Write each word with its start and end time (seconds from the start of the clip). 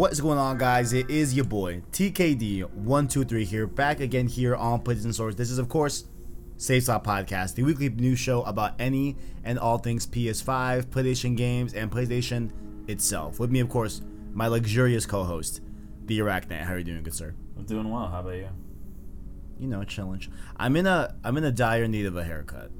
What 0.00 0.12
is 0.12 0.20
going 0.22 0.38
on, 0.38 0.56
guys? 0.56 0.94
It 0.94 1.10
is 1.10 1.34
your 1.34 1.44
boy 1.44 1.82
TKD123 1.92 3.44
here, 3.44 3.66
back 3.66 4.00
again 4.00 4.28
here 4.28 4.56
on 4.56 4.80
PlayStation 4.80 5.12
Source. 5.12 5.34
This 5.34 5.50
is, 5.50 5.58
of 5.58 5.68
course, 5.68 6.06
Safe 6.56 6.84
Slot 6.84 7.04
Podcast, 7.04 7.54
the 7.54 7.64
weekly 7.64 7.90
news 7.90 8.18
show 8.18 8.42
about 8.44 8.80
any 8.80 9.18
and 9.44 9.58
all 9.58 9.76
things 9.76 10.06
PS5, 10.06 10.86
PlayStation 10.86 11.36
games, 11.36 11.74
and 11.74 11.90
PlayStation 11.90 12.50
itself. 12.88 13.38
With 13.38 13.50
me, 13.50 13.60
of 13.60 13.68
course, 13.68 14.00
my 14.32 14.46
luxurious 14.46 15.04
co-host, 15.04 15.60
the 16.06 16.18
Arachnite. 16.20 16.62
How 16.62 16.72
are 16.72 16.78
you 16.78 16.84
doing, 16.84 17.02
good 17.02 17.12
sir? 17.12 17.34
I'm 17.58 17.66
doing 17.66 17.90
well. 17.90 18.08
How 18.08 18.20
about 18.20 18.36
you? 18.36 18.48
You 19.58 19.68
know, 19.68 19.84
challenge. 19.84 20.30
I'm 20.56 20.76
in 20.76 20.86
a 20.86 21.14
I'm 21.22 21.36
in 21.36 21.44
a 21.44 21.52
dire 21.52 21.86
need 21.88 22.06
of 22.06 22.16
a 22.16 22.24
haircut. 22.24 22.70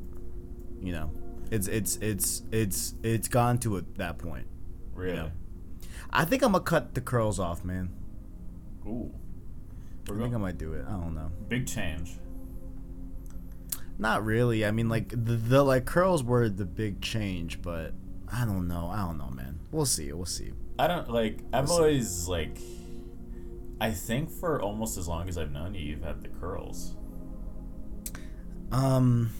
You 0.80 0.92
know, 0.92 1.10
it's 1.50 1.68
it's 1.68 1.96
it's 1.96 2.44
it's 2.50 2.94
it's 3.02 3.28
gone 3.28 3.58
to 3.58 3.76
a, 3.76 3.82
that 3.98 4.16
point. 4.16 4.46
Really? 4.94 5.16
know. 5.16 5.30
I 6.12 6.24
think 6.24 6.42
I'm 6.42 6.52
gonna 6.52 6.64
cut 6.64 6.94
the 6.94 7.00
curls 7.00 7.38
off, 7.38 7.64
man. 7.64 7.90
Ooh. 8.86 9.12
We're 10.08 10.18
I 10.18 10.22
think 10.22 10.34
I 10.34 10.38
might 10.38 10.58
do 10.58 10.72
it. 10.72 10.84
I 10.88 10.92
don't 10.92 11.14
know. 11.14 11.30
big 11.48 11.66
change. 11.66 12.18
Not 13.98 14.24
really. 14.24 14.64
I 14.64 14.70
mean, 14.70 14.88
like 14.88 15.10
the, 15.10 15.34
the 15.34 15.62
like 15.62 15.84
curls 15.84 16.24
were 16.24 16.48
the 16.48 16.64
big 16.64 17.00
change, 17.00 17.60
but 17.62 17.92
I 18.32 18.44
don't 18.44 18.66
know. 18.66 18.88
I 18.92 18.98
don't 19.04 19.18
know, 19.18 19.30
man. 19.30 19.60
We'll 19.70 19.86
see. 19.86 20.12
We'll 20.12 20.24
see. 20.26 20.52
I 20.78 20.86
don't 20.86 21.10
like. 21.10 21.40
I've 21.52 21.64
Listen. 21.68 21.76
always 21.76 22.28
like. 22.28 22.58
I 23.80 23.92
think 23.92 24.30
for 24.30 24.60
almost 24.60 24.98
as 24.98 25.06
long 25.06 25.28
as 25.28 25.38
I've 25.38 25.52
known 25.52 25.74
you, 25.74 25.80
you've 25.80 26.02
had 26.02 26.22
the 26.22 26.28
curls. 26.28 26.96
Um, 28.72 29.30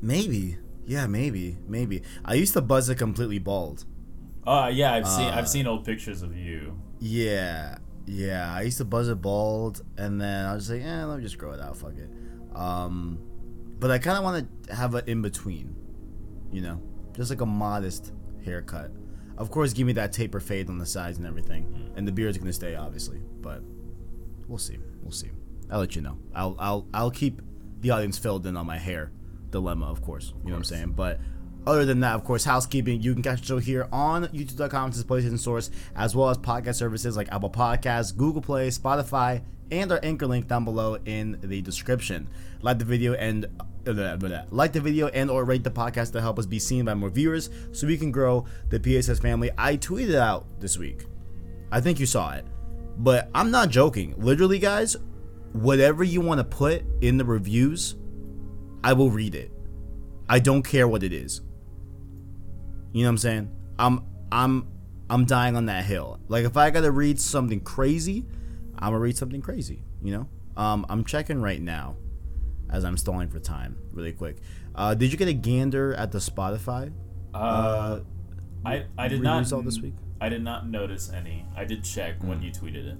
maybe. 0.00 0.56
Yeah, 0.86 1.06
maybe. 1.06 1.58
Maybe. 1.66 2.02
I 2.24 2.34
used 2.34 2.54
to 2.54 2.60
buzz 2.62 2.88
it 2.88 2.96
completely 2.96 3.38
bald. 3.38 3.84
Uh 4.48 4.68
yeah, 4.68 4.94
I've 4.94 5.06
seen 5.06 5.28
Uh, 5.28 5.36
I've 5.36 5.48
seen 5.48 5.66
old 5.66 5.84
pictures 5.84 6.22
of 6.22 6.34
you. 6.36 6.80
Yeah, 7.00 7.76
yeah. 8.06 8.52
I 8.54 8.62
used 8.62 8.78
to 8.78 8.84
buzz 8.84 9.08
it 9.08 9.20
bald, 9.20 9.82
and 9.96 10.20
then 10.20 10.46
I 10.46 10.54
was 10.54 10.70
like, 10.70 10.82
eh, 10.82 11.04
let 11.04 11.18
me 11.18 11.22
just 11.22 11.36
grow 11.38 11.52
it 11.52 11.60
out. 11.60 11.76
Fuck 11.76 11.92
it. 11.96 12.08
Um, 12.56 13.18
but 13.78 13.90
I 13.90 13.98
kind 13.98 14.16
of 14.16 14.24
want 14.24 14.48
to 14.66 14.74
have 14.74 14.94
an 14.94 15.04
in 15.06 15.22
between, 15.22 15.76
you 16.50 16.62
know, 16.62 16.80
just 17.12 17.30
like 17.30 17.40
a 17.42 17.46
modest 17.46 18.12
haircut. 18.44 18.90
Of 19.36 19.50
course, 19.50 19.72
give 19.72 19.86
me 19.86 19.92
that 19.92 20.12
taper 20.12 20.40
fade 20.40 20.68
on 20.68 20.78
the 20.78 20.86
sides 20.86 21.18
and 21.18 21.26
everything, 21.26 21.92
and 21.94 22.08
the 22.08 22.12
beard's 22.12 22.38
gonna 22.38 22.52
stay, 22.52 22.74
obviously. 22.74 23.20
But 23.40 23.62
we'll 24.48 24.58
see. 24.58 24.78
We'll 25.02 25.12
see. 25.12 25.30
I'll 25.70 25.80
let 25.80 25.94
you 25.94 26.02
know. 26.02 26.18
I'll 26.34 26.56
I'll 26.58 26.88
I'll 26.94 27.10
keep 27.10 27.42
the 27.80 27.90
audience 27.90 28.16
filled 28.18 28.46
in 28.46 28.56
on 28.56 28.66
my 28.66 28.78
hair 28.78 29.12
dilemma, 29.50 29.86
of 29.86 30.00
course. 30.02 30.32
You 30.42 30.46
know 30.48 30.52
what 30.54 30.56
I'm 30.58 30.64
saying? 30.64 30.92
But 30.92 31.20
other 31.68 31.84
than 31.84 32.00
that, 32.00 32.14
of 32.14 32.24
course, 32.24 32.44
housekeeping. 32.44 33.02
You 33.02 33.12
can 33.12 33.22
catch 33.22 33.40
the 33.40 33.46
show 33.46 33.58
here 33.58 33.88
on 33.92 34.24
YouTube.com 34.28 34.90
to 34.92 34.98
PlayStation 35.00 35.38
Source, 35.38 35.70
as 35.94 36.16
well 36.16 36.30
as 36.30 36.38
podcast 36.38 36.76
services 36.76 37.16
like 37.16 37.30
Apple 37.30 37.50
Podcasts, 37.50 38.16
Google 38.16 38.40
Play, 38.40 38.68
Spotify, 38.68 39.42
and 39.70 39.92
our 39.92 40.00
anchor 40.02 40.26
link 40.26 40.48
down 40.48 40.64
below 40.64 40.96
in 41.04 41.38
the 41.42 41.60
description. 41.60 42.28
Like 42.62 42.78
the 42.78 42.86
video 42.86 43.12
and 43.14 43.46
uh, 43.86 44.16
like 44.50 44.72
the 44.72 44.80
video 44.80 45.08
and 45.08 45.30
or 45.30 45.44
rate 45.44 45.62
the 45.62 45.70
podcast 45.70 46.12
to 46.12 46.20
help 46.20 46.38
us 46.38 46.46
be 46.46 46.58
seen 46.58 46.86
by 46.86 46.94
more 46.94 47.10
viewers, 47.10 47.50
so 47.72 47.86
we 47.86 47.98
can 47.98 48.10
grow 48.10 48.46
the 48.70 48.80
PSS 48.80 49.18
family. 49.18 49.50
I 49.58 49.76
tweeted 49.76 50.16
out 50.16 50.46
this 50.60 50.78
week. 50.78 51.04
I 51.70 51.82
think 51.82 52.00
you 52.00 52.06
saw 52.06 52.32
it, 52.32 52.46
but 52.96 53.28
I'm 53.34 53.50
not 53.50 53.68
joking. 53.68 54.14
Literally, 54.16 54.58
guys, 54.58 54.96
whatever 55.52 56.02
you 56.02 56.22
want 56.22 56.38
to 56.38 56.44
put 56.44 56.82
in 57.02 57.18
the 57.18 57.26
reviews, 57.26 57.94
I 58.82 58.94
will 58.94 59.10
read 59.10 59.34
it. 59.34 59.52
I 60.30 60.38
don't 60.38 60.62
care 60.62 60.88
what 60.88 61.02
it 61.02 61.12
is. 61.12 61.42
You 62.92 63.02
know 63.02 63.08
what 63.08 63.12
I'm 63.12 63.18
saying? 63.18 63.56
I'm 63.78 64.04
I'm 64.32 64.68
I'm 65.10 65.24
dying 65.24 65.56
on 65.56 65.66
that 65.66 65.84
hill. 65.84 66.20
Like 66.28 66.44
if 66.44 66.56
I 66.56 66.70
gotta 66.70 66.90
read 66.90 67.20
something 67.20 67.60
crazy, 67.60 68.26
I'm 68.78 68.88
gonna 68.92 68.98
read 68.98 69.16
something 69.16 69.40
crazy. 69.40 69.82
You 70.02 70.12
know? 70.12 70.28
Um, 70.56 70.86
I'm 70.88 71.04
checking 71.04 71.40
right 71.40 71.60
now, 71.60 71.96
as 72.70 72.84
I'm 72.84 72.96
stalling 72.96 73.28
for 73.28 73.38
time, 73.38 73.76
really 73.92 74.12
quick. 74.12 74.38
Uh, 74.74 74.94
did 74.94 75.12
you 75.12 75.18
get 75.18 75.28
a 75.28 75.32
gander 75.32 75.94
at 75.94 76.12
the 76.12 76.18
Spotify? 76.18 76.92
Uh, 77.32 78.00
I 78.64 78.84
I 78.96 79.08
did 79.08 79.22
not 79.22 79.48
this 79.64 79.80
week? 79.80 79.94
I 80.20 80.28
did 80.28 80.42
not 80.42 80.68
notice 80.68 81.10
any. 81.12 81.44
I 81.56 81.64
did 81.64 81.84
check 81.84 82.16
when 82.22 82.42
you 82.42 82.50
tweeted 82.50 82.88
it. 82.88 82.98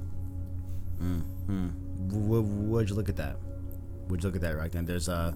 W- 2.08 2.42
would 2.42 2.88
you 2.88 2.94
look 2.94 3.08
at 3.08 3.16
that? 3.16 3.36
Would 4.08 4.22
you 4.22 4.28
look 4.28 4.36
at 4.36 4.42
that 4.42 4.56
right 4.56 4.70
then? 4.70 4.84
There's 4.84 5.08
uh, 5.08 5.32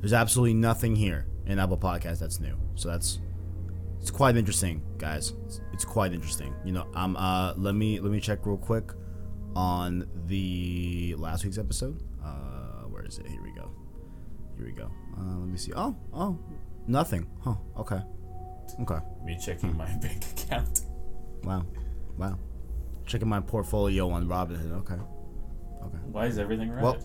there's 0.00 0.12
absolutely 0.12 0.54
nothing 0.54 0.96
here 0.96 1.26
in 1.46 1.58
Apple 1.58 1.78
Podcast 1.78 2.18
that's 2.18 2.40
new. 2.40 2.56
So 2.74 2.88
that's 2.88 3.18
it's 4.02 4.10
quite 4.10 4.36
interesting, 4.36 4.82
guys. 4.98 5.32
It's, 5.46 5.60
it's 5.72 5.84
quite 5.84 6.12
interesting. 6.12 6.52
You 6.64 6.72
know, 6.72 6.88
I'm. 6.94 7.16
uh, 7.16 7.54
let 7.56 7.74
me 7.76 8.00
let 8.00 8.10
me 8.10 8.18
check 8.20 8.44
real 8.44 8.56
quick 8.58 8.90
on 9.54 10.08
the 10.26 11.14
last 11.16 11.44
week's 11.44 11.56
episode. 11.56 12.02
Uh, 12.22 12.82
where 12.90 13.04
is 13.06 13.18
it? 13.18 13.28
Here 13.28 13.40
we 13.42 13.52
go. 13.52 13.70
Here 14.56 14.66
we 14.66 14.72
go. 14.72 14.90
Uh, 15.16 15.38
let 15.38 15.48
me 15.48 15.56
see. 15.56 15.72
Oh, 15.76 15.96
oh, 16.12 16.36
nothing. 16.88 17.28
Huh. 17.44 17.54
Okay. 17.78 18.00
Okay. 18.80 18.98
Me 19.24 19.38
checking 19.40 19.76
my 19.76 19.86
bank 20.02 20.24
account. 20.32 20.80
Wow. 21.44 21.64
Wow. 22.18 22.38
Checking 23.06 23.28
my 23.28 23.40
portfolio 23.40 24.10
on 24.10 24.26
Robinhood. 24.26 24.72
Okay. 24.80 24.94
Okay. 25.84 25.98
Why 26.10 26.26
is 26.26 26.38
everything 26.38 26.72
red? 26.72 26.82
Well- 26.82 26.98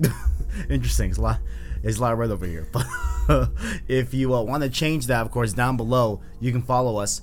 Interesting. 0.70 1.10
It's 1.10 1.18
a 1.18 1.22
lot. 1.22 1.40
It's 1.82 1.98
a 1.98 2.00
lot 2.00 2.18
red 2.18 2.30
over 2.30 2.44
here. 2.46 2.66
But 2.72 2.86
if 3.88 4.14
you 4.14 4.34
uh, 4.34 4.42
want 4.42 4.62
to 4.62 4.68
change 4.68 5.06
that, 5.06 5.22
of 5.22 5.30
course, 5.30 5.52
down 5.52 5.76
below 5.76 6.20
you 6.40 6.52
can 6.52 6.62
follow 6.62 6.98
us. 6.98 7.22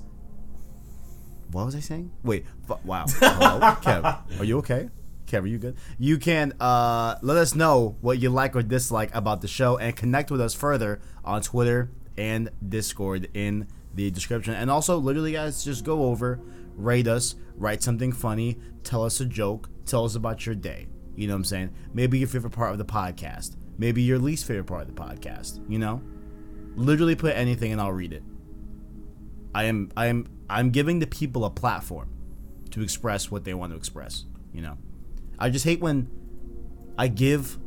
What 1.50 1.66
was 1.66 1.76
I 1.76 1.80
saying? 1.80 2.10
Wait. 2.22 2.46
F- 2.68 2.84
wow. 2.84 3.04
Hello, 3.08 3.60
Kev. 3.60 4.40
Are 4.40 4.44
you 4.44 4.58
okay? 4.58 4.90
Kev, 5.26 5.42
are 5.42 5.46
you 5.46 5.58
good? 5.58 5.76
You 5.98 6.18
can 6.18 6.52
uh, 6.60 7.16
let 7.22 7.36
us 7.36 7.54
know 7.54 7.96
what 8.00 8.18
you 8.18 8.30
like 8.30 8.56
or 8.56 8.62
dislike 8.62 9.14
about 9.14 9.40
the 9.40 9.48
show 9.48 9.78
and 9.78 9.94
connect 9.94 10.30
with 10.30 10.40
us 10.40 10.54
further 10.54 11.00
on 11.24 11.42
Twitter 11.42 11.90
and 12.16 12.50
Discord 12.66 13.28
in 13.34 13.68
the 13.94 14.10
description. 14.10 14.54
And 14.54 14.70
also, 14.70 14.98
literally, 14.98 15.32
guys, 15.32 15.64
just 15.64 15.84
go 15.84 16.04
over, 16.04 16.40
rate 16.76 17.06
us, 17.06 17.36
write 17.56 17.82
something 17.82 18.12
funny, 18.12 18.58
tell 18.82 19.04
us 19.04 19.20
a 19.20 19.24
joke, 19.24 19.70
tell 19.86 20.04
us 20.04 20.14
about 20.14 20.44
your 20.46 20.54
day. 20.54 20.88
You 21.16 21.28
know 21.28 21.34
what 21.34 21.38
I'm 21.38 21.44
saying? 21.44 21.70
Maybe 21.92 22.18
your 22.18 22.28
favorite 22.28 22.50
part 22.50 22.72
of 22.72 22.78
the 22.78 22.84
podcast. 22.84 23.56
Maybe 23.78 24.02
your 24.02 24.18
least 24.18 24.46
favorite 24.46 24.64
part 24.64 24.88
of 24.88 24.94
the 24.94 25.00
podcast. 25.00 25.60
You 25.68 25.78
know? 25.78 26.02
Literally 26.76 27.14
put 27.14 27.36
anything 27.36 27.72
and 27.72 27.80
I'll 27.80 27.92
read 27.92 28.12
it. 28.12 28.22
I 29.54 29.64
am 29.64 29.90
I 29.96 30.06
am 30.06 30.26
I'm 30.50 30.70
giving 30.70 30.98
the 30.98 31.06
people 31.06 31.44
a 31.44 31.50
platform 31.50 32.10
to 32.70 32.82
express 32.82 33.30
what 33.30 33.44
they 33.44 33.54
want 33.54 33.72
to 33.72 33.76
express, 33.76 34.24
you 34.52 34.60
know. 34.60 34.76
I 35.38 35.48
just 35.50 35.64
hate 35.64 35.80
when 35.80 36.10
I 36.98 37.08
give 37.08 37.58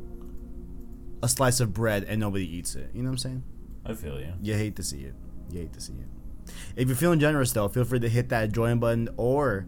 a 1.24 1.30
slice 1.30 1.60
of 1.60 1.74
bread 1.74 2.04
and 2.04 2.20
nobody 2.20 2.46
eats 2.46 2.76
it. 2.76 2.90
You 2.94 3.04
know 3.04 3.10
what 3.10 3.14
I'm 3.14 3.18
saying? 3.18 3.44
I 3.86 3.94
feel 3.94 4.20
you. 4.20 4.34
You 4.42 4.54
hate 4.56 4.76
to 4.76 4.84
see 4.84 5.00
it. 5.00 5.16
You 5.50 5.60
hate 5.62 5.74
to 5.74 5.82
see 5.82 5.94
it. 5.94 6.54
If 6.76 6.88
you're 6.88 6.98
feeling 6.98 7.20
generous 7.20 7.54
though, 7.54 7.68
feel 7.70 7.86
free 7.86 8.00
to 8.00 8.10
hit 8.10 8.30
that 8.30 8.52
join 8.52 8.80
button 8.80 9.10
or 9.18 9.66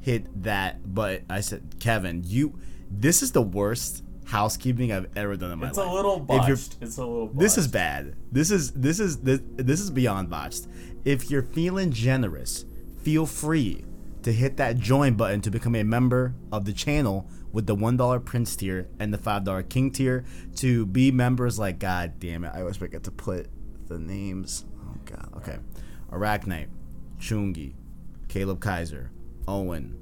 hit 0.00 0.42
that 0.42 0.94
but 0.94 1.22
I 1.28 1.40
said 1.40 1.76
Kevin, 1.80 2.22
you 2.24 2.58
this 2.90 3.22
is 3.22 3.32
the 3.32 3.42
worst 3.42 4.02
housekeeping 4.28 4.92
I've 4.92 5.08
ever 5.16 5.36
done 5.36 5.52
in 5.52 5.58
my 5.58 5.68
It's 5.68 5.78
life. 5.78 5.88
a 5.88 5.92
little 5.92 6.20
botched. 6.20 6.76
It's 6.80 6.98
a 6.98 7.04
little. 7.04 7.26
Botched. 7.28 7.38
this 7.38 7.56
is 7.58 7.66
bad. 7.68 8.14
This 8.30 8.50
is 8.50 8.72
this 8.72 9.00
is 9.00 9.18
this, 9.18 9.40
this 9.56 9.80
is 9.80 9.90
beyond 9.90 10.28
botched. 10.30 10.66
If 11.04 11.30
you're 11.30 11.42
feeling 11.42 11.90
generous, 11.90 12.64
feel 13.02 13.24
free 13.24 13.84
to 14.22 14.32
hit 14.32 14.56
that 14.58 14.76
join 14.76 15.14
button 15.14 15.40
to 15.40 15.50
become 15.50 15.74
a 15.74 15.82
member 15.82 16.34
of 16.52 16.64
the 16.66 16.72
channel 16.72 17.28
with 17.52 17.66
the 17.66 17.74
one 17.74 17.96
dollar 17.96 18.20
Prince 18.20 18.54
tier 18.56 18.88
and 18.98 19.14
the 19.14 19.18
five 19.18 19.44
dollar 19.44 19.62
King 19.62 19.90
tier 19.90 20.24
to 20.56 20.84
be 20.84 21.10
members. 21.10 21.58
Like 21.58 21.78
God 21.78 22.20
damn 22.20 22.44
it, 22.44 22.52
I 22.54 22.60
always 22.60 22.76
forget 22.76 23.04
to 23.04 23.10
put 23.10 23.48
the 23.86 23.98
names. 23.98 24.66
Oh 24.78 24.94
God. 25.06 25.30
Okay, 25.38 25.56
Arachnite, 26.12 26.68
Chungi, 27.18 27.72
Caleb 28.28 28.60
Kaiser, 28.60 29.10
Owen. 29.46 29.96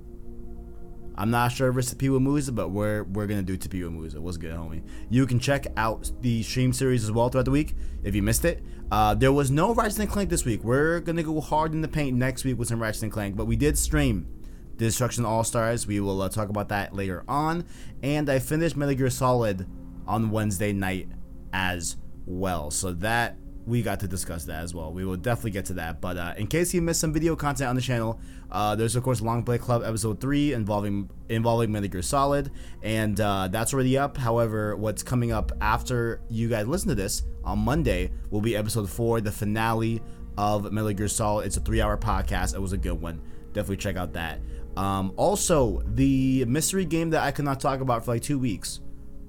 I'm 1.18 1.30
not 1.30 1.48
sure 1.52 1.68
if 1.70 1.76
it's 1.78 1.92
Tapiwa 1.94 2.20
Musa, 2.20 2.52
but 2.52 2.68
we're 2.70 3.04
we're 3.04 3.26
gonna 3.26 3.42
do 3.42 3.56
Tapiwa 3.56 3.90
Musa. 3.90 4.20
What's 4.20 4.36
good, 4.36 4.54
homie? 4.54 4.82
You 5.08 5.26
can 5.26 5.38
check 5.38 5.66
out 5.76 6.10
the 6.20 6.42
stream 6.42 6.72
series 6.72 7.04
as 7.04 7.12
well 7.12 7.28
throughout 7.28 7.46
the 7.46 7.50
week 7.50 7.74
if 8.02 8.14
you 8.14 8.22
missed 8.22 8.44
it. 8.44 8.62
Uh, 8.90 9.14
there 9.14 9.32
was 9.32 9.50
no 9.50 9.74
Ratchet 9.74 9.98
and 10.00 10.10
Clank 10.10 10.30
this 10.30 10.44
week. 10.44 10.62
We're 10.62 11.00
gonna 11.00 11.22
go 11.22 11.40
hard 11.40 11.72
in 11.72 11.80
the 11.80 11.88
paint 11.88 12.16
next 12.16 12.44
week 12.44 12.58
with 12.58 12.68
some 12.68 12.80
Ratchet 12.82 13.04
and 13.04 13.12
Clank, 13.12 13.36
but 13.36 13.46
we 13.46 13.56
did 13.56 13.78
stream 13.78 14.28
Destruction 14.76 15.24
All 15.24 15.44
Stars. 15.44 15.86
We 15.86 16.00
will 16.00 16.20
uh, 16.20 16.28
talk 16.28 16.48
about 16.48 16.68
that 16.68 16.94
later 16.94 17.24
on. 17.28 17.64
And 18.02 18.28
I 18.28 18.38
finished 18.38 18.76
Metal 18.76 18.94
Gear 18.94 19.10
Solid 19.10 19.66
on 20.06 20.30
Wednesday 20.30 20.72
night 20.72 21.08
as 21.52 21.96
well. 22.26 22.70
So 22.70 22.92
that 22.92 23.36
we 23.66 23.82
got 23.82 24.00
to 24.00 24.08
discuss 24.08 24.44
that 24.44 24.62
as 24.62 24.74
well. 24.74 24.92
We 24.92 25.04
will 25.04 25.16
definitely 25.16 25.50
get 25.50 25.64
to 25.66 25.74
that. 25.74 26.00
But 26.00 26.16
uh, 26.16 26.34
in 26.36 26.46
case 26.46 26.72
you 26.72 26.80
missed 26.80 27.00
some 27.00 27.12
video 27.12 27.34
content 27.34 27.68
on 27.68 27.74
the 27.76 27.82
channel, 27.82 28.20
uh, 28.50 28.76
there's 28.76 28.94
of 28.94 29.02
course 29.02 29.20
Long 29.20 29.42
Play 29.42 29.58
Club 29.58 29.82
episode 29.84 30.20
three 30.20 30.52
involving 30.52 31.10
involving 31.28 31.72
Metal 31.72 31.88
Gear 31.88 32.02
Solid, 32.02 32.52
and 32.82 33.20
uh, 33.20 33.48
that's 33.48 33.74
already 33.74 33.98
up. 33.98 34.16
However, 34.16 34.76
what's 34.76 35.02
coming 35.02 35.32
up 35.32 35.52
after 35.60 36.20
you 36.30 36.48
guys 36.48 36.66
listen 36.68 36.88
to 36.88 36.94
this 36.94 37.24
on 37.44 37.58
Monday 37.58 38.12
will 38.30 38.40
be 38.40 38.56
episode 38.56 38.88
four, 38.88 39.20
the 39.20 39.32
finale 39.32 40.00
of 40.38 40.70
Metal 40.72 40.92
Gear 40.92 41.08
Solid. 41.08 41.46
It's 41.46 41.56
a 41.56 41.60
three-hour 41.60 41.98
podcast. 41.98 42.54
It 42.54 42.60
was 42.60 42.72
a 42.72 42.78
good 42.78 43.00
one. 43.00 43.20
definitely 43.52 43.78
check 43.78 43.96
out 43.96 44.12
that. 44.12 44.38
Um, 44.76 45.12
also, 45.16 45.82
the 45.86 46.44
mystery 46.44 46.84
game 46.84 47.10
that 47.10 47.22
I 47.22 47.30
could 47.32 47.46
not 47.46 47.60
talk 47.60 47.80
about 47.80 48.04
for 48.04 48.12
like 48.12 48.22
two 48.22 48.38
weeks, 48.38 48.80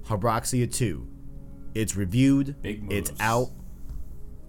Habroxia 0.08 0.72
2. 0.72 1.08
It's 1.74 1.96
reviewed. 1.96 2.56
It's 2.64 3.14
out. 3.20 3.50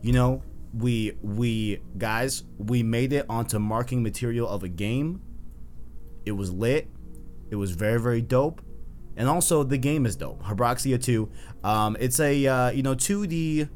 You 0.02 0.12
know, 0.12 0.42
we 0.74 1.12
we 1.22 1.80
guys, 1.96 2.44
we 2.58 2.82
made 2.82 3.12
it 3.12 3.26
onto 3.28 3.58
marking 3.58 4.02
material 4.02 4.48
of 4.48 4.62
a 4.62 4.68
game. 4.68 5.20
It 6.24 6.32
was 6.32 6.52
lit. 6.52 6.88
It 7.50 7.56
was 7.56 7.72
very 7.72 8.00
very 8.00 8.22
dope. 8.22 8.62
And 9.16 9.28
also 9.28 9.64
the 9.64 9.78
game 9.78 10.06
is 10.06 10.14
dope. 10.14 10.42
Habroxia 10.44 11.02
2. 11.02 11.28
Um, 11.64 11.96
it's 11.98 12.20
a 12.20 12.46
uh, 12.46 12.70
you 12.70 12.82
know 12.82 12.94
2D 12.94 13.68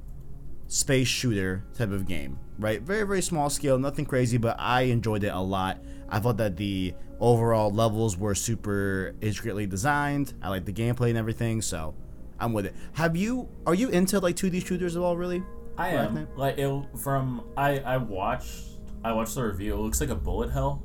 space 0.68 1.08
shooter 1.08 1.64
type 1.74 1.90
of 1.90 2.06
game, 2.06 2.38
right? 2.58 2.80
Very 2.80 3.04
very 3.04 3.22
small 3.22 3.50
scale, 3.50 3.78
nothing 3.78 4.04
crazy, 4.04 4.38
but 4.38 4.56
I 4.58 4.82
enjoyed 4.82 5.24
it 5.24 5.32
a 5.32 5.40
lot. 5.40 5.78
I 6.08 6.20
thought 6.20 6.36
that 6.36 6.56
the 6.56 6.94
overall 7.18 7.70
levels 7.70 8.16
were 8.16 8.34
super 8.34 9.14
intricately 9.20 9.66
designed. 9.66 10.34
I 10.42 10.50
like 10.50 10.64
the 10.64 10.72
gameplay 10.72 11.08
and 11.08 11.18
everything, 11.18 11.62
so 11.62 11.94
I'm 12.38 12.52
with 12.52 12.66
it. 12.66 12.74
Have 12.94 13.16
you 13.16 13.48
are 13.66 13.74
you 13.74 13.88
into 13.88 14.20
like 14.20 14.36
2D 14.36 14.66
shooters 14.66 14.96
at 14.96 15.02
all 15.02 15.16
really? 15.16 15.42
I 15.82 15.88
am 15.90 16.28
like 16.36 16.58
it 16.58 16.84
from 16.98 17.44
I 17.56 17.78
I 17.80 17.96
watched 17.96 18.64
I 19.04 19.12
watched 19.12 19.34
the 19.34 19.42
review. 19.44 19.74
It 19.74 19.78
looks 19.80 20.00
like 20.00 20.10
a 20.10 20.14
bullet 20.14 20.50
hell. 20.50 20.84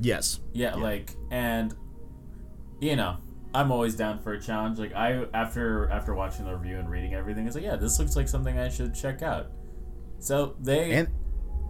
Yes. 0.00 0.40
Yeah, 0.52 0.74
like 0.74 1.14
and 1.30 1.74
you 2.80 2.96
know, 2.96 3.16
I'm 3.54 3.70
always 3.70 3.94
down 3.94 4.18
for 4.18 4.32
a 4.32 4.40
challenge. 4.40 4.78
Like 4.78 4.94
I 4.94 5.26
after 5.34 5.88
after 5.90 6.14
watching 6.14 6.44
the 6.46 6.54
review 6.56 6.78
and 6.78 6.90
reading 6.90 7.14
everything, 7.14 7.46
it's 7.46 7.54
like 7.54 7.64
yeah, 7.64 7.76
this 7.76 7.98
looks 7.98 8.16
like 8.16 8.28
something 8.28 8.58
I 8.58 8.68
should 8.68 8.94
check 8.94 9.22
out. 9.22 9.50
So 10.18 10.56
they 10.60 10.92
And 10.92 11.08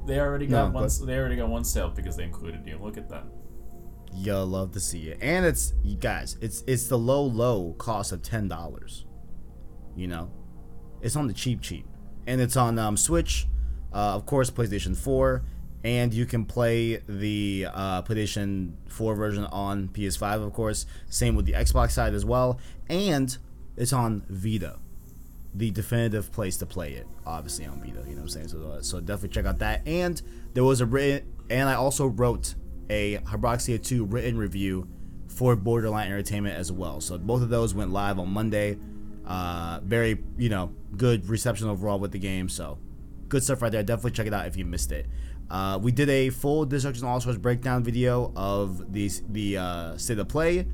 they 0.07 0.21
already 0.21 0.47
No, 0.47 0.65
got 0.67 0.73
one 0.75 0.85
but- 0.85 1.07
they 1.07 1.17
already 1.19 1.37
got 1.37 1.49
one 1.49 1.65
sale 1.65 1.91
because 1.91 2.17
they 2.17 2.25
included 2.25 2.67
you. 2.67 2.79
Look 2.81 2.97
at 2.99 3.09
that. 3.11 3.25
you'll 4.17 4.47
love 4.47 4.71
to 4.73 4.81
see 4.81 5.09
it. 5.09 5.19
And 5.21 5.45
it's 5.45 5.75
you 5.83 5.97
guys, 5.97 6.37
it's 6.41 6.63
it's 6.67 6.87
the 6.89 6.99
low 6.99 7.23
low 7.25 7.75
cost 7.79 8.13
of 8.13 8.23
ten 8.23 8.47
dollars. 8.49 9.07
You 9.97 10.07
know, 10.09 10.31
it's 11.03 11.17
on 11.17 11.27
the 11.27 11.33
cheap 11.35 11.61
cheap, 11.61 11.87
and 12.27 12.41
it's 12.41 12.57
on 12.57 12.79
um, 12.79 12.97
Switch, 12.97 13.47
uh, 13.93 14.15
of 14.15 14.27
course, 14.27 14.51
PlayStation 14.51 14.97
Four, 14.97 15.43
and 15.83 16.15
you 16.15 16.27
can 16.27 16.45
play 16.45 16.97
the 17.09 17.67
uh, 17.73 18.03
PlayStation 18.03 18.73
Four 18.89 19.15
version 19.15 19.45
on 19.45 19.89
PS5, 19.89 20.47
of 20.47 20.53
course. 20.53 20.87
Same 21.09 21.35
with 21.35 21.47
the 21.47 21.53
Xbox 21.53 21.93
side 21.93 22.15
as 22.15 22.25
well, 22.25 22.59
and 22.89 23.37
it's 23.77 23.93
on 23.93 24.25
Vita, 24.29 24.79
the 25.55 25.71
definitive 25.71 26.33
place 26.33 26.57
to 26.59 26.67
play 26.67 26.93
it. 26.93 27.07
Obviously 27.27 27.67
on 27.67 27.81
Vita, 27.81 28.01
you 28.07 28.15
know 28.15 28.17
what 28.17 28.21
I'm 28.23 28.29
saying. 28.29 28.49
So, 28.49 28.71
uh, 28.71 28.83
so 28.83 29.01
definitely 29.01 29.31
check 29.31 29.47
out 29.47 29.59
that. 29.59 29.87
And 29.87 30.21
there 30.55 30.65
was 30.65 30.81
a 30.81 30.87
written, 30.87 31.29
and 31.51 31.69
I 31.69 31.75
also 31.75 32.07
wrote 32.07 32.55
a 32.91 33.19
Habroxia 33.19 33.83
2 33.83 34.05
written 34.05 34.37
review 34.37 34.89
for 35.29 35.57
Borderline 35.57 36.07
Entertainment 36.07 36.57
as 36.57 36.71
well. 36.71 37.01
So 37.01 37.19
both 37.19 37.43
of 37.43 37.49
those 37.49 37.75
went 37.75 37.91
live 37.91 38.19
on 38.19 38.31
Monday. 38.31 38.79
Uh, 39.27 39.81
very, 39.83 40.23
you 40.37 40.49
know, 40.49 40.73
good 40.97 41.29
reception 41.29 41.69
overall 41.69 41.99
with 41.99 42.13
the 42.13 42.19
game. 42.19 42.49
So 42.49 42.79
good 43.29 43.43
stuff 43.43 43.63
right 43.63 43.73
there. 43.73 43.83
Definitely 43.83 44.13
check 44.13 44.27
it 44.27 44.35
out 44.35 44.47
if 44.47 44.57
you 44.57 44.65
missed 44.65 44.93
it. 44.93 45.07
Uh, 45.51 45.79
we 45.81 45.93
did 45.93 46.09
a 46.09 46.31
full 46.31 46.65
Destruction 46.65 47.07
All 47.07 47.21
Stars 47.21 47.39
breakdown 47.39 47.83
video 47.83 48.33
of 48.35 48.93
the 48.93 49.11
the 49.29 49.59
uh, 49.59 49.97
state 49.97 50.19
of 50.19 50.29
play, 50.29 50.67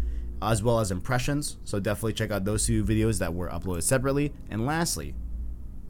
as 0.43 0.63
well 0.63 0.81
as 0.81 0.91
impressions. 0.91 1.59
So 1.65 1.81
definitely 1.81 2.15
check 2.15 2.31
out 2.31 2.45
those 2.45 2.67
two 2.67 2.85
videos 2.85 3.19
that 3.19 3.35
were 3.35 3.49
uploaded 3.49 3.83
separately. 3.83 4.33
And 4.49 4.67
lastly, 4.67 5.15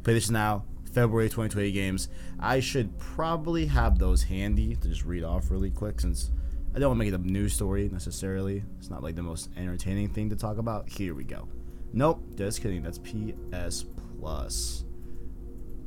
PlayStation 0.02 0.32
Now, 0.32 0.64
February 0.92 1.28
2020 1.28 1.72
games. 1.72 2.08
I 2.38 2.60
should 2.60 2.98
probably 2.98 3.66
have 3.66 3.98
those 3.98 4.24
handy 4.24 4.76
to 4.76 4.88
just 4.88 5.04
read 5.04 5.24
off 5.24 5.50
really 5.50 5.70
quick 5.70 6.00
since 6.00 6.30
I 6.74 6.78
don't 6.78 6.90
want 6.90 7.00
to 7.00 7.04
make 7.04 7.12
it 7.12 7.20
a 7.20 7.32
news 7.32 7.54
story 7.54 7.88
necessarily. 7.92 8.62
It's 8.78 8.90
not 8.90 9.02
like 9.02 9.14
the 9.14 9.22
most 9.22 9.50
entertaining 9.56 10.08
thing 10.08 10.30
to 10.30 10.36
talk 10.36 10.58
about. 10.58 10.88
Here 10.88 11.14
we 11.14 11.24
go. 11.24 11.48
Nope, 11.92 12.22
just 12.36 12.62
kidding. 12.62 12.82
That's 12.82 12.98
PS 12.98 13.84
Plus. 14.18 14.84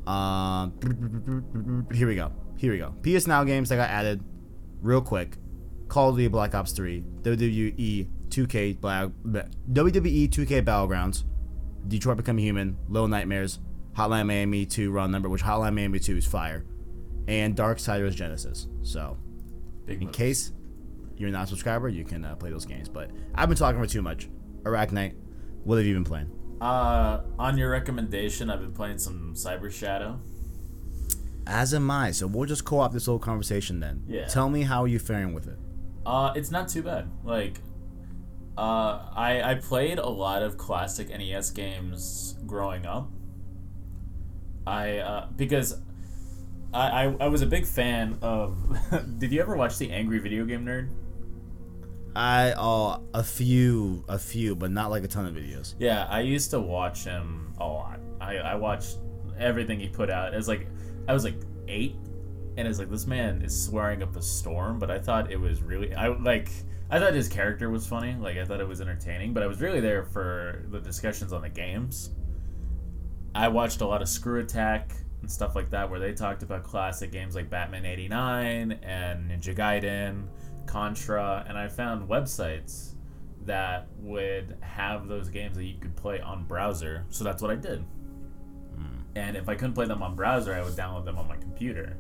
Um, 0.05 0.73
here 1.93 2.07
we 2.07 2.15
go. 2.15 2.31
Here 2.57 2.71
we 2.71 2.77
go. 2.77 2.93
PS 3.03 3.27
Now 3.27 3.43
games 3.43 3.69
that 3.69 3.77
got 3.77 3.89
added 3.89 4.21
real 4.81 5.01
quick. 5.01 5.37
Call 5.87 6.09
of 6.09 6.15
Duty 6.15 6.27
Black 6.27 6.55
Ops 6.55 6.71
3, 6.71 7.03
WWE 7.21 8.07
2K 8.29 8.79
Black, 8.79 9.09
WWE 9.71 10.29
2K 10.29 10.63
Battlegrounds, 10.63 11.23
Detroit 11.87 12.17
Become 12.17 12.37
Human, 12.39 12.77
Little 12.89 13.07
Nightmares, 13.07 13.59
Hotline 13.95 14.25
Miami 14.25 14.65
2 14.65 14.91
Wrong 14.91 15.11
Number, 15.11 15.29
which 15.29 15.43
Hotline 15.43 15.75
Miami 15.75 15.99
2 15.99 16.17
is 16.17 16.25
fire, 16.25 16.65
and 17.27 17.55
Darksiders 17.55 18.15
Genesis. 18.15 18.67
So, 18.81 19.17
Big 19.85 19.99
in 19.99 20.05
moves. 20.05 20.17
case 20.17 20.51
you're 21.17 21.29
not 21.29 21.43
a 21.43 21.47
subscriber, 21.47 21.89
you 21.89 22.03
can 22.03 22.25
uh, 22.25 22.35
play 22.35 22.49
those 22.49 22.65
games. 22.65 22.89
But 22.89 23.11
I've 23.35 23.49
been 23.49 23.57
talking 23.57 23.79
for 23.79 23.87
too 23.87 24.01
much. 24.01 24.29
Arachnite, 24.63 25.13
what 25.63 25.77
have 25.77 25.85
you 25.85 25.93
been 25.93 26.03
playing? 26.03 26.29
Uh, 26.61 27.23
on 27.37 27.57
your 27.57 27.69
recommendation, 27.71 28.49
I've 28.49 28.61
been 28.61 28.73
playing 28.73 28.97
some 28.97 29.33
Cyber 29.35 29.71
Shadow. 29.71 30.19
As 31.45 31.73
am 31.73 31.91
I. 31.91 32.11
So 32.11 32.27
we'll 32.27 32.47
just 32.47 32.63
co-op 32.63 32.93
this 32.93 33.05
whole 33.05 33.19
conversation 33.19 33.79
then. 33.79 34.03
Yeah. 34.07 34.27
Tell 34.27 34.49
me 34.49 34.63
how 34.63 34.83
are 34.83 34.87
you 34.87 34.99
faring 34.99 35.33
with 35.33 35.47
it. 35.47 35.57
Uh, 36.05 36.31
it's 36.35 36.51
not 36.51 36.67
too 36.69 36.83
bad. 36.83 37.09
Like, 37.23 37.59
uh, 38.57 39.09
I 39.13 39.41
I 39.43 39.55
played 39.55 39.99
a 39.99 40.07
lot 40.07 40.43
of 40.43 40.57
classic 40.57 41.09
NES 41.09 41.51
games 41.51 42.35
growing 42.45 42.85
up. 42.85 43.09
I 44.65 44.99
uh, 44.99 45.27
because 45.35 45.81
I, 46.73 47.05
I 47.05 47.15
I 47.21 47.27
was 47.27 47.41
a 47.41 47.45
big 47.45 47.65
fan 47.65 48.17
of. 48.21 48.57
did 49.17 49.31
you 49.31 49.41
ever 49.41 49.55
watch 49.55 49.77
the 49.77 49.91
Angry 49.91 50.19
Video 50.19 50.45
Game 50.45 50.65
Nerd? 50.65 50.89
I 52.15 52.51
uh 52.51 52.99
a 53.13 53.23
few, 53.23 54.03
a 54.07 54.19
few, 54.19 54.55
but 54.55 54.71
not 54.71 54.91
like 54.91 55.03
a 55.03 55.07
ton 55.07 55.25
of 55.25 55.33
videos. 55.33 55.75
Yeah, 55.79 56.05
I 56.09 56.21
used 56.21 56.51
to 56.51 56.59
watch 56.59 57.03
him 57.03 57.53
a 57.59 57.65
lot. 57.65 57.99
I 58.21 58.37
I 58.37 58.55
watched 58.55 58.97
everything 59.39 59.79
he 59.79 59.87
put 59.87 60.09
out. 60.09 60.33
It 60.33 60.37
was 60.37 60.47
like 60.47 60.67
I 61.07 61.13
was 61.13 61.23
like 61.23 61.35
eight, 61.67 61.95
and 62.57 62.67
it's 62.67 62.79
like 62.79 62.89
this 62.89 63.07
man 63.07 63.41
is 63.41 63.65
swearing 63.65 64.03
up 64.03 64.15
a 64.15 64.21
storm. 64.21 64.79
But 64.79 64.91
I 64.91 64.99
thought 64.99 65.31
it 65.31 65.39
was 65.39 65.61
really 65.61 65.93
I 65.95 66.07
like 66.07 66.49
I 66.89 66.99
thought 66.99 67.13
his 67.13 67.27
character 67.27 67.69
was 67.69 67.87
funny. 67.87 68.15
Like 68.19 68.37
I 68.37 68.45
thought 68.45 68.59
it 68.59 68.67
was 68.67 68.81
entertaining. 68.81 69.33
But 69.33 69.43
I 69.43 69.47
was 69.47 69.61
really 69.61 69.79
there 69.79 70.03
for 70.03 70.63
the 70.69 70.79
discussions 70.79 71.33
on 71.33 71.41
the 71.41 71.49
games. 71.49 72.11
I 73.35 73.47
watched 73.47 73.81
a 73.81 73.87
lot 73.87 74.03
of 74.03 74.07
ScrewAttack 74.07 74.91
and 75.21 75.31
stuff 75.31 75.55
like 75.55 75.71
that, 75.71 75.89
where 75.89 75.99
they 75.99 76.13
talked 76.13 76.43
about 76.43 76.63
classic 76.63 77.11
games 77.11 77.33
like 77.33 77.49
Batman 77.49 77.85
'89 77.85 78.73
and 78.83 79.31
Ninja 79.31 79.55
Gaiden, 79.55 80.27
Contra, 80.65 81.45
and 81.47 81.57
I 81.57 81.67
found 81.67 82.09
websites 82.09 82.93
that 83.45 83.87
would 83.97 84.57
have 84.61 85.07
those 85.07 85.29
games 85.29 85.57
that 85.57 85.65
you 85.65 85.77
could 85.79 85.95
play 85.95 86.21
on 86.21 86.45
browser. 86.45 87.05
So 87.09 87.23
that's 87.23 87.41
what 87.41 87.51
I 87.51 87.55
did. 87.55 87.85
And 89.15 89.37
if 89.37 89.47
I 89.47 89.55
couldn't 89.55 89.73
play 89.73 89.85
them 89.85 90.01
on 90.01 90.15
browser, 90.15 90.53
I 90.53 90.61
would 90.63 90.73
download 90.73 91.05
them 91.05 91.17
on 91.17 91.27
my 91.27 91.37
computer. 91.37 91.97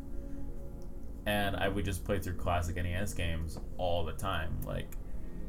And 1.25 1.55
I 1.55 1.67
would 1.67 1.85
just 1.85 2.03
play 2.03 2.19
through 2.19 2.35
classic 2.35 2.75
NES 2.75 3.13
games 3.13 3.59
all 3.77 4.03
the 4.03 4.13
time. 4.13 4.57
Like, 4.65 4.97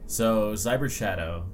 so 0.06 0.52
Cyber 0.52 0.90
Shadow 0.90 1.46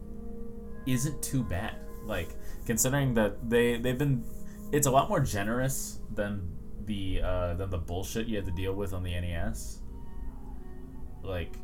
isn't 0.87 1.23
too 1.23 1.43
bad. 1.43 1.77
Like, 2.05 2.31
considering 2.67 3.15
that 3.15 3.49
they 3.49 3.77
they've 3.77 3.97
been, 3.97 4.25
it's 4.73 4.87
a 4.87 4.91
lot 4.91 5.09
more 5.09 5.21
generous 5.21 6.01
than 6.13 6.49
the 6.87 7.23
uh, 7.23 7.55
than 7.55 7.71
the 7.71 7.79
bullshit 7.79 8.27
you 8.27 8.37
had 8.37 8.47
to 8.47 8.53
deal 8.53 8.75
with 8.75 8.93
on 8.93 9.03
the 9.03 9.13
NES. 9.13 9.81
Like, 11.23 11.55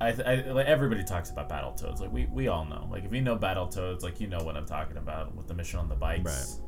I, 0.00 0.08
I 0.08 0.34
like 0.50 0.66
everybody 0.66 1.02
talks 1.02 1.30
about 1.30 1.48
Battletoads. 1.48 2.00
Like 2.00 2.12
we, 2.12 2.26
we 2.26 2.48
all 2.48 2.64
know. 2.64 2.88
Like 2.90 3.04
if 3.04 3.12
you 3.12 3.20
know 3.20 3.36
Battletoads, 3.36 4.02
like 4.02 4.20
you 4.20 4.28
know 4.28 4.38
what 4.38 4.56
I'm 4.56 4.66
talking 4.66 4.96
about 4.96 5.34
with 5.34 5.48
the 5.48 5.54
mission 5.54 5.78
on 5.78 5.88
the 5.88 5.94
bikes. 5.94 6.60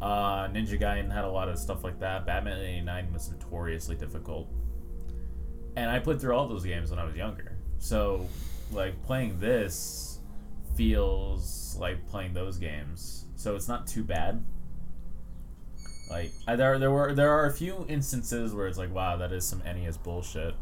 Uh, 0.00 0.46
Ninja 0.48 0.80
Gaiden 0.80 1.12
had 1.12 1.24
a 1.24 1.30
lot 1.30 1.48
of 1.48 1.58
stuff 1.58 1.82
like 1.82 1.98
that. 2.00 2.26
Batman 2.26 2.60
'89 2.60 3.12
was 3.12 3.30
notoriously 3.30 3.96
difficult, 3.96 4.48
and 5.76 5.90
I 5.90 5.98
played 5.98 6.20
through 6.20 6.34
all 6.34 6.46
those 6.46 6.64
games 6.64 6.90
when 6.90 6.98
I 6.98 7.04
was 7.04 7.16
younger. 7.16 7.56
So, 7.78 8.28
like 8.70 9.02
playing 9.04 9.40
this 9.40 10.20
feels 10.76 11.76
like 11.80 12.06
playing 12.08 12.34
those 12.34 12.56
games. 12.56 13.24
So 13.34 13.56
it's 13.56 13.66
not 13.66 13.86
too 13.86 14.04
bad. 14.04 14.44
Like 16.08 16.32
I, 16.46 16.56
there, 16.56 16.78
there 16.78 16.90
were 16.90 17.14
there 17.14 17.30
are 17.30 17.46
a 17.46 17.52
few 17.52 17.84
instances 17.88 18.54
where 18.54 18.66
it's 18.66 18.78
like, 18.78 18.94
wow, 18.94 19.16
that 19.16 19.32
is 19.32 19.44
some 19.44 19.60
NES 19.64 19.96
bullshit. 19.96 20.54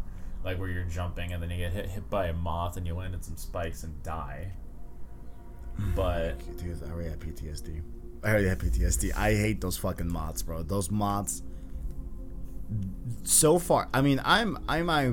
Like 0.47 0.59
where 0.61 0.69
you're 0.69 0.85
jumping 0.85 1.33
and 1.33 1.43
then 1.43 1.51
you 1.51 1.57
get 1.57 1.73
hit, 1.73 1.87
hit 1.87 2.09
by 2.09 2.29
a 2.29 2.33
moth 2.33 2.77
and 2.77 2.87
you 2.87 2.95
land 2.95 3.15
in 3.15 3.21
some 3.21 3.37
spikes 3.37 3.83
and 3.83 4.01
die. 4.03 4.53
But 5.97 6.41
I 6.87 6.91
already 6.91 7.11
have 7.11 7.19
PTSD. 7.19 7.83
I 8.23 8.29
already 8.31 8.49
have 8.49 8.59
PTSD. 8.59 9.15
I 9.17 9.35
hate 9.35 9.61
those 9.61 9.77
fucking 9.77 10.11
moths, 10.11 10.43
bro. 10.43 10.63
Those 10.63 10.91
moths. 10.91 11.43
So 13.25 13.59
far, 13.59 13.89
I 13.93 14.03
mean, 14.03 14.21
I'm 14.25 14.59
I'm 14.69 14.89
I, 14.89 15.07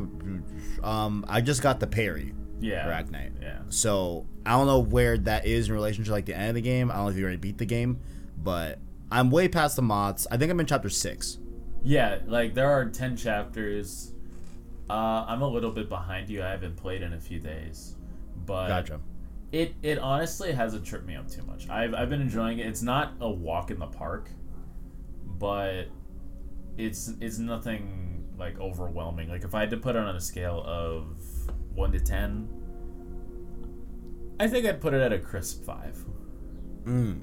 um, 0.84 1.26
I 1.28 1.42
just 1.42 1.62
got 1.62 1.80
the 1.80 1.88
parry, 1.88 2.34
yeah, 2.60 2.88
Arachnite. 2.88 3.42
yeah. 3.42 3.60
So 3.70 4.26
I 4.46 4.52
don't 4.52 4.66
know 4.66 4.80
where 4.80 5.18
that 5.20 5.46
is 5.46 5.68
in 5.68 5.74
relation 5.76 6.04
to 6.06 6.12
like 6.12 6.26
the 6.26 6.36
end 6.36 6.50
of 6.50 6.56
the 6.56 6.62
game. 6.62 6.90
I 6.90 6.96
don't 6.96 7.06
know 7.06 7.10
if 7.12 7.18
you 7.18 7.24
already 7.24 7.38
beat 7.38 7.58
the 7.58 7.66
game, 7.66 8.00
but 8.38 8.80
I'm 9.12 9.30
way 9.30 9.48
past 9.48 9.76
the 9.76 9.84
moths. 9.84 10.26
I 10.32 10.38
think 10.38 10.52
I'm 10.52 10.60
in 10.60 10.66
chapter 10.66 10.90
six. 10.90 11.38
Yeah, 11.84 12.20
like 12.26 12.56
there 12.56 12.72
are 12.72 12.86
ten 12.86 13.16
chapters. 13.16 14.13
Uh, 14.90 15.26
I'm 15.28 15.42
a 15.42 15.48
little 15.48 15.72
bit 15.72 15.90
behind 15.90 16.30
you. 16.30 16.44
I 16.44 16.50
haven't 16.50 16.76
played 16.76 17.02
in 17.02 17.14
a 17.14 17.20
few 17.20 17.40
days, 17.40 17.96
but 18.46 18.68
Gotcha. 18.68 19.00
it 19.52 19.76
it 19.82 19.98
honestly 19.98 20.52
hasn't 20.52 20.86
tripped 20.86 21.06
me 21.06 21.16
up 21.16 21.30
too 21.30 21.44
much. 21.44 21.70
I've 21.70 21.94
I've 21.94 22.10
been 22.10 22.22
enjoying 22.22 22.60
it. 22.60 22.68
It's 22.68 22.82
not 22.82 23.14
a 23.22 23.30
walk 23.30 23.72
in 23.72 23.80
the 23.80 23.88
park, 23.88 24.30
but 25.26 25.86
it's 26.78 27.14
it's 27.22 27.38
nothing 27.38 28.26
like 28.38 28.60
overwhelming. 28.60 29.30
Like 29.30 29.44
if 29.44 29.56
I 29.56 29.62
had 29.62 29.70
to 29.72 29.78
put 29.78 29.96
it 29.96 30.00
on 30.00 30.16
a 30.16 30.22
scale 30.22 30.64
of 30.66 31.18
one 31.74 31.92
to 31.94 32.00
ten, 32.00 32.50
I 34.40 34.48
think 34.48 34.66
I'd 34.66 34.82
put 34.82 34.94
it 34.94 35.02
at 35.02 35.14
a 35.14 35.20
crisp 35.20 35.66
five. 35.66 35.98
Mm. 36.84 37.22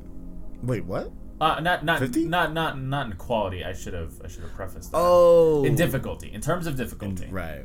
Wait, 0.63 0.85
what? 0.85 1.13
Uh, 1.41 1.61
not 1.61 1.85
not 1.85 1.99
50? 2.01 2.27
not 2.27 2.53
not 2.53 2.79
not 2.79 3.07
in 3.07 3.13
quality. 3.15 3.65
I 3.65 3.73
should 3.73 3.95
have 3.95 4.13
I 4.25 4.29
should 4.29 4.43
have 4.43 4.55
prefaced 4.55 4.93
that. 4.93 4.99
Oh. 4.99 5.65
in 5.65 5.75
difficulty, 5.75 6.33
in 6.33 6.41
terms 6.41 6.67
of 6.67 6.77
difficulty. 6.77 7.29
Right. 7.31 7.65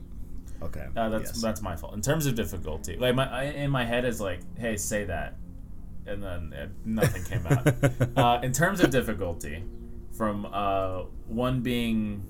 Okay. 0.62 0.86
Uh, 0.96 1.10
that's 1.10 1.32
yes. 1.32 1.42
that's 1.42 1.62
my 1.62 1.76
fault. 1.76 1.94
In 1.94 2.02
terms 2.02 2.26
of 2.26 2.36
difficulty, 2.36 2.96
like 2.98 3.16
my 3.16 3.44
in 3.44 3.70
my 3.72 3.84
head 3.84 4.06
is 4.06 4.22
like, 4.22 4.40
hey, 4.58 4.78
say 4.78 5.04
that, 5.06 5.38
and 6.06 6.24
then 6.24 6.54
uh, 6.54 6.68
nothing 6.86 7.24
came 7.24 7.46
out. 7.48 8.18
uh, 8.18 8.40
in 8.44 8.54
terms 8.54 8.80
of 8.80 8.90
difficulty, 8.92 9.64
from 10.18 10.46
uh, 10.52 11.04
one 11.28 11.62
being, 11.62 12.24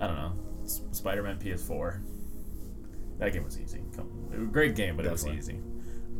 I 0.00 0.06
don't 0.08 0.16
know, 0.16 0.32
S- 0.64 0.82
Spider-Man 0.92 1.38
PS4. 1.38 2.00
That 3.18 3.32
game 3.32 3.44
was 3.44 3.60
easy. 3.60 3.80
Come, 3.94 4.28
it 4.32 4.38
was 4.38 4.48
a 4.48 4.50
great 4.50 4.74
game, 4.74 4.96
but 4.96 5.06
it 5.06 5.12
was 5.12 5.26
easy. 5.26 5.60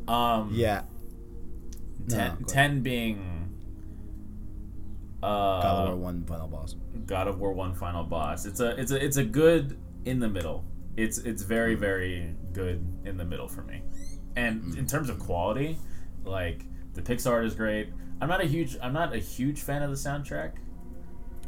Um, 0.07 0.51
yeah. 0.53 0.83
10, 2.09 2.09
go 2.09 2.17
ahead. 2.17 2.49
10 2.49 2.81
being. 2.83 3.44
Uh, 5.25 5.63
God 5.63 5.83
of 5.83 5.89
War 5.89 5.97
one 5.97 6.25
final 6.25 6.49
boss. 6.49 6.77
God 7.07 7.29
of 7.29 7.41
War 7.41 7.53
One 7.53 7.75
final 7.75 8.05
boss. 8.05 8.47
It's 8.47 8.61
a 8.61 8.79
it's 8.81 8.91
a 8.93 9.05
it's 9.05 9.17
a 9.17 9.25
good 9.25 9.77
in 10.05 10.19
the 10.21 10.29
middle. 10.29 10.65
It's 10.97 11.19
it's 11.19 11.43
Mm. 11.43 11.47
very 11.49 11.75
very 11.75 12.35
good 12.53 12.85
in 13.05 13.17
the 13.17 13.25
middle 13.25 13.49
for 13.49 13.63
me. 13.63 13.83
And 14.37 14.77
in 14.77 14.87
terms 14.87 15.09
of 15.09 15.19
quality, 15.19 15.79
like 16.25 16.65
the 16.95 17.03
pixel 17.03 17.31
art 17.33 17.45
is 17.47 17.55
great. 17.55 17.89
I'm 18.21 18.29
not 18.29 18.41
a 18.41 18.47
huge 18.47 18.77
I'm 18.83 18.93
not 18.93 19.15
a 19.15 19.19
huge 19.19 19.61
fan 19.63 19.83
of 19.83 19.91
the 19.91 19.97
soundtrack. 19.97 20.53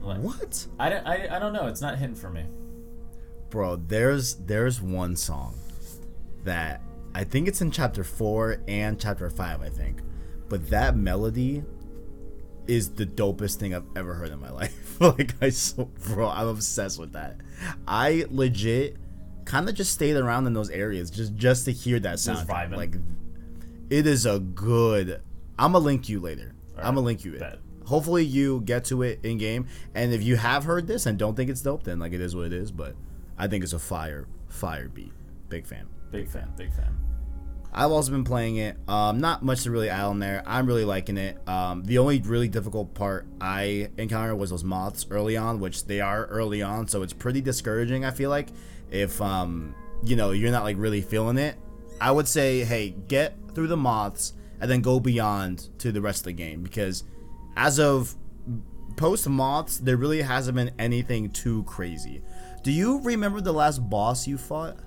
Like, 0.01 0.21
What? 0.21 0.67
I, 0.79 0.91
don't- 0.91 1.07
I, 1.07 1.37
I 1.37 1.39
don't 1.39 1.53
know. 1.55 1.67
It's 1.69 1.81
not 1.81 1.99
hitting 1.99 2.15
for 2.15 2.29
me. 2.31 2.45
Bro, 3.51 3.77
there's 3.89 4.35
there's 4.37 4.81
one 4.83 5.17
song 5.17 5.55
that 6.45 6.81
I 7.15 7.25
think 7.25 7.49
it's 7.49 7.61
in 7.61 7.71
chapter 7.71 8.05
four 8.05 8.59
and 8.69 9.01
chapter 9.01 9.29
five, 9.31 9.63
I 9.63 9.69
think. 9.69 10.01
But 10.49 10.69
that 10.71 10.97
melody 10.97 11.65
is 12.69 12.91
the 12.91 13.07
dopest 13.07 13.57
thing 13.57 13.75
I've 13.75 13.87
ever 13.97 14.15
heard 14.15 14.31
in 14.31 14.41
my 14.41 14.51
life. 14.61 15.01
like 15.01 15.35
I 15.43 15.51
so 15.51 15.85
bro, 16.07 16.29
I'm 16.29 16.49
obsessed 16.49 16.99
with 16.99 17.13
that. 17.13 17.37
I 17.87 18.27
legit 18.31 18.97
kind 19.45 19.69
of 19.69 19.75
just 19.75 19.93
stayed 19.93 20.17
around 20.17 20.47
in 20.47 20.53
those 20.53 20.71
areas 20.71 21.11
just 21.11 21.35
just 21.37 21.65
to 21.67 21.73
hear 21.73 22.01
that 22.01 22.19
sound. 22.19 22.49
Like 22.49 22.97
it 23.91 24.07
is 24.07 24.27
a 24.27 24.39
good 24.41 25.21
I'm 25.59 25.73
gonna 25.73 25.85
link 25.85 26.09
you 26.09 26.21
later. 26.21 26.55
I'm 26.77 26.95
gonna 26.95 27.01
link 27.03 27.25
you 27.25 27.35
it. 27.35 27.41
Bet. 27.41 27.59
Hopefully 27.87 28.25
you 28.25 28.61
get 28.63 28.85
to 28.87 29.03
it 29.03 29.21
in 29.23 29.39
game. 29.39 29.67
And 29.95 30.13
if 30.13 30.23
you 30.23 30.37
have 30.37 30.65
heard 30.65 30.87
this 30.89 31.07
and 31.07 31.17
don't 31.19 31.37
think 31.37 31.49
it's 31.51 31.63
dope, 31.63 31.85
then 31.85 31.99
like 31.99 32.13
it 32.13 32.21
is 32.21 32.35
what 32.35 32.47
it 32.47 32.53
is. 32.53 32.73
But 32.73 32.97
I 33.39 33.47
think 33.47 33.63
it's 33.65 33.73
a 33.73 33.79
fire 33.79 34.27
fire 34.49 34.89
beat. 34.89 35.13
Big 35.49 35.67
fan. 35.67 35.87
Big 36.11 36.29
fan. 36.29 36.53
Big 36.57 36.73
fan. 36.73 36.97
I've 37.73 37.91
also 37.91 38.11
been 38.11 38.25
playing 38.25 38.57
it. 38.57 38.77
Um, 38.89 39.21
not 39.21 39.43
much 39.43 39.65
to 39.65 39.71
really 39.71 39.89
add 39.91 40.05
on 40.05 40.19
there. 40.19 40.43
I'm 40.47 40.67
really 40.67 40.85
liking 40.85 41.17
it. 41.19 41.37
Um, 41.49 41.85
the 41.85 41.99
only 41.99 42.21
really 42.21 42.49
difficult 42.49 42.95
part 42.95 43.27
I 43.41 43.91
encountered 43.99 44.37
was 44.37 44.51
those 44.51 44.65
moths 44.65 45.07
early 45.11 45.37
on, 45.37 45.61
which 45.61 45.85
they 45.87 46.01
are 46.01 46.27
early 46.27 46.63
on, 46.63 46.89
so 46.89 47.03
it's 47.03 47.13
pretty 47.13 47.41
discouraging. 47.41 48.05
I 48.05 48.11
feel 48.11 48.31
like 48.31 48.49
if 48.91 49.21
um, 49.21 49.75
you 50.05 50.17
know 50.17 50.31
you're 50.31 50.53
not 50.53 50.65
like 50.65 50.77
really 50.79 51.03
feeling 51.03 51.39
it, 51.39 51.57
I 52.01 52.11
would 52.11 52.29
say, 52.29 52.65
hey, 52.65 52.91
get 53.09 53.37
through 53.55 53.69
the 53.69 53.77
moths 53.77 54.35
and 54.61 54.71
then 54.71 54.81
go 54.81 55.01
beyond 55.01 55.69
to 55.79 55.93
the 55.93 56.01
rest 56.01 56.21
of 56.21 56.25
the 56.25 56.33
game 56.33 56.63
because 56.63 57.05
as 57.57 57.79
of 57.79 58.15
post 58.97 59.29
moths, 59.29 59.79
there 59.79 59.97
really 59.97 60.23
hasn't 60.23 60.57
been 60.57 60.71
anything 60.79 61.31
too 61.31 61.63
crazy. 61.65 62.23
Do 62.63 62.73
you 62.73 63.01
remember 63.01 63.41
the 63.41 63.53
last 63.53 63.79
boss 63.79 64.27
you 64.27 64.39
fought 64.39 64.79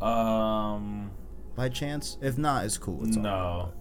Um, 0.00 1.10
by 1.58 1.68
chance? 1.68 2.16
If 2.22 2.38
not, 2.38 2.64
it's 2.64 2.78
cool. 2.78 3.04
It's 3.04 3.16
no. 3.16 3.72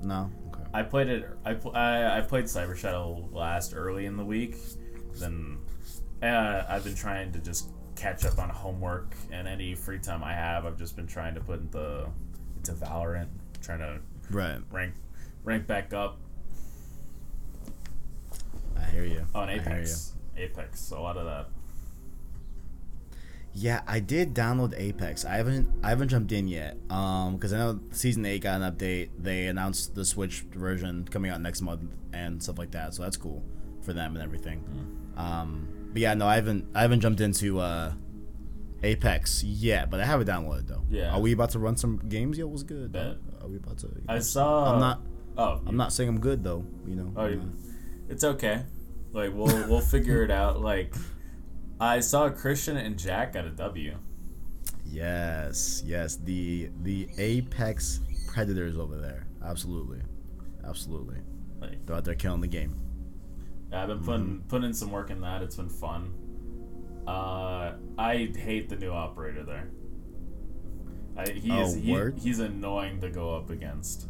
No. 0.00 0.30
Okay. 0.54 0.62
I 0.72 0.82
played 0.84 1.08
it. 1.08 1.28
I, 1.44 1.54
pl- 1.54 1.74
I 1.74 2.18
I 2.18 2.20
played 2.20 2.44
Cyber 2.44 2.76
Shadow 2.76 3.28
last 3.32 3.74
early 3.74 4.06
in 4.06 4.16
the 4.16 4.24
week. 4.24 4.56
Then 5.18 5.58
uh, 6.22 6.62
I've 6.68 6.84
been 6.84 6.94
trying 6.94 7.32
to 7.32 7.40
just 7.40 7.70
catch 7.96 8.24
up 8.24 8.38
on 8.38 8.48
homework 8.48 9.16
and 9.32 9.48
any 9.48 9.74
free 9.74 9.98
time 9.98 10.22
I 10.22 10.34
have. 10.34 10.64
I've 10.66 10.78
just 10.78 10.94
been 10.94 11.08
trying 11.08 11.34
to 11.34 11.40
put 11.40 11.72
the 11.72 12.06
into 12.58 12.72
Valorant, 12.72 13.28
trying 13.60 13.80
to 13.80 13.98
Right. 14.30 14.60
rank 14.70 14.94
rank 15.42 15.66
back 15.66 15.92
up 15.92 16.18
I 18.78 18.84
hear 18.84 19.04
you. 19.04 19.26
on 19.34 19.48
I 19.48 19.54
hear 19.54 19.62
Apex. 19.62 20.12
Apex, 20.36 20.90
a 20.92 21.00
lot 21.00 21.16
of 21.16 21.24
that. 21.24 21.48
Yeah, 23.58 23.80
I 23.86 24.00
did 24.00 24.34
download 24.34 24.74
Apex. 24.78 25.24
I 25.24 25.36
haven't 25.36 25.66
I 25.82 25.88
haven't 25.88 26.08
jumped 26.08 26.30
in 26.30 26.46
yet. 26.46 26.76
Um, 26.90 27.36
because 27.36 27.54
I 27.54 27.58
know 27.58 27.80
season 27.90 28.26
eight 28.26 28.42
got 28.42 28.60
an 28.60 28.70
update. 28.70 29.08
They 29.18 29.46
announced 29.46 29.94
the 29.94 30.04
Switch 30.04 30.40
version 30.52 31.08
coming 31.10 31.30
out 31.30 31.40
next 31.40 31.62
month 31.62 31.82
and 32.12 32.42
stuff 32.42 32.58
like 32.58 32.72
that. 32.72 32.92
So 32.94 33.02
that's 33.02 33.16
cool 33.16 33.42
for 33.80 33.94
them 33.94 34.14
and 34.14 34.22
everything. 34.22 34.62
Um, 35.16 35.68
but 35.92 36.02
yeah, 36.02 36.12
no, 36.12 36.26
I 36.26 36.34
haven't 36.34 36.66
I 36.74 36.82
haven't 36.82 37.00
jumped 37.00 37.20
into 37.22 37.58
uh 37.60 37.92
Apex 38.82 39.42
yet, 39.42 39.90
but 39.90 40.00
I 40.00 40.04
have 40.04 40.20
it 40.20 40.28
downloaded 40.28 40.68
though. 40.68 40.82
Yeah. 40.90 41.14
Are 41.14 41.20
we 41.20 41.32
about 41.32 41.50
to 41.50 41.58
run 41.58 41.76
some 41.76 41.96
games? 42.08 42.36
Yo, 42.36 42.46
what's 42.46 42.62
good? 42.62 42.92
Bet. 42.92 43.16
Are 43.40 43.48
we 43.48 43.56
about 43.56 43.78
to? 43.78 43.88
I 44.08 44.18
saw. 44.18 44.74
I'm 44.74 44.80
not. 44.80 45.00
Oh, 45.38 45.60
I'm 45.66 45.76
not 45.76 45.92
saying 45.94 46.08
I'm 46.10 46.20
good 46.20 46.44
though. 46.44 46.64
You 46.86 46.96
know. 46.96 47.12
Oh, 47.16 47.26
you- 47.26 47.52
it's 48.08 48.22
okay. 48.22 48.64
Like 49.12 49.32
we'll 49.32 49.46
we'll 49.68 49.80
figure 49.80 50.22
it 50.22 50.30
out. 50.30 50.60
Like 50.60 50.94
I 51.80 52.00
saw 52.00 52.28
Christian 52.30 52.76
and 52.76 52.98
Jack 52.98 53.34
got 53.34 53.44
a 53.44 53.50
W. 53.50 53.96
Yes, 54.84 55.82
yes, 55.84 56.16
the 56.16 56.70
the 56.82 57.08
apex 57.18 58.00
predators 58.28 58.78
over 58.78 58.96
there. 58.96 59.26
Absolutely, 59.44 60.00
absolutely. 60.66 61.18
Like 61.60 61.84
They're 61.86 61.96
out 61.96 62.04
there 62.04 62.14
killing 62.14 62.40
the 62.40 62.46
game. 62.46 62.80
Yeah, 63.70 63.82
I've 63.82 63.88
been 63.88 64.00
putting 64.00 64.44
putting 64.48 64.66
in 64.68 64.74
some 64.74 64.90
work 64.90 65.10
in 65.10 65.20
that. 65.22 65.42
It's 65.42 65.56
been 65.56 65.68
fun. 65.68 66.14
Uh, 67.06 67.74
I 67.98 68.32
hate 68.36 68.68
the 68.68 68.76
new 68.76 68.90
operator 68.90 69.44
there. 69.44 69.70
I, 71.16 71.30
he 71.30 71.50
Oh, 71.52 71.74
he, 71.74 71.92
word? 71.92 72.18
he's 72.18 72.38
annoying 72.40 73.00
to 73.00 73.10
go 73.10 73.34
up 73.36 73.50
against. 73.50 74.06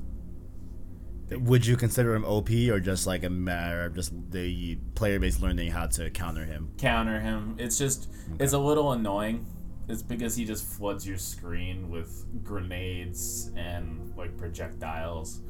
Would 1.31 1.67
you 1.67 1.77
consider 1.77 2.15
him 2.15 2.25
OP 2.25 2.51
or 2.51 2.79
just 2.79 3.07
like 3.07 3.25
a 3.25 3.31
matter 3.31 3.85
of 3.85 3.95
just 3.95 4.13
the 4.31 4.77
player 4.95 5.19
base 5.19 5.41
learning 5.41 5.73
how 5.73 5.87
to 5.87 6.11
counter 6.11 6.45
him? 6.45 6.71
Counter 6.79 7.21
him. 7.21 7.57
It's 7.59 7.79
just 7.79 8.09
it's 8.39 8.53
a 8.53 8.59
little 8.59 8.93
annoying. 8.93 9.47
It's 9.89 10.03
because 10.03 10.37
he 10.37 10.45
just 10.45 10.65
floods 10.65 11.07
your 11.07 11.19
screen 11.19 11.91
with 11.91 12.25
grenades 12.45 13.51
and 13.57 14.13
like 14.17 14.37
projectiles. 14.37 15.41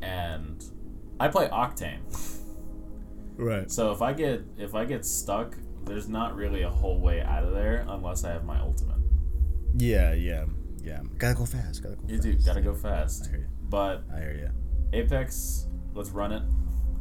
And 0.00 0.64
I 1.20 1.28
play 1.28 1.48
Octane. 1.48 2.00
Right. 3.36 3.70
So 3.70 3.92
if 3.92 4.00
I 4.00 4.14
get 4.14 4.44
if 4.56 4.74
I 4.74 4.86
get 4.86 5.04
stuck, 5.04 5.56
there's 5.84 6.08
not 6.08 6.34
really 6.34 6.62
a 6.62 6.70
whole 6.70 7.00
way 7.00 7.20
out 7.20 7.44
of 7.44 7.52
there 7.52 7.84
unless 7.88 8.24
I 8.24 8.32
have 8.32 8.44
my 8.44 8.58
ultimate. 8.60 8.96
Yeah, 9.76 10.14
yeah, 10.14 10.46
yeah. 10.82 11.00
Gotta 11.18 11.34
go 11.34 11.44
fast. 11.44 11.82
Gotta 11.82 11.96
go. 11.96 12.02
You 12.08 12.16
fast. 12.16 12.22
do 12.22 12.32
gotta 12.46 12.60
go 12.62 12.74
fast. 12.74 13.26
I 13.26 13.30
hear 13.30 13.40
you. 13.40 13.46
But 13.68 14.04
I 14.14 14.20
hear 14.20 14.34
you. 14.34 14.50
Apex, 14.92 15.66
let's 15.94 16.10
run 16.10 16.32
it. 16.32 16.42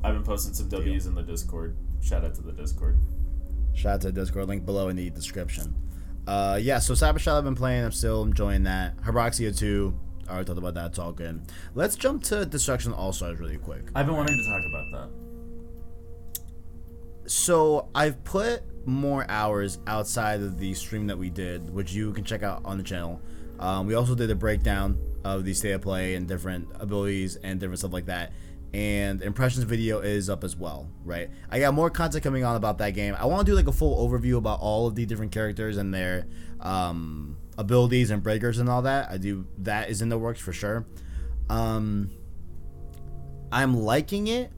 I've 0.04 0.14
been 0.14 0.24
posting 0.24 0.54
some 0.54 0.70
W's 0.70 1.06
in 1.08 1.16
the 1.16 1.24
Discord. 1.24 1.76
Shout 2.02 2.24
out 2.24 2.36
to 2.36 2.42
the 2.42 2.52
Discord. 2.52 3.00
Shout 3.74 3.96
out 3.96 4.02
to 4.02 4.12
the 4.12 4.22
Discord 4.22 4.48
link 4.48 4.66
below 4.66 4.90
in 4.90 4.96
the 4.96 5.10
description. 5.10 5.74
Uh, 6.28 6.60
yeah, 6.62 6.80
so 6.80 6.94
Cyber 6.94 7.20
Shadow 7.20 7.38
I've 7.40 7.44
been 7.44 7.56
playing. 7.56 7.84
I'm 7.84 7.92
still 7.92 8.24
enjoying 8.24 8.64
that. 8.64 8.98
Habroxia 8.98 9.58
2. 9.58 10.00
I 10.28 10.32
already 10.32 10.46
talked 10.46 10.58
about 10.58 10.74
that. 10.74 10.88
It's 10.88 11.00
all 11.00 11.12
good. 11.12 11.42
Let's 11.76 11.96
jump 11.96 12.24
to 12.26 12.46
Destruction 12.46 12.94
All 12.94 13.14
Stars 13.14 13.40
really 13.40 13.58
quick. 13.58 13.84
I've 13.94 14.08
been 14.08 14.16
wanting 14.16 14.38
to 14.38 14.44
talk 14.44 14.64
about 14.68 14.86
that. 14.92 15.10
So 17.30 17.90
I've 17.94 18.24
put 18.24 18.64
more 18.88 19.26
hours 19.30 19.80
outside 19.88 20.42
of 20.42 20.60
the 20.60 20.74
stream 20.74 21.08
that 21.08 21.18
we 21.18 21.30
did, 21.30 21.72
which 21.72 21.94
you 21.94 22.12
can 22.14 22.24
check 22.24 22.44
out 22.44 22.62
on 22.66 22.78
the 22.78 22.84
channel. 22.84 23.22
Um, 23.60 23.88
we 23.88 23.94
also 23.94 24.16
did 24.16 24.30
a 24.30 24.36
breakdown 24.36 24.98
of 25.26 25.44
the 25.44 25.54
state 25.54 25.72
of 25.72 25.82
play 25.82 26.16
and 26.16 26.28
different 26.28 26.70
abilities 26.76 27.36
and 27.36 27.60
different 27.60 27.80
stuff 27.80 27.92
like 27.92 28.06
that. 28.06 28.32
And 28.74 29.22
impressions 29.22 29.64
video 29.64 30.00
is 30.00 30.30
up 30.30 30.44
as 30.44 30.56
well, 30.56 30.90
right? 31.04 31.30
I 31.50 31.60
got 31.60 31.74
more 31.74 31.90
content 31.90 32.24
coming 32.24 32.44
on 32.44 32.56
about 32.56 32.78
that 32.78 32.92
game. 32.92 33.16
I 33.18 33.26
want 33.26 33.46
to 33.46 33.52
do 33.52 33.56
like 33.56 33.68
a 33.68 33.72
full 33.72 34.08
overview 34.08 34.38
about 34.38 34.60
all 34.60 34.88
of 34.88 34.96
the 34.96 35.06
different 35.06 35.32
characters 35.32 35.78
and 35.78 35.94
their 35.94 36.28
um, 36.60 37.38
abilities 37.58 38.12
and 38.12 38.22
breakers 38.22 38.60
and 38.60 38.70
all 38.70 38.82
that. 38.84 39.10
I 39.10 39.18
do 39.18 39.48
that 39.60 39.90
is 39.90 40.02
in 40.02 40.10
the 40.10 40.18
works 40.18 40.40
for 40.40 40.54
sure. 40.54 40.86
Um, 41.50 42.10
I'm 43.52 43.78
liking 43.78 44.28
it 44.28 44.52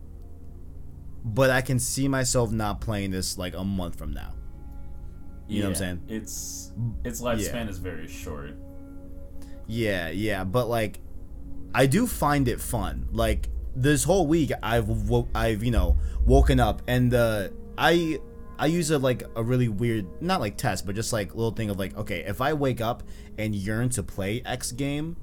but 1.24 1.50
I 1.50 1.62
can 1.62 1.80
see 1.80 2.08
myself 2.08 2.52
not 2.52 2.80
playing 2.80 3.12
this 3.12 3.38
like 3.38 3.54
a 3.56 3.64
month 3.64 3.98
from 3.98 4.14
now. 4.14 4.34
You 5.48 5.62
know 5.62 5.70
what 5.70 5.82
I'm 5.82 6.00
saying? 6.00 6.04
It's 6.08 6.72
its 7.04 7.22
lifespan 7.22 7.70
is 7.70 7.78
very 7.78 8.08
short. 8.08 8.52
Yeah, 9.68 10.10
yeah, 10.10 10.44
but 10.44 10.68
like, 10.70 11.00
I 11.74 11.86
do 11.86 12.08
find 12.08 12.48
it 12.48 12.62
fun. 12.62 13.08
Like 13.12 13.50
this 13.76 14.04
whole 14.04 14.28
week, 14.28 14.52
I've 14.64 14.88
wo- 14.88 15.28
I've 15.36 15.64
you 15.64 15.72
know 15.72 15.98
woken 16.26 16.60
up 16.60 16.82
and 16.88 17.14
uh, 17.14 17.50
I 17.78 18.20
I 18.58 18.68
use 18.68 18.90
a 18.92 18.98
like 18.98 19.24
a 19.36 19.44
really 19.44 19.68
weird 19.68 20.22
not 20.22 20.40
like 20.40 20.58
test, 20.58 20.86
but 20.86 20.96
just 20.96 21.14
like 21.14 21.36
little 21.36 21.52
thing 21.52 21.70
of 21.70 21.78
like 21.78 21.96
okay, 21.98 22.24
if 22.26 22.42
I 22.42 22.54
wake 22.54 22.82
up 22.82 23.04
and 23.38 23.54
yearn 23.54 23.90
to 23.90 24.04
play 24.04 24.42
X 24.46 24.72
game, 24.72 25.18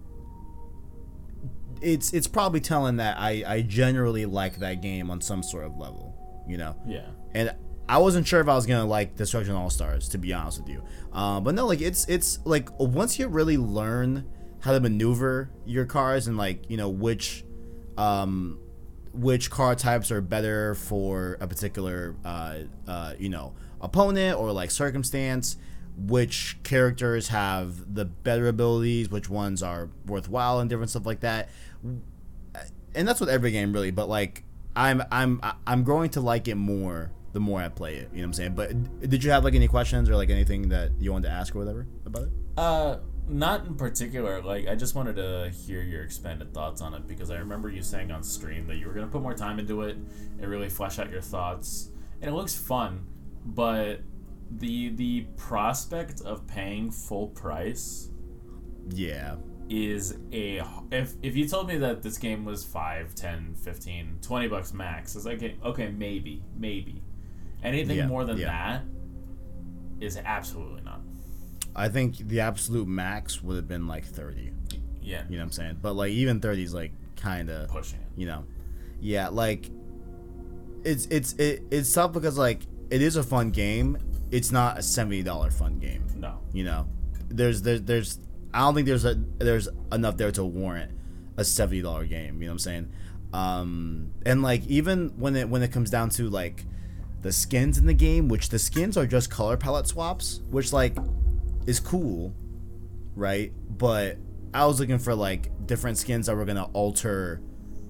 it's 1.81 2.13
it's 2.13 2.27
probably 2.27 2.61
telling 2.61 2.97
that 2.99 3.17
I 3.19 3.45
I 3.47 3.63
generally 3.63 4.27
like 4.27 4.59
that 4.59 4.83
game 4.83 5.11
on 5.11 5.21
some 5.21 5.43
sort 5.43 5.65
of 5.65 5.77
level, 5.77 6.15
you 6.47 6.57
know. 6.57 6.77
Yeah. 6.87 7.07
and 7.35 7.55
I 7.89 7.99
wasn't 7.99 8.27
sure 8.27 8.41
if 8.41 8.49
I 8.49 8.55
was 8.55 8.67
gonna 8.67 8.87
like 8.87 9.17
Destruction 9.17 9.55
All 9.55 9.71
Stars 9.71 10.09
to 10.11 10.19
be 10.19 10.33
honest 10.33 10.61
with 10.61 10.69
you. 10.69 10.83
Um, 11.13 11.45
but 11.45 11.55
no, 11.55 11.67
like 11.67 11.81
it's 11.81 12.09
it's 12.09 12.39
like 12.45 12.69
once 12.79 13.19
you 13.19 13.29
really 13.29 13.57
learn 13.57 14.29
how 14.61 14.73
to 14.73 14.81
maneuver 14.81 15.51
your 15.67 15.85
cars 15.85 16.27
and 16.27 16.37
like 16.37 16.69
you 16.71 16.77
know 16.77 16.89
which 16.89 17.45
um, 17.97 18.59
which 19.13 19.51
car 19.51 19.75
types 19.75 20.11
are 20.11 20.21
better 20.21 20.75
for 20.75 21.37
a 21.41 21.47
particular 21.47 22.17
uh, 22.25 22.59
uh, 22.89 23.15
you 23.19 23.29
know 23.29 23.55
opponent 23.81 24.39
or 24.39 24.51
like 24.53 24.71
circumstance, 24.71 25.57
which 25.97 26.57
characters 26.63 27.29
have 27.29 27.95
the 27.95 28.05
better 28.05 28.49
abilities, 28.49 29.11
which 29.11 29.29
ones 29.29 29.63
are 29.63 29.91
worthwhile 30.07 30.61
and 30.61 30.71
different 30.71 30.91
stuff 30.91 31.05
like 31.07 31.21
that 31.21 31.49
and 32.95 33.07
that's 33.07 33.21
with 33.21 33.29
every 33.29 33.51
game 33.51 33.73
really 33.73 33.91
but 33.91 34.09
like 34.09 34.45
i'm 34.77 35.03
i'm 35.11 35.41
i'm 35.67 35.83
growing 35.83 36.09
to 36.11 36.21
like 36.21 36.49
it 36.49 36.55
more 36.55 37.11
the 37.35 37.41
more 37.41 37.61
i 37.61 37.69
play 37.69 37.97
it 37.97 38.09
you 38.13 38.19
know 38.19 38.23
what 38.23 38.25
i'm 38.25 38.33
saying 38.33 38.55
but 38.55 38.71
did 39.11 39.23
you 39.23 39.31
have 39.31 39.45
like 39.45 39.55
any 39.55 39.69
questions 39.69 40.09
or 40.09 40.17
like 40.17 40.31
anything 40.31 40.69
that 40.71 40.91
you 40.99 41.13
wanted 41.13 41.29
to 41.29 41.35
ask 41.35 41.55
or 41.55 41.59
whatever 41.59 41.87
about 42.07 42.23
it 42.23 42.31
Uh, 42.57 42.97
not 43.27 43.67
in 43.67 43.75
particular. 43.75 44.43
Like, 44.43 44.69
I 44.69 44.75
just 44.75 44.95
wanted 44.95 45.17
to 45.17 45.51
hear 45.67 45.83
your 45.83 46.03
expanded 46.03 46.53
thoughts 46.53 46.81
on 46.83 46.93
it 46.95 47.07
because 47.09 47.31
I 47.31 47.37
remember 47.39 47.71
you 47.71 47.83
saying 47.83 48.11
on 48.11 48.23
stream 48.23 48.67
that 48.67 48.77
you 48.77 48.87
were 48.87 48.93
gonna 48.93 49.07
put 49.09 49.23
more 49.23 49.35
time 49.35 49.59
into 49.59 49.81
it 49.83 49.97
and 50.39 50.47
really 50.47 50.69
flesh 50.69 50.99
out 50.99 51.11
your 51.11 51.23
thoughts. 51.23 51.91
And 52.21 52.31
it 52.31 52.35
looks 52.35 52.55
fun, 52.55 53.07
but 53.45 54.01
the 54.51 54.91
the 54.91 55.23
prospect 55.39 56.21
of 56.21 56.47
paying 56.47 56.91
full 56.91 57.29
price 57.29 58.11
yeah 58.91 59.37
is 59.71 60.19
a 60.33 60.63
if 60.93 61.15
if 61.23 61.35
you 61.35 61.49
told 61.49 61.67
me 61.67 61.79
that 61.79 62.03
this 62.03 62.19
game 62.19 62.45
was 62.45 62.63
5 62.63 63.15
10 63.15 63.55
15 63.55 64.19
20 64.21 64.49
bucks 64.49 64.75
max 64.75 65.17
it's 65.17 65.25
like 65.25 65.57
okay 65.65 65.89
maybe 65.89 66.43
maybe 66.57 67.03
anything 67.65 67.97
Yeah, 67.97 68.07
more 68.07 68.25
than 68.25 68.39
yeah. 68.39 68.47
that 68.47 68.85
is 70.05 70.17
absolutely 70.25 70.83
not. 70.83 71.01
I 71.75 71.89
think 71.89 72.19
the 72.19 72.41
absolute 72.41 72.87
max 72.87 73.43
would 73.43 73.57
have 73.57 73.67
been 73.69 73.87
like 73.89 74.05
30 74.05 74.53
yeah. 75.03 75.23
You 75.29 75.37
know 75.37 75.43
what 75.43 75.45
i'm 75.45 75.53
saying? 75.53 75.79
But 75.83 75.95
like 75.95 76.13
even 76.13 76.41
30 76.41 76.63
is 76.63 76.73
like 76.75 76.93
kind 77.17 77.51
of 77.51 77.69
pushing 77.69 77.99
it. 78.01 78.07
you 78.17 78.27
know. 78.27 78.45
Yeah 79.01 79.29
like 79.29 79.69
it's 80.85 81.07
it's 81.07 81.33
it, 81.35 81.63
it's 81.71 81.93
tough 81.93 82.13
because 82.13 82.39
like 82.39 82.61
it 82.91 83.03
is 83.03 83.17
a 83.17 83.23
fun 83.23 83.51
game. 83.51 83.99
It's 84.31 84.51
not 84.53 84.77
a 84.79 84.81
$70 84.81 85.53
fun 85.53 85.79
game. 85.79 86.05
No. 86.17 86.41
You 86.53 86.65
know? 86.65 86.89
There's 87.29 87.63
there's 87.63 87.83
there's 87.83 88.19
i 88.53 88.61
don't 88.61 88.75
think 88.75 88.87
there's 88.87 89.05
a 89.05 89.15
there's 89.39 89.69
enough 89.93 90.17
there 90.17 90.31
to 90.33 90.45
warrant 90.45 90.93
a 91.37 91.43
$70 91.43 92.09
game 92.09 92.41
you 92.41 92.47
know 92.47 92.47
what 92.47 92.53
i'm 92.53 92.59
saying? 92.61 92.93
Um 93.33 94.13
and 94.25 94.43
like 94.43 94.65
even 94.69 95.09
when 95.19 95.35
it 95.37 95.49
when 95.49 95.63
it 95.63 95.73
comes 95.73 95.91
down 95.91 96.09
to 96.11 96.31
like 96.31 96.65
the 97.25 97.33
skins 97.33 97.79
in 97.79 97.87
the 97.87 97.95
game 97.95 98.29
which 98.29 98.51
the 98.51 98.59
skins 98.59 98.99
are 98.99 99.07
just 99.07 99.31
color 99.31 99.57
palette 99.57 99.87
swaps 99.87 100.43
which 100.51 100.75
like 100.75 100.95
is 101.67 101.81
cool 101.81 102.33
right? 103.17 103.53
But 103.79 104.19
i 104.53 104.65
was 104.67 104.79
looking 104.79 104.99
for 104.99 105.15
like 105.15 105.51
different 105.67 105.99
skins 105.99 106.27
that 106.27 106.37
were 106.37 106.45
gonna 106.45 106.69
alter 106.75 107.41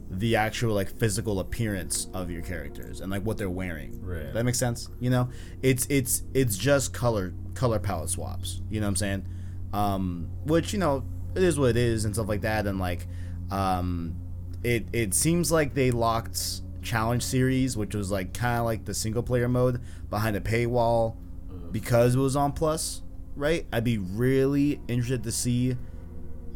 the 0.08 0.36
actual 0.36 0.74
like 0.74 0.88
physical 0.88 1.40
appearance 1.40 2.06
of 2.14 2.30
your 2.30 2.42
characters 2.42 3.00
and 3.00 3.10
like 3.10 3.22
what 3.22 3.36
they're 3.36 3.50
wearing. 3.50 4.00
Right. 4.00 4.32
that 4.32 4.44
makes 4.44 4.58
sense 4.58 4.88
you 5.00 5.10
know? 5.10 5.28
It's 5.62 5.86
it's 5.90 6.22
it's 6.32 6.56
just 6.56 6.94
color 6.94 7.34
color 7.54 7.80
palette 7.80 8.10
swaps 8.10 8.62
you 8.70 8.80
know 8.80 8.86
what 8.86 8.90
i'm 8.90 8.96
saying? 8.96 9.26
Um 9.72 10.28
which 10.44 10.72
you 10.72 10.78
know 10.78 11.02
it 11.34 11.42
is 11.42 11.58
what 11.58 11.70
it 11.70 11.76
is 11.76 12.04
and 12.04 12.14
stuff 12.14 12.28
like 12.28 12.42
that. 12.42 12.68
And 12.68 12.78
like 12.78 13.08
um 13.50 14.14
it 14.62 14.86
it 14.92 15.12
seems 15.12 15.50
like 15.50 15.74
they 15.74 15.90
locked 15.90 16.60
challenge 16.84 17.22
series 17.22 17.76
which 17.76 17.94
was 17.94 18.10
like 18.10 18.32
kind 18.32 18.60
of 18.60 18.64
like 18.64 18.84
the 18.84 18.94
single 18.94 19.22
player 19.22 19.48
mode 19.48 19.80
behind 20.10 20.36
a 20.36 20.40
paywall 20.40 21.16
uh-huh. 21.50 21.58
because 21.72 22.14
it 22.14 22.18
was 22.18 22.36
on 22.36 22.52
plus 22.52 23.02
right? 23.36 23.66
I'd 23.72 23.84
be 23.84 23.98
really 23.98 24.80
interested 24.88 25.22
to 25.24 25.32
see 25.32 25.76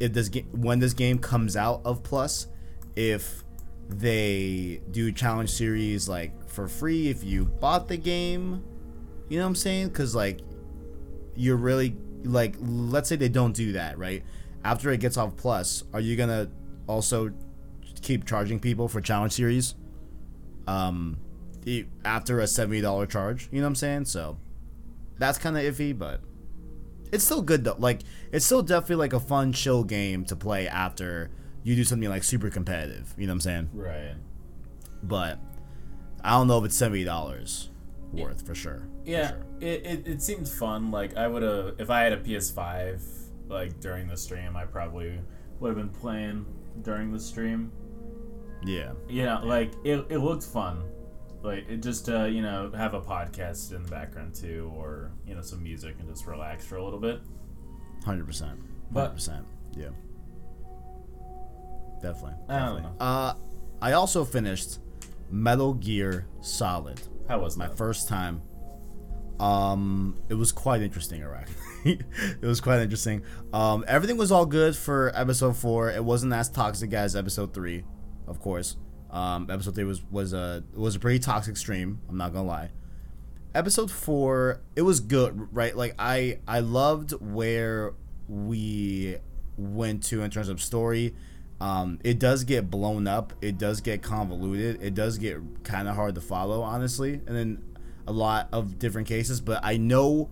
if 0.00 0.12
this 0.12 0.28
game 0.28 0.48
when 0.52 0.78
this 0.78 0.92
game 0.92 1.18
comes 1.18 1.56
out 1.56 1.82
of 1.84 2.02
plus 2.02 2.46
if 2.94 3.42
they 3.88 4.80
do 4.90 5.10
challenge 5.12 5.50
series 5.50 6.08
like 6.08 6.48
for 6.48 6.68
free 6.68 7.08
if 7.08 7.24
you 7.24 7.44
bought 7.44 7.88
the 7.88 7.96
game. 7.96 8.64
You 9.28 9.38
know 9.38 9.44
what 9.44 9.48
i'm 9.48 9.54
saying? 9.56 9.88
Because 9.88 10.14
like 10.14 10.40
you're 11.34 11.56
really 11.56 11.96
like 12.24 12.54
let's 12.60 13.08
say 13.08 13.16
they 13.16 13.28
don't 13.28 13.54
do 13.54 13.72
that 13.72 13.98
right? 13.98 14.22
After 14.64 14.90
it 14.90 15.00
gets 15.00 15.16
off 15.16 15.36
plus 15.36 15.84
are 15.92 16.00
you 16.00 16.16
gonna 16.16 16.48
also 16.86 17.32
keep 18.00 18.24
charging 18.24 18.60
people 18.60 18.86
for 18.88 19.00
challenge 19.00 19.32
series 19.32 19.74
um 20.68 21.16
after 22.04 22.40
a 22.40 22.44
$70 22.44 23.08
charge 23.10 23.48
you 23.50 23.58
know 23.58 23.64
what 23.64 23.68
i'm 23.68 23.74
saying? 23.74 24.04
So 24.06 24.38
that's 25.18 25.36
kind 25.38 25.56
of 25.58 25.62
iffy 25.64 25.98
but 25.98 26.20
it's 27.10 27.24
still 27.24 27.42
good 27.42 27.64
though 27.64 27.76
like 27.78 28.00
it's 28.32 28.44
still 28.44 28.62
definitely 28.62 28.96
like 28.96 29.12
a 29.12 29.20
fun 29.20 29.52
chill 29.52 29.82
game 29.82 30.24
to 30.26 30.36
play 30.36 30.68
after 30.68 31.30
you 31.64 31.74
do 31.74 31.84
something 31.84 32.08
like 32.08 32.22
super 32.22 32.50
competitive 32.50 33.14
you 33.18 33.26
know 33.26 33.32
what 33.32 33.36
i'm 33.36 33.40
saying? 33.40 33.70
Right. 33.72 34.14
But 35.02 35.38
i 36.22 36.30
don't 36.30 36.46
know 36.48 36.58
if 36.58 36.64
it's 36.64 36.80
$70 36.80 37.68
worth 38.12 38.46
for 38.46 38.54
sure 38.54 38.88
for 39.04 39.10
yeah 39.10 39.28
sure. 39.28 39.46
it, 39.60 39.86
it, 39.86 40.08
it 40.08 40.22
seemed 40.22 40.48
fun 40.48 40.90
like 40.90 41.16
i 41.16 41.28
would 41.28 41.42
have 41.42 41.74
if 41.78 41.90
i 41.90 42.00
had 42.00 42.12
a 42.12 42.16
ps5 42.16 43.00
like 43.48 43.78
during 43.80 44.08
the 44.08 44.16
stream 44.16 44.56
i 44.56 44.64
probably 44.64 45.20
would 45.60 45.68
have 45.68 45.76
been 45.76 46.00
playing 46.00 46.46
during 46.82 47.12
the 47.12 47.20
stream 47.20 47.70
yeah. 48.64 48.92
You 49.08 49.24
know 49.24 49.40
like 49.44 49.72
it, 49.84 50.06
it 50.10 50.18
looked 50.18 50.42
fun. 50.44 50.82
Like 51.42 51.68
it 51.68 51.82
just 51.82 52.08
uh, 52.08 52.24
you 52.24 52.42
know 52.42 52.70
have 52.76 52.94
a 52.94 53.00
podcast 53.00 53.72
in 53.74 53.82
the 53.84 53.88
background 53.90 54.34
too 54.34 54.72
or 54.76 55.12
you 55.26 55.34
know 55.34 55.40
some 55.42 55.62
music 55.62 55.96
and 56.00 56.08
just 56.08 56.26
relax 56.26 56.64
for 56.66 56.76
a 56.76 56.84
little 56.84 56.98
bit. 56.98 57.20
100% 58.04 58.26
100% 58.26 58.56
But- 58.92 59.18
yeah. 59.76 59.88
Definitely. 62.02 62.34
I 62.48 62.58
don't 62.58 62.76
definitely. 62.76 62.96
uh 63.00 63.34
i 63.82 63.92
also 63.92 64.24
finished 64.24 64.78
metal 65.30 65.74
gear 65.74 66.26
solid. 66.40 67.00
How 67.28 67.40
was 67.40 67.56
my 67.56 67.66
that? 67.66 67.76
first 67.76 68.08
time. 68.08 68.42
Um, 69.38 70.16
it 70.28 70.34
was 70.34 70.50
quite 70.50 70.82
interesting, 70.82 71.22
Iraq. 71.22 71.48
it 71.84 72.02
was 72.42 72.60
quite 72.60 72.80
interesting. 72.80 73.22
Um, 73.52 73.84
everything 73.86 74.16
was 74.16 74.32
all 74.32 74.46
good 74.46 74.74
for 74.74 75.12
episode 75.14 75.56
four. 75.56 75.90
It 75.90 76.04
wasn't 76.04 76.32
as 76.32 76.48
toxic 76.48 76.92
as 76.92 77.14
episode 77.14 77.54
three, 77.54 77.84
of 78.28 78.40
course. 78.40 78.76
Um, 79.10 79.50
episode 79.50 79.74
three 79.74 79.84
was 79.84 80.02
was 80.10 80.32
a 80.32 80.62
was 80.74 80.94
a 80.96 80.98
pretty 80.98 81.18
toxic 81.18 81.56
stream. 81.56 82.00
I'm 82.08 82.16
not 82.16 82.32
gonna 82.32 82.46
lie. 82.46 82.70
Episode 83.54 83.90
four, 83.90 84.60
it 84.76 84.82
was 84.82 85.00
good, 85.00 85.48
right? 85.54 85.76
Like 85.76 85.94
I 85.98 86.38
I 86.46 86.60
loved 86.60 87.12
where 87.12 87.94
we 88.28 89.16
went 89.56 90.04
to 90.04 90.22
in 90.22 90.30
terms 90.30 90.48
of 90.48 90.62
story. 90.62 91.14
Um, 91.60 91.98
it 92.04 92.18
does 92.18 92.44
get 92.44 92.70
blown 92.70 93.08
up. 93.08 93.32
It 93.40 93.58
does 93.58 93.80
get 93.80 94.02
convoluted. 94.02 94.80
It 94.82 94.94
does 94.94 95.18
get 95.18 95.38
kind 95.64 95.88
of 95.88 95.96
hard 95.96 96.14
to 96.14 96.20
follow, 96.20 96.62
honestly. 96.62 97.14
And 97.14 97.36
then 97.36 97.62
a 98.06 98.12
lot 98.12 98.48
of 98.52 98.78
different 98.78 99.08
cases, 99.08 99.40
but 99.40 99.60
I 99.62 99.76
know 99.76 100.30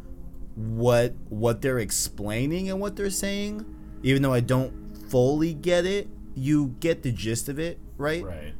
what 0.54 1.14
what 1.28 1.61
they're 1.61 1.78
explaining 1.78 2.70
and 2.70 2.80
what 2.80 2.96
they're 2.96 3.11
saying, 3.11 3.66
even 4.02 4.22
though 4.22 4.32
I 4.32 4.40
don't 4.40 4.96
fully 5.11 5.52
get 5.52 5.85
it. 5.85 6.09
You 6.35 6.76
get 6.80 7.02
the 7.02 7.12
gist 7.12 7.48
of 7.48 7.59
it, 7.59 7.78
right? 7.96 8.24
right. 8.24 8.54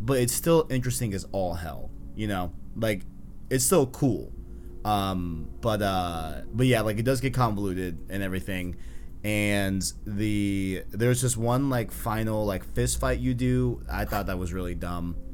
But 0.00 0.18
it's 0.18 0.32
still 0.32 0.66
interesting 0.70 1.14
as 1.14 1.26
all 1.32 1.54
hell 1.54 1.90
you 2.14 2.26
know? 2.26 2.52
Like 2.76 3.02
it's 3.50 3.64
still 3.64 3.86
cool. 3.86 4.32
Um 4.84 5.48
but 5.60 5.82
uh 5.82 6.42
but 6.52 6.66
yeah 6.66 6.80
like 6.80 6.98
it 6.98 7.04
does 7.04 7.20
get 7.20 7.34
convoluted 7.34 7.98
and 8.10 8.22
everything. 8.22 8.76
And 9.24 9.82
the 10.04 10.82
there's 10.90 11.20
just 11.20 11.36
one 11.36 11.70
like 11.70 11.92
final 11.92 12.44
like 12.44 12.64
fist 12.74 13.00
fight 13.00 13.20
you 13.20 13.34
do. 13.34 13.82
I 13.90 14.04
thought 14.04 14.26
that 14.26 14.38
was 14.38 14.52
really 14.52 14.74
dumb. 14.74 15.16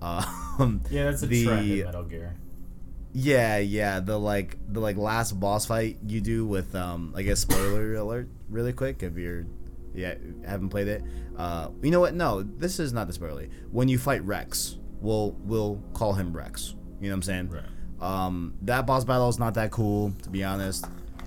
Um 0.00 0.80
yeah 0.90 1.04
that's 1.04 1.22
a 1.22 1.26
the 1.26 1.44
trend 1.44 1.70
in 1.70 1.84
metal 1.84 2.04
gear. 2.04 2.36
Yeah 3.12 3.58
yeah 3.58 4.00
the 4.00 4.18
like 4.18 4.56
the 4.68 4.80
like 4.80 4.96
last 4.96 5.38
boss 5.38 5.66
fight 5.66 5.98
you 6.06 6.20
do 6.20 6.46
with 6.46 6.74
um 6.74 7.12
i 7.16 7.22
guess 7.22 7.40
spoiler 7.40 7.94
alert 7.94 8.28
really 8.48 8.72
quick 8.72 9.02
if 9.02 9.16
you're 9.16 9.46
yeah 9.98 10.14
haven't 10.46 10.68
played 10.70 10.88
it 10.88 11.02
uh 11.36 11.68
you 11.82 11.90
know 11.90 12.00
what 12.00 12.14
no 12.14 12.42
this 12.42 12.78
is 12.80 12.92
not 12.92 13.06
this 13.06 13.16
spoiler 13.16 13.46
when 13.70 13.88
you 13.88 13.98
fight 13.98 14.22
rex 14.24 14.76
we'll 15.00 15.32
we'll 15.44 15.82
call 15.94 16.12
him 16.14 16.34
rex 16.36 16.74
you 17.00 17.08
know 17.08 17.14
what 17.14 17.16
i'm 17.18 17.22
saying 17.22 17.48
right 17.50 17.64
Um, 18.00 18.54
that 18.62 18.86
boss 18.86 19.04
battle 19.04 19.28
is 19.28 19.38
not 19.40 19.54
that 19.54 19.72
cool, 19.72 20.12
to 20.22 20.30
be 20.30 20.44
honest. 20.44 20.86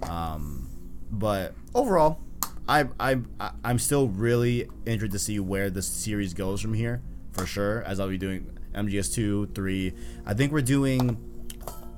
Um, 0.10 0.69
but 1.12 1.53
overall, 1.75 2.21
I 2.65 2.88
I 2.97 3.17
I- 3.41 3.51
I'm 3.65 3.77
still 3.77 4.07
really 4.07 4.69
interested 4.86 5.12
to 5.12 5.19
see 5.19 5.38
where 5.41 5.69
this 5.69 5.86
series 5.86 6.34
goes 6.34 6.62
from 6.62 6.73
here, 6.73 7.01
for 7.34 7.45
sure. 7.45 7.84
As 7.84 7.99
I'll 7.99 8.07
be 8.07 8.17
doing 8.17 8.47
MGS 8.73 9.13
two, 9.13 9.47
three. 9.53 9.91
I 10.25 10.34
think 10.34 10.53
we're 10.53 10.62
doing. 10.63 11.17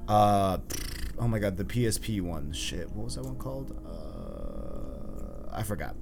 Uh, 0.07 0.57
oh 1.19 1.27
my 1.27 1.38
god, 1.38 1.55
the 1.57 1.65
PSP 1.65 2.19
one. 2.21 2.51
Shit, 2.51 2.89
what 2.93 3.05
was 3.05 3.13
that 3.15 3.25
one 3.25 3.36
called? 3.38 3.77
Uh, 3.86 5.55
I 5.55 5.62
forgot. 5.62 5.95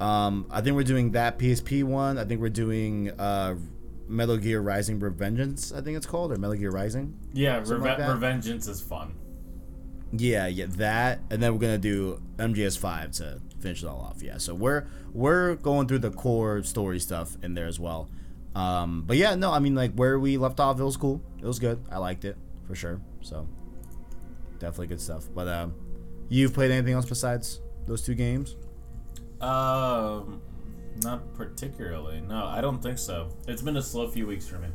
Um, 0.00 0.46
I 0.50 0.60
think 0.60 0.76
we're 0.76 0.84
doing 0.84 1.12
that 1.12 1.38
PSP 1.38 1.84
one. 1.84 2.18
I 2.18 2.24
think 2.24 2.40
we're 2.40 2.48
doing 2.48 3.10
uh, 3.18 3.56
Metal 4.06 4.36
Gear 4.36 4.60
Rising 4.60 5.00
Revengeance. 5.00 5.76
I 5.76 5.80
think 5.80 5.96
it's 5.96 6.06
called, 6.06 6.32
or 6.32 6.36
Metal 6.36 6.56
Gear 6.56 6.70
Rising. 6.70 7.18
Yeah, 7.32 7.58
Reve- 7.58 7.82
like? 7.82 7.98
Revengeance 7.98 8.68
is 8.68 8.80
fun. 8.80 9.14
Yeah, 10.12 10.46
yeah, 10.46 10.66
that, 10.70 11.20
and 11.30 11.42
then 11.42 11.52
we're 11.52 11.60
gonna 11.60 11.76
do 11.78 12.22
MGS 12.38 12.78
five 12.78 13.12
to 13.12 13.42
finish 13.60 13.82
it 13.82 13.86
all 13.86 14.00
off. 14.00 14.22
Yeah, 14.22 14.38
so 14.38 14.54
we're 14.54 14.86
we're 15.12 15.56
going 15.56 15.86
through 15.86 15.98
the 15.98 16.10
core 16.10 16.62
story 16.62 16.98
stuff 16.98 17.36
in 17.42 17.54
there 17.54 17.66
as 17.66 17.78
well. 17.78 18.08
Um, 18.54 19.04
but 19.06 19.18
yeah, 19.18 19.34
no, 19.34 19.52
I 19.52 19.58
mean 19.58 19.74
like 19.74 19.92
where 19.94 20.18
we 20.18 20.38
left 20.38 20.60
off, 20.60 20.80
it 20.80 20.84
was 20.84 20.96
cool. 20.96 21.20
It 21.38 21.44
was 21.44 21.58
good. 21.58 21.84
I 21.90 21.98
liked 21.98 22.24
it 22.24 22.36
for 22.66 22.74
sure. 22.74 23.00
So 23.20 23.46
definitely 24.58 24.86
good 24.86 25.00
stuff. 25.00 25.26
But 25.34 25.46
um, 25.48 25.74
you've 26.30 26.54
played 26.54 26.70
anything 26.70 26.94
else 26.94 27.06
besides 27.06 27.60
those 27.86 28.02
two 28.02 28.14
games? 28.14 28.56
Um, 29.40 30.40
not 31.02 31.34
particularly. 31.34 32.20
No, 32.20 32.46
I 32.46 32.60
don't 32.60 32.82
think 32.82 32.98
so. 32.98 33.30
It's 33.46 33.62
been 33.62 33.76
a 33.76 33.82
slow 33.82 34.08
few 34.08 34.26
weeks 34.26 34.46
for 34.46 34.58
me. 34.58 34.68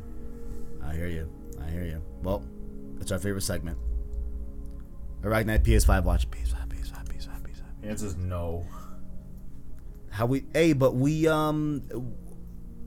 I 0.82 0.94
hear 0.94 1.08
you. 1.08 1.30
I 1.64 1.70
hear 1.70 1.84
you. 1.84 2.02
Well, 2.22 2.42
it's 3.00 3.12
our 3.12 3.18
favorite 3.18 3.42
segment. 3.42 3.78
Night 5.22 5.64
PS5 5.64 6.04
watch. 6.04 6.30
PS5, 6.30 6.68
PS5, 6.68 7.06
PS5, 7.06 7.28
PS5. 7.42 7.62
The 7.80 7.88
answer 7.88 8.06
is 8.06 8.16
no. 8.16 8.66
How 10.10 10.26
we? 10.26 10.44
Hey, 10.52 10.74
but 10.74 10.94
we 10.94 11.26
um, 11.26 11.82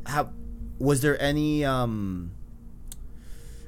how 0.05 0.31
was 0.79 1.01
there 1.01 1.21
any 1.21 1.65
um, 1.65 2.31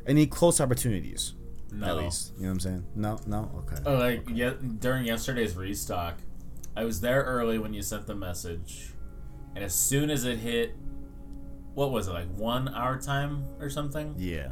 any 0.08 0.28
close 0.28 0.62
opportunities? 0.62 1.34
No. 1.72 1.88
At 1.88 1.98
least 2.04 2.34
you 2.38 2.43
know 2.43 2.50
what 2.50 2.54
I'm 2.54 2.60
saying. 2.60 2.86
No, 2.95 3.19
no. 3.26 3.52
Okay. 3.60 3.82
Oh, 3.86 3.95
like 3.95 4.28
yeah, 4.32 4.54
during 4.80 5.06
yesterday's 5.06 5.56
restock, 5.56 6.19
I 6.75 6.86
was 6.86 7.01
there 7.01 7.23
early 7.23 7.58
when 7.60 7.73
you 7.73 7.82
sent 7.82 8.08
the 8.08 8.15
message, 8.15 8.93
and 9.55 9.63
as 9.63 9.73
soon 9.73 10.10
as 10.10 10.25
it 10.25 10.38
hit, 10.38 10.75
what 11.73 11.91
was 11.91 12.08
it 12.08 12.12
like 12.12 12.27
one 12.36 12.69
hour 12.69 12.99
time 12.99 13.45
or 13.60 13.69
something? 13.69 14.15
Yeah. 14.17 14.49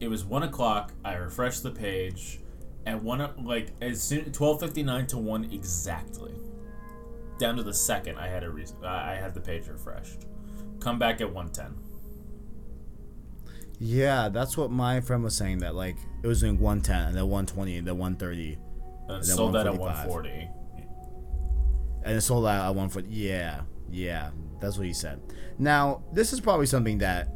It 0.00 0.08
was 0.08 0.24
one 0.24 0.42
o'clock. 0.42 0.92
I 1.04 1.14
refreshed 1.14 1.62
the 1.62 1.70
page, 1.70 2.40
and 2.84 3.02
one 3.02 3.44
like 3.44 3.72
as 3.80 4.02
soon 4.02 4.30
twelve 4.32 4.60
fifty 4.60 4.82
nine 4.82 5.06
to 5.08 5.18
one 5.18 5.44
exactly, 5.44 6.34
down 7.38 7.56
to 7.56 7.62
the 7.62 7.74
second. 7.74 8.18
I 8.18 8.28
had 8.28 8.44
a 8.44 8.50
reason. 8.50 8.76
I 8.84 9.14
had 9.14 9.34
the 9.34 9.40
page 9.40 9.68
refreshed. 9.68 10.26
Come 10.80 10.98
back 10.98 11.20
at 11.20 11.32
one 11.32 11.48
ten. 11.48 11.74
Yeah, 13.78 14.28
that's 14.28 14.56
what 14.56 14.70
my 14.70 15.00
friend 15.00 15.22
was 15.22 15.36
saying. 15.36 15.58
That 15.58 15.74
like 15.74 15.96
it 16.22 16.26
was 16.26 16.40
doing 16.40 16.58
110 16.58 17.08
and 17.08 17.14
then 17.16 17.24
120 17.24 17.76
and 17.76 17.86
then 17.86 17.98
130, 17.98 18.58
And 19.08 19.08
then 19.08 19.22
sold 19.22 19.54
that 19.54 19.66
at 19.66 19.76
one 19.76 19.94
forty. 20.06 20.48
And 22.06 22.16
it 22.16 22.20
sold 22.22 22.46
out 22.46 22.64
at 22.64 22.74
140. 22.74 23.08
Yeah, 23.10 23.62
yeah, 23.90 24.30
that's 24.60 24.78
what 24.78 24.86
he 24.86 24.92
said. 24.94 25.20
Now 25.58 26.02
this 26.12 26.32
is 26.32 26.40
probably 26.40 26.66
something 26.66 26.98
that 26.98 27.28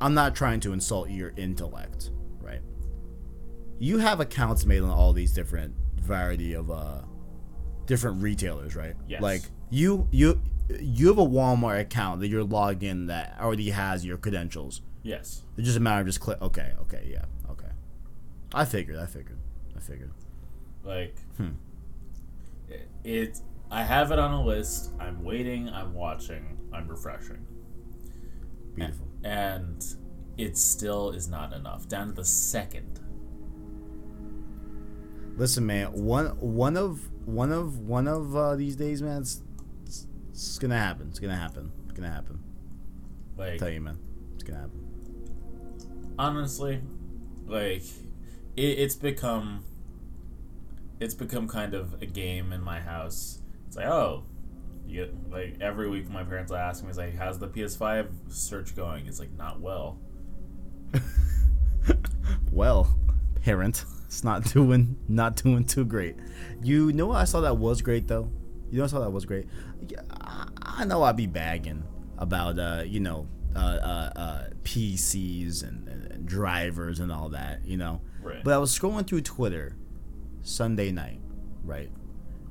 I'm 0.00 0.12
not 0.14 0.34
trying 0.34 0.60
to 0.60 0.72
insult 0.72 1.08
your 1.10 1.32
intellect, 1.36 2.10
right? 2.40 2.60
You 3.78 3.98
have 3.98 4.20
accounts 4.20 4.64
made 4.66 4.82
on 4.82 4.90
all 4.90 5.12
these 5.12 5.32
different 5.32 5.74
variety 6.00 6.52
of 6.54 6.70
uh 6.70 7.02
different 7.86 8.22
retailers, 8.22 8.76
right? 8.76 8.94
Yes. 9.08 9.22
Like 9.22 9.42
you 9.70 10.08
you 10.10 10.40
you 10.80 11.06
have 11.08 11.18
a 11.18 11.26
Walmart 11.26 11.80
account 11.80 12.20
that 12.20 12.28
you're 12.28 12.44
logged 12.44 12.82
in 12.82 13.06
that 13.06 13.36
already 13.40 13.70
has 13.70 14.04
your 14.04 14.16
credentials. 14.18 14.82
Yes. 15.02 15.42
It's 15.56 15.64
just 15.66 15.76
a 15.76 15.80
matter 15.80 16.00
of 16.00 16.06
just 16.06 16.20
click. 16.20 16.40
Okay, 16.42 16.72
okay, 16.82 17.08
yeah, 17.10 17.24
okay. 17.50 17.68
I 18.52 18.64
figured. 18.64 18.98
I 18.98 19.06
figured. 19.06 19.38
I 19.76 19.80
figured. 19.80 20.10
Like, 20.82 21.16
Hmm. 21.36 21.50
it, 22.68 22.88
it. 23.04 23.40
I 23.70 23.82
have 23.82 24.12
it 24.12 24.18
on 24.18 24.32
a 24.32 24.44
list. 24.44 24.90
I'm 25.00 25.22
waiting. 25.24 25.68
I'm 25.68 25.92
watching. 25.94 26.58
I'm 26.72 26.88
refreshing. 26.88 27.44
Beautiful. 28.74 29.08
And 29.24 29.84
it 30.38 30.56
still 30.56 31.10
is 31.10 31.28
not 31.28 31.52
enough. 31.52 31.88
Down 31.88 32.08
to 32.08 32.12
the 32.12 32.24
second. 32.24 33.00
Listen, 35.36 35.66
man. 35.66 35.92
One 35.92 36.26
one 36.40 36.76
of 36.76 37.08
one 37.26 37.52
of 37.52 37.80
one 37.80 38.08
of 38.08 38.36
uh, 38.36 38.56
these 38.56 38.76
days, 38.76 39.02
man. 39.02 39.22
It's, 39.22 39.42
it's, 39.84 40.06
it's 40.30 40.58
gonna 40.58 40.78
happen. 40.78 41.08
It's 41.10 41.18
gonna 41.18 41.36
happen. 41.36 41.72
It's 41.84 41.92
gonna 41.94 42.10
happen. 42.12 42.40
Like 43.36 43.54
I 43.54 43.58
tell 43.58 43.70
you, 43.70 43.80
man. 43.80 43.98
It's 44.34 44.44
gonna 44.44 44.60
happen. 44.60 44.80
honestly, 46.18 46.80
like, 47.46 47.82
it, 48.56 48.62
it's 48.78 48.94
become. 48.94 49.64
It's 50.98 51.14
become 51.14 51.46
kind 51.48 51.74
of 51.74 52.00
a 52.02 52.06
game 52.06 52.52
in 52.52 52.62
my 52.62 52.80
house. 52.80 53.35
It's 53.76 53.84
like, 53.84 53.92
oh, 53.92 54.24
you 54.86 55.04
get 55.04 55.30
like 55.30 55.56
every 55.60 55.90
week 55.90 56.08
my 56.08 56.24
parents 56.24 56.50
will 56.50 56.58
ask 56.58 56.82
me, 56.82 56.90
"Is 56.90 56.96
like, 56.96 57.14
how's 57.14 57.38
the 57.38 57.48
PS5 57.48 58.08
search 58.28 58.74
going?" 58.74 59.06
It's 59.06 59.20
like 59.20 59.32
not 59.36 59.60
well. 59.60 59.98
Well, 62.50 62.98
parent, 63.42 63.84
it's 64.06 64.24
not 64.24 64.44
doing 64.44 64.96
not 65.08 65.36
doing 65.36 65.64
too 65.64 65.84
great. 65.84 66.16
You 66.62 66.90
know 66.92 67.08
what 67.08 67.18
I 67.18 67.24
saw 67.24 67.42
that 67.42 67.58
was 67.58 67.82
great 67.82 68.08
though. 68.08 68.30
You 68.70 68.78
know 68.78 68.84
what 68.84 68.92
I 68.92 68.96
saw 68.96 69.00
that 69.00 69.10
was 69.10 69.26
great. 69.26 69.46
I, 70.22 70.48
I 70.62 70.84
know 70.86 71.02
I'd 71.02 71.16
be 71.16 71.26
bagging 71.26 71.84
about 72.16 72.58
uh 72.58 72.82
you 72.86 73.00
know 73.00 73.28
uh 73.54 73.58
uh, 73.58 74.18
uh 74.18 74.44
PCs 74.64 75.68
and, 75.68 75.86
and, 75.86 76.10
and 76.12 76.26
drivers 76.26 76.98
and 76.98 77.12
all 77.12 77.28
that 77.28 77.62
you 77.66 77.76
know. 77.76 78.00
Right. 78.22 78.42
But 78.42 78.54
I 78.54 78.58
was 78.58 78.76
scrolling 78.76 79.06
through 79.06 79.20
Twitter 79.20 79.76
Sunday 80.40 80.90
night, 80.90 81.20
right, 81.62 81.90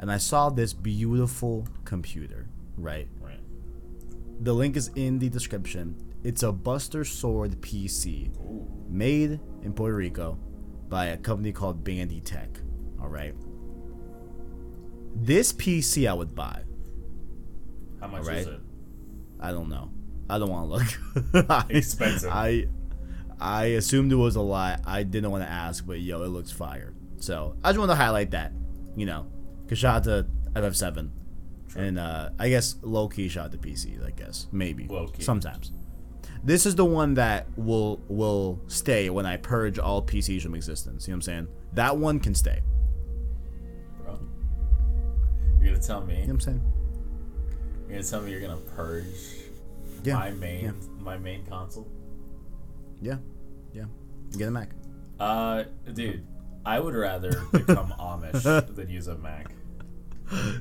and 0.06 0.12
I 0.12 0.18
saw 0.20 0.52
this 0.52 0.72
beautiful 0.72 1.68
computer, 1.84 2.48
right. 2.78 3.08
Right. 3.20 3.40
The 4.42 4.54
link 4.54 4.78
is 4.78 4.90
in 4.90 5.18
the 5.18 5.30
description. 5.30 5.96
It's 6.24 6.44
a 6.44 6.52
Buster 6.52 7.04
Sword 7.04 7.60
PC 7.60 8.30
Ooh. 8.38 8.68
made 8.88 9.40
in 9.64 9.74
Puerto 9.74 9.96
Rico 9.96 10.38
by 10.90 11.06
a 11.08 11.18
company 11.18 11.52
called 11.52 11.84
Bandy 11.84 12.22
Tech. 12.22 12.50
All 13.02 13.08
right. 13.08 13.34
This 15.16 15.52
PC 15.52 16.08
I 16.08 16.14
would 16.14 16.36
buy. 16.36 16.62
How 18.00 18.06
much 18.06 18.26
Alright. 18.26 18.38
is 18.38 18.48
it? 18.50 18.60
I 19.40 19.50
don't 19.50 19.70
know. 19.70 19.90
I 20.30 20.38
don't 20.38 20.52
want 20.52 20.70
to 20.70 21.24
look. 21.34 21.50
I, 21.50 21.66
Expensive. 21.70 22.30
I 22.32 22.68
I 23.40 23.66
assumed 23.66 24.12
it 24.12 24.18
was 24.18 24.36
a 24.36 24.42
lot. 24.42 24.82
I 24.86 25.02
didn't 25.02 25.32
want 25.32 25.44
to 25.44 25.50
ask, 25.50 25.84
but 25.84 26.00
yo, 26.00 26.22
it 26.22 26.28
looks 26.28 26.52
fire. 26.52 26.94
So 27.18 27.58
I 27.64 27.70
just 27.70 27.80
want 27.80 27.90
to 27.90 27.96
highlight 27.96 28.30
that. 28.30 28.52
You 28.96 29.08
know, 29.08 29.26
cause 29.68 29.78
shout 29.78 29.96
out 29.96 30.04
to 30.06 30.26
FF7, 30.54 31.10
and 31.76 32.00
uh, 32.00 32.30
I 32.40 32.50
guess 32.50 32.76
low 32.82 33.08
key 33.08 33.28
shout 33.30 33.46
out 33.46 33.52
to 33.52 33.58
PC. 33.58 34.06
I 34.06 34.12
guess 34.12 34.48
maybe 34.52 34.88
sometimes. 35.20 35.72
This 36.44 36.66
is 36.68 36.76
the 36.76 36.86
one 36.86 37.16
that 37.16 37.48
will 37.58 38.02
will 38.08 38.62
stay 38.68 39.10
when 39.10 39.26
I 39.26 39.38
purge 39.38 39.80
all 39.80 40.02
PCs 40.02 40.44
from 40.44 40.54
existence. 40.56 41.08
You 41.08 41.12
know 41.12 41.16
what 41.16 41.18
I'm 41.18 41.22
saying? 41.24 41.48
That 41.74 41.98
one 41.98 42.20
can 42.20 42.36
stay. 42.36 42.62
bro. 44.04 44.20
You're 45.60 45.74
gonna 45.74 45.82
tell 45.84 46.02
me. 46.06 46.14
You 46.14 46.20
know 46.22 46.26
what 46.28 46.34
I'm 46.34 46.40
saying? 46.42 46.62
You're 47.88 47.98
gonna 47.98 48.04
tell 48.04 48.22
me 48.22 48.32
you're 48.32 48.42
gonna 48.42 48.58
purge 48.76 49.06
Yeah. 50.04 50.16
my 50.16 50.32
main 50.32 50.66
yeah. 50.66 50.72
my 51.00 51.18
main 51.18 51.44
console. 51.46 51.88
Yeah. 53.02 53.18
Yeah. 53.74 53.86
Get 54.38 54.48
a 54.48 54.52
Mac. 54.52 54.70
Uh, 55.20 55.64
dude, 55.94 56.26
I 56.66 56.80
would 56.80 56.96
rather 56.96 57.30
become 57.52 57.94
Amish 58.00 58.76
than 58.76 58.90
use 58.90 59.08
a 59.08 59.16
Mac. 59.18 59.52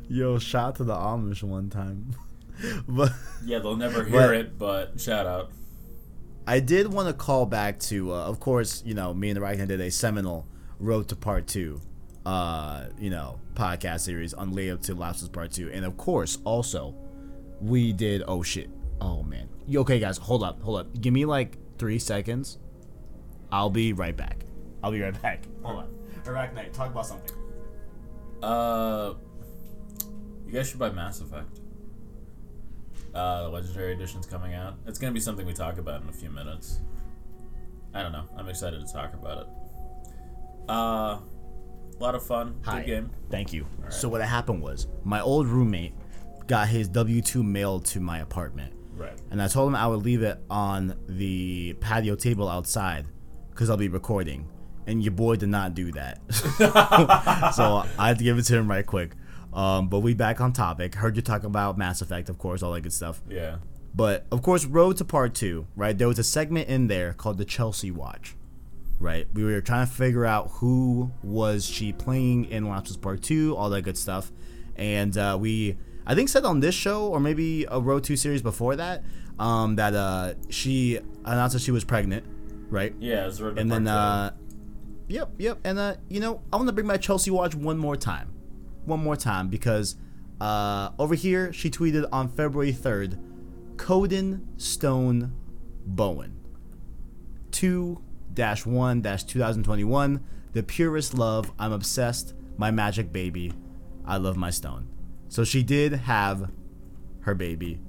Yo, 0.08 0.38
shout 0.38 0.68
out 0.68 0.76
to 0.76 0.84
the 0.84 0.94
Amish 0.94 1.42
one 1.42 1.70
time. 1.70 2.14
but 2.88 3.12
Yeah, 3.44 3.58
they'll 3.60 3.76
never 3.76 4.04
hear 4.04 4.20
But- 4.28 4.34
it, 4.34 4.58
but 4.58 5.00
shout 5.00 5.26
out. 5.26 5.50
I 6.46 6.60
did 6.60 6.92
want 6.92 7.08
to 7.08 7.14
call 7.14 7.46
back 7.46 7.78
to, 7.80 8.12
uh, 8.12 8.26
of 8.26 8.38
course, 8.38 8.82
you 8.84 8.92
know, 8.92 9.14
me 9.14 9.30
and 9.30 9.36
the 9.36 9.40
right 9.40 9.56
hand 9.56 9.70
did 9.70 9.80
a 9.80 9.90
seminal 9.90 10.46
Road 10.78 11.08
to 11.08 11.16
Part 11.16 11.46
Two, 11.46 11.80
uh, 12.26 12.84
you 12.98 13.08
know, 13.08 13.40
podcast 13.54 14.00
series 14.00 14.34
on 14.34 14.52
Layup 14.52 14.82
to 14.82 14.94
Lapses 14.94 15.30
Part 15.30 15.52
Two, 15.52 15.70
and 15.72 15.86
of 15.86 15.96
course, 15.96 16.36
also, 16.44 16.94
we 17.62 17.94
did. 17.94 18.22
Oh 18.28 18.42
shit! 18.42 18.68
Oh 19.00 19.22
man. 19.22 19.48
Okay, 19.74 19.98
guys, 19.98 20.18
hold 20.18 20.42
up, 20.42 20.60
hold 20.60 20.80
up. 20.80 21.00
Give 21.00 21.14
me 21.14 21.24
like 21.24 21.56
three 21.78 21.98
seconds. 21.98 22.58
I'll 23.50 23.70
be 23.70 23.94
right 23.94 24.14
back. 24.14 24.44
I'll 24.82 24.92
be 24.92 25.00
right 25.00 25.22
back. 25.22 25.44
Hold 25.62 25.78
on. 25.78 25.93
Arachnite, 26.24 26.72
talk 26.72 26.90
about 26.90 27.06
something. 27.06 27.36
Uh, 28.42 29.14
you 30.46 30.52
guys 30.52 30.68
should 30.68 30.78
buy 30.78 30.90
Mass 30.90 31.20
Effect. 31.20 31.60
Uh, 33.14 33.44
the 33.44 33.48
Legendary 33.48 33.92
Edition's 33.92 34.26
coming 34.26 34.54
out. 34.54 34.74
It's 34.86 34.98
gonna 34.98 35.12
be 35.12 35.20
something 35.20 35.46
we 35.46 35.52
talk 35.52 35.78
about 35.78 36.02
in 36.02 36.08
a 36.08 36.12
few 36.12 36.30
minutes. 36.30 36.80
I 37.94 38.02
don't 38.02 38.12
know. 38.12 38.24
I'm 38.36 38.48
excited 38.48 38.84
to 38.84 38.92
talk 38.92 39.14
about 39.14 39.38
it. 39.38 39.46
Uh, 40.68 40.72
a 40.72 41.22
lot 42.00 42.14
of 42.16 42.26
fun. 42.26 42.56
Hi. 42.64 42.80
Good 42.80 42.86
game. 42.86 43.10
Thank 43.30 43.52
you. 43.52 43.66
So 43.88 44.08
what 44.08 44.20
happened 44.22 44.62
was 44.62 44.88
my 45.04 45.20
old 45.20 45.46
roommate 45.46 45.94
got 46.48 46.68
his 46.68 46.88
W 46.88 47.22
two 47.22 47.42
mailed 47.44 47.84
to 47.86 48.00
my 48.00 48.18
apartment, 48.18 48.74
Right. 48.96 49.16
and 49.30 49.40
I 49.40 49.46
told 49.48 49.68
him 49.68 49.76
I 49.76 49.86
would 49.86 50.02
leave 50.02 50.22
it 50.22 50.38
on 50.50 50.98
the 51.06 51.74
patio 51.80 52.16
table 52.16 52.48
outside 52.48 53.06
because 53.50 53.70
I'll 53.70 53.76
be 53.76 53.88
recording. 53.88 54.48
And 54.86 55.02
your 55.02 55.12
boy 55.12 55.36
did 55.36 55.48
not 55.48 55.74
do 55.74 55.92
that, 55.92 56.20
so 57.54 57.84
I 57.98 58.08
had 58.08 58.18
to 58.18 58.24
give 58.24 58.36
it 58.38 58.42
to 58.44 58.56
him 58.56 58.68
right 58.68 58.84
quick. 58.84 59.12
Um, 59.54 59.88
but 59.88 60.00
we 60.00 60.14
back 60.14 60.40
on 60.40 60.52
topic. 60.52 60.96
Heard 60.96 61.16
you 61.16 61.22
talk 61.22 61.44
about 61.44 61.78
Mass 61.78 62.02
Effect, 62.02 62.28
of 62.28 62.38
course, 62.38 62.62
all 62.62 62.72
that 62.72 62.82
good 62.82 62.92
stuff. 62.92 63.22
Yeah. 63.30 63.56
But 63.94 64.26
of 64.32 64.42
course, 64.42 64.64
Road 64.64 64.96
to 64.96 65.04
Part 65.04 65.34
Two, 65.34 65.66
right? 65.76 65.96
There 65.96 66.08
was 66.08 66.18
a 66.18 66.24
segment 66.24 66.68
in 66.68 66.88
there 66.88 67.12
called 67.12 67.38
the 67.38 67.44
Chelsea 67.44 67.90
Watch, 67.92 68.34
right? 68.98 69.26
We 69.32 69.44
were 69.44 69.60
trying 69.60 69.86
to 69.86 69.92
figure 69.92 70.26
out 70.26 70.50
who 70.54 71.12
was 71.22 71.64
she 71.64 71.92
playing 71.92 72.46
in 72.46 72.68
Last 72.68 72.90
of 72.90 73.00
Part 73.00 73.22
Two, 73.22 73.56
all 73.56 73.70
that 73.70 73.82
good 73.82 73.96
stuff, 73.96 74.32
and 74.74 75.16
uh, 75.16 75.38
we, 75.40 75.78
I 76.04 76.16
think, 76.16 76.28
said 76.28 76.44
on 76.44 76.58
this 76.58 76.74
show 76.74 77.06
or 77.06 77.20
maybe 77.20 77.64
a 77.70 77.80
Road 77.80 78.02
Two 78.02 78.16
series 78.16 78.42
before 78.42 78.74
that, 78.74 79.04
um, 79.38 79.76
that 79.76 79.94
uh, 79.94 80.34
she 80.50 80.98
announced 81.24 81.54
that 81.54 81.62
she 81.62 81.70
was 81.70 81.84
pregnant, 81.84 82.24
right? 82.70 82.92
Yeah. 82.98 83.22
It 83.22 83.26
was 83.26 83.40
Road 83.40 83.54
to 83.54 83.60
And 83.60 83.70
then, 83.70 83.86
uh, 83.86 84.32
yep, 85.08 85.30
yep. 85.38 85.58
And 85.64 85.78
uh, 85.78 85.96
you 86.08 86.20
know, 86.20 86.42
I 86.52 86.56
want 86.56 86.68
to 86.68 86.72
bring 86.72 86.86
my 86.86 86.96
Chelsea 86.96 87.30
watch 87.30 87.54
one 87.54 87.78
more 87.78 87.96
time, 87.96 88.32
one 88.84 89.00
more 89.00 89.16
time 89.16 89.48
because 89.48 89.96
uh, 90.40 90.90
over 90.98 91.14
here 91.14 91.52
she 91.52 91.70
tweeted 91.70 92.08
on 92.12 92.28
February 92.28 92.72
third, 92.72 93.18
Coden 93.76 94.42
Stone 94.60 95.32
Bowen, 95.86 96.36
two 97.50 98.02
dash 98.32 98.66
one 98.66 99.00
dash 99.00 99.24
two 99.24 99.38
thousand 99.38 99.64
twenty 99.64 99.84
one. 99.84 100.24
The 100.52 100.62
purest 100.62 101.14
love. 101.14 101.50
I'm 101.58 101.72
obsessed. 101.72 102.34
My 102.56 102.70
magic 102.70 103.12
baby. 103.12 103.52
I 104.04 104.18
love 104.18 104.36
my 104.36 104.50
stone. 104.50 104.88
So 105.28 105.42
she 105.42 105.64
did 105.64 105.92
have 105.92 106.52
her 107.22 107.34
baby. 107.34 107.80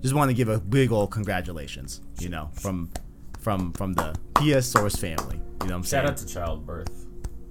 Just 0.00 0.14
want 0.14 0.30
to 0.30 0.34
give 0.34 0.48
a 0.48 0.58
big 0.58 0.90
old 0.90 1.10
congratulations, 1.10 2.00
you 2.20 2.30
know, 2.30 2.50
from 2.54 2.90
from 3.44 3.72
from 3.74 3.92
the 3.92 4.18
PS 4.34 4.66
Source 4.66 4.96
family. 4.96 5.36
You 5.36 5.40
know 5.40 5.66
what 5.66 5.72
I'm 5.74 5.82
saying? 5.84 6.02
Shout 6.04 6.10
out 6.10 6.16
to 6.16 6.26
childbirth. 6.26 7.06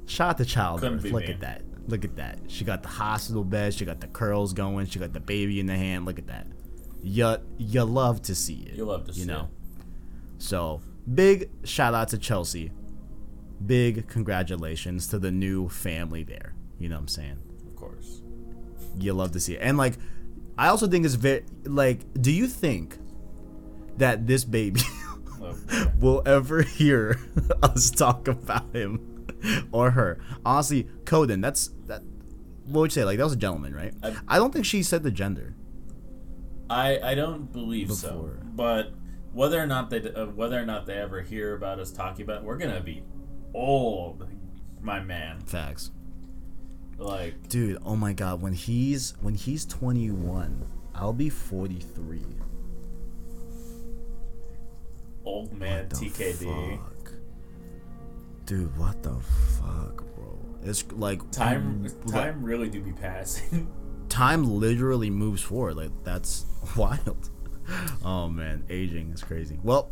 Shout 0.08 0.30
out 0.32 0.38
to 0.40 0.46
childbirth. 0.46 1.04
Look 1.06 1.28
me. 1.28 1.34
at 1.34 1.40
that. 1.42 1.62
Look 1.88 2.04
at 2.04 2.16
that. 2.16 2.40
She 2.48 2.66
got 2.66 2.82
the 2.82 2.90
hospital 2.90 3.44
bed. 3.44 3.74
She 3.74 3.86
got 3.86 4.02
the 4.02 4.08
curls 4.08 4.54
going. 4.54 4.88
She 4.88 5.00
got 5.00 5.14
the 5.14 5.20
baby 5.20 5.60
in 5.60 5.68
the 5.68 5.76
hand. 5.78 6.06
Look 6.06 6.18
at 6.18 6.28
that. 6.28 6.48
You 7.02 7.38
you 7.58 7.84
love 7.84 8.22
to 8.24 8.36
see 8.36 8.64
it. 8.68 8.76
You 8.76 8.86
love 8.86 9.06
to 9.06 9.14
see 9.14 9.22
You 9.22 9.26
know. 9.28 9.42
it. 9.42 9.84
So 10.40 10.82
big 11.14 11.50
shout 11.64 11.94
out 11.94 12.10
to 12.10 12.18
Chelsea. 12.18 12.72
Big 13.66 14.08
congratulations 14.08 15.08
to 15.08 15.20
the 15.20 15.32
new 15.32 15.70
family 15.70 16.24
there. 16.24 16.54
You 16.80 16.90
know 16.90 16.96
what 16.96 17.02
I'm 17.02 17.08
saying? 17.08 17.38
Of 17.68 17.76
course. 17.76 18.22
You 18.98 19.14
love 19.14 19.32
to 19.34 19.40
see 19.40 19.56
it. 19.56 19.60
And 19.62 19.78
like 19.78 19.94
I 20.58 20.68
also 20.70 20.88
think 20.88 21.06
it's 21.06 21.16
very 21.16 21.44
like 21.66 22.00
do 22.20 22.32
you 22.32 22.48
think 22.48 22.98
that 23.98 24.26
this 24.28 24.44
baby 24.44 24.82
Oh, 25.44 25.92
will 26.00 26.22
ever 26.26 26.62
hear 26.62 27.20
us 27.64 27.92
talk 27.92 28.28
about 28.28 28.74
him 28.74 29.28
or 29.72 29.92
her. 29.92 30.20
Honestly, 30.46 30.88
Coden, 31.04 31.42
that's 31.42 31.70
that. 31.88 32.02
What 32.66 32.82
would 32.82 32.92
you 32.92 33.02
say? 33.02 33.04
Like 33.06 33.18
that 33.18 33.24
was 33.26 33.34
a 33.34 33.38
gentleman, 33.38 33.76
right? 33.76 33.94
I- 34.02 34.16
I 34.28 34.38
don't 34.38 34.54
think 34.54 34.66
she 34.66 34.84
said 34.84 35.04
the 35.04 35.12
gender. 35.12 35.56
I 36.70 37.00
I 37.12 37.16
don't 37.16 37.52
believe 37.52 37.92
so. 37.92 38.32
But 38.56 38.94
whether 39.34 39.60
or 39.62 39.68
not 39.68 39.90
they 39.90 40.02
uh, 40.14 40.28
whether 40.28 40.60
or 40.60 40.66
not 40.66 40.86
they 40.86 40.94
ever 40.96 41.22
hear 41.22 41.56
about 41.56 41.80
us 41.80 41.92
talking 41.92 42.24
about, 42.24 42.44
we're 42.44 42.58
gonna 42.58 42.80
be 42.82 43.04
old, 43.54 44.28
my 44.82 45.00
man. 45.02 45.42
Facts, 45.42 45.92
Like 46.98 47.50
dude. 47.50 47.80
Oh 47.86 47.96
my 47.98 48.14
god, 48.14 48.42
when 48.42 48.54
he's 48.54 49.14
when 49.22 49.34
he's 49.36 49.66
21, 49.66 50.66
I'll 50.96 51.12
be 51.14 51.30
43. 51.30 52.22
Old 55.26 55.54
man 55.54 55.90
TKD. 55.90 56.78
fuck? 56.78 57.12
Dude, 58.46 58.78
what 58.78 59.02
the 59.04 59.16
fuck, 59.60 60.04
bro? 60.16 60.38
It's 60.64 60.84
like 60.94 61.30
Time 61.32 61.86
mm, 61.86 62.06
like, 62.14 62.26
time 62.26 62.44
really 62.44 62.70
do 62.70 62.82
be 62.82 62.92
passing. 62.92 63.72
time 64.10 64.44
literally 64.60 65.10
moves 65.10 65.42
forward. 65.42 65.76
Like 65.78 65.92
that's 66.04 66.46
wild. 66.76 67.30
Oh 68.04 68.28
man, 68.28 68.64
aging 68.70 69.12
is 69.12 69.24
crazy. 69.24 69.60
Well, 69.64 69.92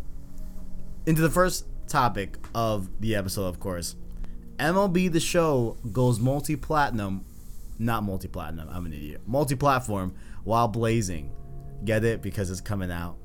into 1.06 1.22
the 1.22 1.30
first 1.30 1.66
topic 1.88 2.38
of 2.54 2.90
the 3.00 3.16
episode, 3.16 3.46
of 3.48 3.60
course. 3.60 3.96
MLB 4.58 5.12
the 5.12 5.20
show 5.20 5.78
goes 5.92 6.20
multi-platinum, 6.20 7.26
not 7.80 8.04
multi-platinum. 8.04 8.70
I'm 8.70 8.86
an 8.86 8.94
idiot. 8.94 9.22
Multi-platform 9.26 10.14
while 10.44 10.68
blazing. 10.68 11.32
Get 11.84 12.04
it 12.04 12.22
because 12.22 12.52
it's 12.52 12.62
coming 12.62 12.92
out 12.92 13.18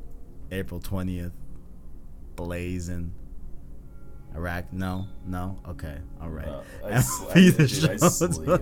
April 0.51 0.81
20th. 0.81 1.33
Blazing. 2.37 3.13
Iraq? 4.35 4.73
No, 4.73 5.07
no. 5.27 5.59
Okay, 5.69 5.97
all 6.21 6.29
right. 6.29 6.47
Uh, 6.47 6.63
I, 6.85 7.01
sl- 7.01 7.31
I, 7.31 7.35
the 7.51 7.67
dude, 7.67 8.03
I 8.03 8.09
sleep. 8.09 8.61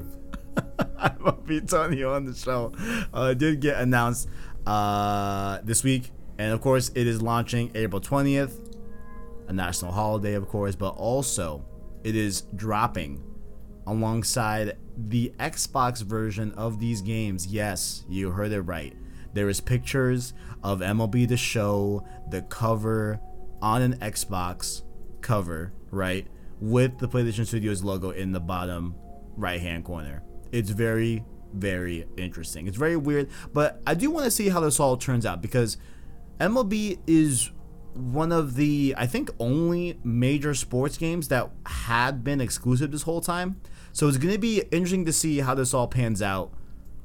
I 0.98 1.12
won't 1.20 1.46
be 1.46 1.60
telling 1.60 1.98
you 1.98 2.08
on 2.08 2.24
the 2.24 2.34
show. 2.34 2.72
Uh, 3.12 3.34
did 3.34 3.60
get 3.60 3.80
announced 3.80 4.28
uh, 4.66 5.58
this 5.64 5.82
week, 5.82 6.12
and 6.38 6.52
of 6.52 6.60
course, 6.60 6.90
it 6.94 7.06
is 7.06 7.20
launching 7.20 7.72
April 7.74 8.00
twentieth, 8.00 8.76
a 9.48 9.52
national 9.52 9.92
holiday, 9.92 10.34
of 10.34 10.48
course, 10.48 10.76
but 10.76 10.90
also 10.90 11.64
it 12.04 12.14
is 12.14 12.42
dropping 12.54 13.22
alongside 13.86 14.76
the 14.96 15.32
Xbox 15.38 16.02
version 16.02 16.52
of 16.52 16.78
these 16.78 17.02
games. 17.02 17.46
Yes, 17.48 18.04
you 18.08 18.30
heard 18.30 18.52
it 18.52 18.62
right. 18.62 18.94
There 19.32 19.48
is 19.48 19.60
pictures 19.60 20.32
of 20.62 20.78
MLB 20.78 21.26
The 21.28 21.36
Show, 21.36 22.06
the 22.30 22.42
cover 22.42 23.20
on 23.64 23.80
an 23.80 23.94
Xbox 23.94 24.82
cover, 25.22 25.72
right, 25.90 26.26
with 26.60 26.98
the 26.98 27.08
PlayStation 27.08 27.46
Studios 27.46 27.82
logo 27.82 28.10
in 28.10 28.30
the 28.30 28.38
bottom 28.38 28.94
right 29.36 29.58
hand 29.58 29.86
corner. 29.86 30.22
It's 30.52 30.68
very, 30.68 31.24
very 31.54 32.06
interesting. 32.18 32.68
It's 32.68 32.76
very 32.76 32.98
weird, 32.98 33.30
but 33.54 33.80
I 33.86 33.94
do 33.94 34.10
want 34.10 34.26
to 34.26 34.30
see 34.30 34.50
how 34.50 34.60
this 34.60 34.78
all 34.78 34.98
turns 34.98 35.24
out 35.24 35.40
because 35.40 35.78
MLB 36.40 36.98
is 37.06 37.50
one 37.94 38.32
of 38.32 38.56
the 38.56 38.94
I 38.98 39.06
think 39.06 39.30
only 39.38 39.98
major 40.04 40.52
sports 40.52 40.98
games 40.98 41.28
that 41.28 41.48
had 41.64 42.22
been 42.22 42.42
exclusive 42.42 42.90
this 42.92 43.02
whole 43.02 43.22
time. 43.22 43.62
So 43.92 44.08
it's 44.08 44.18
going 44.18 44.34
to 44.34 44.40
be 44.40 44.60
interesting 44.72 45.06
to 45.06 45.12
see 45.12 45.38
how 45.38 45.54
this 45.54 45.72
all 45.72 45.88
pans 45.88 46.20
out. 46.20 46.52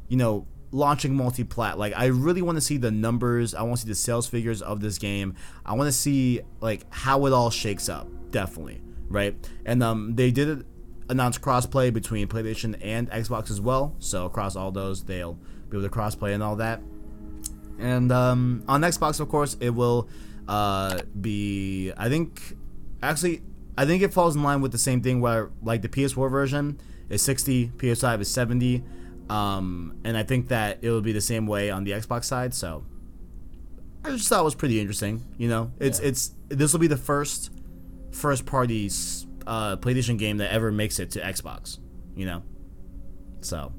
You 0.09 0.17
know, 0.17 0.47
launching 0.71 1.15
multi-plat. 1.15 1.77
Like 1.77 1.93
I 1.95 2.05
really 2.07 2.41
want 2.41 2.57
to 2.57 2.61
see 2.61 2.77
the 2.77 2.91
numbers. 2.91 3.53
I 3.53 3.63
want 3.63 3.77
to 3.77 3.81
see 3.83 3.89
the 3.89 3.95
sales 3.95 4.27
figures 4.27 4.61
of 4.61 4.81
this 4.81 4.97
game. 4.97 5.35
I 5.65 5.73
want 5.73 5.87
to 5.87 5.91
see 5.91 6.41
like 6.61 6.85
how 6.89 7.25
it 7.25 7.33
all 7.33 7.49
shakes 7.49 7.89
up. 7.89 8.07
Definitely, 8.31 8.81
right? 9.09 9.35
And 9.65 9.81
um 9.83 10.15
they 10.15 10.31
did 10.31 10.65
announce 11.09 11.37
crossplay 11.37 11.91
between 11.91 12.27
PlayStation 12.27 12.77
and 12.81 13.09
Xbox 13.09 13.49
as 13.49 13.59
well. 13.59 13.95
So 13.99 14.25
across 14.25 14.55
all 14.55 14.71
those, 14.71 15.03
they'll 15.03 15.39
be 15.69 15.77
able 15.77 15.89
to 15.89 15.89
crossplay 15.89 16.33
and 16.33 16.43
all 16.43 16.55
that. 16.57 16.81
And 17.79 18.11
um, 18.11 18.63
on 18.67 18.81
Xbox, 18.81 19.19
of 19.19 19.29
course, 19.29 19.57
it 19.59 19.71
will 19.71 20.09
uh, 20.47 20.99
be. 21.19 21.91
I 21.97 22.09
think, 22.09 22.55
actually, 23.01 23.41
I 23.77 23.85
think 23.85 24.03
it 24.03 24.13
falls 24.13 24.35
in 24.35 24.43
line 24.43 24.61
with 24.61 24.71
the 24.71 24.77
same 24.77 25.01
thing 25.01 25.21
where, 25.21 25.49
like, 25.63 25.81
the 25.81 25.89
PS4 25.89 26.29
version 26.29 26.79
is 27.09 27.21
60, 27.21 27.69
PS5 27.77 28.21
is 28.21 28.29
70, 28.29 28.83
um, 29.29 29.99
and 30.03 30.17
I 30.17 30.23
think 30.23 30.47
that 30.49 30.79
it 30.81 30.89
will 30.89 31.01
be 31.01 31.11
the 31.11 31.21
same 31.21 31.45
way 31.47 31.69
on 31.69 31.83
the 31.83 31.91
Xbox 31.91 32.25
side. 32.25 32.53
So, 32.53 32.83
I 34.03 34.09
just 34.11 34.27
thought 34.29 34.41
it 34.41 34.45
was 34.45 34.55
pretty 34.55 34.79
interesting. 34.79 35.23
You 35.37 35.49
know, 35.49 35.71
it's 35.79 35.99
Yeah. 35.99 36.07
it's 36.07 36.33
this 36.49 36.73
will 36.73 36.79
be 36.79 36.87
the 36.87 36.97
first 36.97 37.51
first 38.11 38.45
party 38.45 38.87
uh, 39.45 39.75
PlayStation 39.77 40.17
game 40.17 40.37
that 40.37 40.51
ever 40.51 40.71
makes 40.71 40.99
it 40.99 41.11
to 41.11 41.19
Xbox. 41.21 41.79
You 42.15 42.25
know, 42.25 42.43
so 43.41 43.71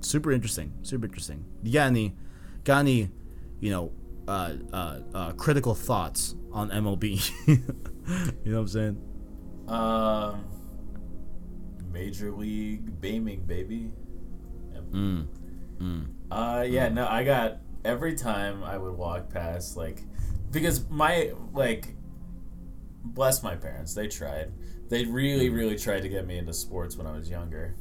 super 0.00 0.32
interesting, 0.32 0.72
super 0.82 1.06
interesting. 1.06 1.44
You 1.62 1.72
got 1.72 1.86
any, 1.88 2.14
got 2.64 2.78
any, 2.80 3.10
you 3.60 3.70
know, 3.70 3.92
uh, 4.28 4.54
uh, 4.72 5.00
uh, 5.14 5.32
critical 5.32 5.74
thoughts 5.74 6.34
on 6.52 6.70
MLB? 6.70 7.30
you 7.46 7.56
know 8.52 8.60
what 8.60 8.60
I'm 8.60 8.68
saying? 8.68 9.02
Um, 9.68 10.44
Major 11.92 12.30
League 12.30 13.00
Gaming, 13.00 13.40
baby. 13.46 13.90
Mm. 14.96 15.26
Mm. 15.78 16.06
Uh, 16.30 16.64
yeah, 16.66 16.88
no, 16.88 17.06
I 17.06 17.22
got 17.22 17.58
every 17.84 18.14
time 18.14 18.64
I 18.64 18.78
would 18.78 18.94
walk 18.94 19.30
past, 19.30 19.76
like, 19.76 20.02
because 20.50 20.88
my, 20.88 21.32
like, 21.52 21.94
bless 23.04 23.42
my 23.42 23.54
parents, 23.54 23.94
they 23.94 24.08
tried. 24.08 24.52
They 24.88 25.04
really, 25.04 25.50
really 25.50 25.76
tried 25.76 26.02
to 26.02 26.08
get 26.08 26.26
me 26.26 26.38
into 26.38 26.52
sports 26.52 26.96
when 26.96 27.06
I 27.06 27.12
was 27.12 27.28
younger. 27.28 27.74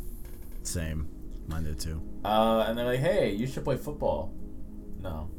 Same, 0.63 1.08
mine 1.47 1.63
did 1.63 1.80
too. 1.80 2.01
Uh, 2.23 2.65
and 2.67 2.78
they're 2.78 2.86
like, 2.86 2.99
hey, 2.99 3.32
you 3.32 3.47
should 3.47 3.63
play 3.63 3.78
football. 3.78 4.34
No. 4.99 5.30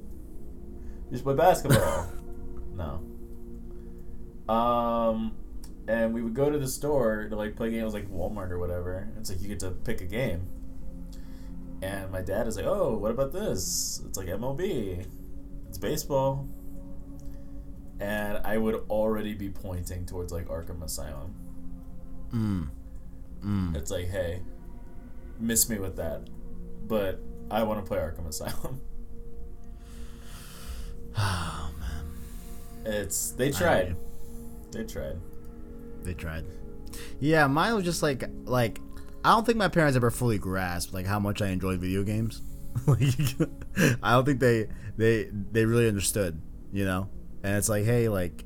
You 1.10 1.16
should 1.16 1.24
play 1.24 1.34
basketball. 1.34 2.08
no. 2.74 3.02
Um, 4.52 5.36
and 5.88 6.14
we 6.14 6.22
would 6.22 6.34
go 6.34 6.50
to 6.50 6.58
the 6.58 6.68
store 6.68 7.28
to 7.28 7.36
like 7.36 7.56
play 7.56 7.70
games 7.70 7.94
like 7.94 8.08
Walmart 8.10 8.50
or 8.50 8.58
whatever. 8.58 9.08
It's 9.18 9.30
like 9.30 9.42
you 9.42 9.48
get 9.48 9.60
to 9.60 9.70
pick 9.70 10.00
a 10.00 10.04
game. 10.04 10.48
And 11.82 12.10
my 12.10 12.22
dad 12.22 12.46
is 12.46 12.56
like, 12.56 12.66
"Oh, 12.66 12.96
what 12.96 13.10
about 13.10 13.32
this? 13.32 14.02
It's 14.06 14.16
like 14.18 14.28
MLB. 14.28 15.04
It's 15.68 15.78
baseball." 15.78 16.48
And 18.00 18.38
I 18.44 18.58
would 18.58 18.74
already 18.90 19.34
be 19.34 19.48
pointing 19.50 20.04
towards 20.06 20.32
like 20.32 20.46
Arkham 20.48 20.82
Asylum. 20.82 21.34
Mm. 22.32 22.68
Mm. 23.44 23.76
It's 23.76 23.90
like, 23.90 24.06
"Hey, 24.08 24.42
miss 25.38 25.68
me 25.68 25.78
with 25.78 25.96
that." 25.96 26.28
But 26.86 27.20
I 27.50 27.62
want 27.62 27.84
to 27.84 27.88
play 27.88 27.98
Arkham 27.98 28.26
Asylum. 28.28 28.80
Oh 31.18 31.70
man, 31.80 32.94
It's 32.94 33.30
they 33.32 33.50
tried. 33.50 33.96
They 34.72 34.84
tried. 34.84 35.16
they 36.02 36.14
tried. 36.14 36.44
Yeah, 37.20 37.46
mine 37.46 37.74
was 37.74 37.84
just 37.84 38.02
like 38.02 38.24
like 38.44 38.80
I 39.26 39.30
don't 39.30 39.44
think 39.44 39.58
my 39.58 39.66
parents 39.66 39.96
ever 39.96 40.12
fully 40.12 40.38
grasped 40.38 40.94
like 40.94 41.04
how 41.04 41.18
much 41.18 41.42
I 41.42 41.48
enjoyed 41.48 41.80
video 41.80 42.04
games. 42.04 42.42
like 42.86 43.00
I 44.00 44.12
don't 44.12 44.24
think 44.24 44.38
they 44.38 44.68
they 44.96 45.28
they 45.50 45.64
really 45.64 45.88
understood, 45.88 46.40
you 46.72 46.84
know. 46.84 47.10
And 47.42 47.56
it's 47.56 47.68
like, 47.68 47.84
hey, 47.84 48.08
like 48.08 48.44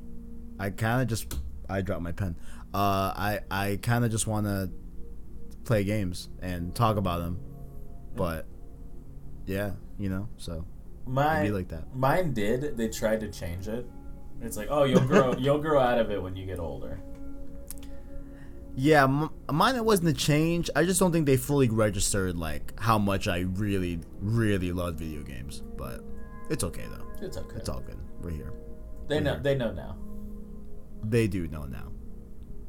I 0.59 0.71
kind 0.71 1.03
of 1.03 1.07
just 1.07 1.37
I 1.69 1.81
dropped 1.81 2.01
my 2.01 2.13
pen. 2.13 2.35
Uh, 2.73 3.13
I 3.15 3.39
I 3.51 3.79
kind 3.83 4.03
of 4.03 4.09
just 4.09 4.25
want 4.25 4.47
to 4.47 4.71
play 5.65 5.83
games 5.83 6.29
and 6.41 6.73
talk 6.73 6.97
about 6.97 7.19
them, 7.19 7.39
but 8.15 8.47
yeah, 9.45 9.73
you 9.99 10.09
know. 10.09 10.29
So 10.37 10.65
My 11.05 11.43
be 11.43 11.51
like 11.51 11.67
that. 11.67 11.95
Mine 11.95 12.33
did. 12.33 12.75
They 12.75 12.87
tried 12.87 13.19
to 13.19 13.29
change 13.29 13.67
it. 13.67 13.85
It's 14.41 14.57
like, 14.57 14.69
oh, 14.71 14.85
you'll 14.85 15.05
grow, 15.05 15.35
you'll 15.37 15.59
grow 15.59 15.79
out 15.79 15.99
of 15.99 16.09
it 16.09 16.19
when 16.19 16.35
you 16.35 16.47
get 16.47 16.57
older. 16.57 16.99
Yeah, 18.75 19.03
m- 19.03 19.29
mine 19.51 19.75
it 19.75 19.83
wasn't 19.83 20.09
a 20.09 20.13
change. 20.13 20.69
I 20.75 20.85
just 20.85 20.99
don't 20.99 21.11
think 21.11 21.25
they 21.25 21.37
fully 21.37 21.69
registered 21.69 22.37
like 22.37 22.79
how 22.79 22.97
much 22.97 23.27
I 23.27 23.39
really, 23.39 23.99
really 24.21 24.71
love 24.71 24.95
video 24.95 25.21
games. 25.23 25.61
But 25.77 26.03
it's 26.49 26.63
okay 26.63 26.85
though. 26.89 27.25
It's 27.25 27.37
okay. 27.37 27.57
It's 27.57 27.69
all 27.69 27.81
good. 27.81 27.97
We're 28.21 28.31
here. 28.31 28.53
they 29.07 29.19
know. 29.19 29.39
They 29.39 29.55
know 29.55 29.71
now. 29.71 29.97
They 31.03 31.27
do 31.27 31.47
know 31.47 31.63
now. 31.63 31.91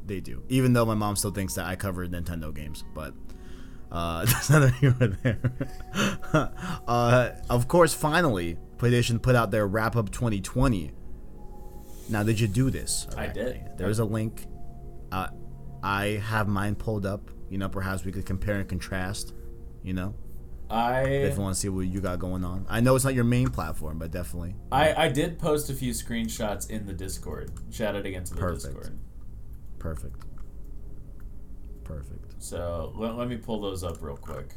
They 0.07 0.21
do. 0.21 0.43
Even 0.49 0.73
though 0.73 0.85
my 0.85 0.95
mom 0.95 1.17
still 1.17 1.31
thinks 1.31 1.55
that 1.55 1.67
I 1.67 1.77
covered 1.77 2.11
Nintendo 2.11 2.53
games, 2.55 2.83
but 2.95 3.15
uh, 3.93 4.25
that's 4.25 4.51
neither 4.51 4.71
here 4.71 4.97
nor 4.99 5.09
there. 5.09 5.39
uh, 6.89 7.31
of 7.49 7.69
course, 7.69 7.95
finally, 7.95 8.57
PlayStation 8.79 9.23
put 9.23 9.37
out 9.37 9.51
their 9.51 9.67
wrap 9.67 9.97
up 9.97 10.11
2020. 10.11 10.93
Now, 12.09 12.23
did 12.25 12.41
you 12.41 12.49
do 12.49 12.71
this? 12.71 13.07
I 13.17 13.29
did. 13.29 13.61
There's 13.77 14.01
a 14.01 14.05
link. 14.05 14.47
Uh, 15.13 15.29
I 15.83 16.23
have 16.25 16.49
mine 16.49 16.75
pulled 16.75 17.07
up. 17.07 17.31
You 17.51 17.59
know, 17.59 17.69
perhaps 17.69 18.05
we 18.05 18.13
could 18.13 18.25
compare 18.25 18.57
and 18.57 18.69
contrast. 18.69 19.35
You 19.83 19.95
know, 19.95 20.15
I 20.71 21.03
if 21.03 21.37
you 21.37 21.43
want 21.43 21.55
to 21.55 21.61
see 21.61 21.69
what 21.69 21.83
you 21.83 22.01
got 22.01 22.19
going 22.19 22.45
on. 22.45 22.67
I 22.69 22.81
know 22.81 22.95
it's 22.95 23.05
not 23.05 23.15
your 23.15 23.25
main 23.25 23.49
platform, 23.49 23.99
but 23.99 24.11
definitely. 24.11 24.55
I 24.71 24.95
I 24.95 25.09
did 25.09 25.39
post 25.39 25.69
a 25.71 25.75
few 25.75 25.93
screenshots 25.93 26.71
in 26.71 26.87
the 26.87 26.93
Discord. 26.93 27.53
Shout 27.71 27.97
out 27.97 28.07
again 28.07 28.25
to 28.25 28.35
the 28.35 28.41
Perfect. 28.41 28.75
Discord. 28.75 28.99
Perfect. 29.79 30.25
Perfect. 31.85 32.43
So 32.43 32.93
let, 32.97 33.17
let 33.17 33.29
me 33.29 33.37
pull 33.37 33.61
those 33.61 33.85
up 33.85 34.01
real 34.01 34.17
quick. 34.17 34.55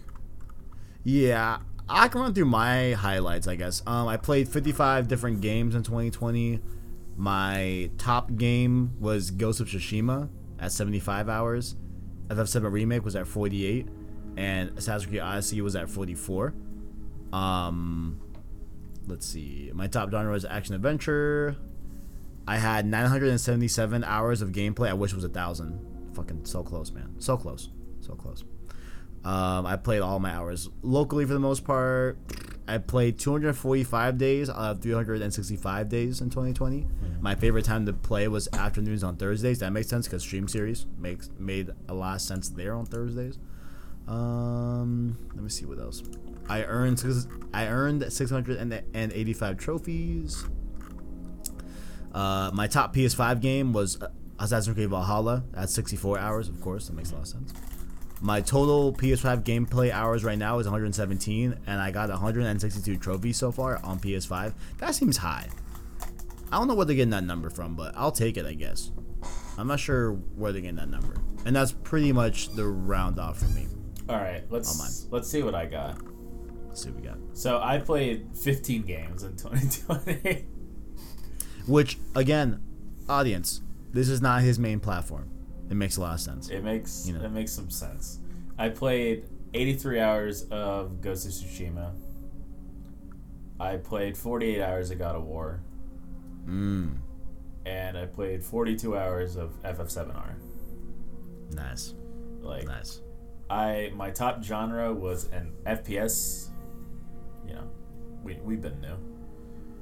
Yeah, 1.04 1.60
I 1.90 2.08
can 2.08 2.22
run 2.22 2.34
through 2.34 2.46
my 2.46 2.94
highlights, 2.94 3.48
I 3.48 3.56
guess. 3.56 3.84
Um, 3.86 4.08
I 4.08 4.18
played 4.18 4.48
55 4.48 5.08
different 5.08 5.42
games 5.42 5.76
in 5.76 5.84
2020. 5.84 6.62
My 7.18 7.90
top 7.98 8.36
game 8.36 9.00
was 9.00 9.32
Ghost 9.32 9.60
of 9.60 9.68
Tsushima 9.68 10.30
at 10.60 10.72
75 10.72 11.30
hours. 11.30 11.76
FF7 12.28 12.72
Remake 12.72 13.06
was 13.06 13.16
at 13.16 13.28
48, 13.28 13.88
and 14.38 14.78
Assassin's 14.78 15.06
Creed 15.08 15.22
Odyssey 15.22 15.62
was 15.62 15.76
at 15.76 15.90
44. 15.90 16.54
Um, 17.32 18.20
let's 19.08 19.26
see. 19.26 19.72
My 19.74 19.88
top 19.88 20.12
genre 20.12 20.32
was 20.32 20.46
action 20.46 20.76
adventure. 20.76 21.56
I 22.48 22.58
had 22.58 22.86
977 22.86 24.04
hours 24.04 24.42
of 24.42 24.52
gameplay. 24.52 24.90
I 24.90 24.94
wish 24.94 25.12
it 25.12 25.16
was 25.16 25.24
a 25.24 25.30
thousand. 25.30 25.80
Fucking 26.14 26.46
so 26.46 26.64
close, 26.64 26.92
man. 26.92 27.16
So 27.20 27.38
close. 27.38 27.70
So 28.02 28.14
close. 28.14 28.44
Um, 29.24 29.66
I 29.66 29.76
played 29.76 30.02
all 30.02 30.20
my 30.20 30.32
hours 30.32 30.70
locally 30.84 31.26
for 31.26 31.34
the 31.34 31.40
most 31.40 31.64
part. 31.64 32.18
I 32.68 32.80
played 32.80 33.20
245 33.20 34.18
days 34.18 34.50
out 34.50 34.56
of 34.58 34.82
365 34.82 35.88
days 35.90 36.20
in 36.22 36.30
2020. 36.32 36.88
My 37.22 37.36
favorite 37.36 37.66
time 37.66 37.86
to 37.86 37.94
play 37.94 38.28
was 38.28 38.48
afternoons 38.54 39.04
on 39.04 39.18
Thursdays. 39.18 39.60
That 39.60 39.72
makes 39.72 39.88
sense 39.88 40.08
because 40.08 40.24
stream 40.24 40.48
series 40.48 40.86
makes 40.98 41.30
made 41.38 41.70
a 41.88 41.94
lot 41.94 42.16
of 42.16 42.22
sense 42.22 42.50
there 42.50 42.74
on 42.74 42.86
Thursdays. 42.86 43.38
Um, 44.08 45.18
let 45.34 45.44
me 45.44 45.50
see 45.50 45.66
what 45.66 45.80
else. 45.80 46.02
I 46.50 46.64
earned 46.64 47.00
six- 47.00 47.28
I 47.54 47.68
earned 47.68 48.12
685 48.12 49.58
trophies. 49.58 50.46
Uh, 52.14 52.50
my 52.54 52.68
top 52.68 52.96
PS5 52.96 53.42
game 53.42 53.74
was 53.74 54.02
uh, 54.02 54.08
Assassin's 54.40 54.76
Creed 54.76 54.90
Valhalla 54.90 55.44
at 55.56 55.70
64 55.70 56.18
hours. 56.20 56.48
Of 56.50 56.62
course, 56.62 56.88
that 56.88 56.94
makes 56.94 57.12
a 57.12 57.16
lot 57.16 57.22
of 57.22 57.28
sense. 57.28 57.54
My 58.22 58.42
total 58.42 58.94
PS5 58.94 59.44
gameplay 59.44 59.92
hours 59.92 60.24
right 60.24 60.38
now 60.38 60.60
is 60.60 60.66
117, 60.66 61.60
and 61.68 61.82
I 61.82 61.92
got 61.92 62.10
162 62.10 62.98
trophies 62.98 63.38
so 63.38 63.52
far 63.52 63.80
on 63.84 64.00
PS5. 64.00 64.54
That 64.80 64.96
seems 64.96 65.18
high. 65.18 65.50
I 66.52 66.58
don't 66.58 66.68
know 66.68 66.76
where 66.76 66.86
they're 66.86 66.96
getting 66.96 67.10
that 67.12 67.24
number 67.24 67.50
from, 67.50 67.76
but 67.76 67.94
I'll 67.96 68.12
take 68.12 68.38
it, 68.38 68.46
I 68.46 68.54
guess. 68.54 68.92
I'm 69.58 69.68
not 69.68 69.80
sure 69.80 70.14
where 70.14 70.52
they're 70.52 70.62
getting 70.62 70.78
that 70.78 70.90
number, 70.90 71.16
and 71.46 71.56
that's 71.56 71.72
pretty 71.72 72.12
much 72.12 72.50
the 72.50 72.66
round 72.66 73.20
off 73.20 73.40
for 73.40 73.46
me. 73.48 73.68
All 74.10 74.18
right, 74.18 74.44
let's 74.50 75.08
let's 75.12 75.30
see 75.30 75.44
what 75.44 75.56
I 75.56 75.66
got. 75.66 75.98
Let's 76.68 76.84
see 76.84 76.90
what 76.90 77.02
we 77.02 77.08
got. 77.08 77.18
So 77.34 77.60
I 77.62 77.80
played 77.80 78.28
15 78.36 78.84
games 78.84 79.24
in 79.24 79.36
2020. 79.38 80.46
Which, 81.68 81.98
again, 82.16 82.62
audience, 83.10 83.62
this 83.92 84.10
is 84.10 84.22
not 84.22 84.42
his 84.42 84.60
main 84.60 84.80
platform. 84.80 85.30
It 85.70 85.76
makes 85.76 85.98
a 85.98 86.02
lot 86.02 86.14
of 86.14 86.20
sense. 86.20 86.50
It 86.50 86.64
makes 86.64 87.08
You 87.08 87.14
know. 87.18 87.26
it 87.26 87.32
makes 87.32 87.52
some 87.52 87.70
sense. 87.70 88.20
I 88.58 88.70
played 88.70 89.26
83 89.54 90.00
hours 90.00 90.44
of 90.52 91.02
Ghost 91.02 91.26
of 91.26 91.32
Tsushima. 91.34 91.94
I 93.60 93.78
played 93.78 94.18
48 94.18 94.62
hours 94.62 94.92
of 94.92 95.00
God 95.00 95.16
of 95.16 95.24
War, 95.24 95.62
Mm, 96.46 96.98
and 97.66 97.98
I 97.98 98.06
played 98.06 98.44
42 98.44 98.96
hours 98.98 99.36
of 99.38 99.52
FF7R. 99.64 100.36
nice, 101.54 101.94
Like 102.42 102.68
nice. 102.68 103.02
I, 103.50 103.92
my 103.96 104.12
top 104.12 104.44
genre 104.44 104.94
was 104.94 105.30
an 105.32 105.52
FPS. 105.66 106.50
You 107.48 107.54
know, 107.56 107.64
we 108.24 108.36
we've 108.44 108.62
been 108.62 108.80
new. 108.82 108.98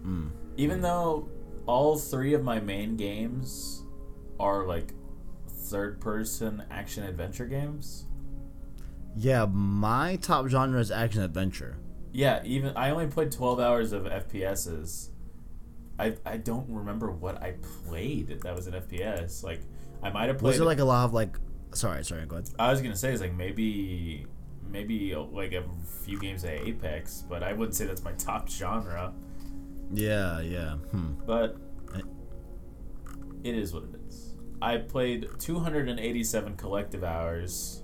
Mm. 0.05 0.29
Even 0.57 0.81
though 0.81 1.27
all 1.65 1.97
three 1.97 2.33
of 2.33 2.43
my 2.43 2.59
main 2.59 2.95
games 2.95 3.83
are 4.39 4.65
like 4.65 4.93
third-person 5.73 6.63
action 6.69 7.03
adventure 7.03 7.47
games. 7.47 8.05
Yeah, 9.15 9.45
my 9.51 10.17
top 10.17 10.47
genre 10.47 10.79
is 10.79 10.91
action 10.91 11.23
adventure. 11.23 11.77
Yeah, 12.11 12.41
even 12.45 12.77
I 12.77 12.91
only 12.91 13.07
played 13.07 13.31
12 13.31 13.59
hours 13.59 13.91
of 13.91 14.03
FPSs. 14.03 15.09
I 15.97 16.15
I 16.25 16.37
don't 16.37 16.67
remember 16.69 17.11
what 17.11 17.41
I 17.41 17.55
played 17.87 18.41
that 18.41 18.55
was 18.55 18.67
an 18.67 18.73
FPS. 18.73 19.43
Like 19.43 19.61
I 20.03 20.11
might 20.11 20.27
have 20.27 20.37
played 20.37 20.49
Was 20.49 20.57
there 20.57 20.65
like 20.65 20.79
a 20.79 20.85
lot 20.85 21.05
of 21.05 21.13
like? 21.13 21.37
Sorry, 21.73 22.03
sorry. 22.05 22.25
Go 22.27 22.35
ahead. 22.35 22.49
I 22.59 22.69
was 22.71 22.81
going 22.81 22.91
to 22.91 22.97
say 22.97 23.11
is 23.13 23.21
like 23.21 23.33
maybe 23.33 24.27
maybe 24.69 25.15
like 25.15 25.53
a 25.53 25.63
few 26.03 26.19
games 26.19 26.43
of 26.43 26.51
Apex, 26.51 27.23
but 27.27 27.41
I 27.41 27.53
wouldn't 27.53 27.75
say 27.75 27.85
that's 27.85 28.03
my 28.03 28.13
top 28.13 28.47
genre, 28.49 29.11
Yeah, 29.91 30.39
yeah. 30.41 30.75
Hmm. 30.91 31.13
but 31.25 31.57
it 33.43 33.55
is 33.55 33.73
what 33.73 33.83
it 33.83 33.89
is. 33.95 34.02
I 34.63 34.77
played 34.77 35.27
287 35.39 36.55
collective 36.55 37.03
hours. 37.03 37.83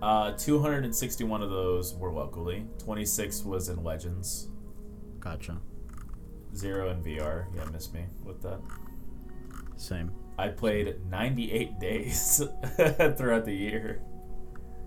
Uh, 0.00 0.30
261 0.32 1.42
of 1.42 1.50
those 1.50 1.92
were 1.94 2.12
locally. 2.12 2.64
26 2.78 3.42
was 3.42 3.68
in 3.68 3.82
Legends. 3.82 4.50
Gotcha. 5.18 5.58
Zero 6.54 6.90
in 6.90 7.02
VR. 7.02 7.46
Yeah, 7.56 7.64
miss 7.72 7.92
me 7.92 8.04
with 8.22 8.42
that. 8.42 8.60
Same. 9.74 10.12
I 10.38 10.48
played 10.48 11.04
98 11.10 11.78
days 11.80 12.36
throughout 13.16 13.44
the 13.44 13.56
year. 13.56 14.02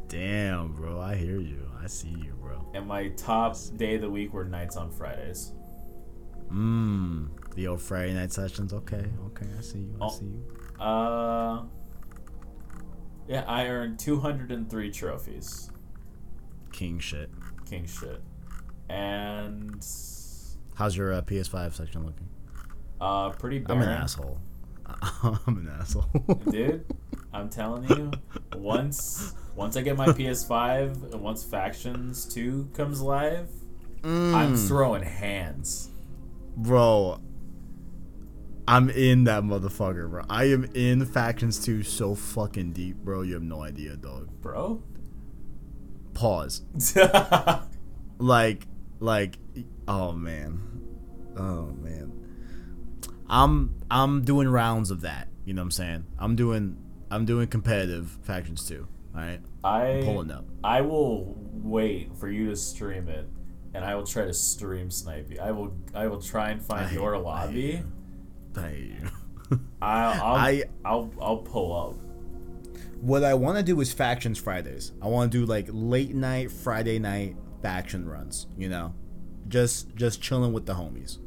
Damn, 0.07 0.76
bro. 0.76 0.97
I 1.01 1.15
hear 1.15 1.41
you. 1.41 1.70
I 1.78 1.88
see 1.88 2.15
you, 2.24 2.38
bro. 2.39 2.65
And 2.74 2.88
my 2.88 3.09
top 3.09 3.57
day 3.76 3.95
of 3.95 4.01
the 4.01 4.09
week 4.09 4.32
were 4.32 4.45
nights 4.45 4.78
on 4.78 4.91
Fridays. 4.91 5.51
Mmm. 6.49 7.28
The 7.58 7.66
old 7.68 7.82
Friday 7.82 8.14
night 8.14 8.32
sessions. 8.32 8.72
Okay, 8.72 9.03
okay. 9.28 9.47
I 9.58 9.62
see 9.62 9.80
you. 9.80 9.95
I 9.99 10.05
Oh. 10.05 10.10
see 10.10 10.26
you. 10.26 10.80
Uh, 10.80 11.64
yeah, 13.28 13.43
I 13.47 13.66
earned 13.66 13.97
203 13.97 14.91
trophies. 14.91 15.72
King 16.72 16.99
shit. 16.99 17.32
King 17.68 17.88
shit. 17.88 18.22
And 18.89 19.84
How's 20.76 20.95
your 20.95 21.14
uh, 21.14 21.22
PS5 21.24 21.74
section 21.74 22.05
looking? 22.05 22.28
uh, 23.01 23.32
pretty 23.32 23.64
I'm 23.68 23.82
an 23.82 23.89
asshole. 23.89 24.39
I'm 25.24 25.39
an 25.58 25.72
asshole. 25.80 26.05
dude. 26.51 26.86
I'm 27.34 27.49
telling 27.49 27.89
you, 27.89 28.12
once 28.55 29.34
once 29.55 29.76
I 29.78 29.82
get 29.82 29.97
my 29.97 30.05
PS5 30.08 31.12
and 31.12 31.22
once 31.24 31.43
Factions 31.43 32.24
Two 32.26 32.70
comes 32.74 33.01
live, 33.01 33.49
I'm 34.03 34.53
Mm. 34.53 34.68
throwing 34.68 35.01
hands. 35.03 35.89
Bro, 36.55 37.20
I'm 38.68 38.89
in 38.89 39.24
that 39.26 39.43
motherfucker, 39.43 40.09
bro. 40.09 40.24
I 40.30 40.45
am 40.45 40.65
in 40.74 41.05
Factions 41.05 41.63
2 41.63 41.84
so 41.84 42.15
fucking 42.15 42.74
deep, 42.74 42.97
bro. 42.97 43.22
You 43.22 43.36
have 43.36 43.43
no 43.43 43.63
idea, 43.63 43.95
dog. 43.95 44.30
bro. 44.41 44.84
Pause. 46.13 46.63
Like, 48.20 48.65
like, 48.99 49.38
oh 49.88 50.11
man, 50.11 50.59
oh 51.38 51.68
man. 51.68 52.11
I'm 53.30 53.76
I'm 53.91 54.24
doing 54.24 54.47
rounds 54.47 54.89
of 54.89 55.01
that. 55.01 55.28
You 55.45 55.53
know 55.53 55.61
what 55.61 55.65
I'm 55.65 55.72
saying? 55.72 56.05
I'm 56.18 56.36
doing 56.36 56.78
I'm 57.11 57.26
doing 57.26 57.47
competitive 57.47 58.18
Factions 58.24 58.68
2. 58.68 58.88
All 59.15 59.22
right, 59.22 59.39
I 59.63 60.01
pulling 60.03 60.32
up. 60.32 60.45
I 60.63 60.82
will 60.82 61.36
wait 61.53 62.15
for 62.18 62.28
you 62.28 62.49
to 62.49 62.55
stream 62.55 63.07
it, 63.07 63.28
and 63.76 63.86
I 63.86 63.93
will 63.95 64.05
try 64.05 64.26
to 64.26 64.34
stream 64.34 64.89
snipe 64.89 65.30
you. 65.30 65.39
I 65.39 65.51
will 65.51 65.76
I 65.93 66.07
will 66.07 66.22
try 66.22 66.49
and 66.49 66.61
find 66.61 66.91
your 66.91 67.13
I 67.13 67.18
hate 67.18 67.24
lobby. 67.26 67.84
I 68.58 68.91
I'll, 69.82 70.12
I'll, 70.24 70.36
I- 70.36 70.64
I'll 70.86 71.14
I'll 71.22 71.38
pull 71.38 71.74
up. 71.76 71.95
What 73.01 73.24
I 73.24 73.34
want 73.36 73.58
to 73.58 73.64
do 73.64 73.80
is 73.80 73.93
factions 73.93 74.38
Fridays. 74.39 74.91
I 75.01 75.08
want 75.08 75.32
to 75.32 75.38
do 75.39 75.45
like 75.45 75.68
late 75.70 76.16
night 76.16 76.51
Friday 76.51 76.97
night 76.99 77.36
faction 77.62 78.08
runs. 78.10 78.47
You 78.58 78.70
know, 78.70 78.93
just 79.47 79.95
just 79.95 80.22
chilling 80.22 80.51
with 80.53 80.66
the 80.66 80.74
homies. 80.74 81.20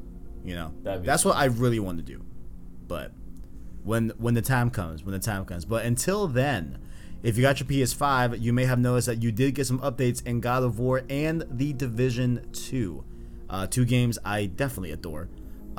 You 0.45 0.55
know, 0.55 0.75
that's 1.05 1.25
what 1.25 1.37
I 1.37 1.45
really 1.47 1.79
want 1.79 1.99
to 1.99 2.05
do. 2.05 2.25
But 2.89 3.13
when 3.85 4.11
when 4.19 4.35
the 4.35 4.43
time 4.43 4.71
comes, 4.71 5.05
when 5.05 5.13
the 5.13 5.19
time 5.21 5.45
comes. 5.45 5.65
But 5.65 5.85
until 5.85 6.27
then, 6.27 6.79
if 7.23 7.37
you 7.37 7.43
got 7.43 7.61
your 7.61 7.69
PS5, 7.69 8.41
you 8.41 8.53
may 8.53 8.65
have 8.65 8.79
noticed 8.79 9.07
that 9.07 9.23
you 9.23 9.31
did 9.31 9.55
get 9.55 9.67
some 9.67 9.79
updates 9.81 10.27
in 10.27 10.41
God 10.41 10.63
of 10.65 10.79
War 10.79 11.03
and 11.09 11.45
The 11.51 11.73
Division 11.75 12.47
2. 12.53 13.05
Uh, 13.51 13.67
two 13.67 13.85
games 13.85 14.19
I 14.25 14.47
definitely 14.47 14.93
adore. 14.93 15.29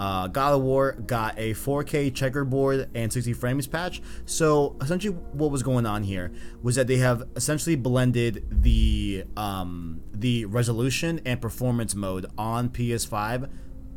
Uh, 0.02 0.26
God 0.26 0.56
of 0.56 0.64
War 0.64 0.94
got 0.94 1.38
a 1.38 1.54
4K 1.54 2.12
checkerboard 2.16 2.90
and 2.96 3.14
60 3.14 3.34
frames 3.34 3.68
patch. 3.68 4.02
So 4.26 4.76
essentially, 4.82 5.14
what 5.14 5.52
was 5.52 5.62
going 5.62 5.86
on 5.86 6.02
here 6.02 6.32
was 6.64 6.74
that 6.74 6.88
they 6.88 6.98
have 6.98 7.28
essentially 7.36 7.76
blended 7.76 8.48
the 8.50 9.26
um, 9.38 10.02
the 10.12 10.46
resolution 10.46 11.22
and 11.24 11.40
performance 11.40 11.94
mode 11.94 12.26
on 12.36 12.70
PS5 12.70 13.48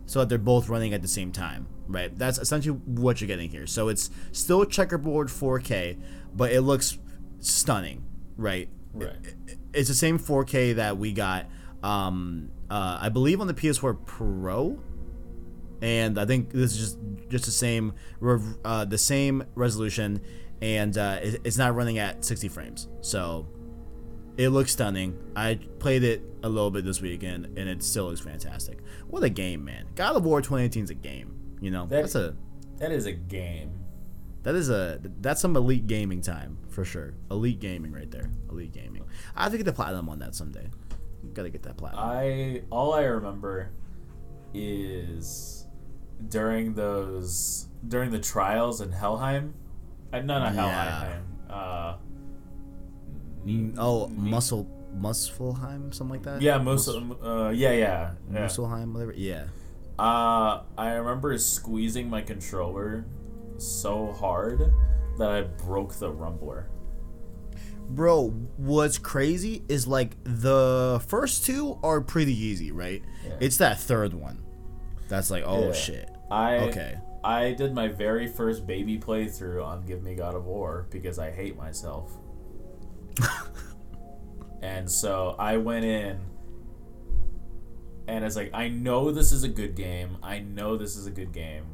so 0.05 0.19
that 0.19 0.29
they're 0.29 0.37
both 0.37 0.69
running 0.69 0.93
at 0.93 1.01
the 1.01 1.09
same 1.09 1.33
time, 1.33 1.69
right? 1.89 2.15
That's 2.19 2.37
essentially 2.37 2.77
what 2.85 3.23
you're 3.23 3.29
getting 3.29 3.49
here. 3.49 3.67
So 3.67 3.89
it's 3.89 4.11
still 4.33 4.67
checkerboard 4.67 5.29
4K, 5.29 5.99
but 6.35 6.53
it 6.53 6.61
looks 6.61 6.99
stunning, 7.41 8.05
right? 8.37 8.69
Right. 8.93 9.17
It's 9.73 9.89
the 9.89 9.95
same 9.95 10.19
4K 10.19 10.75
that 10.75 10.99
we 10.99 11.15
got, 11.15 11.47
um, 11.83 12.51
uh, 12.69 12.99
I 13.01 13.09
believe, 13.09 13.41
on 13.41 13.47
the 13.47 13.55
PS4 13.55 14.05
Pro, 14.05 14.79
and 15.85 16.18
I 16.18 16.24
think 16.24 16.51
this 16.51 16.72
is 16.72 16.78
just 16.78 16.99
just 17.28 17.45
the 17.45 17.51
same 17.53 17.93
uh, 18.64 18.85
the 18.87 18.99
same 18.99 19.45
resolution, 19.55 20.20
and 20.62 20.97
uh, 20.97 21.18
it- 21.22 21.41
it's 21.45 21.59
not 21.59 21.74
running 21.74 21.99
at 21.99 22.24
60 22.24 22.49
frames. 22.49 22.89
So 23.03 23.47
it 24.37 24.49
looks 24.49 24.72
stunning. 24.72 25.16
I 25.37 25.59
played 25.78 26.03
it 26.03 26.22
a 26.43 26.49
little 26.49 26.70
bit 26.70 26.85
this 26.85 27.01
weekend, 27.01 27.47
and 27.59 27.68
it 27.68 27.82
still 27.82 28.07
looks 28.07 28.20
fantastic. 28.20 28.78
What 29.09 29.22
a 29.22 29.28
game, 29.28 29.64
man! 29.64 29.87
God 29.95 30.16
of 30.16 30.24
War 30.24 30.41
2018 30.41 30.85
is 30.85 30.91
a 30.91 30.95
game. 30.95 31.35
You 31.61 31.70
know, 31.70 31.87
That- 31.87 32.03
that's 32.03 32.14
a 32.14 32.35
That 32.78 32.91
is 32.91 33.07
a 33.07 33.12
game. 33.12 33.70
that 34.43 34.55
is 34.55 34.70
a 34.70 35.01
that's 35.20 35.41
some 35.41 35.55
elite 35.57 35.87
gaming 35.87 36.20
time 36.22 36.57
for 36.68 36.85
sure. 36.85 37.14
Elite 37.30 37.61
gaming 37.61 37.93
right 37.93 38.11
there. 38.11 38.30
Elite 38.51 38.72
gaming. 38.72 39.05
I 39.37 39.43
have 39.45 39.53
to 39.53 39.59
get 39.59 39.64
the 39.64 39.72
platinum 39.72 40.09
on 40.09 40.18
that 40.20 40.35
someday. 40.35 40.68
Gotta 41.35 41.51
get 41.51 41.62
that 41.62 41.76
platinum. 41.76 42.05
I 42.05 42.62
all 42.70 42.93
I 42.95 43.03
remember 43.05 43.70
is 44.53 45.64
during 46.29 46.75
those 46.75 47.69
during 47.87 48.11
the 48.11 48.21
trials 48.21 48.81
in 48.81 48.93
Helheim. 48.93 49.55
Uh, 50.12 50.21
no, 50.21 50.39
not 50.39 50.55
Yeah. 50.55 50.71
Helheim. 50.71 51.23
Uh, 51.51 51.97
oh, 53.79 54.09
Muscle 54.09 54.69
Muspelheim, 54.99 55.93
something 55.93 56.15
like 56.15 56.23
that. 56.23 56.41
yeah, 56.41 56.59
most. 56.59 56.89
Uh, 56.89 57.51
yeah, 57.55 57.73
yeah, 57.73 58.11
yeah. 58.33 58.47
Musselheim, 58.47 58.93
whatever. 58.93 59.12
Yeah. 59.12 59.47
Uh, 59.99 60.62
I 60.77 60.93
remember 60.95 61.37
squeezing 61.39 62.09
my 62.09 62.21
controller 62.21 63.05
so 63.59 64.12
hard 64.12 64.73
that 65.19 65.31
I 65.31 65.43
broke 65.43 65.95
the 65.95 66.11
rumbler. 66.11 66.65
Bro, 67.89 68.31
what's 68.57 68.99
crazy 68.99 69.62
is 69.69 69.87
like 69.87 70.17
the 70.25 71.03
first 71.07 71.45
two 71.45 71.79
are 71.83 72.01
pretty 72.01 72.35
easy, 72.37 72.73
right? 72.73 73.03
Yeah. 73.25 73.37
It's 73.41 73.59
that 73.59 73.79
third 73.79 74.15
one 74.15 74.43
that's 75.09 75.31
like, 75.31 75.45
oh 75.47 75.67
Yeah. 75.69 75.73
shit. 75.73 76.11
I 76.31 76.57
Okay. 76.69 76.99
I 77.23 77.53
did 77.53 77.75
my 77.75 77.89
very 77.89 78.27
first 78.27 78.67
baby 78.67 78.99
playthrough 78.99 79.65
on 79.65 79.87
Give 79.87 80.03
Me 80.03 80.15
God 80.15 80.35
of 80.35 80.45
War 80.45 80.87
because 80.91 81.19
I 81.19 81.31
hate 81.31 81.57
myself. 81.57 82.13
and 84.63 84.91
so 84.91 85.35
I 85.39 85.57
went 85.57 85.85
in 85.85 86.21
and 88.07 88.25
it's 88.25 88.37
like 88.37 88.51
I 88.53 88.69
know 88.69 89.11
this 89.11 89.33
is 89.33 89.43
a 89.45 89.49
good 89.49 89.75
game. 89.75 90.19
I 90.23 90.41
know 90.41 90.77
this 90.77 90.97
is 90.97 91.07
a 91.07 91.11
good 91.11 91.33
game. 91.33 91.65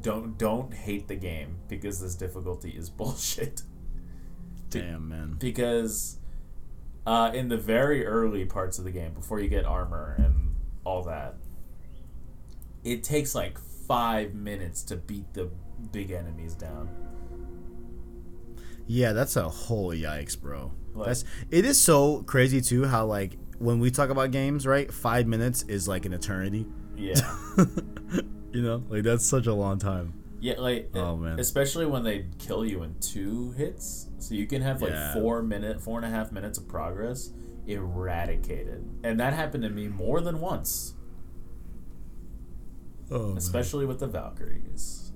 Don't 0.00 0.36
don't 0.38 0.74
hate 0.74 1.08
the 1.08 1.16
game 1.16 1.58
because 1.68 2.00
this 2.00 2.14
difficulty 2.14 2.70
is 2.70 2.90
bullshit. 2.90 3.62
Damn, 4.68 5.08
man. 5.08 5.36
Because 5.38 6.18
uh, 7.06 7.30
in 7.34 7.48
the 7.48 7.56
very 7.56 8.06
early 8.06 8.44
parts 8.44 8.78
of 8.78 8.84
the 8.84 8.90
game, 8.90 9.14
before 9.14 9.40
you 9.40 9.48
get 9.48 9.64
armor 9.64 10.14
and 10.18 10.54
all 10.84 11.02
that, 11.04 11.36
it 12.84 13.02
takes 13.02 13.34
like 13.34 13.58
five 13.86 14.34
minutes 14.34 14.82
to 14.84 14.96
beat 14.96 15.32
the 15.34 15.50
big 15.92 16.10
enemies 16.10 16.54
down. 16.54 16.88
Yeah, 18.86 19.12
that's 19.12 19.36
a 19.36 19.48
whole 19.48 19.92
yikes, 19.92 20.40
bro. 20.40 20.72
Like- 20.94 21.06
that's 21.08 21.24
it 21.50 21.64
is 21.64 21.80
so 21.80 22.22
crazy 22.22 22.60
too 22.60 22.84
how 22.84 23.06
like 23.06 23.36
when 23.58 23.78
we 23.78 23.90
talk 23.90 24.10
about 24.10 24.30
games, 24.32 24.66
right? 24.66 24.92
Five 24.92 25.26
minutes 25.26 25.62
is 25.68 25.86
like 25.86 26.04
an 26.06 26.12
eternity. 26.12 26.66
Yeah, 26.96 27.14
you 28.52 28.62
know, 28.62 28.82
like 28.88 29.04
that's 29.04 29.24
such 29.24 29.46
a 29.46 29.54
long 29.54 29.78
time. 29.78 30.12
yeah, 30.40 30.54
like 30.58 30.90
Oh, 30.94 31.16
man. 31.16 31.38
especially 31.38 31.86
when 31.86 32.02
they 32.02 32.26
kill 32.38 32.64
you 32.64 32.82
in 32.82 32.94
two 33.00 33.52
hits, 33.52 34.08
so 34.18 34.34
you 34.34 34.46
can 34.46 34.60
have 34.62 34.82
like 34.82 34.90
Yeah. 34.92 35.14
four 35.14 35.42
minute, 35.42 35.80
four 35.80 35.96
and 35.98 36.04
a 36.06 36.10
half 36.10 36.32
minutes 36.32 36.58
of 36.58 36.66
progress 36.68 37.30
eradicated, 37.66 38.84
and 39.04 39.18
that 39.20 39.32
happened 39.32 39.62
to 39.62 39.70
me 39.70 39.86
more 39.88 40.20
than 40.20 40.40
once, 40.40 40.94
Oh, 43.10 43.34
especially 43.36 43.86
with 43.86 43.98
the 43.98 44.06
Valkyries. 44.06 45.12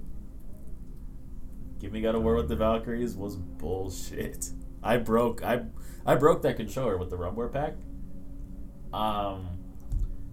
Give 1.79 1.93
me 1.93 2.01
God 2.01 2.15
of 2.15 2.23
War 2.23 2.35
with 2.35 2.49
the 2.49 2.57
Valkyries 2.57 3.15
was 3.15 3.37
bullshit. 3.37 4.51
I 4.83 4.97
broke 4.97 5.43
I 5.45 5.63
I 6.05 6.17
broke 6.17 6.43
that 6.43 6.57
controller 6.57 6.99
with 6.99 7.11
the 7.11 7.17
Rumbler 7.17 7.53
pack. 7.53 7.75
Um 8.93 9.49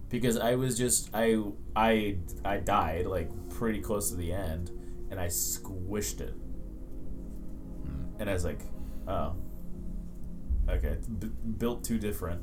because 0.08 0.36
I 0.36 0.56
was 0.56 0.76
just 0.76 1.10
I 1.14 1.42
I 1.76 2.18
I 2.44 2.58
died 2.58 3.06
like 3.06 3.30
pretty 3.50 3.80
close 3.80 4.10
to 4.10 4.16
the 4.16 4.32
end 4.32 4.70
and 5.10 5.20
I 5.20 5.26
squished 5.26 6.20
it. 6.20 6.34
And 8.18 8.28
I 8.28 8.32
was 8.32 8.44
like, 8.44 8.60
oh. 9.06 9.34
Okay, 10.68 10.96
b- 11.18 11.30
built 11.58 11.84
too 11.84 11.98
different. 11.98 12.40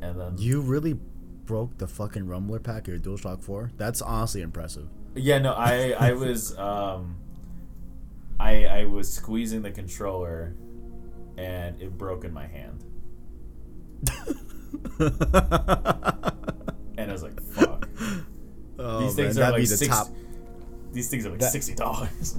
And 0.00 0.20
then 0.20 0.38
you 0.38 0.60
really 0.60 0.98
broke 1.46 1.78
the 1.78 1.86
fucking 1.86 2.26
rumbler 2.26 2.62
pack 2.62 2.88
of 2.88 2.94
your 2.94 2.98
DualShock 2.98 3.42
4? 3.42 3.72
That's 3.76 4.00
honestly 4.02 4.40
impressive. 4.42 4.88
Yeah, 5.14 5.38
no, 5.38 5.52
I 5.52 5.90
I 5.98 6.12
was 6.24 6.56
um 6.58 7.16
I 8.40 8.64
I 8.66 8.84
was 8.86 9.12
squeezing 9.12 9.62
the 9.62 9.70
controller 9.70 10.54
and 11.36 11.80
it 11.80 11.96
broke 11.98 12.24
in 12.24 12.32
my 12.32 12.46
hand. 12.46 12.84
And 16.96 17.10
I 17.10 17.12
was 17.12 17.22
like, 17.24 17.42
fuck. 17.42 17.88
oh, 18.78 19.00
These 19.00 19.16
man, 19.16 19.26
things 19.26 19.38
are 19.38 19.50
like 19.50 19.56
be 19.56 19.66
the 19.66 19.76
six, 19.76 19.88
top. 19.94 20.08
These 20.92 21.10
things 21.10 21.26
are 21.26 21.30
like 21.30 21.40
That- 21.40 21.52
sixty 21.52 21.74
dollars. 21.74 22.36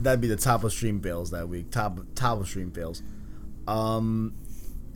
That'd 0.00 0.20
be 0.20 0.26
the 0.28 0.36
top 0.36 0.64
of 0.64 0.72
stream 0.72 1.00
fails 1.00 1.30
that 1.30 1.48
week. 1.48 1.70
Top 1.70 2.00
top 2.14 2.40
of 2.40 2.48
stream 2.48 2.70
fails. 2.72 3.02
Um, 3.68 4.34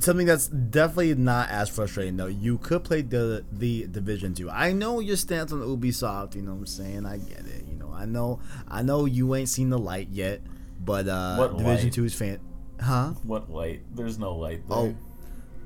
something 0.03 0.27
that's 0.27 0.49
definitely 0.49 1.15
not 1.15 1.49
as 1.51 1.69
frustrating 1.69 2.17
though. 2.17 2.27
You 2.27 2.59
could 2.59 2.85
play 2.85 3.03
the 3.03 3.45
the 3.53 3.87
Division 3.87 4.35
Two. 4.35 4.51
I 4.51 4.73
know 4.73 5.01
your 5.01 5.17
stance 5.17 5.53
on 5.53 5.61
Ubisoft. 5.61 6.35
You 6.35 6.43
know 6.43 6.53
what 6.53 6.59
I'm 6.59 6.67
saying? 6.67 7.07
I 7.07 7.19
get 7.19 7.41
it. 7.47 7.65
You 7.69 7.77
know, 7.77 7.91
I 7.93 8.05
know. 8.05 8.41
I 8.69 8.83
know 8.83 9.05
you 9.07 9.35
ain't 9.35 9.49
seen 9.49 9.71
the 9.71 9.79
light 9.79 10.09
yet, 10.11 10.41
but 10.85 11.09
uh, 11.09 11.37
What 11.37 11.59
Division 11.59 11.87
light? 11.87 11.93
Two 11.93 12.05
is 12.05 12.15
fan. 12.15 12.41
Huh? 12.81 13.13
What 13.23 13.51
light? 13.51 13.83
There's 13.95 14.19
no 14.19 14.35
light 14.37 14.69
there. 14.69 14.79
Oh, 14.79 14.95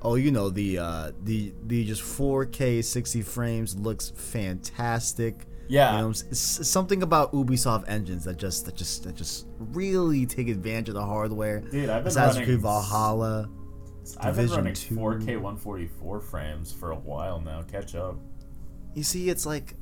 oh, 0.02 0.14
you 0.16 0.30
know 0.30 0.50
the 0.50 0.78
uh, 0.78 1.12
the 1.24 1.54
the 1.64 1.84
just 1.86 2.02
4K 2.02 2.84
60 2.84 3.22
frames 3.22 3.74
looks 3.76 4.10
fantastic. 4.10 5.46
Yeah. 5.68 5.96
You 5.96 6.02
know, 6.02 6.12
something 6.12 7.02
about 7.02 7.32
Ubisoft 7.32 7.88
engines 7.88 8.24
that 8.24 8.36
just 8.36 8.66
that 8.66 8.76
just 8.76 9.04
that 9.04 9.16
just 9.16 9.46
really 9.58 10.26
take 10.26 10.48
advantage 10.48 10.90
of 10.90 10.94
the 10.94 11.04
hardware. 11.04 11.60
Dude, 11.60 11.88
I've 11.88 12.02
been 12.04 12.08
Assassin's 12.08 12.36
running- 12.36 12.46
Creed 12.46 12.60
Valhalla. 12.60 13.48
I've 14.20 14.36
been 14.36 14.48
running 14.48 14.74
2. 14.74 14.94
4K 14.94 15.26
144 15.40 16.20
frames 16.20 16.72
for 16.72 16.92
a 16.92 16.96
while 16.96 17.40
now. 17.40 17.62
Catch 17.62 17.94
up. 17.94 18.16
You 18.94 19.02
see, 19.02 19.28
it's 19.28 19.44
like 19.44 19.74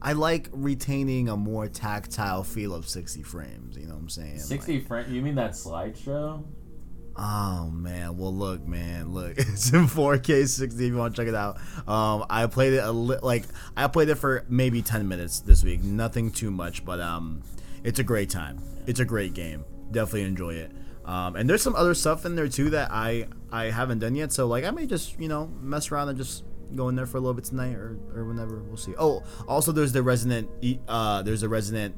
I 0.00 0.12
like 0.12 0.48
retaining 0.52 1.28
a 1.30 1.36
more 1.36 1.66
tactile 1.66 2.44
feel 2.44 2.74
of 2.74 2.86
60 2.88 3.22
frames. 3.22 3.76
You 3.76 3.86
know 3.86 3.94
what 3.94 4.00
I'm 4.00 4.08
saying? 4.10 4.38
60 4.38 4.80
frame. 4.80 5.12
You 5.12 5.22
mean 5.22 5.34
that 5.36 5.52
slideshow? 5.52 6.44
Oh 7.16 7.70
man, 7.70 8.16
well 8.18 8.34
look, 8.34 8.66
man, 8.66 9.12
look, 9.12 9.34
it's 9.38 9.72
in 9.72 9.86
4K 9.86 10.48
60. 10.48 10.64
If 10.64 10.90
you 10.90 10.96
want 10.96 11.14
to 11.14 11.22
check 11.22 11.28
it 11.28 11.34
out, 11.34 11.58
um, 11.88 12.26
I 12.28 12.46
played 12.46 12.74
it 12.74 12.82
a 12.82 12.90
li- 12.90 13.18
like 13.22 13.44
I 13.76 13.86
played 13.86 14.08
it 14.08 14.16
for 14.16 14.44
maybe 14.48 14.82
10 14.82 15.06
minutes 15.06 15.40
this 15.40 15.62
week, 15.62 15.82
nothing 15.82 16.30
too 16.30 16.50
much, 16.50 16.84
but 16.84 17.00
um, 17.00 17.42
it's 17.84 17.98
a 17.98 18.04
great 18.04 18.30
time. 18.30 18.60
It's 18.86 19.00
a 19.00 19.04
great 19.04 19.32
game. 19.32 19.64
Definitely 19.90 20.24
enjoy 20.24 20.54
it. 20.54 20.72
Um, 21.04 21.36
and 21.36 21.48
there's 21.48 21.62
some 21.62 21.76
other 21.76 21.92
stuff 21.94 22.24
in 22.24 22.34
there 22.34 22.48
too 22.48 22.70
that 22.70 22.90
I 22.90 23.28
I 23.52 23.64
haven't 23.66 23.98
done 23.98 24.14
yet, 24.14 24.32
so 24.32 24.46
like 24.46 24.64
I 24.64 24.70
may 24.70 24.86
just 24.86 25.18
you 25.20 25.28
know 25.28 25.46
mess 25.60 25.90
around 25.92 26.08
and 26.08 26.16
just 26.18 26.44
go 26.74 26.88
in 26.88 26.96
there 26.96 27.06
for 27.06 27.18
a 27.18 27.20
little 27.20 27.34
bit 27.34 27.44
tonight 27.44 27.74
or 27.76 27.98
or 28.14 28.24
whenever. 28.24 28.62
We'll 28.62 28.76
see. 28.78 28.94
Oh, 28.98 29.22
also 29.46 29.70
there's 29.70 29.92
the 29.92 30.02
Resident 30.02 30.48
E- 30.62 30.78
uh 30.88 31.22
there's 31.22 31.42
the 31.42 31.48
Resident 31.48 31.94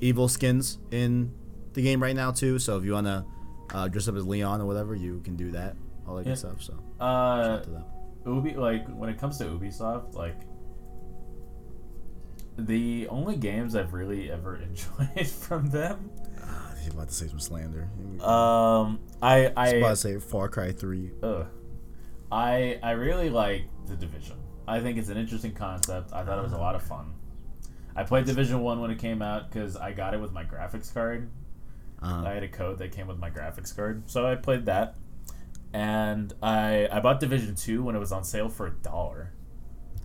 Evil 0.00 0.28
skins 0.28 0.78
in 0.90 1.32
the 1.72 1.82
game 1.82 2.02
right 2.02 2.14
now 2.14 2.30
too. 2.32 2.58
So 2.58 2.76
if 2.76 2.84
you 2.84 2.92
wanna 2.92 3.24
uh, 3.72 3.88
dress 3.88 4.08
up 4.08 4.14
as 4.16 4.26
Leon 4.26 4.60
or 4.60 4.66
whatever, 4.66 4.94
you 4.94 5.20
can 5.24 5.36
do 5.36 5.50
that. 5.52 5.74
All 6.06 6.16
that 6.16 6.26
Yeah. 6.26 6.32
good 6.32 6.38
stuff. 6.38 6.62
So 6.62 6.74
Uh, 7.00 7.42
shout 7.44 7.50
out 7.50 7.64
to 7.64 7.70
them. 7.70 7.84
Ubi 8.26 8.54
like 8.54 8.86
when 8.88 9.08
it 9.08 9.18
comes 9.18 9.38
to 9.38 9.44
Ubisoft, 9.46 10.14
like 10.14 10.36
the 12.58 13.08
only 13.08 13.36
games 13.36 13.74
I've 13.74 13.92
really 13.94 14.30
ever 14.30 14.56
enjoyed 14.62 15.26
from 15.26 15.70
them. 15.70 16.10
About 16.92 17.08
to 17.08 17.14
say 17.14 17.26
some 17.28 17.40
slander. 17.40 17.88
Um, 18.20 19.00
I 19.22 19.52
I 19.56 19.64
was 19.64 19.72
about 19.72 19.88
to 19.90 19.96
say 19.96 20.18
Far 20.18 20.48
Cry 20.48 20.72
Three. 20.72 21.10
ugh. 21.22 21.46
I 22.30 22.78
I 22.82 22.92
really 22.92 23.30
like 23.30 23.64
the 23.86 23.96
Division. 23.96 24.36
I 24.66 24.80
think 24.80 24.98
it's 24.98 25.08
an 25.08 25.16
interesting 25.16 25.52
concept. 25.52 26.12
I 26.12 26.24
thought 26.24 26.38
it 26.38 26.42
was 26.42 26.52
a 26.52 26.58
lot 26.58 26.74
of 26.74 26.82
fun. 26.82 27.14
I 27.96 28.02
played 28.02 28.24
Division 28.26 28.60
One 28.60 28.80
when 28.80 28.90
it 28.90 28.98
came 28.98 29.22
out 29.22 29.50
because 29.50 29.76
I 29.76 29.92
got 29.92 30.14
it 30.14 30.20
with 30.20 30.32
my 30.32 30.44
graphics 30.44 30.92
card. 30.92 31.30
Uh, 32.02 32.24
I 32.26 32.32
had 32.32 32.42
a 32.42 32.48
code 32.48 32.78
that 32.78 32.92
came 32.92 33.06
with 33.06 33.18
my 33.18 33.30
graphics 33.30 33.74
card, 33.74 34.02
so 34.10 34.26
I 34.26 34.34
played 34.34 34.66
that. 34.66 34.96
And 35.72 36.32
I 36.42 36.88
I 36.90 37.00
bought 37.00 37.20
Division 37.20 37.54
Two 37.54 37.82
when 37.82 37.94
it 37.94 37.98
was 37.98 38.12
on 38.12 38.24
sale 38.24 38.48
for 38.48 38.66
a 38.66 38.70
dollar. 38.70 39.32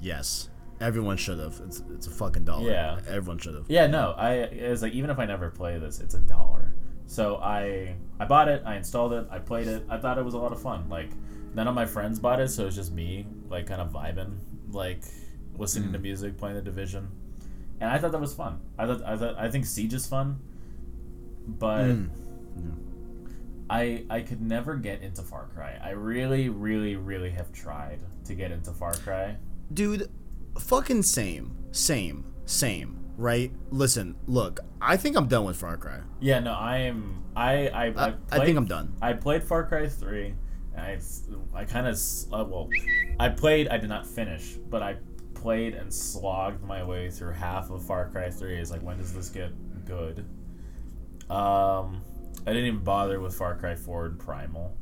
yes, 0.01 0.49
everyone 0.81 1.17
should 1.17 1.39
have. 1.39 1.59
It's 1.65 1.81
it's 1.93 2.07
a 2.07 2.11
fucking 2.11 2.45
dollar. 2.45 2.69
Yeah. 2.69 2.99
everyone 3.07 3.37
should 3.39 3.55
have. 3.55 3.65
Yeah, 3.67 3.87
no, 3.87 4.11
I 4.17 4.33
it 4.33 4.69
was 4.69 4.81
like 4.81 4.93
even 4.93 5.09
if 5.09 5.19
I 5.19 5.25
never 5.25 5.49
play 5.49 5.77
this, 5.79 5.99
it's 5.99 6.13
a 6.15 6.19
dollar. 6.19 6.73
So 7.05 7.37
I 7.37 7.95
I 8.19 8.25
bought 8.25 8.47
it, 8.49 8.63
I 8.65 8.75
installed 8.75 9.13
it, 9.13 9.27
I 9.31 9.39
played 9.39 9.67
it. 9.67 9.85
I 9.89 9.97
thought 9.97 10.17
it 10.17 10.25
was 10.25 10.33
a 10.33 10.37
lot 10.37 10.51
of 10.51 10.61
fun. 10.61 10.89
Like 10.89 11.09
none 11.55 11.67
of 11.67 11.75
my 11.75 11.85
friends 11.85 12.19
bought 12.19 12.39
it, 12.39 12.49
so 12.49 12.63
it 12.63 12.65
was 12.67 12.75
just 12.75 12.91
me 12.93 13.25
like 13.49 13.65
kind 13.67 13.81
of 13.81 13.91
vibing, 13.91 14.37
like 14.71 15.03
listening 15.57 15.91
to 15.93 15.99
music, 15.99 16.37
playing 16.37 16.55
the 16.55 16.61
division. 16.61 17.09
And 17.81 17.89
I 17.89 17.97
thought 17.97 18.11
that 18.11 18.21
was 18.21 18.33
fun. 18.33 18.59
I 18.77 18.85
thought 18.85 19.01
I 19.03 19.17
thought 19.17 19.35
I 19.37 19.49
think 19.49 19.65
Siege 19.65 19.93
is 19.93 20.05
fun. 20.07 20.39
But 21.47 21.85
Mm. 21.85 22.09
I 23.69 24.03
I 24.09 24.21
could 24.21 24.41
never 24.41 24.75
get 24.75 25.01
into 25.01 25.21
Far 25.21 25.47
Cry. 25.53 25.79
I 25.81 25.91
really, 25.91 26.49
really, 26.49 26.95
really 26.95 27.29
have 27.31 27.51
tried 27.53 27.99
to 28.25 28.33
get 28.35 28.51
into 28.51 28.71
Far 28.71 28.93
Cry. 28.93 29.35
dude 29.73 30.09
fucking 30.59 31.03
same 31.03 31.55
same 31.71 32.25
same 32.45 32.99
right 33.17 33.51
listen 33.69 34.15
look 34.27 34.59
i 34.81 34.95
think 34.97 35.15
i'm 35.17 35.27
done 35.27 35.45
with 35.45 35.57
far 35.57 35.77
cry 35.77 35.99
Yeah, 36.19 36.39
no, 36.39 36.53
I 36.53 36.77
am. 36.79 37.23
I 37.35 37.67
I, 37.67 37.85
I, 37.85 38.07
i, 38.07 38.13
I 38.31 38.45
think 38.45 38.57
i'm 38.57 38.65
done 38.65 38.93
I 39.01 39.13
played 39.13 39.43
Far 39.43 39.65
Cry 39.65 39.87
3. 39.87 40.33
I 40.77 40.97
I 41.53 41.65
kind 41.65 41.87
of 41.87 41.95
uh, 42.33 42.45
well, 42.45 42.69
I 43.19 43.29
played. 43.29 43.67
I 43.67 43.77
did 43.77 43.89
not 43.89 44.05
finish, 44.07 44.53
but 44.69 44.81
I 44.81 44.97
played 45.33 45.73
and 45.75 45.93
slogged 45.93 46.63
my 46.63 46.83
way 46.83 47.09
through 47.09 47.33
half 47.33 47.69
of 47.69 47.83
Far 47.85 48.09
Cry 48.09 48.29
3. 48.29 48.59
Is 48.59 48.71
like 48.71 48.81
when 48.81 48.97
does 48.97 49.13
this 49.13 49.29
get 49.29 49.51
good? 49.85 50.25
Um, 51.29 52.01
I 52.47 52.53
didn't 52.53 52.65
even 52.65 52.83
bother 52.83 53.19
with 53.19 53.35
Far 53.35 53.55
Cry 53.57 53.75
4 53.75 54.05
and 54.05 54.19
Primal. 54.19 54.75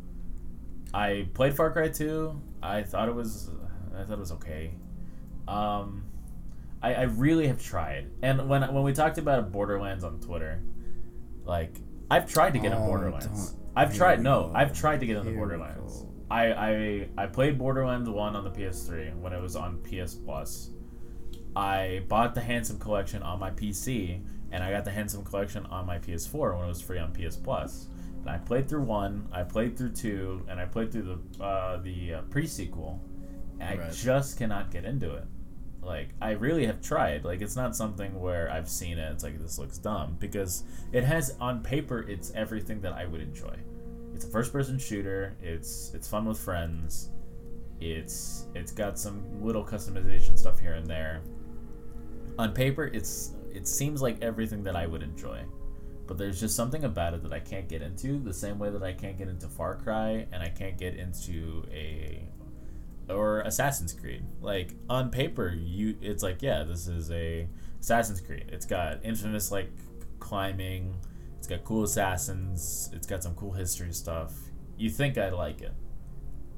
I 0.94 1.28
played 1.34 1.56
Far 1.56 1.72
Cry 1.72 1.90
2. 1.90 2.42
I 2.64 2.84
thought 2.84 3.10
it 3.10 3.16
was 3.16 3.50
I 3.96 4.04
thought 4.04 4.14
it 4.14 4.20
was 4.20 4.32
okay. 4.34 4.74
Um, 5.48 6.04
I, 6.82 6.94
I 6.94 7.02
really 7.04 7.48
have 7.48 7.62
tried, 7.62 8.08
and 8.22 8.48
when 8.50 8.62
when 8.74 8.84
we 8.84 8.94
talked 8.94 9.18
about 9.18 9.52
Borderlands 9.52 10.04
on 10.04 10.20
Twitter, 10.20 10.62
like 11.44 11.76
I've 12.12 12.32
tried 12.32 12.54
to 12.54 12.60
get 12.60 12.74
Oh, 12.74 12.86
Borderlands. 12.86 13.56
I've 13.76 13.96
tried. 13.96 14.22
No. 14.22 14.52
I've 14.56 14.78
tried 14.78 15.00
to 15.02 15.06
get 15.06 15.22
Here 15.24 15.32
we 15.32 15.38
Borderlands. 15.38 16.06
I, 16.30 16.52
I 16.52 17.10
I 17.18 17.26
played 17.28 17.58
Borderlands 17.58 18.10
one 18.10 18.36
on 18.36 18.44
the 18.44 18.52
PS3 18.52 19.16
when 19.20 19.34
it 19.34 19.42
was 19.42 19.56
on 19.56 19.82
PS 19.84 20.16
Plus. 20.16 20.72
I 21.56 22.04
bought 22.08 22.36
the 22.36 22.42
Handsome 22.42 22.80
Collection 22.80 23.24
on 23.24 23.40
my 23.40 23.50
PC, 23.50 24.22
and 24.52 24.64
I 24.64 24.72
got 24.72 24.86
the 24.86 24.92
Handsome 24.92 25.24
Collection 25.24 25.66
on 25.68 25.86
my 25.86 25.98
PS4 25.98 26.56
when 26.56 26.66
it 26.66 26.68
was 26.68 26.82
free 26.82 27.00
on 27.00 27.12
PS 27.14 27.36
Plus. 27.38 27.88
And 28.22 28.30
I 28.30 28.38
played 28.38 28.68
through 28.68 28.82
one, 28.84 29.28
I 29.32 29.44
played 29.44 29.78
through 29.78 29.92
two, 29.94 30.46
and 30.50 30.60
I 30.60 30.66
played 30.66 30.92
through 30.92 31.20
the 31.38 31.44
uh, 31.44 31.78
the 31.78 32.16
uh, 32.16 32.22
pre 32.30 32.46
sequel. 32.46 33.02
And 33.60 33.82
I 33.82 33.90
just 33.90 34.38
cannot 34.38 34.70
get 34.70 34.86
into 34.86 35.12
it. 35.16 35.24
Like 35.88 36.10
I 36.22 36.32
really 36.32 36.66
have 36.66 36.82
tried. 36.82 37.24
Like 37.24 37.42
it's 37.42 37.56
not 37.56 37.76
something 37.76 38.20
where 38.20 38.52
I've 38.52 38.70
seen 38.70 38.98
it. 38.98 39.12
It's 39.14 39.24
like 39.24 39.40
this 39.40 39.58
looks 39.58 39.78
dumb 39.78 40.18
because 40.20 40.64
it 40.92 41.04
has 41.06 41.36
on 41.40 41.64
paper 41.64 42.06
it's 42.08 42.32
everything 42.36 42.82
that 42.82 42.94
I 42.94 43.06
would 43.06 43.22
enjoy. 43.22 43.56
It's 44.14 44.26
a 44.26 44.30
first 44.30 44.52
person 44.52 44.78
shooter. 44.78 45.36
It's 45.42 45.92
it's 45.94 46.08
fun 46.08 46.26
with 46.26 46.38
friends. 46.38 47.10
It's 47.80 48.48
it's 48.54 48.74
got 48.74 49.00
some 49.00 49.24
little 49.42 49.64
customization 49.64 50.38
stuff 50.38 50.60
here 50.60 50.74
and 50.74 50.86
there. 50.86 51.22
On 52.38 52.52
paper, 52.54 52.86
it's 52.86 53.32
it 53.50 53.66
seems 53.68 54.02
like 54.02 54.22
everything 54.22 54.64
that 54.64 54.76
I 54.76 54.88
would 54.88 55.02
enjoy, 55.02 55.40
but 56.06 56.18
there's 56.18 56.40
just 56.40 56.56
something 56.56 56.84
about 56.84 57.14
it 57.14 57.24
that 57.24 57.32
I 57.32 57.40
can't 57.40 57.70
get 57.70 57.82
into. 57.82 58.20
The 58.20 58.34
same 58.34 58.60
way 58.60 58.70
that 58.72 58.84
I 58.84 58.92
can't 58.92 59.18
get 59.18 59.30
into 59.30 59.48
Far 59.48 59.76
Cry 59.78 60.28
and 60.34 60.44
I 60.44 60.50
can't 60.50 60.78
get 60.78 60.96
into 60.96 61.64
a 61.72 62.28
or 63.10 63.42
Assassin's 63.42 63.94
Creed. 63.94 64.24
Like 64.42 64.74
on 64.90 65.10
paper, 65.10 65.54
you 65.56 65.98
it's 66.02 66.24
like 66.24 66.42
yeah, 66.42 66.64
this 66.64 66.88
is 66.88 67.12
a 67.12 67.48
Assassin's 67.80 68.22
Creed. 68.22 68.46
It's 68.52 68.66
got 68.66 69.04
infamous 69.04 69.52
like 69.52 69.72
climbing. 70.20 70.96
It's 71.38 71.48
got 71.48 71.64
cool 71.64 71.84
assassins. 71.84 72.90
It's 72.94 73.08
got 73.08 73.24
some 73.24 73.36
cool 73.36 73.52
history 73.52 73.94
stuff. 73.94 74.34
You 74.78 74.90
think 74.90 75.18
I'd 75.18 75.34
like 75.34 75.62
it, 75.62 75.74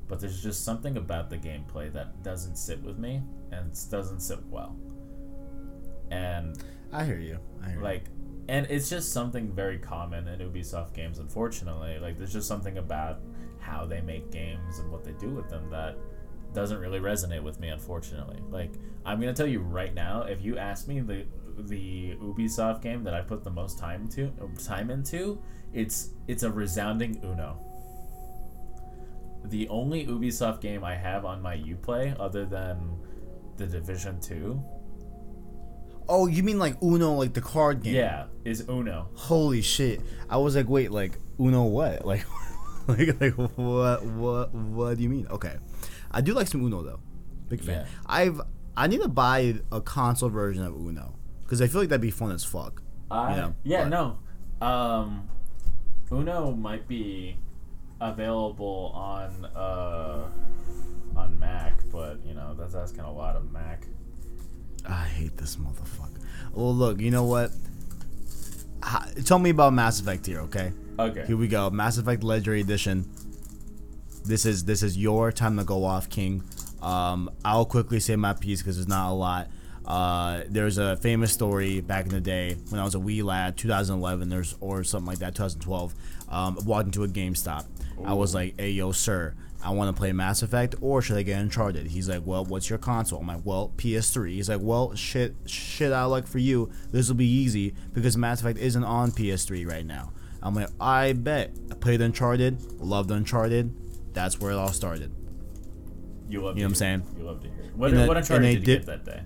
but 0.08 0.20
there's 0.20 0.42
just 0.42 0.64
something 0.64 0.98
about 0.98 1.30
the 1.30 1.38
gameplay 1.38 1.92
that 1.94 2.24
doesn't 2.24 2.56
sit 2.58 2.82
with 2.82 2.98
me 2.98 3.22
and 3.52 3.72
doesn't 3.90 4.22
sit 4.22 4.44
well. 4.48 4.76
And 6.12 6.58
i 6.92 7.04
hear 7.04 7.20
you 7.20 7.38
i 7.64 7.68
hear 7.68 7.78
you. 7.78 7.84
like 7.84 8.06
and 8.48 8.66
it's 8.70 8.90
just 8.90 9.14
something 9.14 9.52
very 9.52 9.78
common 9.78 10.28
in 10.28 10.40
ubisoft 10.40 10.94
games 10.94 11.20
unfortunately 11.20 12.00
like 12.00 12.18
there's 12.18 12.34
just 12.34 12.48
something 12.48 12.78
about 12.80 13.20
how 13.60 13.86
they 13.86 14.02
make 14.02 14.32
games 14.32 14.80
and 14.80 14.92
what 14.92 15.04
they 15.04 15.12
do 15.14 15.30
with 15.30 15.48
them 15.50 15.70
that 15.70 15.96
doesn't 16.54 16.80
really 16.80 17.00
resonate 17.00 17.44
with 17.44 17.60
me 17.60 17.70
unfortunately. 17.70 18.42
Like 18.50 18.74
i'm 19.06 19.20
gonna 19.20 19.34
tell 19.34 19.48
you 19.48 19.60
right 19.60 19.94
now 19.94 20.24
if 20.24 20.44
you 20.44 20.58
ask 20.58 20.88
me 20.88 21.00
the 21.00 21.26
the 21.58 22.16
ubisoft 22.22 22.82
game 22.82 23.04
that 23.04 23.14
i 23.14 23.22
put 23.22 23.44
the 23.44 23.50
most 23.50 23.78
time 23.78 24.08
to 24.08 24.32
time 24.64 24.90
into 24.90 25.42
it's 25.74 26.12
it's 26.28 26.44
a 26.44 26.52
resounding 26.52 27.20
uno. 27.24 27.66
The 29.46 29.68
only 29.70 30.06
ubisoft 30.06 30.62
game 30.62 30.84
i 30.84 30.96
have 30.96 31.26
on 31.26 31.42
my 31.42 31.58
uplay 31.58 32.16
other 32.20 32.46
than 32.46 32.98
the 33.58 33.68
division 33.68 34.20
2 34.22 34.62
oh 36.08 36.28
you 36.28 36.44
mean 36.44 36.60
like 36.60 36.82
uno 36.82 37.14
like 37.14 37.34
the 37.34 37.42
card 37.42 37.84
game? 37.84 37.96
Yeah 37.96 38.26
is 38.46 38.66
uno. 38.70 39.10
Holy 39.14 39.62
shit. 39.62 40.02
I 40.30 40.38
was 40.38 40.56
like 40.56 40.68
wait 40.70 40.92
like 40.92 41.20
uno 41.40 41.64
what? 41.64 42.06
Like 42.06 42.26
like 42.88 43.20
like 43.22 43.34
what 43.34 44.04
what 44.06 44.54
what 44.54 44.98
do 44.98 45.04
you 45.04 45.10
mean? 45.10 45.28
Okay 45.28 45.56
i 46.12 46.22
do 46.22 46.34
like 46.34 46.48
some 46.48 46.64
uno 46.66 46.82
though 46.84 47.00
big 47.50 47.62
fan 47.62 47.82
Yeah. 47.82 47.86
i've 48.08 48.42
i 48.78 48.88
need 48.88 49.02
to 49.02 49.08
buy 49.08 49.56
a 49.72 49.82
console 49.82 50.30
version 50.30 50.64
of 50.64 50.74
uno 50.76 51.16
because 51.44 51.62
i 51.62 51.68
feel 51.68 51.82
like 51.82 51.90
that'd 51.90 52.02
be 52.02 52.12
fun 52.12 52.32
as 52.32 52.44
fuck 52.44 52.82
I, 53.12 53.36
Yeah, 53.36 53.52
yeah, 53.64 53.84
but- 53.86 53.90
no. 53.90 54.20
Um, 54.68 55.28
Uno 56.12 56.52
might 56.52 56.88
be 56.88 57.38
available 58.02 58.92
on 58.94 59.46
uh, 59.56 60.28
on 61.16 61.40
Mac, 61.40 61.82
but 61.92 62.20
you 62.26 62.34
know 62.34 62.54
that's 62.58 62.76
asking 62.76 63.02
a 63.02 63.12
lot 63.12 63.36
of 63.36 63.52
Mac. 63.52 63.86
i 64.88 65.06
hate 65.06 65.38
this 65.38 65.56
motherfucker 65.56 66.20
well 66.54 66.74
look 66.76 67.00
you 67.00 67.10
know 67.12 67.24
what 67.24 67.52
Ha- 68.84 69.08
tell 69.26 69.40
me 69.40 69.50
about 69.50 69.74
mass 69.74 70.00
effect 70.00 70.26
here 70.26 70.40
okay 70.42 70.72
Okay. 71.00 71.24
Here 71.28 71.38
we 71.38 71.48
go. 71.48 71.70
Mass 71.70 71.98
Effect 71.98 72.24
Legendary 72.26 72.60
Edition. 72.60 73.10
This 74.30 74.46
is 74.46 74.64
this 74.66 74.84
is 74.84 74.96
your 74.96 75.32
time 75.32 75.58
to 75.58 75.64
go 75.64 75.84
off, 75.84 76.08
King. 76.08 76.44
Um, 76.84 77.32
I'll 77.44 77.66
quickly 77.66 78.00
say 78.00 78.16
my 78.16 78.34
piece 78.34 78.62
because 78.62 78.76
there's 78.76 78.88
not 78.88 79.10
a 79.10 79.14
lot. 79.14 79.50
Uh, 79.84 80.42
there's 80.48 80.78
a 80.78 80.98
famous 80.98 81.34
story 81.34 81.82
back 81.82 82.06
in 82.06 82.12
the 82.12 82.22
day 82.22 82.56
when 82.70 82.80
I 82.80 82.84
was 82.84 82.94
a 82.94 83.00
wee 83.00 83.24
lad, 83.24 83.58
2011, 83.58 84.30
there's 84.30 84.56
or 84.60 84.84
something 84.84 85.08
like 85.08 85.18
that, 85.18 85.34
2012. 85.34 85.96
Um, 86.30 86.60
walked 86.64 86.86
into 86.86 87.04
a 87.04 87.08
GameStop. 87.08 87.66
I 88.06 88.14
was 88.14 88.36
like, 88.36 88.54
"Hey, 88.60 88.70
yo, 88.70 88.92
sir, 88.92 89.34
I 89.64 89.72
want 89.72 89.96
to 89.96 90.00
play 90.00 90.12
Mass 90.12 90.44
Effect, 90.44 90.76
or 90.80 91.02
should 91.02 91.18
I 91.18 91.24
get 91.24 91.42
Uncharted?" 91.42 91.88
He's 91.88 92.08
like, 92.08 92.22
"Well, 92.24 92.46
what's 92.46 92.70
your 92.70 92.78
console?" 92.78 93.22
I'm 93.22 93.28
like, 93.28 93.42
"Well, 93.44 93.74
PS3." 93.78 94.36
He's 94.36 94.48
like, 94.48 94.62
"Well, 94.62 94.94
shit, 94.94 95.34
shit, 95.48 95.92
I 95.92 96.04
like 96.04 96.28
for 96.28 96.38
you. 96.38 96.70
This 96.92 97.08
will 97.08 97.16
be 97.16 97.26
easy 97.26 97.74
because 97.94 98.16
Mass 98.16 98.42
Effect 98.42 98.60
isn't 98.60 98.84
on 98.84 99.10
PS3 99.10 99.66
right 99.66 99.88
now." 99.88 100.12
I'm 100.44 100.54
like, 100.54 100.70
"I 100.80 101.14
bet." 101.14 101.50
I 101.72 101.74
played 101.74 102.00
Uncharted, 102.00 102.62
loved 102.80 103.10
Uncharted. 103.10 103.74
That's 104.14 104.40
where 104.40 104.52
it 104.52 104.56
all 104.56 104.72
started. 104.74 105.12
You 106.28 106.42
love. 106.42 106.58
You 106.58 106.64
know 106.64 106.68
what 106.68 106.72
I'm 106.72 106.76
saying? 106.76 107.04
You 107.18 107.24
love 107.24 107.42
to 107.42 107.50
hear. 107.50 107.64
it. 107.64 107.76
What, 107.76 107.92
And 107.94 108.08
what 108.08 108.18
Uncharted 108.18 108.42
did 108.44 108.48
they 108.48 108.60
you 108.72 108.78
did- 108.78 108.86
get 108.86 109.04
that 109.04 109.06
day? 109.06 109.22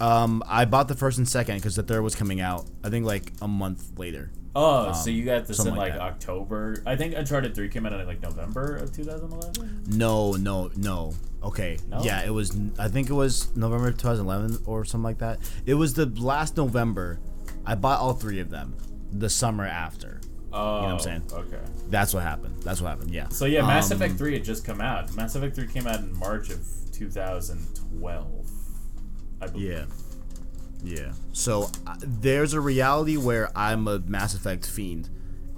Um, 0.00 0.42
I 0.48 0.64
bought 0.64 0.88
the 0.88 0.96
first 0.96 1.18
and 1.18 1.28
second 1.28 1.56
because 1.56 1.76
the 1.76 1.82
third 1.84 2.02
was 2.02 2.14
coming 2.16 2.40
out. 2.40 2.66
I 2.82 2.90
think 2.90 3.06
like 3.06 3.32
a 3.40 3.46
month 3.46 3.98
later. 3.98 4.32
Oh, 4.54 4.92
so 4.92 5.08
you 5.10 5.24
got 5.24 5.46
this 5.46 5.64
in 5.64 5.74
like 5.76 5.92
like. 5.92 6.00
October. 6.00 6.82
I 6.84 6.96
think 6.96 7.14
Uncharted 7.14 7.54
Three 7.54 7.68
came 7.68 7.86
out 7.86 7.92
in 7.92 8.06
like 8.06 8.20
November 8.20 8.76
of 8.76 8.92
2011. 8.92 9.84
No, 9.96 10.32
no, 10.32 10.70
no. 10.76 11.14
Okay. 11.42 11.78
No? 11.88 12.02
Yeah, 12.02 12.22
it 12.24 12.30
was. 12.30 12.54
I 12.78 12.88
think 12.88 13.08
it 13.10 13.14
was 13.14 13.54
November 13.56 13.92
2011 13.92 14.58
or 14.66 14.84
something 14.84 15.04
like 15.04 15.18
that. 15.18 15.38
It 15.66 15.74
was 15.74 15.94
the 15.94 16.06
last 16.06 16.56
November. 16.56 17.20
I 17.64 17.76
bought 17.76 18.00
all 18.00 18.12
three 18.14 18.40
of 18.40 18.50
them. 18.50 18.76
The 19.12 19.30
summer 19.30 19.64
after. 19.66 20.20
Oh, 20.52 20.82
what 20.82 20.90
I'm 20.92 20.98
saying? 21.00 21.22
Okay. 21.32 21.58
That's 21.88 22.12
what 22.14 22.22
happened. 22.22 22.62
That's 22.62 22.80
what 22.80 22.88
happened. 22.90 23.10
Yeah. 23.10 23.28
So 23.28 23.44
yeah, 23.46 23.62
Mass 23.62 23.90
Um, 23.90 23.96
Effect 23.96 24.14
Three 24.18 24.34
had 24.34 24.44
just 24.44 24.64
come 24.64 24.80
out. 24.80 25.12
Mass 25.14 25.34
Effect 25.34 25.54
Three 25.56 25.66
came 25.66 25.86
out 25.86 26.00
in 26.00 26.16
March 26.18 26.50
of 26.50 26.60
2012. 26.92 28.50
I 29.40 29.46
believe. 29.46 29.68
Yeah. 29.70 29.84
Yeah. 30.84 31.12
So 31.32 31.70
uh, 31.86 31.94
there's 32.00 32.54
a 32.54 32.60
reality 32.60 33.16
where 33.16 33.50
I'm 33.56 33.86
a 33.88 33.98
Mass 34.00 34.34
Effect 34.34 34.66
fiend. 34.66 35.08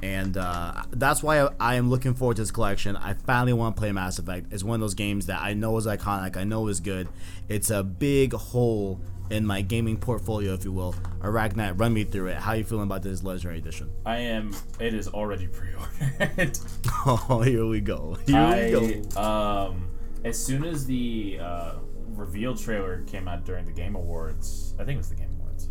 And 0.03 0.37
uh, 0.37 0.83
that's 0.91 1.23
why 1.23 1.41
I, 1.41 1.49
I 1.59 1.75
am 1.77 1.89
looking 1.89 2.13
forward 2.15 2.37
to 2.37 2.43
this 2.43 2.51
collection. 2.51 2.95
I 2.97 3.15
finally 3.15 3.55
want 3.55 3.75
to 3.75 3.81
play 3.81 3.91
Mass 3.91 4.19
Effect. 4.19 4.53
It's 4.53 4.63
one 4.63 4.75
of 4.75 4.81
those 4.83 4.95
games 4.95 5.27
that 5.27 5.41
I 5.41 5.55
know 5.55 5.77
is 5.79 5.87
iconic. 5.87 6.37
I 6.37 6.45
know 6.45 6.69
is 6.69 6.81
good. 6.81 7.09
It's 7.49 7.71
a 7.71 7.83
big 7.83 8.35
hole 8.35 9.01
in 9.31 9.47
my 9.47 9.63
gaming 9.63 9.97
portfolio, 9.97 10.53
if 10.55 10.65
you 10.65 10.73
will. 10.73 10.95
Arachnite, 11.21 11.79
run 11.81 11.93
me 11.95 12.05
through 12.05 12.29
it. 12.29 12.37
How 12.37 12.53
are 12.53 12.57
you 12.57 12.65
feeling 12.65 12.85
about 12.85 13.03
this 13.03 13.23
Legendary 13.23 13.59
Edition? 13.59 13.91
I 14.05 14.19
am. 14.19 14.55
It 14.81 14.95
is 14.95 15.09
already 15.09 15.47
pre-ordered. 15.49 16.59
Oh, 17.07 17.43
here 17.43 17.67
we 17.67 17.81
go. 17.81 18.17
Here 18.27 18.37
I 18.37 18.75
we 18.79 19.01
go. 19.03 19.21
um 19.21 19.89
as 20.25 20.43
soon 20.43 20.65
as 20.65 20.87
the 20.87 21.39
uh, 21.41 21.73
reveal 22.15 22.57
trailer 22.57 23.03
came 23.03 23.29
out 23.29 23.45
during 23.45 23.67
the 23.67 23.73
Game 23.73 23.95
Awards, 23.95 24.75
I 24.79 24.85
think 24.85 24.95
it 24.95 24.99
was 24.99 25.11
the 25.11 25.17
Game 25.17 25.29
Awards. 25.39 25.69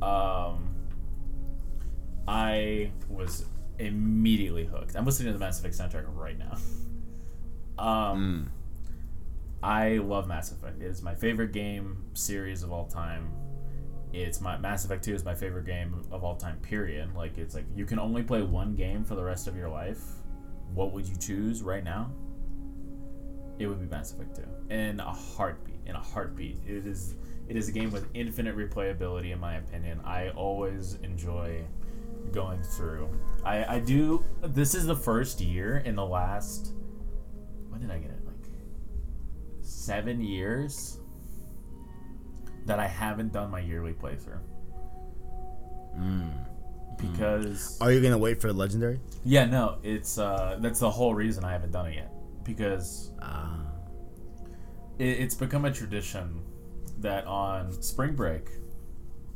Um, 0.00 0.72
I 2.28 2.92
was 3.08 3.46
immediately 3.80 4.64
hooked. 4.66 4.94
I'm 4.96 5.04
listening 5.04 5.32
to 5.32 5.32
the 5.32 5.44
Mass 5.44 5.58
Effect 5.58 5.76
soundtrack 5.76 6.04
right 6.14 6.38
now. 6.38 6.56
Um, 7.84 8.50
I 9.62 9.98
love 9.98 10.28
Mass 10.28 10.52
Effect. 10.52 10.80
It 10.80 10.86
is 10.86 11.02
my 11.02 11.14
favorite 11.14 11.52
game 11.52 12.04
series 12.14 12.62
of 12.62 12.72
all 12.72 12.86
time. 12.86 13.32
It's 14.12 14.40
my 14.40 14.56
Mass 14.56 14.84
Effect 14.84 15.04
2 15.04 15.14
is 15.14 15.24
my 15.24 15.34
favorite 15.34 15.66
game 15.66 16.02
of 16.10 16.24
all 16.24 16.36
time. 16.36 16.58
Period. 16.60 17.14
Like 17.14 17.38
it's 17.38 17.54
like 17.54 17.64
you 17.74 17.84
can 17.84 17.98
only 17.98 18.22
play 18.22 18.42
one 18.42 18.74
game 18.74 19.04
for 19.04 19.14
the 19.14 19.24
rest 19.24 19.46
of 19.46 19.56
your 19.56 19.68
life. 19.68 20.00
What 20.74 20.92
would 20.92 21.06
you 21.06 21.16
choose 21.16 21.62
right 21.62 21.84
now? 21.84 22.10
It 23.58 23.66
would 23.66 23.80
be 23.80 23.86
Mass 23.86 24.12
Effect 24.12 24.36
2 24.68 24.74
in 24.74 25.00
a 25.00 25.12
heartbeat. 25.12 25.80
In 25.86 25.96
a 25.96 26.00
heartbeat. 26.00 26.58
It 26.66 26.86
is 26.86 27.14
it 27.48 27.56
is 27.56 27.68
a 27.68 27.72
game 27.72 27.90
with 27.90 28.06
infinite 28.14 28.56
replayability 28.56 29.32
in 29.32 29.40
my 29.40 29.56
opinion. 29.56 30.00
I 30.04 30.30
always 30.30 30.94
enjoy 31.02 31.64
going 32.32 32.62
through. 32.62 33.08
I 33.44 33.76
I 33.76 33.78
do. 33.80 34.24
This 34.42 34.74
is 34.74 34.86
the 34.86 34.96
first 34.96 35.40
year 35.40 35.78
in 35.78 35.96
the 35.96 36.06
last. 36.06 36.72
When 37.68 37.80
did 37.80 37.90
I 37.90 37.98
get 37.98 38.10
it? 38.10 38.15
Seven 39.86 40.20
years 40.20 40.98
that 42.64 42.80
I 42.80 42.88
haven't 42.88 43.32
done 43.32 43.52
my 43.52 43.60
yearly 43.60 43.92
playthrough. 43.92 44.40
Because 46.98 47.78
Are 47.80 47.92
you 47.92 48.00
gonna 48.02 48.18
wait 48.18 48.40
for 48.40 48.48
a 48.48 48.52
Legendary? 48.52 48.98
yeah, 49.24 49.44
no, 49.44 49.78
it's 49.84 50.18
uh 50.18 50.58
that's 50.60 50.80
the 50.80 50.90
whole 50.90 51.14
reason 51.14 51.44
I 51.44 51.52
haven't 51.52 51.70
done 51.70 51.86
it 51.86 51.94
yet 51.94 52.10
because 52.42 53.12
Uh, 53.22 53.58
it, 54.98 55.20
it's 55.20 55.34
become 55.36 55.64
a 55.66 55.72
tradition 55.72 56.42
that 56.98 57.24
on 57.26 57.70
spring 57.82 58.14
break, 58.16 58.48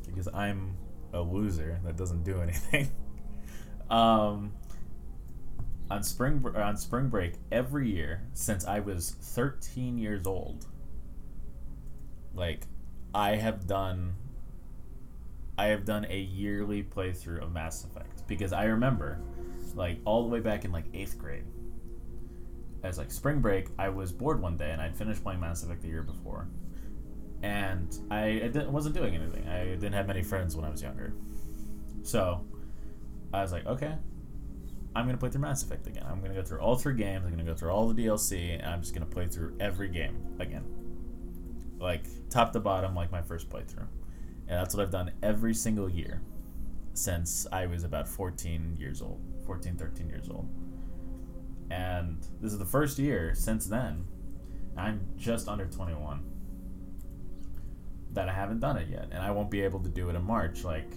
because 0.06 0.26
I'm 0.34 0.76
a 1.12 1.20
loser 1.20 1.78
that 1.84 1.96
doesn't 1.96 2.24
do 2.24 2.40
anything. 2.40 2.90
um, 3.90 4.52
on 5.90 6.04
spring 6.04 6.44
on 6.54 6.76
spring 6.76 7.08
break 7.08 7.34
every 7.50 7.90
year 7.90 8.22
since 8.32 8.64
I 8.64 8.80
was 8.80 9.10
13 9.10 9.98
years 9.98 10.26
old, 10.26 10.66
like 12.34 12.62
I 13.12 13.36
have 13.36 13.66
done. 13.66 14.14
I 15.58 15.66
have 15.66 15.84
done 15.84 16.06
a 16.08 16.18
yearly 16.18 16.82
playthrough 16.82 17.42
of 17.42 17.52
Mass 17.52 17.84
Effect 17.84 18.26
because 18.26 18.52
I 18.52 18.64
remember, 18.64 19.20
like 19.74 19.98
all 20.06 20.22
the 20.22 20.28
way 20.28 20.40
back 20.40 20.64
in 20.64 20.72
like 20.72 20.86
eighth 20.94 21.18
grade, 21.18 21.44
as 22.82 22.96
like 22.96 23.10
spring 23.10 23.40
break, 23.40 23.68
I 23.78 23.90
was 23.90 24.10
bored 24.10 24.40
one 24.40 24.56
day 24.56 24.70
and 24.70 24.80
I'd 24.80 24.96
finished 24.96 25.22
playing 25.22 25.40
Mass 25.40 25.62
Effect 25.62 25.82
the 25.82 25.88
year 25.88 26.02
before, 26.02 26.48
and 27.42 27.94
I, 28.10 28.24
I 28.24 28.38
didn't, 28.38 28.72
wasn't 28.72 28.94
doing 28.94 29.14
anything. 29.14 29.46
I 29.48 29.64
didn't 29.64 29.92
have 29.92 30.06
many 30.06 30.22
friends 30.22 30.56
when 30.56 30.64
I 30.64 30.70
was 30.70 30.80
younger, 30.80 31.12
so 32.04 32.42
I 33.34 33.42
was 33.42 33.52
like, 33.52 33.66
okay, 33.66 33.96
I'm 34.94 35.06
gonna 35.06 35.18
play 35.18 35.30
through 35.30 35.42
Mass 35.42 35.62
Effect 35.62 35.86
again. 35.86 36.04
I'm 36.08 36.20
gonna 36.20 36.34
go 36.34 36.42
through 36.42 36.60
all 36.60 36.76
three 36.76 36.94
games. 36.94 37.24
I'm 37.24 37.30
gonna 37.30 37.44
go 37.44 37.54
through 37.54 37.70
all 37.70 37.88
the 37.88 38.04
DLC, 38.04 38.58
and 38.58 38.66
I'm 38.66 38.80
just 38.80 38.94
gonna 38.94 39.06
play 39.06 39.26
through 39.26 39.56
every 39.60 39.88
game 39.88 40.16
again, 40.38 40.64
like 41.78 42.04
top 42.28 42.52
to 42.52 42.60
bottom, 42.60 42.94
like 42.94 43.12
my 43.12 43.22
first 43.22 43.48
playthrough, 43.48 43.86
and 44.48 44.58
that's 44.58 44.74
what 44.74 44.82
I've 44.82 44.90
done 44.90 45.12
every 45.22 45.54
single 45.54 45.88
year 45.88 46.22
since 46.94 47.46
I 47.52 47.66
was 47.66 47.84
about 47.84 48.08
14 48.08 48.76
years 48.78 49.00
old, 49.00 49.20
14, 49.46 49.76
13 49.76 50.08
years 50.08 50.28
old 50.28 50.48
and 51.70 52.18
this 52.40 52.52
is 52.52 52.58
the 52.58 52.64
first 52.64 52.98
year 52.98 53.32
since 53.34 53.66
then 53.66 54.04
i'm 54.76 55.00
just 55.16 55.48
under 55.48 55.66
21 55.66 56.22
that 58.12 58.28
i 58.28 58.32
haven't 58.32 58.60
done 58.60 58.76
it 58.76 58.88
yet 58.88 59.08
and 59.12 59.22
i 59.22 59.30
won't 59.30 59.50
be 59.50 59.60
able 59.60 59.80
to 59.80 59.88
do 59.88 60.10
it 60.10 60.16
in 60.16 60.22
march 60.22 60.64
like 60.64 60.90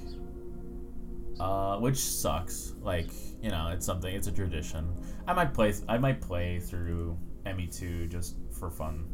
uh, 1.39 1.77
which 1.77 1.97
sucks. 1.97 2.73
Like 2.81 3.09
you 3.41 3.49
know 3.49 3.69
it's 3.73 3.85
something 3.85 4.13
it's 4.13 4.27
a 4.27 4.31
tradition. 4.31 4.93
I 5.27 5.33
might 5.33 5.53
play 5.53 5.73
i 5.87 5.97
might 5.97 6.21
play 6.21 6.59
through 6.59 7.17
me2 7.45 8.09
just 8.09 8.35
for 8.51 8.69
fun. 8.69 9.05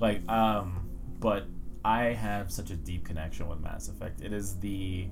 Like 0.00 0.26
um 0.28 0.88
but 1.18 1.46
i 1.84 2.04
have 2.04 2.52
such 2.52 2.70
a 2.70 2.76
deep 2.76 3.04
connection 3.04 3.48
with 3.48 3.60
mass 3.60 3.88
effect. 3.88 4.20
It 4.20 4.32
is 4.32 4.58
the 4.58 5.08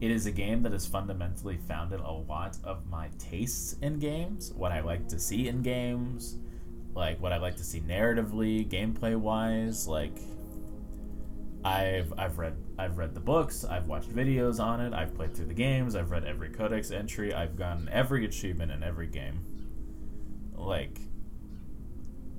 it 0.00 0.10
is 0.10 0.24
a 0.24 0.30
game 0.30 0.62
that 0.62 0.72
has 0.72 0.86
fundamentally 0.86 1.58
founded 1.68 2.00
a 2.00 2.10
lot 2.10 2.56
of 2.64 2.86
my 2.86 3.10
tastes 3.18 3.76
in 3.82 3.98
games, 3.98 4.50
what 4.56 4.72
I 4.72 4.80
like 4.80 5.06
to 5.08 5.18
see 5.18 5.48
in 5.48 5.60
games, 5.60 6.38
like 6.94 7.20
what 7.20 7.32
I 7.32 7.36
like 7.36 7.56
to 7.56 7.64
see 7.64 7.80
narratively, 7.80 8.66
gameplay 8.66 9.14
wise, 9.14 9.86
like 9.86 10.18
I've 11.64 12.12
I've 12.18 12.38
read 12.38 12.56
I've 12.78 12.98
read 12.98 13.14
the 13.14 13.20
books, 13.20 13.64
I've 13.64 13.86
watched 13.86 14.14
videos 14.14 14.60
on 14.60 14.80
it, 14.80 14.92
I've 14.94 15.14
played 15.14 15.34
through 15.34 15.46
the 15.46 15.54
games, 15.54 15.94
I've 15.94 16.10
read 16.10 16.24
every 16.24 16.48
codex 16.48 16.90
entry, 16.90 17.34
I've 17.34 17.56
gotten 17.56 17.88
every 17.90 18.24
achievement 18.24 18.72
in 18.72 18.82
every 18.82 19.06
game. 19.06 19.44
Like 20.54 20.98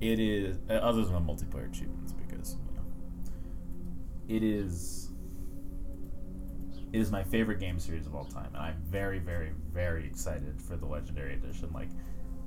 it 0.00 0.18
is 0.18 0.58
uh, 0.68 0.74
other 0.74 1.04
than 1.04 1.14
the 1.14 1.20
multiplayer 1.20 1.70
achievements 1.70 2.12
because 2.12 2.56
you 2.68 2.74
know 2.74 2.82
it 4.28 4.42
is 4.42 5.02
it 6.92 7.00
is 7.00 7.10
my 7.10 7.22
favorite 7.22 7.58
game 7.58 7.78
series 7.78 8.06
of 8.06 8.14
all 8.14 8.24
time, 8.24 8.48
and 8.54 8.58
I'm 8.58 8.76
very, 8.84 9.18
very, 9.18 9.52
very 9.72 10.06
excited 10.06 10.60
for 10.60 10.76
the 10.76 10.84
Legendary 10.84 11.34
Edition. 11.34 11.70
Like, 11.72 11.88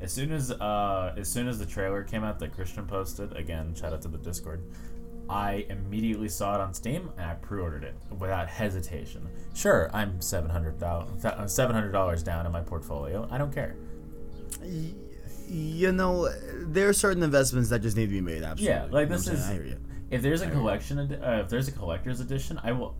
as 0.01 0.13
soon 0.13 0.31
as 0.31 0.51
uh, 0.51 1.15
as 1.17 1.27
soon 1.27 1.47
as 1.47 1.57
the 1.57 1.65
trailer 1.65 2.03
came 2.03 2.23
out 2.23 2.37
that 2.39 2.53
Christian 2.53 2.85
posted, 2.85 3.35
again, 3.35 3.73
shout 3.73 3.91
out 3.91 4.03
to 4.03 4.07
the 4.07 4.19
Discord, 4.19 4.61
I 5.29 5.65
immediately 5.69 6.29
saw 6.29 6.55
it 6.55 6.61
on 6.61 6.73
Steam 6.73 7.09
and 7.17 7.25
I 7.25 7.33
pre-ordered 7.35 7.83
it 7.83 7.95
without 8.19 8.47
hesitation. 8.47 9.27
Sure, 9.53 9.89
I'm 9.93 10.21
seven 10.21 10.49
hundred 10.49 10.79
dollars 10.79 11.23
hundred 11.23 11.91
dollars 11.91 12.23
down 12.23 12.45
in 12.45 12.51
my 12.51 12.61
portfolio. 12.61 13.27
I 13.31 13.37
don't 13.37 13.53
care. 13.53 13.75
you 15.47 15.91
know, 15.91 16.29
there 16.67 16.89
are 16.89 16.93
certain 16.93 17.23
investments 17.23 17.69
that 17.69 17.81
just 17.81 17.97
need 17.97 18.05
to 18.07 18.11
be 18.11 18.21
made. 18.21 18.43
Absolutely. 18.43 18.65
Yeah, 18.67 18.87
like 18.91 19.09
this 19.09 19.27
is. 19.27 19.49
If 20.11 20.21
there's 20.21 20.41
a 20.41 20.49
collection, 20.49 20.99
uh, 20.99 21.41
if 21.43 21.49
there's 21.49 21.67
a 21.67 21.71
collector's 21.71 22.19
edition, 22.19 22.59
I 22.63 22.71
will, 22.71 22.95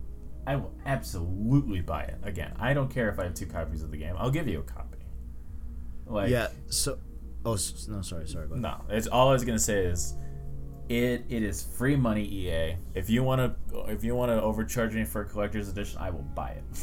I 0.46 0.56
will 0.56 0.72
absolutely 0.84 1.80
buy 1.80 2.02
it 2.02 2.18
again. 2.24 2.52
I 2.58 2.74
don't 2.74 2.88
care 2.92 3.08
if 3.08 3.18
I 3.18 3.24
have 3.24 3.34
two 3.34 3.46
copies 3.46 3.82
of 3.82 3.90
the 3.90 3.96
game. 3.96 4.14
I'll 4.18 4.30
give 4.30 4.48
you 4.48 4.58
a 4.60 4.62
copy. 4.62 4.98
Like, 6.06 6.30
Yeah. 6.30 6.48
So, 6.68 6.98
oh 7.44 7.56
no, 7.88 8.02
sorry, 8.02 8.26
sorry. 8.28 8.48
No. 8.50 8.82
It's 8.88 9.06
all 9.06 9.28
I 9.28 9.32
was 9.32 9.44
gonna 9.44 9.58
say 9.58 9.84
is, 9.86 10.14
It 10.88 11.24
it 11.28 11.42
is 11.42 11.62
free 11.62 11.96
money, 11.96 12.24
EA. 12.24 12.76
If 12.94 13.10
you 13.10 13.22
want 13.22 13.40
to 13.40 13.78
if 13.90 14.04
you 14.04 14.14
want 14.14 14.30
to 14.30 14.40
overcharge 14.40 14.94
me 14.94 15.04
for 15.04 15.22
a 15.22 15.24
collector's 15.24 15.68
edition, 15.68 15.98
I 16.00 16.10
will 16.10 16.22
buy 16.22 16.50
it. 16.50 16.64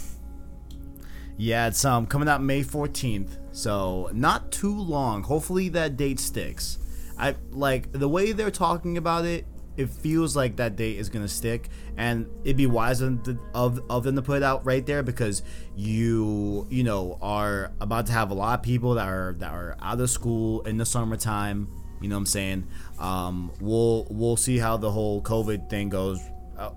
Yeah, 1.37 1.67
it's 1.67 1.83
um 1.83 2.05
coming 2.05 2.29
out 2.29 2.43
May 2.43 2.63
14th, 2.63 3.37
so 3.51 4.09
not 4.13 4.51
too 4.51 4.77
long. 4.77 5.23
Hopefully 5.23 5.69
that 5.69 5.97
date 5.97 6.19
sticks. 6.19 6.77
I 7.17 7.35
like 7.51 7.91
the 7.91 8.07
way 8.07 8.31
they're 8.31 8.51
talking 8.51 8.97
about 8.97 9.25
it. 9.25 9.45
It 9.75 9.89
feels 9.89 10.35
like 10.35 10.57
that 10.57 10.75
date 10.75 10.99
is 10.99 11.09
gonna 11.09 11.27
stick, 11.27 11.69
and 11.97 12.27
it'd 12.43 12.57
be 12.57 12.67
wise 12.67 13.01
of, 13.01 13.27
of, 13.55 13.81
of 13.89 14.03
them 14.03 14.15
to 14.15 14.21
put 14.21 14.37
it 14.37 14.43
out 14.43 14.63
right 14.63 14.85
there 14.85 15.01
because 15.01 15.41
you 15.75 16.67
you 16.69 16.83
know 16.83 17.17
are 17.21 17.71
about 17.81 18.05
to 18.07 18.11
have 18.11 18.29
a 18.29 18.35
lot 18.35 18.59
of 18.59 18.63
people 18.63 18.93
that 18.95 19.07
are 19.07 19.35
that 19.39 19.51
are 19.51 19.75
out 19.81 19.99
of 19.99 20.09
school 20.11 20.61
in 20.61 20.77
the 20.77 20.85
summertime. 20.85 21.67
You 21.99 22.09
know 22.09 22.15
what 22.15 22.21
I'm 22.21 22.25
saying? 22.27 22.67
Um, 22.99 23.51
we'll 23.59 24.07
we'll 24.09 24.37
see 24.37 24.57
how 24.57 24.77
the 24.77 24.91
whole 24.91 25.21
COVID 25.21 25.69
thing 25.69 25.89
goes 25.89 26.21
uh, 26.57 26.71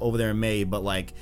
over 0.00 0.16
there 0.16 0.30
in 0.30 0.40
May, 0.40 0.64
but 0.64 0.82
like 0.82 1.14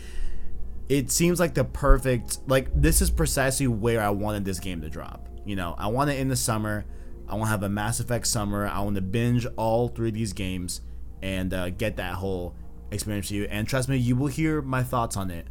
it 0.89 1.11
seems 1.11 1.41
like 1.41 1.55
the 1.55 1.65
perfect 1.65 2.39
like 2.47 2.69
this 2.75 3.01
is 3.01 3.11
precisely 3.11 3.67
where 3.67 4.01
I 4.01 4.11
wanted 4.11 4.45
this 4.45 4.61
game 4.61 4.81
to 4.83 4.91
drop. 4.91 5.29
You 5.45 5.57
know, 5.57 5.75
I 5.79 5.89
want 5.89 6.11
it 6.11 6.19
in 6.19 6.29
the 6.29 6.37
summer. 6.37 6.85
I 7.29 7.35
want 7.35 7.47
to 7.47 7.51
have 7.51 7.63
a 7.63 7.69
Mass 7.69 7.99
Effect 7.99 8.27
summer. 8.27 8.67
I 8.67 8.81
want 8.81 8.97
to 8.97 9.03
binge 9.03 9.47
all 9.57 9.89
three 9.89 10.09
of 10.09 10.15
these 10.15 10.33
games 10.33 10.81
and 11.23 11.53
uh, 11.53 11.71
get 11.71 11.97
that 11.97 12.15
whole 12.15 12.55
experience 12.91 13.29
for 13.29 13.35
you. 13.35 13.45
And 13.45 13.67
trust 13.67 13.89
me, 13.89 13.97
you 13.97 14.15
will 14.15 14.29
hear 14.29 14.63
my 14.63 14.83
thoughts 14.83 15.17
on 15.17 15.31
it 15.31 15.47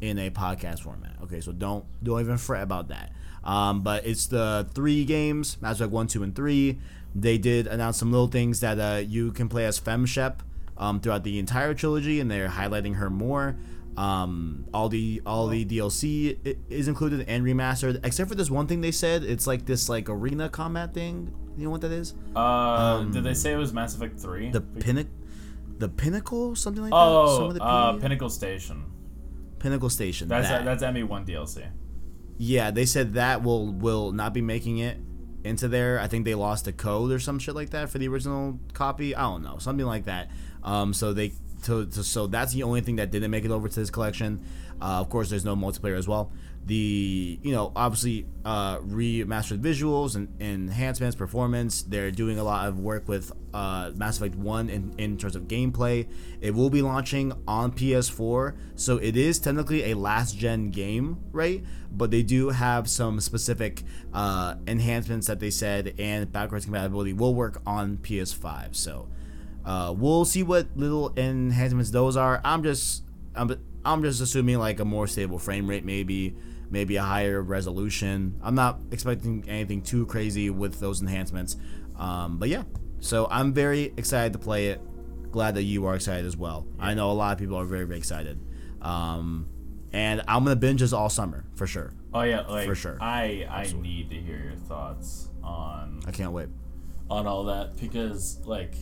in 0.00 0.18
a 0.18 0.30
podcast 0.30 0.80
format. 0.80 1.16
Okay, 1.24 1.40
so 1.40 1.52
don't 1.52 1.84
don't 2.02 2.20
even 2.20 2.38
fret 2.38 2.62
about 2.62 2.88
that. 2.88 3.12
Um, 3.42 3.82
but 3.82 4.06
it's 4.06 4.26
the 4.26 4.66
three 4.74 5.04
games, 5.04 5.60
Mass 5.60 5.76
Effect 5.76 5.92
one, 5.92 6.06
two, 6.06 6.22
and 6.22 6.34
three. 6.34 6.78
They 7.14 7.38
did 7.38 7.66
announce 7.66 7.96
some 7.98 8.10
little 8.10 8.26
things 8.28 8.60
that 8.60 8.78
uh, 8.80 8.98
you 8.98 9.32
can 9.32 9.48
play 9.48 9.64
as 9.66 9.78
Femshep 9.78 10.40
um, 10.76 11.00
throughout 11.00 11.22
the 11.24 11.38
entire 11.38 11.72
trilogy, 11.74 12.18
and 12.20 12.30
they're 12.30 12.48
highlighting 12.48 12.96
her 12.96 13.08
more. 13.10 13.56
Um, 13.96 14.66
all 14.74 14.88
the 14.88 15.22
all 15.24 15.46
the 15.46 15.64
DLC 15.64 16.56
is 16.68 16.88
included 16.88 17.24
and 17.28 17.44
remastered, 17.44 18.04
except 18.04 18.28
for 18.28 18.34
this 18.34 18.50
one 18.50 18.66
thing 18.66 18.80
they 18.80 18.90
said. 18.90 19.22
It's 19.22 19.46
like 19.46 19.66
this 19.66 19.88
like 19.88 20.08
arena 20.08 20.48
combat 20.48 20.92
thing. 20.92 21.32
You 21.56 21.64
know 21.64 21.70
what 21.70 21.82
that 21.82 21.92
is? 21.92 22.14
Uh, 22.34 23.04
did 23.04 23.22
they 23.22 23.34
say 23.34 23.52
it 23.52 23.56
was 23.56 23.72
Mass 23.72 23.94
Effect 23.94 24.18
Three? 24.18 24.46
Um, 24.46 24.52
The 24.52 24.60
pinnacle, 24.60 25.12
the 25.78 25.88
pinnacle, 25.88 26.56
something 26.56 26.82
like 26.82 26.90
that. 26.90 26.96
Oh, 26.96 27.56
uh, 27.60 27.92
Pinnacle 27.98 28.28
Station. 28.30 28.86
pinnacle 29.60 29.88
station. 29.90 30.26
That's 30.26 30.48
that. 30.48 30.64
that's 30.64 30.82
ME 30.92 31.04
One 31.04 31.24
DLC. 31.24 31.64
Yeah, 32.36 32.72
they 32.72 32.86
said 32.86 33.14
that 33.14 33.44
will 33.44 33.72
will 33.72 34.10
not 34.10 34.34
be 34.34 34.40
making 34.40 34.78
it 34.78 34.98
into 35.44 35.68
there. 35.68 36.00
I 36.00 36.08
think 36.08 36.24
they 36.24 36.34
lost 36.34 36.64
the 36.64 36.72
code 36.72 37.12
or 37.12 37.18
some 37.18 37.38
shit 37.38 37.54
like 37.54 37.70
that 37.70 37.90
for 37.90 37.98
the 37.98 38.08
original 38.08 38.58
copy. 38.72 39.14
I 39.14 39.22
don't 39.22 39.42
know, 39.42 39.58
something 39.58 39.86
like 39.86 40.04
that. 40.06 40.30
Um, 40.62 40.94
so 40.94 41.12
they 41.12 41.32
so, 41.62 41.88
so, 41.88 42.02
so 42.02 42.26
that's 42.26 42.52
the 42.52 42.62
only 42.62 42.80
thing 42.80 42.96
that 42.96 43.10
didn't 43.10 43.30
make 43.30 43.44
it 43.44 43.50
over 43.50 43.68
to 43.68 43.80
this 43.80 43.90
collection. 43.90 44.44
Uh, 44.80 45.00
of 45.00 45.08
course, 45.08 45.30
there's 45.30 45.44
no 45.44 45.56
multiplayer 45.56 45.96
as 45.96 46.08
well. 46.08 46.30
The 46.66 47.38
you 47.42 47.52
know 47.52 47.72
obviously 47.76 48.26
uh, 48.44 48.78
remastered 48.78 49.58
visuals 49.58 50.16
and, 50.16 50.28
enhancements, 50.40 51.14
performance. 51.14 51.82
They're 51.82 52.10
doing 52.10 52.38
a 52.38 52.44
lot 52.44 52.68
of 52.68 52.78
work 52.78 53.06
with 53.06 53.32
uh, 53.52 53.92
Mass 53.94 54.16
Effect 54.16 54.34
One 54.34 54.70
in, 54.70 54.94
in 54.98 55.18
terms 55.18 55.36
of 55.36 55.42
gameplay. 55.42 56.06
It 56.40 56.54
will 56.54 56.70
be 56.70 56.80
launching 56.80 57.32
on 57.46 57.72
PS4, 57.72 58.56
so 58.76 58.96
it 58.96 59.16
is 59.16 59.38
technically 59.38 59.92
a 59.92 59.94
last 59.94 60.38
gen 60.38 60.70
game, 60.70 61.18
right? 61.32 61.62
But 61.92 62.10
they 62.10 62.22
do 62.22 62.48
have 62.48 62.88
some 62.88 63.20
specific 63.20 63.82
uh, 64.12 64.54
enhancements 64.66 65.26
that 65.26 65.40
they 65.40 65.50
said, 65.50 65.94
and 65.98 66.32
backwards 66.32 66.64
compatibility 66.64 67.12
will 67.12 67.34
work 67.34 67.60
on 67.66 67.98
PS5. 67.98 68.74
So 68.74 69.08
uh, 69.64 69.94
we'll 69.96 70.24
see 70.24 70.42
what 70.42 70.66
little 70.76 71.12
enhancements 71.16 71.90
those 71.90 72.16
are. 72.16 72.40
I'm 72.44 72.62
just 72.62 73.04
I'm, 73.34 73.54
I'm 73.84 74.02
just 74.02 74.20
assuming 74.20 74.58
like 74.58 74.80
a 74.80 74.84
more 74.84 75.06
stable 75.06 75.38
frame 75.38 75.68
rate, 75.68 75.84
maybe 75.84 76.34
maybe 76.70 76.96
a 76.96 77.02
higher 77.02 77.42
resolution. 77.42 78.38
I'm 78.42 78.54
not 78.54 78.80
expecting 78.90 79.44
anything 79.48 79.82
too 79.82 80.06
crazy 80.06 80.50
with 80.50 80.80
those 80.80 81.00
enhancements. 81.00 81.56
Um, 81.96 82.38
but 82.38 82.48
yeah, 82.48 82.64
so 83.00 83.26
I'm 83.30 83.52
very 83.52 83.92
excited 83.96 84.32
to 84.32 84.38
play 84.38 84.68
it. 84.68 84.80
Glad 85.30 85.54
that 85.56 85.62
you 85.64 85.86
are 85.86 85.94
excited 85.94 86.26
as 86.26 86.36
well. 86.36 86.66
I 86.78 86.94
know 86.94 87.10
a 87.10 87.12
lot 87.12 87.32
of 87.32 87.38
people 87.38 87.56
are 87.56 87.64
very 87.64 87.84
very 87.84 87.98
excited. 87.98 88.38
Um, 88.82 89.48
and 89.92 90.22
I'm 90.28 90.44
gonna 90.44 90.56
binge 90.56 90.80
this 90.80 90.92
all 90.92 91.08
summer 91.08 91.44
for 91.54 91.66
sure. 91.66 91.92
Oh 92.12 92.22
yeah, 92.22 92.40
like 92.42 92.66
For 92.66 92.74
sure. 92.74 92.98
I 93.00 93.46
I 93.50 93.72
need 93.80 94.10
to 94.10 94.16
hear 94.16 94.38
your 94.38 94.56
thoughts 94.56 95.28
on 95.42 96.00
I 96.06 96.10
can't 96.12 96.32
wait. 96.32 96.48
on 97.10 97.26
all 97.26 97.44
that 97.44 97.76
because 97.76 98.40
like 98.44 98.74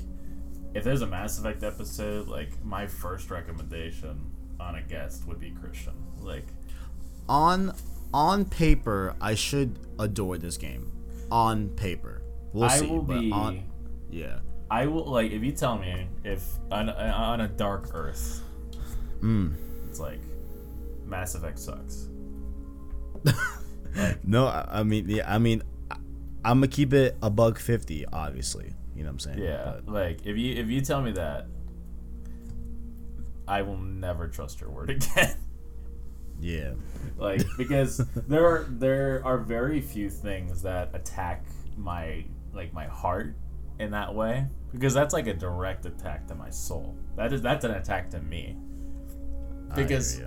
if 0.74 0.84
there's 0.84 1.02
a 1.02 1.06
Mass 1.06 1.38
Effect 1.38 1.62
episode, 1.62 2.28
like 2.28 2.62
my 2.64 2.86
first 2.86 3.30
recommendation 3.30 4.30
on 4.58 4.74
a 4.76 4.82
guest 4.82 5.26
would 5.26 5.38
be 5.40 5.50
Christian. 5.50 5.94
Like 6.18 6.46
On 7.28 7.74
on 8.12 8.44
paper, 8.44 9.14
I 9.20 9.34
should 9.34 9.78
adore 9.98 10.38
this 10.38 10.56
game. 10.56 10.92
On 11.30 11.68
paper, 11.70 12.22
we'll 12.52 12.64
I 12.64 12.76
see. 12.78 12.86
will 12.86 13.02
but 13.02 13.20
be 13.20 13.30
on, 13.32 13.62
yeah. 14.10 14.40
I 14.70 14.86
will 14.86 15.04
like 15.06 15.30
if 15.32 15.42
you 15.42 15.52
tell 15.52 15.78
me 15.78 16.06
if 16.24 16.44
on, 16.70 16.88
on 16.90 17.40
a 17.40 17.48
dark 17.48 17.90
Earth, 17.94 18.42
Mm. 19.20 19.54
it's 19.88 20.00
like 20.00 20.20
Mass 21.06 21.34
Effect 21.34 21.58
sucks. 21.58 22.08
No, 24.24 24.46
I, 24.48 24.82
mean, 24.84 25.06
yeah, 25.06 25.30
I 25.32 25.36
mean, 25.38 25.62
I, 25.90 25.96
I'm 26.46 26.56
gonna 26.58 26.68
keep 26.68 26.94
it 26.94 27.14
a 27.22 27.28
bug 27.28 27.58
fifty, 27.58 28.06
obviously. 28.06 28.72
You 28.96 29.02
know 29.02 29.08
what 29.08 29.12
I'm 29.12 29.18
saying? 29.18 29.38
Yeah, 29.38 29.80
But, 29.84 29.92
like 29.92 30.26
if 30.26 30.36
you 30.38 30.54
if 30.54 30.68
you 30.68 30.80
tell 30.80 31.02
me 31.02 31.12
that, 31.12 31.46
I 33.46 33.60
will 33.62 33.76
never 33.76 34.28
trust 34.28 34.60
your 34.62 34.70
word 34.70 34.88
again. 34.96 35.36
Yeah. 36.42 36.72
like 37.16 37.42
because 37.56 37.98
there 38.28 38.46
are 38.46 38.66
there 38.68 39.22
are 39.24 39.38
very 39.38 39.80
few 39.80 40.10
things 40.10 40.62
that 40.62 40.90
attack 40.92 41.44
my 41.76 42.24
like 42.52 42.72
my 42.74 42.86
heart 42.86 43.34
in 43.78 43.90
that 43.92 44.14
way 44.14 44.46
because 44.72 44.94
that's 44.94 45.12
like 45.12 45.26
a 45.26 45.34
direct 45.34 45.86
attack 45.86 46.26
to 46.28 46.34
my 46.34 46.50
soul. 46.50 46.94
That 47.16 47.32
is 47.32 47.42
that's 47.42 47.64
an 47.64 47.72
attack 47.72 48.10
to 48.10 48.20
me. 48.20 48.56
Because 49.74 50.20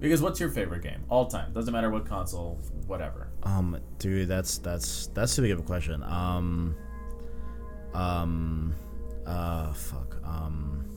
because 0.00 0.22
what's 0.22 0.38
your 0.38 0.50
favorite 0.50 0.82
game 0.82 1.02
all 1.08 1.26
time? 1.26 1.52
Doesn't 1.52 1.72
matter 1.72 1.90
what 1.90 2.06
console, 2.06 2.60
whatever. 2.86 3.28
Um, 3.42 3.78
dude, 3.98 4.28
that's 4.28 4.58
that's 4.58 5.08
that's 5.08 5.34
too 5.34 5.42
big 5.42 5.50
of 5.52 5.60
a 5.60 5.62
question. 5.62 6.02
Um, 6.04 6.76
um, 7.94 8.74
uh, 9.26 9.72
fuck. 9.72 10.16
Um, 10.24 10.87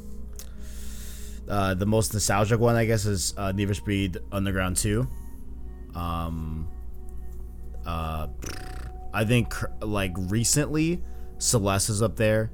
uh, 1.47 1.73
the 1.73 1.85
most 1.85 2.13
nostalgic 2.13 2.59
one, 2.59 2.75
I 2.75 2.85
guess, 2.85 3.05
is 3.05 3.33
uh, 3.37 3.51
Need 3.51 3.67
for 3.67 3.73
Speed 3.73 4.17
Underground 4.31 4.77
Two. 4.77 5.07
Um, 5.95 6.67
uh, 7.85 8.27
I 9.13 9.25
think 9.25 9.53
like 9.81 10.13
recently, 10.15 11.01
Celeste 11.37 11.89
is 11.89 12.01
up 12.01 12.15
there. 12.15 12.51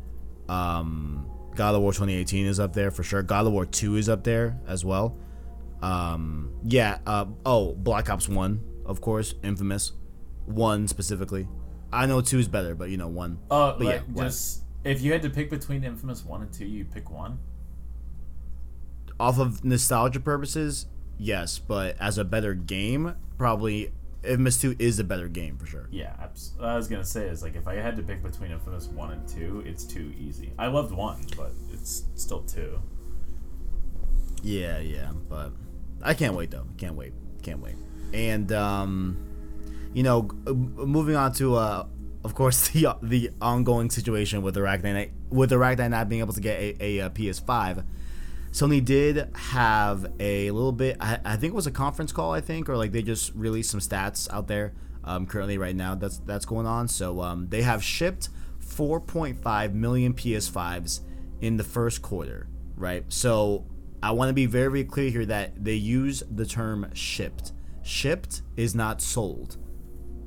Um, 0.49 1.29
God 1.55 1.75
of 1.75 1.81
War 1.81 1.91
2018 1.91 2.45
is 2.45 2.59
up 2.59 2.73
there 2.73 2.91
for 2.91 3.03
sure. 3.03 3.21
God 3.23 3.45
of 3.45 3.51
War 3.53 3.65
2 3.65 3.95
is 3.97 4.09
up 4.09 4.23
there 4.23 4.59
as 4.67 4.85
well. 4.85 5.17
Um, 5.81 6.53
yeah. 6.63 6.99
Uh, 7.05 7.25
oh, 7.45 7.73
Black 7.73 8.09
Ops 8.09 8.29
1, 8.29 8.63
of 8.85 9.01
course, 9.01 9.35
infamous. 9.43 9.91
One 10.45 10.87
specifically. 10.87 11.47
I 11.91 12.05
know 12.05 12.21
two 12.21 12.39
is 12.39 12.47
better, 12.47 12.75
but 12.75 12.89
you 12.89 12.97
know 12.97 13.07
one. 13.07 13.39
Oh, 13.51 13.75
But 13.77 13.83
yeah, 13.83 13.89
like 13.91 14.01
what? 14.05 14.23
just 14.23 14.63
if 14.83 15.01
you 15.01 15.11
had 15.11 15.21
to 15.23 15.29
pick 15.29 15.49
between 15.49 15.83
Infamous 15.83 16.23
one 16.23 16.41
and 16.41 16.53
two, 16.53 16.65
you 16.65 16.85
pick 16.85 17.09
one. 17.09 17.39
Off 19.19 19.39
of 19.39 19.63
nostalgia 19.63 20.19
purposes, 20.19 20.85
yes, 21.17 21.59
but 21.59 21.95
as 21.99 22.17
a 22.17 22.23
better 22.23 22.53
game, 22.53 23.15
probably 23.37 23.91
Infamous 24.23 24.59
2 24.59 24.75
is 24.79 24.99
a 24.99 25.03
better 25.03 25.27
game 25.27 25.57
for 25.57 25.65
sure. 25.65 25.87
Yeah, 25.91 26.13
abs- 26.19 26.53
I 26.61 26.75
was 26.75 26.87
gonna 26.87 27.03
say 27.05 27.27
is 27.27 27.41
like 27.41 27.55
if 27.55 27.67
I 27.67 27.75
had 27.75 27.95
to 27.97 28.03
pick 28.03 28.21
between 28.21 28.51
Infamous 28.51 28.87
one 28.87 29.11
and 29.11 29.27
two, 29.27 29.63
it's 29.65 29.83
too 29.85 30.13
easy. 30.19 30.51
I 30.57 30.67
loved 30.67 30.91
one, 30.91 31.25
but 31.35 31.51
it's 31.71 32.03
still 32.15 32.41
two. 32.41 32.79
Yeah, 34.43 34.79
yeah, 34.79 35.11
but 35.29 35.51
I 36.01 36.13
can't 36.13 36.35
wait 36.35 36.51
though. 36.51 36.67
Can't 36.77 36.95
wait. 36.95 37.13
Can't 37.41 37.59
wait. 37.59 37.75
And 38.13 38.51
um, 38.51 39.17
you 39.93 40.03
know, 40.03 40.29
uh, 40.45 40.53
moving 40.53 41.15
on 41.15 41.31
to 41.33 41.55
uh, 41.55 41.85
of 42.23 42.35
course 42.35 42.67
the 42.69 42.95
the 43.01 43.31
ongoing 43.41 43.89
situation 43.89 44.41
with 44.41 44.55
Arachnite 44.55 45.11
with 45.29 45.51
Arachnite 45.51 45.89
not 45.89 46.09
being 46.09 46.21
uh, 46.21 46.25
able 46.25 46.33
to 46.33 46.41
get 46.41 46.59
a, 46.59 46.83
a, 46.83 47.01
uh 47.01 47.09
PS5. 47.09 47.83
Sony 48.57 48.83
did 48.83 49.29
have 49.35 50.11
a 50.19 50.49
little 50.49 50.71
bit. 50.71 50.97
I, 50.99 51.19
I 51.23 51.35
think 51.35 51.51
it 51.51 51.55
was 51.55 51.67
a 51.67 51.71
conference 51.71 52.11
call. 52.11 52.33
I 52.33 52.41
think, 52.41 52.67
or 52.67 52.75
like 52.75 52.91
they 52.91 53.03
just 53.03 53.31
released 53.35 53.69
some 53.69 53.79
stats 53.79 54.27
out 54.33 54.47
there. 54.47 54.73
Um, 55.03 55.27
currently, 55.27 55.59
right 55.59 55.75
now, 55.75 55.93
that's 55.93 56.17
that's 56.17 56.45
going 56.45 56.65
on. 56.65 56.87
So 56.87 57.21
um, 57.21 57.49
they 57.49 57.61
have 57.61 57.83
shipped 57.83 58.29
4.5 58.65 59.73
million 59.73 60.15
PS5s 60.15 61.01
in 61.39 61.57
the 61.57 61.63
first 61.63 62.01
quarter. 62.01 62.47
Right. 62.75 63.03
So 63.09 63.67
I 64.01 64.09
want 64.09 64.29
to 64.29 64.33
be 64.33 64.47
very, 64.47 64.69
very 64.69 64.83
clear 64.85 65.11
here 65.11 65.25
that 65.27 65.63
they 65.63 65.75
use 65.75 66.23
the 66.27 66.45
term 66.45 66.89
shipped. 66.95 67.51
Shipped 67.83 68.41
is 68.55 68.73
not 68.73 69.03
sold. 69.03 69.57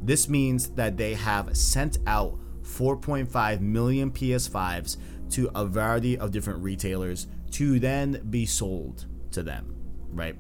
This 0.03 0.28
means 0.28 0.68
that 0.70 0.97
they 0.97 1.14
have 1.14 1.57
sent 1.57 1.99
out 2.07 2.39
4.5 2.62 3.61
million 3.61 4.12
PS5s 4.12 4.99
to 5.31 5.51
a 5.53 5.66
variety 5.66 6.16
of 6.16 6.31
different 6.31 6.62
retailers 6.62 7.26
to 7.53 7.78
then 7.78 8.26
be 8.30 8.46
sold 8.46 9.07
to 9.32 9.42
them, 9.42 9.74
right? 10.12 10.36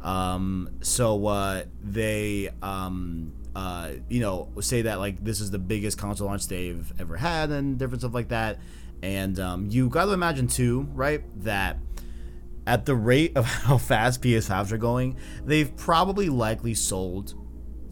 Um, 0.00 0.70
so 0.80 1.26
uh, 1.26 1.64
they, 1.82 2.50
um, 2.62 3.32
uh, 3.54 3.92
you 4.08 4.20
know, 4.20 4.50
say 4.60 4.82
that 4.82 4.98
like 4.98 5.22
this 5.22 5.40
is 5.40 5.50
the 5.50 5.58
biggest 5.58 5.98
console 5.98 6.28
launch 6.28 6.48
they've 6.48 6.92
ever 6.98 7.16
had 7.16 7.50
and 7.50 7.78
different 7.78 8.02
stuff 8.02 8.14
like 8.14 8.28
that. 8.28 8.58
And 9.02 9.38
um, 9.40 9.66
you 9.70 9.88
got 9.88 10.06
to 10.06 10.12
imagine 10.12 10.46
too, 10.46 10.88
right, 10.92 11.22
that 11.44 11.78
at 12.66 12.86
the 12.86 12.94
rate 12.94 13.36
of 13.36 13.44
how 13.46 13.78
fast 13.78 14.22
PS5s 14.22 14.72
are 14.72 14.78
going, 14.78 15.16
they've 15.44 15.74
probably 15.76 16.28
likely 16.28 16.74
sold 16.74 17.34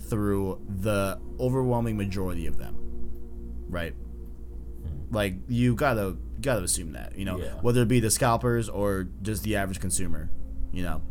through 0.08 0.60
the 0.68 1.20
overwhelming 1.38 1.96
majority 1.96 2.46
of 2.46 2.58
them, 2.58 2.76
right? 3.68 3.94
Like 5.10 5.34
you 5.48 5.74
gotta 5.74 6.16
gotta 6.40 6.62
assume 6.62 6.92
that, 6.92 7.16
you 7.18 7.24
know, 7.24 7.38
Yeah. 7.38 7.54
whether 7.62 7.82
it 7.82 7.88
be 7.88 8.00
the 8.00 8.10
scalpers 8.10 8.68
or 8.68 9.08
just 9.22 9.42
the 9.42 9.56
average 9.56 9.80
consumer, 9.80 10.30
you 10.72 10.82
know. 10.82 11.02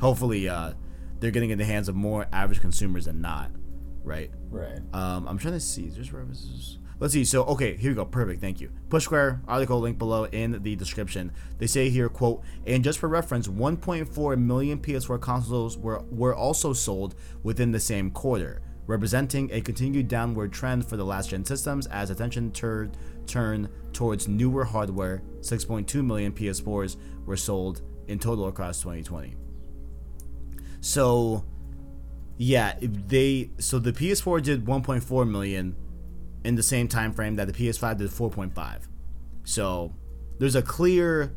Hopefully, 0.00 0.48
uh, 0.48 0.72
they're 1.20 1.30
getting 1.30 1.50
in 1.50 1.58
the 1.58 1.64
hands 1.64 1.88
of 1.88 1.94
more 1.94 2.26
average 2.32 2.60
consumers 2.60 3.04
than 3.04 3.20
not, 3.20 3.50
right? 4.02 4.30
Right. 4.50 4.80
Um, 4.94 5.26
I'm 5.28 5.36
trying 5.38 5.54
to 5.54 5.60
see. 5.60 5.84
Is 5.86 5.94
There's 5.96 6.12
references. 6.12 6.78
Let's 6.98 7.14
see. 7.14 7.24
So, 7.24 7.44
okay, 7.44 7.76
here 7.76 7.90
we 7.90 7.94
go. 7.94 8.04
Perfect. 8.04 8.42
Thank 8.42 8.60
you. 8.60 8.70
Push 8.90 9.04
Square 9.04 9.40
article 9.48 9.80
link 9.80 9.98
below 9.98 10.24
in 10.24 10.62
the 10.62 10.76
description. 10.76 11.32
They 11.58 11.66
say 11.66 11.88
here, 11.88 12.10
quote, 12.10 12.42
and 12.66 12.84
just 12.84 12.98
for 12.98 13.08
reference, 13.08 13.48
1.4 13.48 14.36
million 14.38 14.78
PS4 14.78 15.18
consoles 15.18 15.78
were 15.78 16.02
were 16.10 16.34
also 16.34 16.72
sold 16.74 17.14
within 17.42 17.72
the 17.72 17.80
same 17.80 18.10
quarter, 18.10 18.60
representing 18.86 19.48
a 19.50 19.62
continued 19.62 20.08
downward 20.08 20.52
trend 20.52 20.86
for 20.86 20.98
the 20.98 21.04
last 21.04 21.30
gen 21.30 21.44
systems 21.44 21.86
as 21.86 22.10
attention 22.10 22.52
turned 22.52 22.96
turn 23.30 23.68
towards 23.92 24.28
newer 24.28 24.64
hardware. 24.64 25.22
6.2 25.40 26.04
million 26.04 26.32
PS4s 26.32 26.96
were 27.26 27.36
sold 27.36 27.82
in 28.08 28.18
total 28.18 28.48
across 28.48 28.80
2020. 28.80 29.36
So, 30.80 31.44
yeah, 32.36 32.74
they 32.80 33.50
so 33.58 33.78
the 33.78 33.92
PS4 33.92 34.42
did 34.42 34.64
1.4 34.64 35.28
million 35.30 35.76
in 36.44 36.54
the 36.54 36.62
same 36.62 36.88
time 36.88 37.12
frame 37.12 37.36
that 37.36 37.46
the 37.46 37.52
PS5 37.52 37.98
did 37.98 38.10
4.5. 38.10 38.88
So, 39.44 39.94
there's 40.38 40.54
a 40.54 40.62
clear 40.62 41.34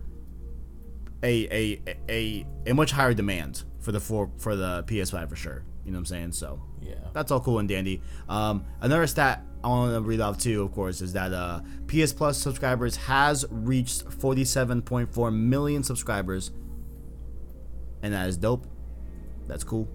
a 1.24 1.48
a 1.52 1.82
a 2.10 2.46
a 2.68 2.74
much 2.74 2.92
higher 2.92 3.14
demand 3.14 3.64
for 3.80 3.92
the 3.92 4.00
four 4.00 4.32
for 4.38 4.56
the 4.56 4.84
PS5 4.84 5.30
for 5.30 5.36
sure. 5.36 5.64
You 5.86 5.92
know 5.92 5.98
what 5.98 6.02
I'm 6.02 6.06
saying? 6.06 6.32
So, 6.32 6.62
Yeah. 6.82 6.96
that's 7.12 7.32
all 7.32 7.42
cool 7.42 7.60
and 7.60 7.68
dandy. 7.68 8.02
Um, 8.30 8.64
another 8.80 9.06
stat 9.08 9.44
I 9.64 9.68
want 9.68 9.94
to 9.94 10.02
read 10.02 10.20
off 10.20 10.38
too, 10.38 10.62
of 10.64 10.74
course, 10.74 11.02
is 11.02 11.14
that 11.14 11.34
uh, 11.34 11.62
PS 11.88 12.12
Plus 12.12 12.38
subscribers 12.38 12.96
has 12.98 13.46
reached 13.50 14.06
47.4 14.06 15.34
million 15.34 15.84
subscribers, 15.84 16.52
and 18.02 18.14
that 18.14 18.28
is 18.28 18.38
dope. 18.38 18.68
That's 19.48 19.64
cool. 19.64 19.88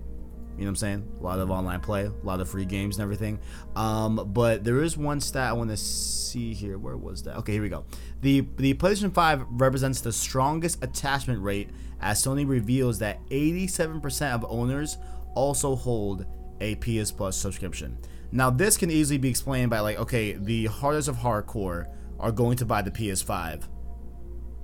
You 0.58 0.64
know 0.64 0.70
what 0.70 0.70
I'm 0.70 0.76
saying? 0.76 1.08
A 1.20 1.22
lot 1.22 1.38
of 1.38 1.50
online 1.52 1.80
play, 1.80 2.06
a 2.06 2.26
lot 2.26 2.40
of 2.40 2.48
free 2.48 2.64
games 2.64 2.96
and 2.96 3.02
everything. 3.04 3.38
Um, 3.76 4.32
but 4.32 4.64
there 4.64 4.82
is 4.82 4.96
one 4.96 5.20
stat 5.20 5.50
I 5.50 5.52
want 5.52 5.70
to 5.70 5.76
see 5.76 6.52
here. 6.52 6.78
Where 6.78 6.96
was 6.96 7.22
that? 7.22 7.36
Okay, 7.36 7.52
here 7.52 7.62
we 7.62 7.68
go. 7.68 7.84
The 8.22 8.40
the 8.56 8.74
PlayStation 8.74 9.14
5 9.14 9.44
represents 9.50 10.00
the 10.00 10.12
strongest 10.12 10.82
attachment 10.82 11.40
rate 11.42 11.70
as 12.00 12.24
Sony 12.24 12.48
reveals 12.48 12.98
that 12.98 13.24
87% 13.28 14.32
of 14.32 14.44
owners 14.48 14.98
also 15.36 15.76
hold 15.76 16.26
a 16.60 16.74
PS 16.76 17.12
Plus 17.12 17.36
subscription. 17.36 17.96
Now, 18.30 18.50
this 18.50 18.76
can 18.76 18.90
easily 18.90 19.18
be 19.18 19.30
explained 19.30 19.70
by 19.70 19.80
like, 19.80 19.98
okay, 19.98 20.32
the 20.32 20.66
hardest 20.66 21.08
of 21.08 21.16
hardcore 21.16 21.86
are 22.20 22.32
going 22.32 22.56
to 22.58 22.66
buy 22.66 22.82
the 22.82 22.90
PS5 22.90 23.64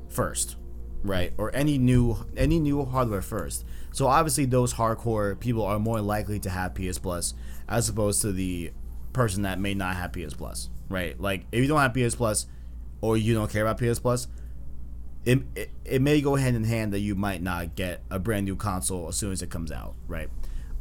first, 0.09 0.57
right? 1.03 1.33
Or 1.39 1.55
any 1.55 1.79
new 1.79 2.17
any 2.37 2.59
new 2.59 2.85
hardware 2.85 3.23
first. 3.23 3.65
So 3.93 4.07
obviously 4.07 4.47
those 4.47 4.75
hardcore 4.75 5.39
people 5.39 5.65
are 5.65 5.79
more 5.79 6.01
likely 6.01 6.41
to 6.41 6.51
have 6.51 6.75
PS 6.75 6.99
Plus 6.99 7.35
as 7.69 7.89
opposed 7.89 8.23
to 8.23 8.33
the 8.33 8.73
person 9.13 9.43
that 9.43 9.61
may 9.61 9.75
not 9.75 9.97
have 9.97 10.13
PS 10.13 10.35
Plus, 10.35 10.71
right? 10.89 11.19
Like 11.21 11.47
if 11.53 11.61
you 11.61 11.69
don't 11.69 11.81
have 11.81 11.95
PS 11.95 12.15
Plus 12.15 12.47
or 13.01 13.17
you 13.17 13.35
don't 13.35 13.51
care 13.51 13.67
about 13.67 13.79
PS 13.79 13.99
Plus, 13.99 14.27
it, 15.25 15.39
it, 15.55 15.71
it 15.85 16.03
may 16.03 16.21
go 16.21 16.35
hand 16.35 16.57
in 16.57 16.65
hand 16.65 16.93
that 16.93 17.01
you 17.01 17.15
might 17.15 17.43
not 17.43 17.77
get 17.77 18.03
a 18.11 18.19
brand 18.19 18.45
new 18.45 18.57
console 18.57 19.09
as 19.09 19.17
soon 19.17 19.33
as 19.33 19.43
it 19.43 19.51
comes 19.51 19.73
out, 19.73 19.95
right? 20.07 20.29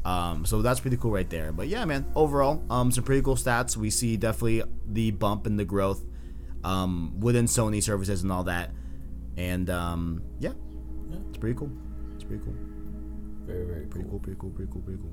Um, 0.05 0.45
so 0.45 0.61
that's 0.61 0.79
pretty 0.81 0.97
cool 0.97 1.11
right 1.11 1.29
there. 1.29 1.51
But 1.53 1.67
yeah, 1.69 1.85
man, 1.85 2.05
overall, 2.15 2.61
um, 2.69 2.91
some 2.91 3.03
pretty 3.03 3.21
cool 3.21 3.35
stats. 3.37 3.77
We 3.77 3.89
see 3.89 4.17
definitely 4.17 4.63
the 4.87 5.11
bump 5.11 5.47
in 5.47 5.55
the 5.57 5.63
growth 5.65 6.03
um, 6.63 7.19
within 7.19 7.45
Sony 7.45 7.81
services 7.81 8.23
and 8.23 8.31
all 8.31 8.43
that. 8.45 8.71
And 9.37 9.69
um, 9.69 10.21
yeah, 10.39 10.51
Yeah. 11.09 11.17
it's 11.29 11.37
pretty 11.37 11.57
cool. 11.57 11.71
It's 12.15 12.23
pretty 12.23 12.43
cool. 12.43 12.53
Very, 13.45 13.65
very 13.65 13.85
Pretty 13.85 14.07
cool. 14.09 14.11
cool. 14.11 14.19
Pretty 14.19 14.39
cool. 14.39 14.49
Pretty 14.51 14.71
cool. 14.71 14.81
Pretty 14.81 14.99
cool. 15.01 15.11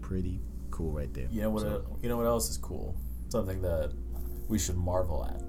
Pretty 0.00 0.40
cool 0.70 0.92
right 0.92 1.12
there. 1.14 1.26
You 1.30 1.42
know 1.42 1.50
what? 1.50 1.62
So- 1.62 1.98
you 2.02 2.08
know 2.08 2.16
what 2.16 2.26
else 2.26 2.48
is 2.50 2.58
cool? 2.58 2.94
Something 3.28 3.60
that 3.62 3.92
we 4.48 4.58
should 4.58 4.76
marvel 4.76 5.24
at. 5.24 5.42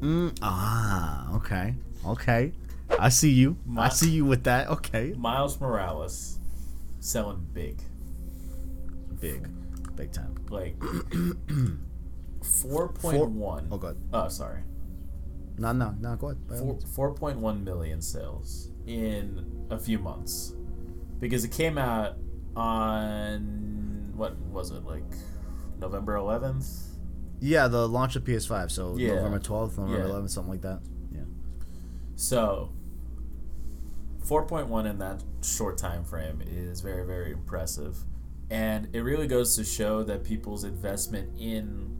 Mm, 0.00 0.36
ah, 0.42 1.34
okay, 1.36 1.74
okay. 2.06 2.52
I 2.98 3.08
see 3.08 3.30
you. 3.30 3.56
I 3.76 3.88
see 3.88 4.10
you 4.10 4.24
with 4.24 4.44
that. 4.44 4.68
Okay, 4.68 5.14
Miles 5.16 5.60
Morales 5.60 6.38
selling 7.00 7.46
big, 7.52 7.80
big, 9.20 9.46
big 9.96 10.12
time. 10.12 10.34
like 10.50 10.76
four 12.42 12.88
point 12.88 13.30
one. 13.30 13.68
Oh 13.70 13.78
god. 13.78 13.96
Oh, 14.12 14.28
sorry. 14.28 14.60
No, 15.58 15.72
no, 15.72 15.94
no. 16.00 16.16
Go 16.16 16.28
ahead. 16.28 16.38
Four, 16.94 17.14
4.1 17.16 17.64
million 17.64 18.00
sales 18.00 18.70
in 18.86 19.66
a 19.70 19.78
few 19.78 19.98
months 19.98 20.54
because 21.18 21.44
it 21.44 21.52
came 21.52 21.76
out 21.76 22.16
on 22.56 24.10
what 24.16 24.36
was 24.38 24.70
it 24.70 24.84
like 24.84 25.04
November 25.78 26.14
11th 26.14 26.96
Yeah, 27.40 27.68
the 27.68 27.86
launch 27.86 28.16
of 28.16 28.24
PS5. 28.24 28.70
So 28.70 28.96
Yeah. 28.96 29.16
November 29.16 29.38
12th, 29.38 29.76
November 29.78 29.98
Yeah. 30.08 30.14
11th, 30.14 30.30
something 30.30 30.50
like 30.52 30.62
that. 30.62 30.80
Yeah. 31.12 31.20
so 32.16 32.70
4.1 34.24 34.88
in 34.88 34.98
that 34.98 35.22
short 35.42 35.78
time 35.78 36.04
frame 36.04 36.42
is 36.46 36.80
very 36.80 37.06
very 37.06 37.32
impressive. 37.32 37.98
And 38.50 38.88
it 38.92 39.00
really 39.00 39.28
goes 39.28 39.54
to 39.56 39.64
show 39.64 40.02
that 40.02 40.24
people's 40.24 40.64
investment 40.64 41.30
in 41.38 41.96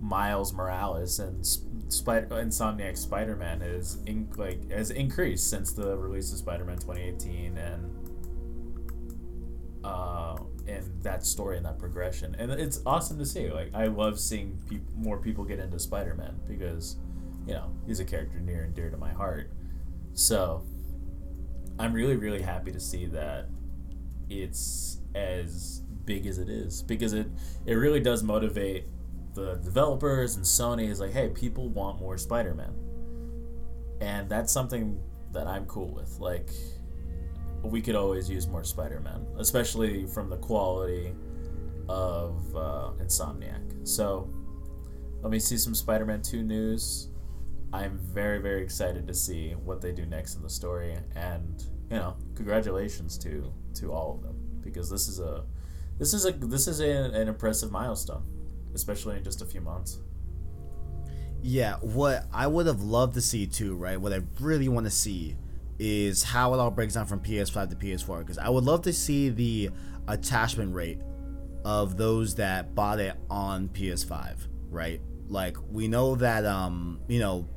Miles 0.00 0.52
Morales 0.52 1.18
and 1.20 1.46
Spider 1.92 2.26
Insomniac 2.28 2.96
Spider-Man 2.96 3.62
is 3.62 3.98
in, 4.06 4.28
like 4.36 4.70
has 4.70 4.90
increased 4.90 5.48
since 5.48 5.72
the 5.72 5.96
release 5.96 6.32
of 6.32 6.38
Spider-Man 6.38 6.78
2018 6.78 7.58
and 7.58 8.08
uh, 9.84 10.36
and 10.66 11.02
that 11.02 11.24
story 11.24 11.56
and 11.56 11.66
that 11.66 11.78
progression. 11.78 12.34
And 12.38 12.50
it's 12.50 12.80
awesome 12.84 13.18
to 13.18 13.26
see. 13.26 13.50
Like 13.50 13.74
I 13.74 13.86
love 13.86 14.18
seeing 14.18 14.58
peop 14.68 14.82
more 14.96 15.18
people 15.18 15.44
get 15.44 15.58
into 15.58 15.78
Spider-Man 15.78 16.40
because 16.48 16.96
you 17.46 17.54
know 17.54 17.70
he's 17.86 18.00
a 18.00 18.04
character 18.04 18.40
near 18.40 18.64
and 18.64 18.74
dear 18.74 18.90
to 18.90 18.96
my 18.96 19.12
heart. 19.12 19.50
So 20.14 20.64
I'm 21.78 21.92
really 21.92 22.16
really 22.16 22.42
happy 22.42 22.70
to 22.72 22.80
see 22.80 23.06
that 23.06 23.48
it's 24.28 24.98
as 25.14 25.82
big 26.04 26.26
as 26.26 26.38
it 26.38 26.48
is 26.48 26.82
because 26.82 27.12
it 27.12 27.26
it 27.66 27.74
really 27.74 28.00
does 28.00 28.22
motivate 28.22 28.86
the 29.34 29.54
developers 29.56 30.36
and 30.36 30.44
Sony 30.44 30.88
is 30.88 31.00
like 31.00 31.12
hey 31.12 31.28
people 31.28 31.68
want 31.68 32.00
more 32.00 32.18
Spider-Man. 32.18 32.74
And 34.00 34.28
that's 34.28 34.52
something 34.52 35.00
that 35.32 35.46
I'm 35.46 35.64
cool 35.66 35.88
with. 35.88 36.18
Like 36.18 36.50
we 37.62 37.80
could 37.80 37.94
always 37.94 38.28
use 38.28 38.48
more 38.48 38.64
Spider-Man 38.64 39.26
especially 39.38 40.06
from 40.06 40.28
the 40.28 40.38
quality 40.38 41.14
of 41.88 42.56
uh, 42.56 42.90
Insomniac. 43.00 43.86
So 43.86 44.30
let 45.22 45.30
me 45.30 45.38
see 45.38 45.56
some 45.56 45.74
Spider-Man 45.74 46.22
2 46.22 46.42
news 46.42 47.08
I'm 47.72 47.98
very 47.98 48.38
very 48.38 48.62
excited 48.62 49.06
to 49.06 49.14
see 49.14 49.52
what 49.52 49.80
they 49.80 49.92
do 49.92 50.06
next 50.06 50.36
in 50.36 50.42
the 50.42 50.50
story 50.50 50.96
and 51.16 51.64
you 51.90 51.96
know 51.96 52.16
congratulations 52.34 53.18
to 53.18 53.52
to 53.74 53.92
all 53.92 54.14
of 54.14 54.22
them 54.22 54.36
because 54.60 54.90
this 54.90 55.08
is 55.08 55.20
a 55.20 55.44
this 55.98 56.14
is 56.14 56.26
a 56.26 56.32
this 56.32 56.68
is 56.68 56.80
a, 56.80 56.88
an 56.88 57.28
impressive 57.28 57.70
milestone 57.70 58.24
especially 58.74 59.16
in 59.16 59.24
just 59.24 59.42
a 59.42 59.46
few 59.46 59.60
months 59.60 59.98
Yeah, 61.42 61.76
what 61.80 62.26
I 62.32 62.46
would 62.46 62.66
have 62.66 62.82
loved 62.82 63.14
to 63.14 63.20
see 63.20 63.46
too, 63.46 63.74
right? 63.74 64.00
What 64.00 64.12
I 64.12 64.20
really 64.40 64.68
want 64.68 64.86
to 64.86 64.90
see 64.90 65.36
is 65.78 66.22
how 66.22 66.54
it 66.54 66.60
all 66.60 66.70
breaks 66.70 66.94
down 66.94 67.06
from 67.06 67.18
PS5 67.20 67.70
to 67.70 67.76
PS4 67.76 68.20
because 68.20 68.38
I 68.38 68.48
would 68.48 68.62
love 68.64 68.82
to 68.82 68.92
see 68.92 69.28
the 69.28 69.70
attachment 70.06 70.72
rate 70.72 71.00
of 71.64 71.96
those 71.96 72.36
that 72.36 72.74
bought 72.76 73.00
it 73.00 73.16
on 73.28 73.68
PS5, 73.70 74.46
right? 74.70 75.00
Like 75.28 75.56
we 75.68 75.88
know 75.88 76.14
that 76.14 76.44
um, 76.46 77.00
you 77.08 77.18
know, 77.18 77.48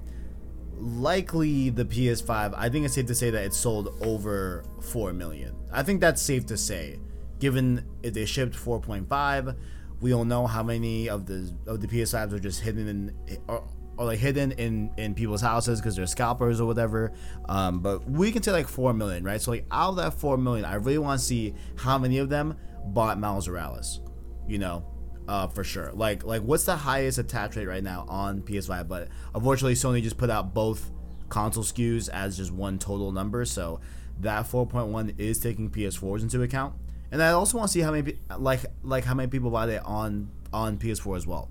likely 0.78 1.69
the 1.69 1.86
PS5, 1.86 2.53
I 2.55 2.69
think 2.69 2.86
it's 2.86 2.95
safe 2.95 3.05
to 3.07 3.15
say 3.15 3.30
that 3.30 3.43
it 3.43 3.53
sold 3.53 3.95
over 4.01 4.63
4 4.82 5.13
million. 5.13 5.55
I 5.71 5.84
think 5.84 6.01
that's 6.01 6.21
safe 6.21 6.45
to 6.47 6.57
say 6.57 6.99
given 7.39 7.86
if 8.01 8.13
they 8.13 8.26
shipped 8.26 8.55
4.5 8.55 9.55
We 10.01 10.09
don't 10.09 10.28
know 10.28 10.47
how 10.47 10.63
many 10.63 11.09
of 11.09 11.26
the 11.26 11.53
of 11.67 11.82
the 11.82 11.88
PS5s 11.88 12.34
are 12.34 12.39
just 12.39 12.61
hidden 12.61 12.88
in 12.88 13.39
or, 13.47 13.67
or 13.97 14.05
like 14.05 14.19
hidden 14.19 14.51
in 14.53 14.91
in 14.97 15.13
people's 15.15 15.41
houses 15.41 15.80
because 15.80 15.95
they're 15.95 16.05
scalpers 16.05 16.59
or 16.59 16.65
whatever. 16.65 17.13
Um, 17.47 17.80
but 17.80 18.09
we 18.09 18.32
can 18.32 18.43
say 18.43 18.51
like 18.51 18.67
four 18.67 18.93
million, 18.93 19.23
right? 19.23 19.41
So 19.41 19.51
like 19.51 19.65
out 19.71 19.91
of 19.91 19.95
that 19.97 20.13
four 20.13 20.38
million, 20.38 20.65
I 20.65 20.76
really 20.76 20.97
want 20.97 21.19
to 21.19 21.26
see 21.26 21.55
how 21.78 21.97
many 21.97 22.17
of 22.17 22.30
them 22.30 22.57
bought 22.88 23.19
Miles 23.19 23.47
Morales. 23.47 24.01
You 24.47 24.59
know, 24.59 24.86
uh, 25.28 25.47
for 25.47 25.63
sure. 25.63 25.91
Like 25.93 26.23
like 26.23 26.41
what's 26.41 26.65
the 26.65 26.76
highest 26.76 27.17
attach 27.17 27.55
rate 27.55 27.67
right 27.67 27.84
now 27.84 28.05
on 28.07 28.41
PS5? 28.41 28.88
But 28.88 29.09
unfortunately, 29.34 29.76
Sony 29.76 30.01
just 30.01 30.17
put 30.17 30.30
out 30.30 30.53
both 30.53 30.91
console 31.30 31.63
SKUs 31.63 32.09
as 32.09 32.38
just 32.38 32.51
one 32.51 32.80
total 32.80 33.11
number, 33.11 33.45
so 33.45 33.80
that 34.21 34.45
4.1 34.45 35.19
is 35.19 35.39
taking 35.39 35.69
PS4s 35.69 36.21
into 36.21 36.41
account. 36.41 36.73
And 37.11 37.21
I 37.21 37.32
also 37.32 37.57
want 37.57 37.69
to 37.69 37.73
see 37.73 37.82
how 37.82 37.91
many 37.91 38.17
like 38.38 38.61
like 38.84 39.03
how 39.03 39.13
many 39.13 39.30
people 39.30 39.49
buy 39.49 39.67
it 39.69 39.82
on 39.86 40.30
on 40.53 40.78
PS4 40.78 41.17
as 41.17 41.28
well. 41.28 41.49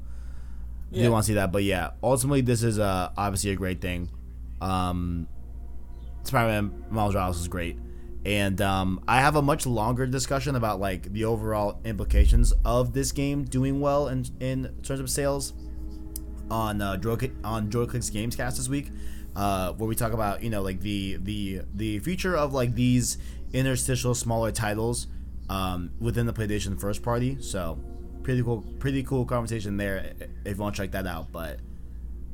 Yeah. 0.91 1.05
You 1.05 1.13
want 1.13 1.25
to 1.25 1.29
see 1.29 1.35
that, 1.35 1.51
but 1.51 1.65
yeah, 1.65 1.91
ultimately 2.03 2.41
this 2.41 2.63
is 2.63 2.79
uh, 2.79 3.11
obviously 3.17 3.51
a 3.51 3.57
great 3.57 3.81
thing. 3.81 4.11
Um, 4.61 5.27
Spider-Man 6.23 6.85
Miles 6.91 7.15
Morales 7.15 7.41
is 7.41 7.49
great, 7.49 7.79
and 8.25 8.61
um, 8.61 9.03
I 9.07 9.21
have 9.21 9.37
a 9.37 9.43
much 9.43 9.67
longer 9.67 10.07
discussion 10.07 10.57
about 10.57 10.81
like 10.81 11.13
the 11.13 11.25
overall 11.25 11.81
implications 11.85 12.53
of 12.65 12.93
this 12.93 13.13
game 13.13 13.45
doing 13.45 13.81
well 13.81 14.09
in 14.09 14.25
in 14.41 14.75
terms 14.83 15.01
of 15.01 15.11
sales 15.11 15.53
on 16.51 16.81
uh, 16.81 16.97
Droid 16.97 17.33
on 17.45 17.71
Joyclicks 17.71 18.11
Gamescast 18.11 18.57
this 18.57 18.69
week, 18.69 18.91
uh, 19.37 19.73
where 19.73 19.89
we 19.89 19.95
talk 19.95 20.13
about 20.13 20.43
you 20.43 20.51
know 20.51 20.63
like 20.63 20.81
the 20.81 21.19
the 21.23 21.63
the 21.75 21.99
future 21.99 22.37
of 22.37 22.55
like 22.55 22.75
these 22.75 23.19
interstitial 23.53 24.15
smaller 24.15 24.51
titles 24.51 25.07
um, 25.51 25.91
within 26.01 26.27
the 26.27 26.33
PlayStation 26.33 26.81
first 26.81 27.03
party. 27.03 27.37
So 27.41 27.79
pretty 28.23 28.43
cool, 28.43 28.63
pretty 28.79 29.03
cool 29.03 29.27
conversation 29.27 29.77
there. 29.77 30.15
If 30.45 30.57
you 30.57 30.63
want 30.63 30.77
to 30.77 30.83
check 30.83 30.93
that 30.93 31.07
out, 31.07 31.31
but 31.31 31.61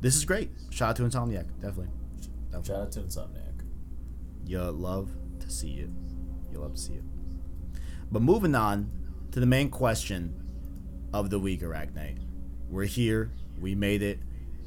this 0.00 0.14
is 0.14 0.24
great. 0.24 0.50
Shout 0.70 0.90
out 0.90 0.96
to 0.96 1.02
Insomniac, 1.02 1.46
definitely. 1.60 1.88
definitely. 2.52 2.66
Shout 2.68 2.80
out 2.80 2.92
to 2.92 3.00
Insomniac. 3.00 3.64
You 4.46 4.60
love 4.62 5.10
see 5.50 5.74
it. 5.80 5.90
You'll 6.52 6.62
love 6.62 6.74
to 6.74 6.80
see 6.80 6.94
it. 6.94 7.02
But 8.10 8.22
moving 8.22 8.54
on 8.54 8.90
to 9.32 9.40
the 9.40 9.46
main 9.46 9.70
question 9.70 10.34
of 11.12 11.30
the 11.30 11.38
week, 11.38 11.60
Arachnite. 11.62 12.18
We're 12.68 12.84
here. 12.84 13.30
We 13.60 13.74
made 13.74 14.02
it. 14.02 14.18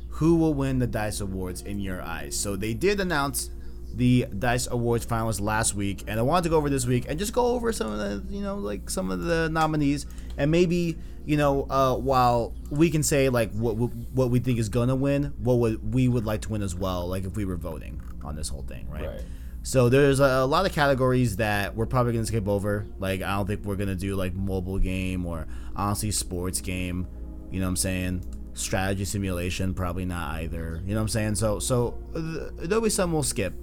Who 0.09 0.36
will 0.36 0.53
win 0.53 0.79
the 0.79 0.88
Dice 0.88 1.21
Awards 1.21 1.61
in 1.61 1.79
your 1.79 2.01
eyes? 2.01 2.38
So 2.38 2.55
they 2.55 2.73
did 2.73 2.99
announce 2.99 3.49
the 3.95 4.25
Dice 4.38 4.67
Awards 4.67 5.05
finalists 5.05 5.41
last 5.41 5.75
week, 5.75 6.03
and 6.07 6.19
I 6.19 6.23
wanted 6.23 6.43
to 6.43 6.49
go 6.49 6.57
over 6.57 6.69
this 6.69 6.86
week 6.86 7.05
and 7.07 7.17
just 7.19 7.34
go 7.34 7.47
over 7.47 7.71
some 7.71 7.91
of 7.91 7.99
the, 7.99 8.34
you 8.34 8.41
know, 8.41 8.55
like 8.55 8.89
some 8.89 9.11
of 9.11 9.23
the 9.23 9.49
nominees, 9.49 10.05
and 10.38 10.51
maybe, 10.51 10.97
you 11.25 11.38
know, 11.38 11.67
uh, 11.69 11.95
while 11.95 12.53
we 12.69 12.89
can 12.89 13.03
say 13.03 13.29
like 13.29 13.51
what 13.53 13.73
what 13.73 14.29
we 14.29 14.39
think 14.39 14.59
is 14.59 14.69
gonna 14.69 14.95
win, 14.95 15.34
what 15.38 15.55
would 15.55 15.93
we 15.93 16.07
would 16.07 16.25
like 16.25 16.41
to 16.41 16.49
win 16.49 16.61
as 16.61 16.75
well, 16.75 17.07
like 17.07 17.23
if 17.23 17.36
we 17.36 17.45
were 17.45 17.57
voting 17.57 18.01
on 18.23 18.36
this 18.36 18.49
whole 18.49 18.63
thing, 18.63 18.89
right? 18.89 19.07
right. 19.07 19.21
So 19.64 19.88
there's 19.88 20.20
a, 20.20 20.26
a, 20.26 20.45
lot 20.45 20.66
of 20.66 20.74
categories 20.74 21.38
that 21.38 21.74
we're 21.74 21.86
probably 21.86 22.11
gonna 22.11 22.26
skip 22.26 22.49
over. 22.49 22.86
Like 22.99 23.22
I 23.22 23.38
don't 23.38 23.47
think 23.47 23.64
we're 23.64 23.78
gonna 23.78 23.95
do 23.95 24.16
like 24.16 24.34
mobile 24.34 24.78
game 24.78 25.26
or 25.26 25.47
honestly 25.74 26.11
sports 26.11 26.59
game. 26.59 27.07
You 27.49 27.61
know 27.61 27.68
what 27.68 27.70
I'm 27.70 27.76
saying? 27.78 28.26
Strategy 28.53 29.05
simulation, 29.05 29.74
probably 29.74 30.05
not 30.05 30.36
either. 30.36 30.82
You 30.86 30.93
know 30.93 30.99
what 30.99 31.03
I'm 31.03 31.07
saying? 31.07 31.36
So 31.36 31.59
so 31.59 31.97
uh, 32.14 32.49
there'll 32.68 32.84
be 32.84 32.89
some 32.89 33.14
we'll 33.14 33.24
skip. 33.24 33.53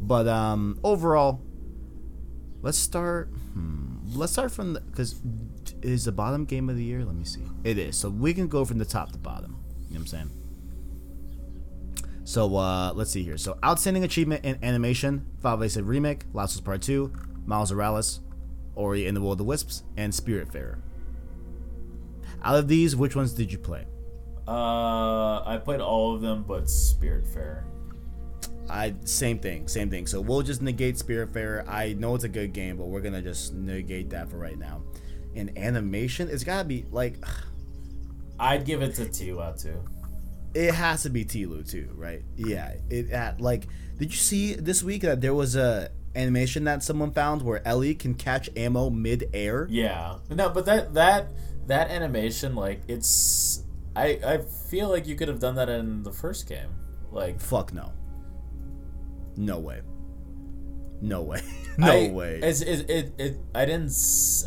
But 0.00 0.28
um, 0.28 0.78
overall, 0.84 1.42
let's 2.62 2.78
start. 2.78 3.28
Hmm, 3.52 3.98
let's 4.14 4.32
start 4.32 4.52
from 4.52 4.78
because 4.86 5.20
is 5.82 6.04
the 6.04 6.12
bottom 6.12 6.44
game 6.44 6.70
of 6.70 6.76
the 6.76 6.84
year. 6.84 7.04
Let 7.04 7.16
me 7.16 7.24
see. 7.24 7.42
It 7.64 7.76
is. 7.76 7.96
So 7.96 8.08
we 8.08 8.32
can 8.34 8.46
go 8.46 8.64
from 8.64 8.78
the 8.78 8.84
top 8.84 9.10
to 9.12 9.18
bottom. 9.18 9.58
You 9.88 9.94
know 9.94 10.00
what 10.00 10.00
I'm 10.00 10.06
saying? 10.06 10.30
So 12.30 12.56
uh, 12.56 12.92
let's 12.94 13.10
see 13.10 13.24
here. 13.24 13.36
So 13.36 13.58
outstanding 13.64 14.04
achievement 14.04 14.44
in 14.44 14.56
animation: 14.62 15.26
Final 15.42 15.58
Fantasy 15.58 15.82
Remake, 15.82 16.26
Last 16.32 16.56
of 16.56 16.64
Part 16.64 16.80
Two, 16.80 17.12
Miles 17.44 17.72
Morales, 17.72 18.20
Ori 18.76 19.08
and 19.08 19.16
the 19.16 19.20
World 19.20 19.32
of 19.32 19.38
the 19.38 19.44
Wisps, 19.44 19.82
and 19.96 20.12
Spiritfarer. 20.12 20.78
Out 22.44 22.54
of 22.54 22.68
these, 22.68 22.94
which 22.94 23.16
ones 23.16 23.32
did 23.32 23.50
you 23.50 23.58
play? 23.58 23.84
Uh, 24.46 25.42
I 25.44 25.60
played 25.64 25.80
all 25.80 26.14
of 26.14 26.20
them, 26.20 26.44
but 26.46 26.66
Spiritfarer. 26.66 27.64
I 28.68 28.94
same 29.04 29.40
thing, 29.40 29.66
same 29.66 29.90
thing. 29.90 30.06
So 30.06 30.20
we'll 30.20 30.42
just 30.42 30.62
negate 30.62 30.94
Spiritfarer. 30.94 31.68
I 31.68 31.94
know 31.94 32.14
it's 32.14 32.22
a 32.22 32.28
good 32.28 32.52
game, 32.52 32.76
but 32.76 32.86
we're 32.86 33.00
gonna 33.00 33.22
just 33.22 33.54
negate 33.54 34.10
that 34.10 34.30
for 34.30 34.36
right 34.36 34.56
now. 34.56 34.82
In 35.34 35.58
animation, 35.58 36.28
it's 36.30 36.44
gotta 36.44 36.68
be 36.68 36.86
like. 36.92 37.16
I'd 38.38 38.64
give 38.64 38.82
it 38.82 38.94
to 38.94 39.06
Tiwa 39.06 39.60
too. 39.60 39.82
It 40.54 40.74
has 40.74 41.02
to 41.04 41.10
be 41.10 41.24
Tilu 41.24 41.68
too, 41.68 41.90
right? 41.94 42.22
Yeah. 42.36 42.74
It 42.88 43.10
at 43.10 43.40
like. 43.40 43.66
Did 43.98 44.10
you 44.10 44.16
see 44.18 44.54
this 44.54 44.82
week 44.82 45.02
that 45.02 45.20
there 45.20 45.34
was 45.34 45.56
a 45.56 45.90
animation 46.14 46.64
that 46.64 46.82
someone 46.82 47.12
found 47.12 47.42
where 47.42 47.66
Ellie 47.66 47.94
can 47.94 48.14
catch 48.14 48.48
ammo 48.56 48.90
mid 48.90 49.28
air? 49.32 49.66
Yeah. 49.70 50.16
No, 50.30 50.48
but 50.50 50.66
that 50.66 50.94
that 50.94 51.28
that 51.66 51.90
animation, 51.90 52.54
like 52.54 52.80
it's. 52.88 53.64
I 53.94 54.20
I 54.24 54.38
feel 54.38 54.88
like 54.88 55.06
you 55.06 55.16
could 55.16 55.28
have 55.28 55.40
done 55.40 55.56
that 55.56 55.68
in 55.68 56.02
the 56.02 56.12
first 56.12 56.48
game. 56.48 56.70
Like 57.10 57.40
fuck 57.40 57.72
no. 57.72 57.92
No 59.36 59.58
way. 59.58 59.82
No 61.00 61.22
way. 61.22 61.42
no 61.78 61.92
I, 61.92 62.10
way. 62.10 62.40
It's, 62.42 62.60
it, 62.60 62.90
it, 62.90 63.12
it, 63.18 63.36
I 63.54 63.64
didn't. 63.64 63.92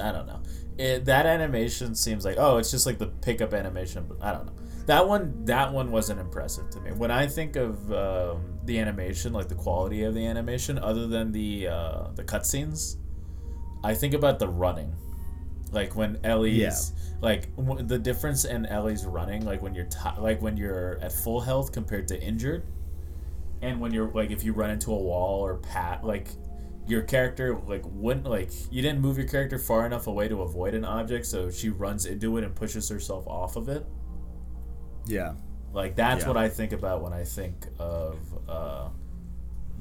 I 0.01 0.11
don't 0.11 0.27
know. 0.27 0.41
It, 0.77 1.05
that 1.05 1.25
animation 1.25 1.95
seems 1.95 2.25
like 2.25 2.37
oh, 2.37 2.57
it's 2.57 2.71
just 2.71 2.85
like 2.85 2.97
the 2.97 3.07
pickup 3.07 3.53
animation. 3.53 4.05
But 4.07 4.23
I 4.23 4.33
don't 4.33 4.45
know. 4.45 4.53
That 4.85 5.07
one, 5.07 5.45
that 5.45 5.71
one 5.71 5.91
wasn't 5.91 6.19
impressive 6.19 6.69
to 6.71 6.81
me. 6.81 6.91
When 6.91 7.09
I 7.09 7.27
think 7.27 7.55
of 7.55 7.91
um, 7.93 8.59
the 8.65 8.79
animation, 8.79 9.31
like 9.31 9.47
the 9.47 9.55
quality 9.55 10.03
of 10.03 10.13
the 10.13 10.25
animation, 10.25 10.77
other 10.77 11.07
than 11.07 11.31
the 11.31 11.67
uh, 11.67 12.07
the 12.15 12.23
cutscenes, 12.23 12.97
I 13.83 13.93
think 13.93 14.13
about 14.13 14.39
the 14.39 14.47
running. 14.47 14.93
Like 15.71 15.95
when 15.95 16.19
Ellie's 16.23 16.57
yeah. 16.57 17.15
like 17.21 17.55
w- 17.55 17.81
the 17.81 17.97
difference 17.97 18.45
in 18.45 18.65
Ellie's 18.65 19.05
running, 19.05 19.45
like 19.45 19.61
when 19.61 19.73
you're 19.73 19.85
t- 19.85 20.19
like 20.19 20.41
when 20.41 20.57
you're 20.57 20.99
at 21.01 21.11
full 21.11 21.39
health 21.39 21.71
compared 21.71 22.07
to 22.09 22.21
injured 22.21 22.63
and 23.63 23.79
when 23.79 23.93
you're 23.93 24.11
like 24.11 24.29
if 24.29 24.43
you 24.43 24.53
run 24.53 24.69
into 24.69 24.91
a 24.91 24.95
wall 24.95 25.39
or 25.39 25.55
pat 25.55 26.03
like 26.03 26.27
your 26.85 27.01
character 27.01 27.57
like 27.65 27.81
wouldn't 27.85 28.25
like 28.25 28.51
you 28.69 28.81
didn't 28.81 28.99
move 28.99 29.17
your 29.17 29.27
character 29.27 29.57
far 29.57 29.85
enough 29.85 30.05
away 30.07 30.27
to 30.27 30.41
avoid 30.41 30.73
an 30.75 30.83
object 30.83 31.25
so 31.25 31.49
she 31.49 31.69
runs 31.69 32.05
into 32.05 32.37
it 32.37 32.43
and 32.43 32.53
pushes 32.53 32.89
herself 32.89 33.25
off 33.25 33.55
of 33.55 33.69
it 33.69 33.85
yeah. 35.05 35.33
Like 35.73 35.95
that's 35.95 36.21
yeah. 36.21 36.27
what 36.27 36.37
i 36.37 36.49
think 36.49 36.71
about 36.71 37.01
when 37.01 37.13
i 37.13 37.23
think 37.23 37.55
of 37.79 38.17
uh 38.47 38.89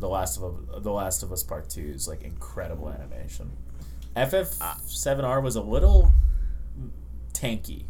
the 0.02 0.08
last 0.08 0.38
of 0.38 0.82
the 0.82 0.92
last 0.92 1.22
of 1.22 1.32
us 1.32 1.42
part 1.42 1.70
2 1.70 1.80
is 1.80 2.08
like 2.08 2.22
incredible 2.22 2.90
animation. 2.90 3.52
Ff7r 4.14 5.42
was 5.42 5.56
a 5.56 5.62
little 5.62 6.12
tanky. 7.32 7.84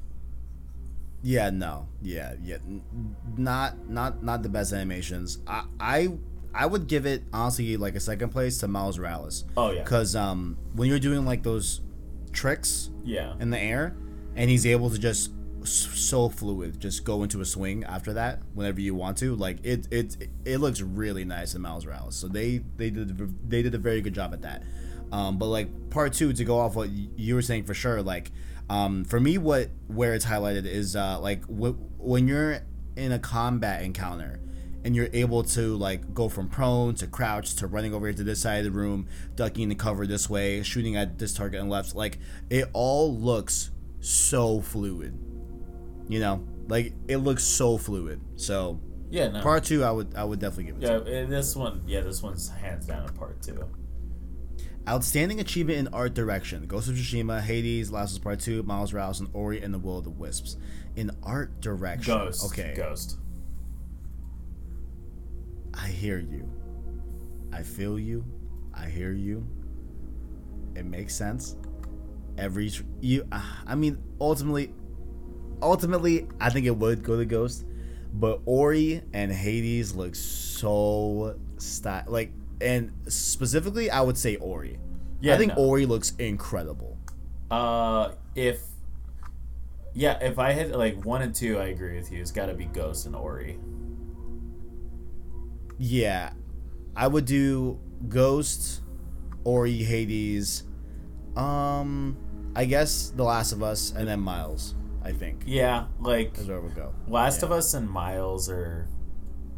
Yeah, 1.22 1.50
no, 1.50 1.88
yeah, 2.02 2.34
yeah, 2.42 2.58
not 3.36 3.88
not 3.88 4.22
not 4.22 4.42
the 4.42 4.48
best 4.48 4.72
animations. 4.72 5.38
I 5.46 5.64
I 5.80 6.08
I 6.54 6.66
would 6.66 6.86
give 6.86 7.06
it 7.06 7.22
honestly 7.32 7.76
like 7.76 7.94
a 7.94 8.00
second 8.00 8.28
place 8.28 8.58
to 8.58 8.68
Miles 8.68 8.98
Morales. 8.98 9.44
Oh 9.56 9.70
yeah, 9.70 9.82
because 9.82 10.14
um 10.14 10.58
when 10.74 10.88
you're 10.88 10.98
doing 10.98 11.24
like 11.24 11.42
those 11.42 11.80
tricks, 12.32 12.90
yeah, 13.04 13.34
in 13.40 13.50
the 13.50 13.58
air, 13.58 13.96
and 14.36 14.50
he's 14.50 14.66
able 14.66 14.90
to 14.90 14.98
just 14.98 15.30
so 15.64 16.28
fluid, 16.28 16.80
just 16.80 17.04
go 17.04 17.22
into 17.22 17.40
a 17.40 17.44
swing 17.44 17.84
after 17.84 18.12
that 18.14 18.40
whenever 18.54 18.80
you 18.80 18.94
want 18.94 19.18
to. 19.18 19.34
Like 19.34 19.58
it 19.64 19.88
it 19.90 20.16
it 20.44 20.58
looks 20.58 20.80
really 20.80 21.24
nice 21.24 21.54
in 21.54 21.62
Miles 21.62 21.86
Morales. 21.86 22.16
So 22.16 22.28
they 22.28 22.58
they 22.76 22.90
did 22.90 23.48
they 23.48 23.62
did 23.62 23.74
a 23.74 23.78
very 23.78 24.00
good 24.00 24.14
job 24.14 24.32
at 24.32 24.42
that. 24.42 24.62
Um, 25.12 25.38
but 25.38 25.46
like 25.46 25.90
part 25.90 26.14
two 26.14 26.32
to 26.32 26.44
go 26.44 26.58
off 26.58 26.74
what 26.74 26.88
you 26.90 27.34
were 27.34 27.42
saying 27.42 27.64
for 27.64 27.74
sure, 27.74 28.02
like 28.02 28.32
um, 28.70 29.04
for 29.04 29.20
me, 29.20 29.38
what 29.38 29.70
where 29.86 30.14
it's 30.14 30.24
highlighted 30.24 30.64
is 30.64 30.96
uh, 30.96 31.20
like 31.20 31.44
wh- 31.44 31.76
when 32.00 32.26
you're 32.28 32.60
in 32.96 33.12
a 33.12 33.18
combat 33.18 33.82
encounter 33.82 34.40
and 34.84 34.96
you're 34.96 35.08
able 35.12 35.42
to 35.42 35.76
like 35.76 36.14
go 36.14 36.28
from 36.28 36.48
prone 36.48 36.94
to 36.94 37.06
crouch 37.06 37.54
to 37.56 37.66
running 37.66 37.94
over 37.94 38.12
to 38.12 38.24
this 38.24 38.40
side 38.40 38.58
of 38.58 38.64
the 38.64 38.70
room, 38.70 39.06
ducking 39.34 39.68
the 39.68 39.74
cover 39.74 40.06
this 40.06 40.28
way, 40.28 40.62
shooting 40.62 40.96
at 40.96 41.18
this 41.18 41.34
target 41.34 41.60
and 41.60 41.70
left. 41.70 41.94
Like 41.94 42.18
it 42.50 42.68
all 42.72 43.14
looks 43.14 43.70
so 44.00 44.60
fluid. 44.60 45.31
You 46.12 46.20
know, 46.20 46.46
like 46.68 46.92
it 47.08 47.16
looks 47.16 47.42
so 47.42 47.78
fluid. 47.78 48.20
So 48.36 48.78
yeah, 49.08 49.28
no. 49.28 49.40
part 49.40 49.64
two, 49.64 49.82
I 49.82 49.90
would 49.90 50.14
I 50.14 50.24
would 50.24 50.40
definitely 50.40 50.64
give 50.64 50.82
it. 50.82 51.06
Yeah, 51.08 51.24
this 51.24 51.56
one, 51.56 51.80
yeah, 51.86 52.02
this 52.02 52.22
one's 52.22 52.50
hands 52.50 52.86
down 52.86 53.08
a 53.08 53.12
part 53.12 53.40
two. 53.40 53.66
Outstanding 54.86 55.40
achievement 55.40 55.78
in 55.78 55.88
art 55.88 56.12
direction: 56.12 56.66
Ghost 56.66 56.90
of 56.90 56.96
Tsushima, 56.96 57.40
Hades, 57.40 57.90
Last 57.90 58.10
of 58.10 58.16
Us 58.16 58.22
Part 58.24 58.40
Two, 58.40 58.62
Miles 58.62 58.92
Morales, 58.92 59.20
and 59.20 59.30
Ori 59.32 59.62
and 59.62 59.72
the 59.72 59.78
Will 59.78 59.96
of 59.96 60.04
the 60.04 60.10
Wisps. 60.10 60.58
In 60.96 61.12
art 61.22 61.62
direction, 61.62 62.14
Ghost. 62.14 62.44
Okay, 62.44 62.74
Ghost. 62.76 63.16
I 65.72 65.86
hear 65.86 66.18
you. 66.18 66.46
I 67.54 67.62
feel 67.62 67.98
you. 67.98 68.22
I 68.74 68.86
hear 68.86 69.14
you. 69.14 69.46
It 70.76 70.84
makes 70.84 71.14
sense. 71.14 71.56
Every 72.36 72.70
you, 73.00 73.26
uh, 73.32 73.40
I 73.66 73.76
mean, 73.76 73.96
ultimately, 74.20 74.74
ultimately, 75.62 76.26
I 76.40 76.50
think 76.50 76.66
it 76.66 76.76
would 76.76 77.02
go 77.02 77.16
to 77.16 77.24
Ghost, 77.24 77.64
but 78.12 78.40
Ori 78.44 79.02
and 79.12 79.32
Hades 79.32 79.94
look 79.94 80.14
so 80.14 81.38
style 81.58 82.04
like, 82.06 82.32
and 82.60 82.92
specifically, 83.08 83.90
I 83.90 84.00
would 84.00 84.18
say 84.18 84.36
Ori. 84.36 84.78
Yeah, 85.20 85.34
I 85.34 85.38
think 85.38 85.56
no. 85.56 85.64
Ori 85.64 85.86
looks 85.86 86.12
incredible. 86.18 86.98
Uh, 87.50 88.12
if 88.34 88.62
yeah, 89.94 90.18
if 90.20 90.38
I 90.38 90.52
had 90.52 90.72
like 90.72 91.04
one 91.04 91.22
and 91.22 91.34
two, 91.34 91.58
I 91.58 91.66
agree 91.66 91.96
with 91.96 92.10
you. 92.10 92.20
It's 92.20 92.30
got 92.30 92.46
to 92.46 92.54
be 92.54 92.64
Ghost 92.64 93.06
and 93.06 93.14
Ori. 93.14 93.58
Yeah, 95.78 96.32
I 96.96 97.06
would 97.08 97.24
do 97.24 97.80
Ghost, 98.08 98.82
Ori, 99.44 99.82
Hades, 99.82 100.64
um, 101.36 102.16
I 102.54 102.64
guess 102.64 103.10
The 103.10 103.24
Last 103.24 103.52
of 103.52 103.62
Us, 103.62 103.92
and 103.96 104.06
then 104.06 104.20
Miles. 104.20 104.74
I 105.04 105.12
think 105.12 105.42
Yeah, 105.46 105.86
like 106.00 106.38
is 106.38 106.48
where 106.48 106.60
we 106.60 106.70
go. 106.70 106.94
Last 107.08 107.42
of 107.42 107.52
Us 107.52 107.74
and 107.74 107.88
Miles 107.88 108.48
are 108.48 108.88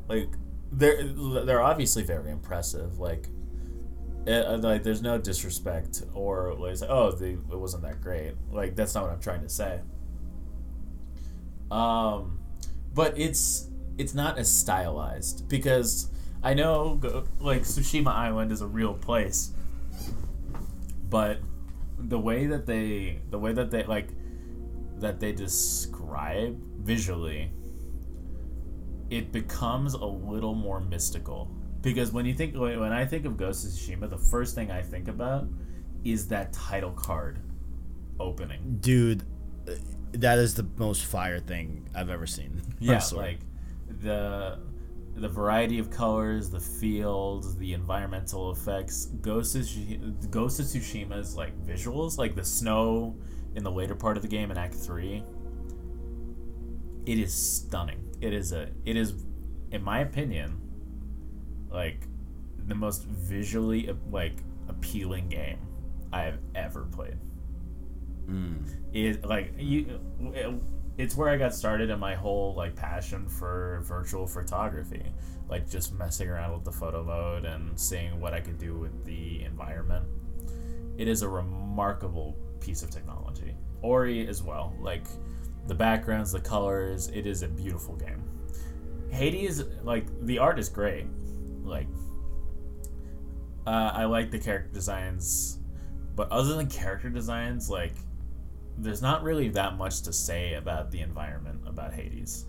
like 0.09 0.29
they're 0.73 1.05
they're 1.45 1.63
obviously 1.63 2.03
very 2.03 2.31
impressive. 2.31 2.99
Like, 2.99 3.29
it, 4.27 4.61
like 4.61 4.83
there's 4.83 5.03
no 5.03 5.19
disrespect 5.19 6.03
or 6.15 6.55
like 6.55 6.79
oh 6.89 7.13
they, 7.13 7.33
it 7.33 7.59
wasn't 7.59 7.83
that 7.83 8.01
great. 8.01 8.35
Like 8.51 8.75
that's 8.77 8.95
not 8.95 9.05
what 9.05 9.13
I'm 9.13 9.21
trying 9.21 9.43
to 9.43 9.49
say. 9.49 9.81
Um, 11.71 12.41
but 12.95 13.19
it's 13.19 13.69
it's 13.99 14.15
not 14.15 14.39
as 14.39 14.55
stylized 14.55 15.49
because 15.49 16.11
I 16.43 16.55
know 16.55 17.01
like 17.41 17.63
Tsushima 17.63 18.09
Island 18.09 18.53
is 18.53 18.61
a 18.61 18.67
real 18.67 18.95
place, 18.95 19.51
but 21.09 21.39
the 21.99 22.19
way 22.19 22.47
that 22.47 22.67
they 22.67 23.21
the 23.31 23.39
way 23.39 23.53
that 23.53 23.71
they 23.71 23.85
like 23.85 24.09
that 25.05 25.21
they 25.21 25.33
describe 25.33 26.59
visually 26.79 27.53
it 29.11 29.33
becomes 29.33 29.93
a 29.93 30.05
little 30.05 30.55
more 30.55 30.81
mystical. 30.81 31.51
Because 31.83 32.11
when 32.11 32.25
you 32.25 32.33
think 32.33 32.57
when 32.57 32.91
I 32.91 33.05
think 33.05 33.27
of 33.27 33.37
Ghost 33.37 33.67
of 33.67 33.73
Tsushima 33.73 34.09
the 34.09 34.17
first 34.17 34.55
thing 34.55 34.71
I 34.71 34.81
think 34.81 35.09
about 35.09 35.47
is 36.05 36.27
that 36.29 36.55
title 36.55 36.93
card 36.93 37.41
opening. 38.19 38.79
Dude, 38.81 39.25
that 40.13 40.39
is 40.39 40.55
the 40.55 40.67
most 40.77 41.05
fire 41.05 41.39
thing 41.39 41.87
I've 41.95 42.11
ever 42.11 42.27
seen. 42.27 42.63
Yeah 42.81 43.01
like 43.15 43.41
the 44.01 44.59
the 45.17 45.29
variety 45.29 45.79
of 45.79 45.91
colors 45.91 46.51
the 46.51 46.61
fields 46.61 47.57
the 47.57 47.75
environmental 47.75 48.53
effects. 48.53 49.07
Ghost 49.21 49.55
of, 49.55 50.31
Ghost 50.31 50.61
of 50.61 50.67
Tsushima's 50.67 51.37
like 51.37 51.55
visuals 51.67 52.17
like 52.17 52.35
the 52.35 52.45
snow 52.45 53.15
in 53.55 53.63
the 53.63 53.71
later 53.71 53.95
part 53.95 54.17
of 54.17 54.23
the 54.23 54.29
game 54.29 54.51
in 54.51 54.59
Act 54.59 54.75
3 54.75 55.23
it 57.07 57.19
is 57.19 57.35
stunning. 57.35 58.01
It 58.21 58.33
is 58.33 58.53
a 58.53 58.69
it 58.85 58.97
is 58.97 59.15
in 59.71 59.83
my 59.83 60.01
opinion 60.01 60.61
like 61.71 62.07
the 62.67 62.75
most 62.75 63.05
visually 63.05 63.95
like 64.11 64.39
appealing 64.69 65.29
game 65.29 65.59
I 66.13 66.23
have 66.23 66.39
ever 66.55 66.85
played. 66.85 67.19
Mm. 68.27 68.67
it 68.95 69.25
like 69.27 69.53
you 69.59 70.01
it, 70.33 70.51
it's 70.97 71.15
where 71.15 71.29
i 71.29 71.37
got 71.37 71.55
started 71.55 71.91
in 71.91 71.99
my 71.99 72.15
whole 72.15 72.55
like 72.55 72.75
passion 72.75 73.29
for 73.29 73.83
virtual 73.85 74.27
photography. 74.27 75.05
Like 75.49 75.69
just 75.69 75.93
messing 75.93 76.29
around 76.29 76.55
with 76.55 76.65
the 76.65 76.73
photo 76.73 77.05
mode 77.05 77.45
and 77.45 77.79
seeing 77.79 78.19
what 78.19 78.33
i 78.33 78.41
could 78.41 78.59
do 78.59 78.79
with 78.79 79.05
the 79.05 79.45
environment. 79.45 80.07
It 80.97 81.09
is 81.09 81.21
a 81.23 81.29
remarkable 81.29 82.39
piece 82.65 82.83
of 82.83 82.91
technology. 82.91 83.55
Ori 83.83 84.27
as 84.27 84.43
well 84.43 84.75
like 84.81 85.05
the 85.67 85.75
backgrounds 85.75 86.33
the 86.33 86.41
colors 86.41 87.09
it 87.09 87.27
is 87.27 87.43
a 87.43 87.49
beautiful 87.49 87.97
game. 87.97 88.23
Hades 89.11 89.63
like 89.83 90.07
the 90.23 90.39
art 90.39 90.59
is 90.59 90.69
great. 90.69 91.07
Like 91.63 91.89
uh, 93.67 93.93
i 93.95 94.05
like 94.05 94.31
the 94.31 94.39
character 94.39 94.71
designs 94.75 95.59
but 96.15 96.31
other 96.31 96.55
than 96.55 96.67
character 96.67 97.09
designs 97.09 97.71
like 97.71 97.95
there's 98.79 99.03
not 99.03 99.23
really 99.23 99.49
that 99.51 99.77
much 99.77 100.03
to 100.03 100.13
say 100.13 100.55
about 100.55 100.91
the 100.91 101.01
environment 101.01 101.61
about 101.67 101.93
Hades. 101.93 102.47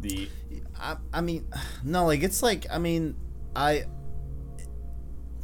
The 0.00 0.28
I, 0.78 0.96
I 1.12 1.20
mean, 1.20 1.48
no, 1.84 2.06
like 2.06 2.22
it's 2.22 2.42
like 2.42 2.66
I 2.70 2.78
mean, 2.78 3.16
I 3.54 3.84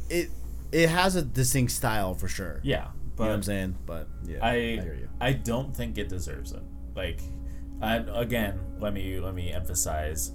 it 0.09 0.29
it 0.73 0.89
has 0.89 1.15
a 1.15 1.21
distinct 1.21 1.71
style 1.71 2.13
for 2.15 2.27
sure. 2.27 2.59
yeah, 2.63 2.77
you 2.77 2.83
know 2.83 2.91
but 3.15 3.23
what 3.27 3.33
I'm 3.33 3.43
saying? 3.43 3.75
But 3.85 4.07
yeah, 4.25 4.45
I 4.45 4.55
hear 4.55 4.97
you. 4.99 5.09
I 5.21 5.33
don't 5.33 5.75
think 5.75 5.97
it 5.97 6.09
deserves 6.09 6.51
it. 6.51 6.63
Like, 6.95 7.21
I, 7.81 7.97
again, 8.13 8.59
let 8.79 8.93
me 8.93 9.19
let 9.19 9.35
me 9.35 9.51
emphasize, 9.51 10.31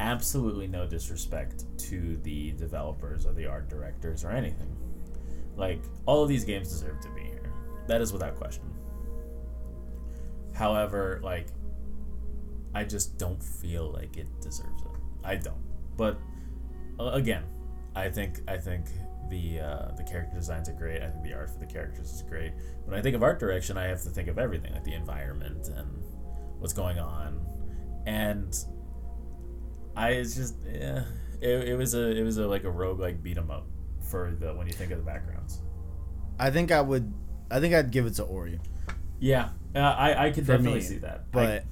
absolutely 0.00 0.66
no 0.66 0.86
disrespect 0.86 1.64
to 1.88 2.16
the 2.18 2.52
developers 2.52 3.26
or 3.26 3.32
the 3.32 3.46
art 3.46 3.68
directors 3.68 4.24
or 4.24 4.30
anything. 4.30 4.76
Like, 5.56 5.82
all 6.06 6.22
of 6.22 6.28
these 6.28 6.44
games 6.44 6.68
deserve 6.70 7.00
to 7.00 7.08
be 7.10 7.22
here. 7.22 7.50
That 7.88 8.00
is 8.00 8.12
without 8.12 8.36
question. 8.36 8.64
However, 10.54 11.20
like, 11.22 11.48
I 12.74 12.84
just 12.84 13.16
don't 13.16 13.42
feel 13.42 13.90
like 13.90 14.16
it 14.16 14.28
deserves 14.40 14.82
it. 14.82 15.00
I 15.24 15.36
don't. 15.36 15.64
But 15.96 16.18
uh, 17.00 17.10
again, 17.12 17.44
I 17.96 18.08
think 18.08 18.40
I 18.46 18.56
think 18.58 18.86
the 19.30 19.60
uh, 19.60 19.88
the 19.96 20.02
character 20.02 20.34
designs 20.36 20.68
are 20.68 20.72
great. 20.74 21.02
I 21.02 21.08
think 21.10 21.24
the 21.24 21.34
art 21.34 21.50
for 21.50 21.58
the 21.58 21.66
characters 21.66 22.12
is 22.12 22.22
great. 22.22 22.52
When 22.84 22.98
I 22.98 23.02
think 23.02 23.14
of 23.16 23.22
art 23.22 23.38
direction, 23.38 23.76
I 23.76 23.84
have 23.84 24.02
to 24.02 24.10
think 24.10 24.28
of 24.28 24.38
everything, 24.38 24.72
like 24.72 24.84
the 24.84 24.94
environment 24.94 25.68
and 25.68 26.02
what's 26.58 26.72
going 26.72 26.98
on, 26.98 27.40
and 28.06 28.56
I 29.96 30.10
it's 30.10 30.34
just 30.36 30.54
yeah, 30.72 31.04
it, 31.40 31.68
it 31.70 31.76
was 31.76 31.94
a 31.94 32.16
it 32.16 32.22
was 32.22 32.38
a 32.38 32.46
like 32.46 32.64
a 32.64 32.70
rogue 32.70 33.00
like 33.00 33.22
beat 33.22 33.38
'em 33.38 33.50
up 33.50 33.66
for 34.10 34.34
the 34.38 34.54
when 34.54 34.66
you 34.66 34.72
think 34.72 34.90
of 34.92 34.98
the 34.98 35.04
backgrounds. 35.04 35.60
I 36.38 36.50
think 36.50 36.70
I 36.70 36.80
would. 36.80 37.12
I 37.50 37.60
think 37.60 37.74
I'd 37.74 37.90
give 37.90 38.06
it 38.06 38.14
to 38.14 38.24
Ori, 38.24 38.60
Yeah, 39.18 39.48
uh, 39.74 39.78
I 39.78 40.26
I 40.26 40.30
could 40.30 40.44
For 40.46 40.52
definitely 40.52 40.80
me, 40.80 40.84
see 40.84 40.98
that. 40.98 41.20
I- 41.20 41.22
but 41.32 41.64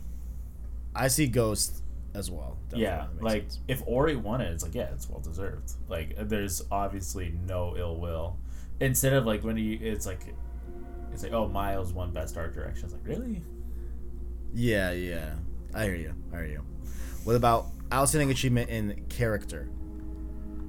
I, 0.95 1.09
see 1.09 1.27
Ghost 1.27 1.83
as 2.17 2.31
well. 2.31 2.57
Definitely. 2.71 2.83
yeah, 2.83 3.07
like 3.21 3.43
sense. 3.43 3.61
if 3.69 3.83
Ori 3.87 4.17
won 4.17 4.41
it, 4.41 4.51
it's 4.51 4.65
like 4.65 4.75
yeah, 4.75 4.89
it's 4.93 5.09
well 5.09 5.21
deserved. 5.21 5.73
Like 5.89 6.17
there's 6.19 6.63
obviously 6.71 7.35
no 7.47 7.77
ill 7.77 8.01
will. 8.01 8.39
Instead 8.81 9.13
of 9.13 9.27
like 9.27 9.45
when 9.45 9.57
you, 9.57 9.79
it's 9.81 10.07
like, 10.07 10.35
it's 11.13 11.23
like 11.23 11.33
oh 11.33 11.49
Miles 11.49 11.93
won 11.93 12.13
best 12.13 12.37
art 12.37 12.55
direction. 12.55 12.87
It's 12.87 12.95
like 12.95 13.07
really? 13.07 13.43
yeah, 14.55 14.93
yeah, 14.93 15.35
I 15.75 15.85
hear 15.85 15.95
you. 15.95 16.15
I 16.33 16.37
hear 16.37 16.47
you. 16.47 16.65
What 17.25 17.37
about 17.37 17.67
outstanding 17.93 18.31
achievement 18.31 18.71
in 18.71 19.05
character? 19.09 19.69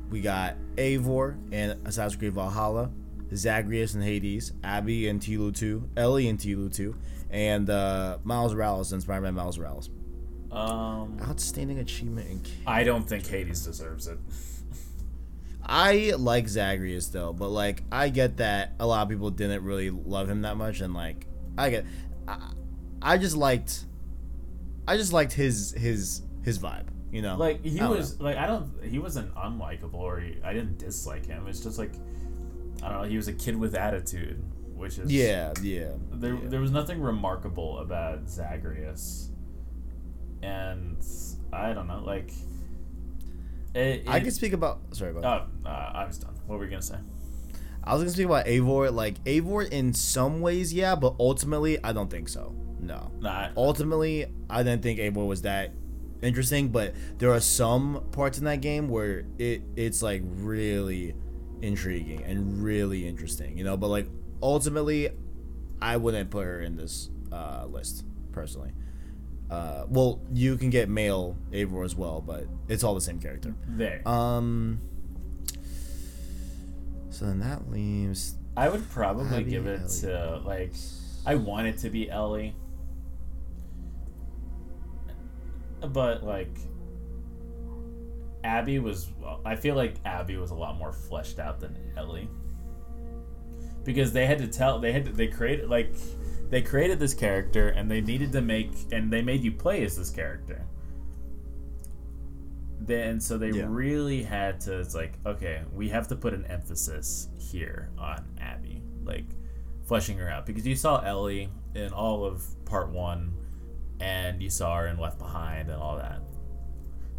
We 0.10 0.22
got 0.22 0.56
Eivor 0.76 1.38
and 1.52 1.86
Assassin's 1.86 2.16
Creed 2.16 2.34
Valhalla, 2.34 2.92
Zagreus 3.36 3.94
and 3.94 4.04
Hades, 4.04 4.54
Abby 4.64 5.10
and 5.10 5.22
Tilu 5.22 5.52
2, 5.54 5.90
Ellie 5.98 6.30
and 6.30 6.40
Tilu 6.40 6.70
2, 6.70 6.96
and 7.30 7.70
uh, 7.70 8.18
Miles 8.24 8.54
Morales 8.54 8.94
in 8.94 9.02
Spider-Man 9.02 9.34
Miles 9.34 9.60
Morales. 9.60 9.90
Um, 10.52 11.18
Outstanding 11.22 11.80
achievement 11.80 12.30
in. 12.30 12.42
I 12.66 12.84
don't 12.84 13.08
think 13.08 13.28
Hades 13.28 13.66
deserves 13.66 14.08
it. 14.08 14.18
I 15.70 16.14
like 16.18 16.48
Zagreus 16.48 17.08
though, 17.08 17.34
but 17.34 17.50
like 17.50 17.84
I 17.92 18.08
get 18.10 18.38
that 18.38 18.74
a 18.80 18.88
lot 18.88 19.04
of 19.04 19.10
people 19.10 19.30
didn't 19.32 19.64
really 19.64 19.90
love 19.90 20.30
him 20.30 20.44
that 20.44 20.56
much, 20.56 20.80
and 20.80 20.94
like 20.94 21.28
I 21.58 21.70
get, 21.70 21.86
I, 22.28 22.52
I 23.02 23.18
just 23.18 23.36
liked, 23.36 23.86
I 24.88 24.96
just 24.96 25.12
liked 25.12 25.34
his 25.34 25.74
his 25.74 26.22
his 26.44 26.58
vibe, 26.58 26.88
you 27.12 27.22
know. 27.22 27.36
Like 27.36 27.66
he 27.66 27.82
was 27.82 28.20
like 28.22 28.38
I 28.38 28.48
don't 28.48 28.72
he 28.82 28.98
wasn't 29.00 29.36
unlikable 29.36 29.96
or 29.96 30.22
he, 30.22 30.38
I 30.42 30.54
didn't 30.54 30.78
dislike 30.78 31.26
him. 31.26 31.46
It's 31.48 31.60
just 31.60 31.78
like 31.78 31.92
I 32.82 32.90
don't 32.90 33.02
know. 33.02 33.10
He 33.10 33.18
was 33.18 33.28
a 33.28 33.34
kid 33.34 33.58
with 33.58 33.76
attitude, 33.76 34.42
which 34.74 34.98
is 34.98 35.12
Yeah, 35.12 35.52
yeah. 35.62 35.90
There, 36.14 36.36
yeah. 36.36 36.40
there 36.46 36.62
was 36.62 36.72
nothing 36.72 37.02
remarkable 37.02 37.80
about 37.80 38.30
Zagreus, 38.30 39.32
and 40.42 40.98
I 41.52 41.74
don't 41.74 41.88
know, 41.88 42.04
like. 42.06 42.32
It, 43.76 44.04
I 44.08 44.20
can 44.20 44.32
speak 44.32 44.54
about. 44.54 44.80
Sorry 44.92 45.12
about. 45.12 45.50
Oh, 45.66 45.70
uh, 45.70 45.92
I 45.94 46.06
was 46.06 46.18
done. 46.18 46.36
What 46.48 46.58
were 46.60 46.66
you 46.66 46.72
gonna 46.72 46.82
say? 46.82 46.98
I 47.84 47.94
was 47.94 48.02
gonna 48.02 48.12
speak 48.12 48.26
about 48.26 48.46
Eivor. 48.46 48.94
Like 48.94 49.24
Eivor, 49.24 49.70
in 49.70 49.94
some 49.94 50.42
ways, 50.42 50.74
yeah, 50.74 50.96
but 50.96 51.16
ultimately, 51.20 51.84
I 51.84 51.94
don't 51.94 52.10
think 52.10 52.30
so. 52.30 52.56
No. 52.80 53.12
Nah, 53.20 53.50
Ultimately, 53.58 54.28
I 54.50 54.64
didn't 54.64 54.84
think 54.84 55.00
Eivor 55.00 55.28
was 55.28 55.44
that 55.44 55.72
interesting, 56.22 56.70
but 56.70 56.94
there 57.18 57.32
are 57.32 57.40
some 57.40 58.04
parts 58.12 58.38
in 58.38 58.46
that 58.46 58.62
game 58.62 58.90
where 58.90 59.26
it 59.38 59.62
it's 59.76 60.02
like 60.02 60.22
really 60.26 61.16
intriguing 61.62 62.24
and 62.24 62.64
really 62.64 63.08
interesting, 63.08 63.58
you 63.58 63.64
know. 63.64 63.78
But 63.78 63.88
like 63.88 64.08
ultimately, 64.42 65.10
I 65.82 65.98
wouldn't 65.98 66.30
put 66.30 66.46
her 66.46 66.62
in 66.62 66.76
this 66.76 67.10
uh, 67.32 67.66
list 67.70 68.06
personally. 68.32 68.72
Uh, 69.50 69.86
well, 69.88 70.20
you 70.34 70.58
can 70.58 70.70
get 70.70 70.90
male 70.90 71.38
Eivor 71.52 71.86
as 71.86 71.96
well, 71.96 72.20
but 72.22 72.46
it's 72.68 72.84
all 72.84 72.94
the 72.96 73.02
same 73.02 73.20
character. 73.20 73.56
there. 73.68 74.06
Um. 74.08 74.82
So 77.10 77.26
then 77.26 77.40
that 77.40 77.72
leaves 77.72 78.36
I 78.56 78.70
would 78.70 78.88
probably 78.92 79.38
Abby, 79.38 79.50
give 79.50 79.66
it 79.66 79.82
Ellie. 79.82 79.90
to 80.02 80.42
like 80.46 80.74
I 81.26 81.36
want 81.36 81.68
it 81.68 81.78
to 81.80 81.90
be 81.90 82.10
Ellie. 82.10 82.56
But 85.82 86.24
like 86.24 86.56
Abby 88.44 88.80
was 88.80 89.08
I 89.46 89.56
feel 89.56 89.76
like 89.76 89.96
Abby 90.06 90.38
was 90.38 90.52
a 90.52 90.56
lot 90.56 90.78
more 90.78 90.92
fleshed 90.92 91.40
out 91.40 91.60
than 91.60 91.76
Ellie. 91.96 92.30
Because 93.84 94.12
they 94.12 94.26
had 94.26 94.40
to 94.40 94.48
tell 94.48 94.80
they 94.80 94.92
had 94.92 95.06
to, 95.06 95.12
they 95.12 95.28
created 95.28 95.70
like 95.70 95.96
they 96.50 96.62
created 96.62 97.00
this 97.00 97.14
character 97.14 97.70
and 97.70 97.90
they 97.92 98.02
needed 98.02 98.32
to 98.34 98.42
make 98.42 98.72
and 98.92 99.12
they 99.12 99.22
made 99.22 99.44
you 99.44 99.52
play 99.52 99.84
as 99.84 99.98
this 99.98 100.10
character. 100.10 100.66
Then 102.80 103.20
so 103.20 103.38
they 103.38 103.50
Yeah. 103.52 103.66
really 103.68 104.24
had 104.24 104.62
to 104.62 104.80
it's 104.80 104.96
like 104.96 105.14
okay, 105.26 105.64
we 105.74 105.90
have 105.90 106.08
to 106.10 106.16
put 106.16 106.34
an 106.34 106.46
emphasis 106.46 107.28
here 107.38 107.90
on 107.98 108.24
Abby. 108.40 108.82
Like 109.04 109.26
fleshing 109.86 110.18
her 110.18 110.30
out 110.30 110.46
because 110.46 110.66
you 110.68 110.76
saw 110.76 111.00
Ellie 111.02 111.50
in 111.76 111.92
all 111.94 112.26
of 112.26 112.44
part 112.66 112.90
1 112.90 113.34
and 114.00 114.42
you 114.42 114.50
saw 114.50 114.78
her 114.78 114.88
in 114.88 114.98
Left 114.98 115.18
Behind 115.18 115.70
and 115.70 115.82
all 115.82 115.98
that. 115.98 116.22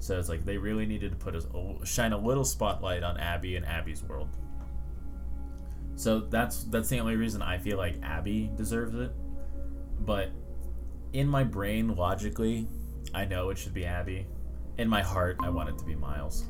So 0.00 0.18
it's 0.18 0.28
like 0.28 0.44
they 0.44 0.58
really 0.58 0.86
needed 0.86 1.10
to 1.10 1.16
put 1.16 1.34
a 1.34 1.42
shine 1.84 2.12
a 2.12 2.18
little 2.18 2.44
spotlight 2.44 3.02
on 3.02 3.18
Abby 3.18 3.56
and 3.56 3.66
Abby's 3.66 4.02
world. 4.04 4.28
So 5.98 6.20
that's 6.20 6.62
that's 6.64 6.88
the 6.88 7.00
only 7.00 7.16
reason 7.16 7.42
I 7.42 7.58
feel 7.58 7.76
like 7.76 7.96
Abby 8.04 8.52
deserves 8.56 8.94
it. 8.94 9.10
But 9.98 10.30
in 11.12 11.26
my 11.26 11.42
brain, 11.42 11.96
logically, 11.96 12.68
I 13.12 13.24
know 13.24 13.50
it 13.50 13.58
should 13.58 13.74
be 13.74 13.84
Abby. 13.84 14.24
In 14.78 14.88
my 14.88 15.02
heart, 15.02 15.38
I 15.42 15.50
want 15.50 15.70
it 15.70 15.78
to 15.78 15.84
be 15.84 15.96
Miles. 15.96 16.44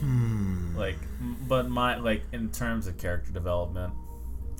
Hmm. 0.00 0.76
Like, 0.76 0.98
but 1.46 1.70
my 1.70 1.98
like 1.98 2.24
in 2.32 2.50
terms 2.50 2.88
of 2.88 2.98
character 2.98 3.30
development, 3.30 3.92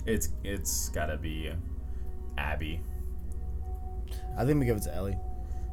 it's 0.07 0.29
it's 0.45 0.91
gotta 0.91 1.17
be 1.17 1.51
Abby. 2.39 2.81
I 4.39 4.45
think 4.45 4.61
we 4.61 4.67
give 4.67 4.77
it 4.77 4.85
to 4.85 4.95
Ellie. 4.95 5.19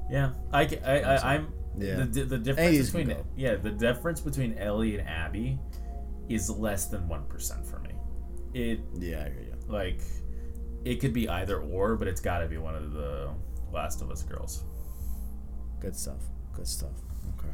Yeah, 0.09 0.31
I, 0.51 0.61
I, 0.83 0.99
I 1.01 1.35
I'm 1.35 1.53
Yeah. 1.79 2.05
the, 2.05 2.23
the, 2.23 2.37
difference 2.37 2.89
between 2.91 3.15
yeah 3.35 3.55
the 3.55 3.71
difference 3.71 4.21
between 4.21 4.57
Ellie 4.57 4.97
and 4.97 5.07
Abby 5.07 5.59
is 6.27 6.49
less 6.49 6.87
than 6.87 7.07
one 7.07 7.25
percent 7.25 7.65
for 7.65 7.79
me. 7.79 7.91
It 8.53 8.79
Yeah, 8.97 9.25
I 9.25 9.29
hear 9.29 9.41
you. 9.41 9.55
like 9.67 10.01
it 10.85 10.99
could 10.99 11.13
be 11.13 11.27
either 11.27 11.59
or, 11.59 11.95
but 11.95 12.07
it's 12.07 12.21
got 12.21 12.39
to 12.39 12.47
be 12.47 12.57
one 12.57 12.75
of 12.75 12.93
the 12.93 13.29
Last 13.71 14.01
of 14.01 14.09
Us 14.09 14.23
girls. 14.23 14.63
Good 15.79 15.95
stuff. 15.95 16.21
Good 16.53 16.67
stuff. 16.67 16.91
Okay. 17.37 17.53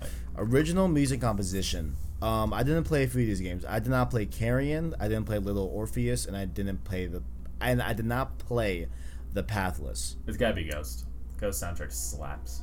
Right. 0.00 0.10
Original 0.36 0.88
music 0.88 1.20
composition. 1.20 1.96
Um, 2.22 2.52
I 2.52 2.62
didn't 2.62 2.84
play 2.84 3.04
a 3.04 3.06
few 3.06 3.22
of 3.22 3.26
these 3.26 3.40
games. 3.40 3.64
I 3.64 3.78
did 3.78 3.90
not 3.90 4.10
play 4.10 4.26
Carrion. 4.26 4.94
I 4.98 5.08
didn't 5.08 5.26
play 5.26 5.38
Little 5.38 5.66
Orpheus, 5.66 6.26
and 6.26 6.36
I 6.36 6.46
didn't 6.46 6.82
play 6.84 7.06
the, 7.06 7.22
and 7.60 7.82
I 7.82 7.92
did 7.92 8.06
not 8.06 8.38
play 8.38 8.88
the 9.32 9.42
Pathless. 9.42 10.16
It's 10.26 10.38
got 10.38 10.48
to 10.48 10.54
be 10.54 10.64
Ghost. 10.64 11.04
Ghost 11.38 11.62
soundtrack 11.62 11.92
slaps. 11.92 12.62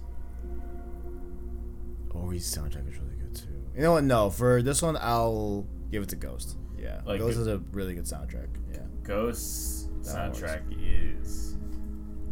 Ori's 2.13 2.45
soundtrack 2.45 2.89
is 2.89 2.97
really 2.97 3.15
good 3.19 3.35
too. 3.35 3.47
You 3.75 3.81
know 3.81 3.93
what? 3.93 4.03
No, 4.03 4.29
for 4.29 4.61
this 4.61 4.81
one, 4.81 4.97
I'll 4.99 5.65
give 5.91 6.03
it 6.03 6.09
to 6.09 6.15
Ghost. 6.15 6.57
Yeah, 6.79 7.01
Like 7.05 7.19
Ghost 7.19 7.37
is 7.37 7.47
a 7.47 7.59
really 7.71 7.95
good 7.95 8.05
soundtrack. 8.05 8.47
Yeah. 8.71 8.79
Ghost's 9.03 9.87
soundtrack 10.01 10.63
is 10.81 11.55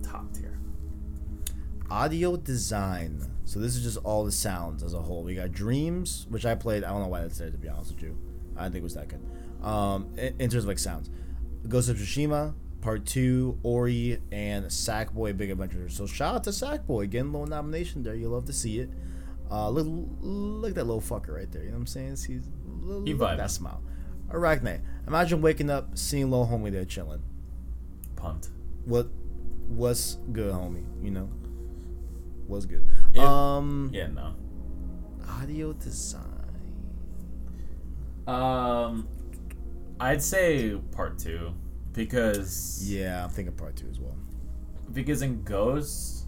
top 0.03 0.31
tier. 0.33 0.59
Audio 1.89 2.37
design. 2.37 3.21
So 3.45 3.59
this 3.59 3.75
is 3.75 3.83
just 3.83 3.97
all 4.05 4.23
the 4.23 4.31
sounds 4.31 4.83
as 4.83 4.93
a 4.93 5.01
whole. 5.01 5.23
We 5.23 5.35
got 5.35 5.51
Dreams, 5.51 6.25
which 6.29 6.45
I 6.45 6.55
played. 6.55 6.83
I 6.83 6.89
don't 6.89 7.01
know 7.01 7.07
why 7.07 7.21
that's 7.21 7.37
there 7.37 7.49
to 7.49 7.57
be 7.57 7.67
honest 7.69 7.93
with 7.93 8.03
you. 8.03 8.17
I 8.57 8.63
think 8.63 8.77
it 8.77 8.83
was 8.83 8.95
that 8.95 9.07
good. 9.07 9.21
Um, 9.65 10.07
in, 10.17 10.35
in 10.39 10.49
terms 10.49 10.63
of 10.63 10.65
like 10.65 10.79
sounds, 10.79 11.09
Ghost 11.67 11.89
of 11.89 11.97
Tsushima 11.97 12.53
Part 12.81 13.05
Two, 13.05 13.57
Ori, 13.63 14.19
and 14.31 14.65
Sackboy 14.65 15.37
Big 15.37 15.51
Adventure. 15.51 15.87
So 15.89 16.07
shout 16.07 16.35
out 16.35 16.43
to 16.45 16.49
Sackboy 16.49 17.09
getting 17.09 17.29
a 17.29 17.31
little 17.31 17.47
nomination 17.47 18.03
there. 18.03 18.15
You 18.15 18.27
love 18.29 18.45
to 18.45 18.53
see 18.53 18.79
it. 18.79 18.89
Uh, 19.51 19.69
look, 19.69 19.85
look 20.21 20.69
at 20.69 20.75
that 20.75 20.85
little 20.85 21.01
fucker 21.01 21.35
right 21.35 21.51
there. 21.51 21.61
You 21.63 21.69
know 21.69 21.73
what 21.75 21.81
I'm 21.81 21.87
saying? 21.87 22.09
He's 22.11 22.47
look, 22.81 23.05
He 23.05 23.13
look 23.13 23.29
at 23.31 23.37
that 23.37 23.51
smile. 23.51 23.81
Arachne. 24.29 24.81
Imagine 25.07 25.41
waking 25.41 25.69
up 25.69 25.97
seeing 25.97 26.31
little 26.31 26.47
homie 26.47 26.71
there 26.71 26.85
chilling. 26.85 27.21
Pumped. 28.15 28.49
What? 28.85 29.07
What's 29.67 30.15
good, 30.31 30.53
homie? 30.53 30.85
You 31.03 31.11
know. 31.11 31.29
What's 32.47 32.65
good? 32.65 32.87
Yeah. 33.13 33.23
Um. 33.57 33.89
Yeah, 33.93 34.07
no. 34.07 34.35
Audio 35.27 35.73
design. 35.73 36.23
Um, 38.27 39.07
I'd 39.99 40.21
say 40.21 40.75
part 40.91 41.17
two 41.19 41.53
because 41.93 42.81
Yeah, 42.89 43.23
I'm 43.23 43.29
thinking 43.29 43.53
part 43.55 43.75
two 43.75 43.87
as 43.89 43.99
well. 43.99 44.15
because 44.93 45.21
in 45.21 45.43
Ghost, 45.43 46.25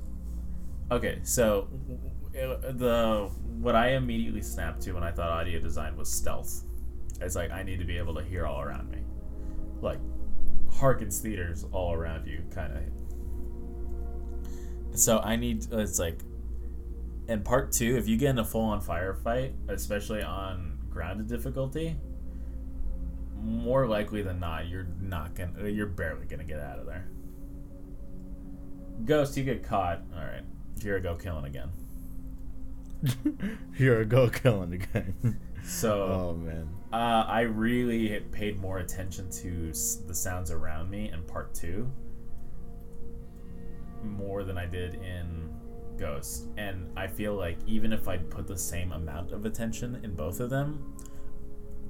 okay, 0.94 1.20
so 1.24 1.68
the 2.32 3.30
what 3.60 3.76
I 3.76 3.92
immediately 3.92 4.42
snapped 4.42 4.82
to 4.84 4.94
when 4.94 5.04
I 5.04 5.12
thought 5.12 5.30
audio 5.30 5.60
design 5.60 5.96
was 5.96 6.12
stealth. 6.12 6.64
It's 7.22 7.36
like 7.36 7.52
I 7.52 7.64
need 7.64 7.80
to 7.80 7.86
be 7.86 7.98
able 7.98 8.16
to 8.16 8.24
hear 8.24 8.46
all 8.46 8.62
around 8.62 8.90
me, 8.90 9.00
like 9.82 10.00
Harkins 10.72 11.20
theaters 11.20 11.66
all 11.72 11.94
around 11.94 12.28
you, 12.28 12.44
kind 12.54 12.74
of. 12.74 15.00
So 15.00 15.20
I 15.20 15.36
need 15.36 15.68
it's 15.72 16.00
like 16.00 16.20
in 17.28 17.42
part 17.42 17.72
two, 17.72 17.98
if 17.98 18.08
you 18.08 18.18
get 18.18 18.32
in 18.32 18.40
a 18.40 18.46
full 18.46 18.66
on 18.66 18.82
firefight, 18.82 19.54
especially 19.70 20.22
on 20.22 20.78
grounded 20.90 21.28
difficulty, 21.28 21.96
more 23.42 23.88
likely 23.88 24.22
than 24.22 24.40
not, 24.40 24.68
you're 24.68 24.88
not 25.02 25.36
gonna, 25.36 25.70
you're 25.70 25.88
barely 25.88 26.26
gonna 26.26 26.44
get 26.44 26.60
out 26.60 26.80
of 26.80 26.86
there. 26.86 27.08
Ghost, 29.06 29.36
you 29.38 29.44
get 29.44 29.64
caught. 29.64 30.02
All 30.14 30.22
right, 30.22 30.44
here 30.82 30.98
I 30.98 31.00
go 31.00 31.16
killing 31.16 31.46
again. 31.46 31.70
Here 33.76 34.00
I 34.00 34.04
go 34.06 34.30
killing 34.30 34.74
again. 34.74 35.38
So 35.66 36.04
oh 36.04 36.34
man. 36.36 36.70
uh, 36.94 37.26
I 37.28 37.42
really 37.42 38.18
paid 38.32 38.60
more 38.62 38.78
attention 38.80 39.30
to 39.32 39.70
s- 39.72 39.96
the 40.08 40.14
sounds 40.16 40.52
around 40.52 40.90
me 40.90 41.10
in 41.12 41.22
part 41.24 41.54
two, 41.54 41.90
more 44.04 44.44
than 44.44 44.58
I 44.58 44.66
did 44.66 44.96
in 44.96 45.50
Ghost. 45.98 46.46
And 46.58 46.90
I 46.98 47.08
feel 47.08 47.36
like 47.36 47.58
even 47.66 47.94
if 47.94 48.08
I'd 48.08 48.30
put 48.30 48.48
the 48.48 48.58
same 48.58 48.92
amount 48.92 49.32
of 49.32 49.46
attention 49.46 50.00
in 50.04 50.16
both 50.16 50.40
of 50.40 50.50
them, 50.50 50.94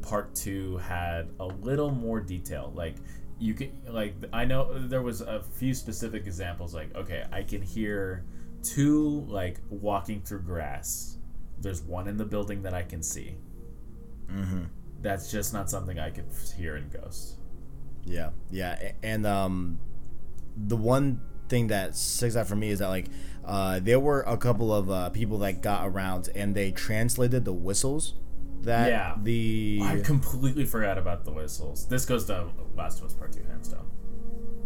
part 0.01 0.33
two 0.35 0.77
had 0.77 1.29
a 1.39 1.45
little 1.45 1.91
more 1.91 2.19
detail. 2.19 2.71
Like 2.75 2.95
you 3.39 3.53
can 3.53 3.71
like 3.87 4.15
I 4.31 4.45
know 4.45 4.77
there 4.87 5.01
was 5.01 5.21
a 5.21 5.41
few 5.43 5.73
specific 5.73 6.25
examples. 6.25 6.73
Like 6.73 6.93
okay, 6.95 7.25
I 7.31 7.43
can 7.43 7.61
hear 7.61 8.23
two 8.63 9.25
like 9.27 9.59
walking 9.69 10.21
through 10.21 10.41
grass. 10.41 11.17
There's 11.59 11.81
one 11.81 12.07
in 12.07 12.17
the 12.17 12.25
building 12.25 12.63
that 12.63 12.73
I 12.73 12.83
can 12.83 13.03
see. 13.03 13.35
Mm-hmm. 14.27 14.63
That's 15.01 15.31
just 15.31 15.53
not 15.53 15.69
something 15.69 15.99
I 15.99 16.09
could 16.09 16.25
hear 16.57 16.75
in 16.77 16.89
Ghost. 16.89 17.35
Yeah, 18.05 18.31
yeah, 18.51 18.91
and 19.01 19.25
um, 19.25 19.79
the 20.57 20.75
one 20.75 21.21
thing 21.47 21.67
that 21.67 21.95
sticks 21.95 22.35
out 22.35 22.47
for 22.47 22.55
me 22.55 22.69
is 22.69 22.79
that 22.79 22.87
like, 22.89 23.07
uh, 23.45 23.79
there 23.81 23.99
were 23.99 24.21
a 24.21 24.37
couple 24.37 24.73
of 24.73 24.89
uh, 24.89 25.09
people 25.09 25.37
that 25.39 25.61
got 25.61 25.87
around 25.87 26.29
and 26.35 26.55
they 26.55 26.71
translated 26.71 27.45
the 27.45 27.53
whistles. 27.53 28.15
That 28.61 28.89
Yeah. 28.89 29.15
the 29.21 29.81
I 29.83 29.99
completely 29.99 30.65
forgot 30.65 30.97
about 30.97 31.25
the 31.25 31.31
whistles. 31.31 31.85
This 31.87 32.05
goes 32.05 32.25
to 32.25 32.47
Last 32.75 32.99
of 32.99 33.05
Us 33.05 33.13
Part 33.13 33.33
Two, 33.33 33.43
hands 33.43 33.67
down. 33.67 33.85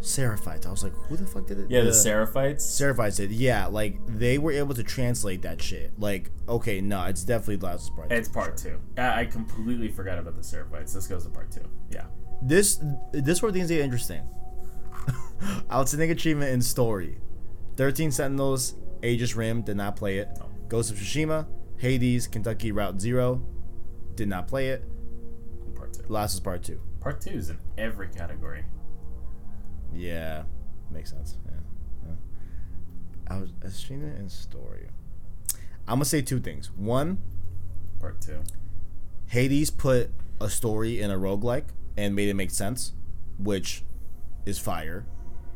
Seraphites. 0.02 0.65
I 0.65 0.72
was 0.72 0.84
like, 0.84 0.94
who 1.07 1.18
the 1.18 1.26
fuck 1.26 1.48
did 1.48 1.60
it? 1.60 1.69
Yeah, 1.69 1.82
the 1.82 1.90
Seraphites. 1.90 2.61
Seraphites 2.61 3.18
did. 3.18 3.32
Yeah, 3.32 3.68
like 3.68 3.98
they 4.07 4.38
were 4.38 4.52
able 4.52 4.76
to 4.76 4.84
translate 4.84 5.41
that 5.41 5.61
shit. 5.61 5.91
Like, 5.99 6.32
okay, 6.48 6.82
no, 6.82 7.03
it's 7.06 7.24
definitely 7.24 7.57
the 7.57 7.65
last 7.65 7.95
part. 7.95 8.11
it's 8.11 8.30
Part 8.30 8.57
Two. 8.57 8.80
I 8.98 9.22
I 9.22 9.26
completely 9.26 9.90
forgot 9.90 10.19
about 10.19 10.36
the 10.36 10.41
Seraphites. 10.41 10.94
This 10.94 11.07
goes 11.07 11.24
to 11.24 11.30
Part 11.30 11.52
Two. 11.52 11.68
Yeah. 11.90 12.06
This 12.41 12.80
this 13.11 13.41
were 13.41 13.52
things 13.52 13.72
are 13.72 13.76
interesting. 13.80 14.22
Outstanding 15.72 16.11
achievement 16.11 16.52
in 16.52 16.61
story. 16.61 17.18
Thirteen 17.76 18.11
Sentinels, 18.11 18.76
Aegis 19.03 19.36
Rim 19.36 19.61
did 19.64 19.78
not 19.78 19.95
play 19.95 20.19
it. 20.19 20.30
No. 20.40 20.49
Ghost 20.68 20.91
of 20.91 20.98
Tsushima, 20.98 21.48
Hades, 21.78 22.28
Kentucky 22.28 22.72
Route 22.72 22.99
Zero, 23.02 23.41
did 24.15 24.28
not 24.28 24.48
play 24.48 24.69
it. 24.69 24.84
Part 25.76 25.94
Two. 25.94 26.03
Last 26.07 26.34
is 26.36 26.40
part 26.40 26.64
two. 26.64 26.80
Part 26.99 27.22
Two 27.22 27.32
is 27.32 27.49
in 27.49 27.57
every 27.78 28.07
category. 28.10 28.65
Yeah, 29.93 30.43
makes 30.91 31.11
sense. 31.11 31.38
Yeah, 31.45 31.59
yeah. 32.07 33.35
I 33.35 33.39
was 33.39 33.51
achievement 33.64 34.19
in 34.19 34.30
story. 34.30 34.88
I'm 35.88 35.95
gonna 35.95 36.05
say 36.05 36.22
two 36.22 36.39
things. 36.39 36.72
One, 36.76 37.19
Part 37.99 38.22
Two. 38.22 38.43
Hades 39.27 39.69
put 39.69 40.11
a 40.39 40.49
story 40.49 41.01
in 41.01 41.11
a 41.11 41.18
roguelike 41.18 41.65
and 41.97 42.15
made 42.15 42.30
it 42.30 42.35
make 42.35 42.51
sense, 42.51 42.93
which 43.38 43.84
is 44.45 44.59
fire, 44.59 45.05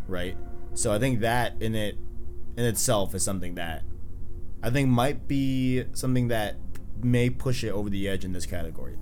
right? 0.08 0.36
So 0.74 0.92
I 0.92 1.00
think 1.00 1.20
that 1.22 1.62
in 1.62 1.76
it 1.76 1.98
in 2.58 2.66
itself 2.66 3.16
is 3.16 3.24
something 3.24 3.56
that 3.56 3.84
I 4.64 4.70
think 4.70 4.90
might 4.90 5.28
be 5.28 5.86
something 5.94 6.28
that 6.30 6.56
may 7.02 7.30
push 7.30 7.64
it 7.64 7.70
over 7.70 7.90
the 7.90 8.08
edge 8.08 8.26
in 8.26 8.34
this 8.34 8.46
category. 8.46 8.98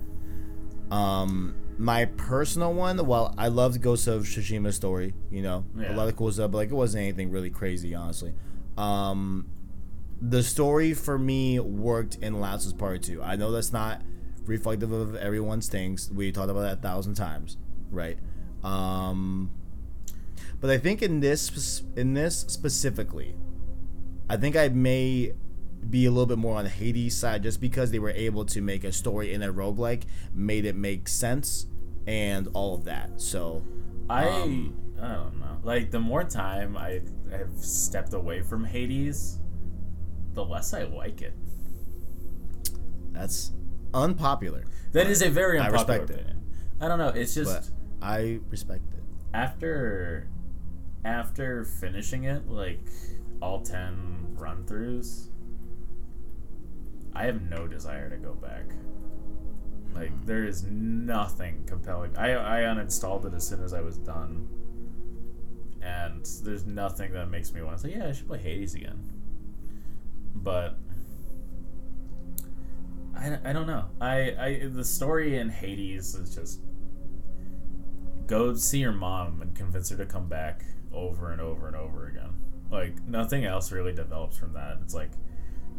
Um, 0.90 1.54
my 1.80 2.04
personal 2.04 2.74
one, 2.74 3.04
well, 3.06 3.34
I 3.38 3.48
loved 3.48 3.80
Ghost 3.80 4.06
of 4.06 4.24
Tsushima 4.24 4.70
story. 4.72 5.14
You 5.30 5.40
know, 5.42 5.64
Yeah. 5.76 5.94
a 5.94 5.96
lot 5.96 6.08
of 6.08 6.16
cool 6.16 6.30
stuff, 6.30 6.50
but 6.50 6.58
like 6.58 6.70
it 6.70 6.74
wasn't 6.74 7.02
anything 7.04 7.30
really 7.30 7.48
crazy, 7.50 7.94
honestly. 7.94 8.34
Um, 8.76 9.46
the 10.20 10.42
story 10.42 10.92
for 10.92 11.18
me 11.18 11.58
worked 11.58 12.16
in 12.16 12.38
Last 12.38 12.70
of 12.70 12.76
Part 12.76 13.02
Two. 13.02 13.22
I 13.22 13.36
know 13.36 13.50
that's 13.50 13.72
not 13.72 14.02
reflective 14.44 14.92
of 14.92 15.14
everyone's 15.16 15.68
things. 15.68 16.10
We 16.12 16.30
talked 16.32 16.50
about 16.50 16.60
that 16.62 16.72
a 16.78 16.80
thousand 16.82 17.14
times, 17.14 17.56
right? 17.90 18.18
Um, 18.62 19.50
but 20.60 20.68
I 20.68 20.76
think 20.76 21.00
in 21.00 21.20
this 21.20 21.82
in 21.96 22.12
this 22.12 22.40
specifically, 22.48 23.34
I 24.28 24.36
think 24.36 24.54
I 24.54 24.68
may 24.68 25.32
be 25.88 26.04
a 26.06 26.10
little 26.10 26.26
bit 26.26 26.38
more 26.38 26.56
on 26.56 26.66
Hades' 26.66 27.16
side 27.16 27.42
just 27.42 27.60
because 27.60 27.90
they 27.90 27.98
were 27.98 28.10
able 28.10 28.44
to 28.46 28.60
make 28.60 28.84
a 28.84 28.92
story 28.92 29.32
in 29.32 29.42
a 29.42 29.52
roguelike, 29.52 30.02
made 30.34 30.64
it 30.64 30.76
make 30.76 31.08
sense, 31.08 31.66
and 32.06 32.48
all 32.52 32.74
of 32.74 32.84
that. 32.84 33.20
So, 33.20 33.62
I 34.08 34.28
Um, 34.28 34.76
I 35.00 35.14
don't 35.14 35.40
know. 35.40 35.58
Like 35.62 35.90
the 35.90 36.00
more 36.00 36.24
time 36.24 36.76
I 36.76 37.00
have 37.30 37.52
stepped 37.58 38.12
away 38.12 38.42
from 38.42 38.64
Hades, 38.64 39.38
the 40.34 40.44
less 40.44 40.74
I 40.74 40.82
like 40.84 41.22
it. 41.22 41.34
that's 43.12 43.52
unpopular. 43.92 44.64
That 44.92 45.06
is 45.08 45.22
a 45.22 45.30
very 45.30 45.58
I 45.58 45.66
unpopular 45.66 46.00
respect 46.00 46.10
it. 46.10 46.22
opinion. 46.22 46.42
I 46.80 46.88
don't 46.88 46.98
know. 46.98 47.08
It's 47.08 47.34
just 47.34 47.70
But 48.00 48.04
I 48.06 48.38
respect 48.48 48.82
it. 48.94 49.02
after 49.34 50.28
after 51.04 51.64
finishing 51.64 52.24
it, 52.24 52.48
like 52.48 52.80
all 53.42 53.62
ten 53.62 54.34
run 54.36 54.64
throughs, 54.64 55.28
I 57.14 57.24
have 57.24 57.42
no 57.50 57.66
desire 57.66 58.08
to 58.10 58.16
go 58.16 58.34
back. 58.34 58.64
Like 59.94 60.10
hmm. 60.10 60.26
there 60.26 60.44
is 60.44 60.64
nothing 60.64 61.64
compelling. 61.66 62.16
I 62.16 62.32
I 62.34 62.60
uninstalled 62.62 63.24
it 63.26 63.34
as 63.34 63.46
soon 63.46 63.62
as 63.62 63.72
I 63.72 63.80
was 63.80 63.98
done, 63.98 64.48
and 65.82 66.24
there's 66.42 66.66
nothing 66.66 67.12
that 67.12 67.30
makes 67.30 67.52
me 67.52 67.62
want 67.62 67.78
to 67.78 67.82
say, 67.82 67.94
yeah, 67.96 68.08
I 68.08 68.12
should 68.12 68.28
play 68.28 68.38
Hades 68.38 68.74
again. 68.74 69.02
But 70.34 70.78
I, 73.16 73.38
I 73.44 73.52
don't 73.52 73.66
know. 73.66 73.86
I, 74.00 74.34
I 74.38 74.68
the 74.72 74.84
story 74.84 75.36
in 75.36 75.50
Hades 75.50 76.14
is 76.14 76.34
just 76.34 76.60
go 78.26 78.54
see 78.54 78.78
your 78.78 78.92
mom 78.92 79.42
and 79.42 79.54
convince 79.54 79.90
her 79.90 79.96
to 79.96 80.06
come 80.06 80.28
back 80.28 80.64
over 80.92 81.32
and 81.32 81.40
over 81.40 81.66
and 81.66 81.76
over 81.76 82.06
again. 82.06 82.32
Like 82.70 83.02
nothing 83.06 83.44
else 83.44 83.72
really 83.72 83.92
develops 83.92 84.38
from 84.38 84.52
that. 84.52 84.78
It's 84.82 84.94
like 84.94 85.10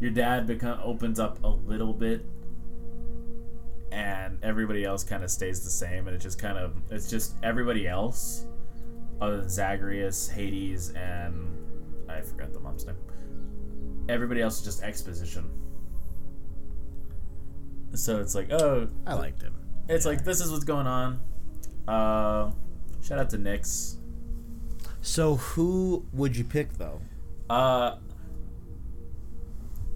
your 0.02 0.10
dad 0.10 0.48
become 0.48 0.80
opens 0.82 1.20
up 1.20 1.42
a 1.44 1.48
little 1.48 1.92
bit 1.92 2.26
and 3.92 4.36
everybody 4.42 4.84
else 4.84 5.04
kind 5.04 5.22
of 5.22 5.30
stays 5.30 5.62
the 5.62 5.70
same 5.70 6.08
and 6.08 6.16
it 6.16 6.18
just 6.18 6.40
kind 6.40 6.58
of 6.58 6.74
it's 6.90 7.08
just 7.08 7.36
everybody 7.44 7.86
else 7.86 8.46
other 9.20 9.36
than 9.36 9.48
Zagreus, 9.48 10.28
Hades 10.28 10.90
and 10.90 11.56
I 12.08 12.20
forgot 12.20 12.52
the 12.52 12.58
mom's 12.58 12.84
name. 12.84 12.96
Everybody 14.08 14.42
else 14.42 14.58
is 14.58 14.64
just 14.64 14.82
exposition. 14.82 15.48
So 17.94 18.20
it's 18.20 18.34
like, 18.34 18.50
oh, 18.50 18.88
I 19.06 19.14
liked 19.14 19.44
it. 19.44 19.52
it's 19.88 20.04
like 20.04 20.24
this 20.24 20.40
is 20.40 20.50
what's 20.50 20.64
going 20.64 20.88
on. 20.88 21.20
Uh, 21.86 22.50
shout 23.02 23.20
out 23.20 23.30
to 23.30 23.38
Nyx. 23.38 23.98
So, 25.00 25.36
who 25.36 26.04
would 26.12 26.36
you 26.36 26.44
pick 26.44 26.72
though? 26.72 27.00
Uh, 27.48 27.96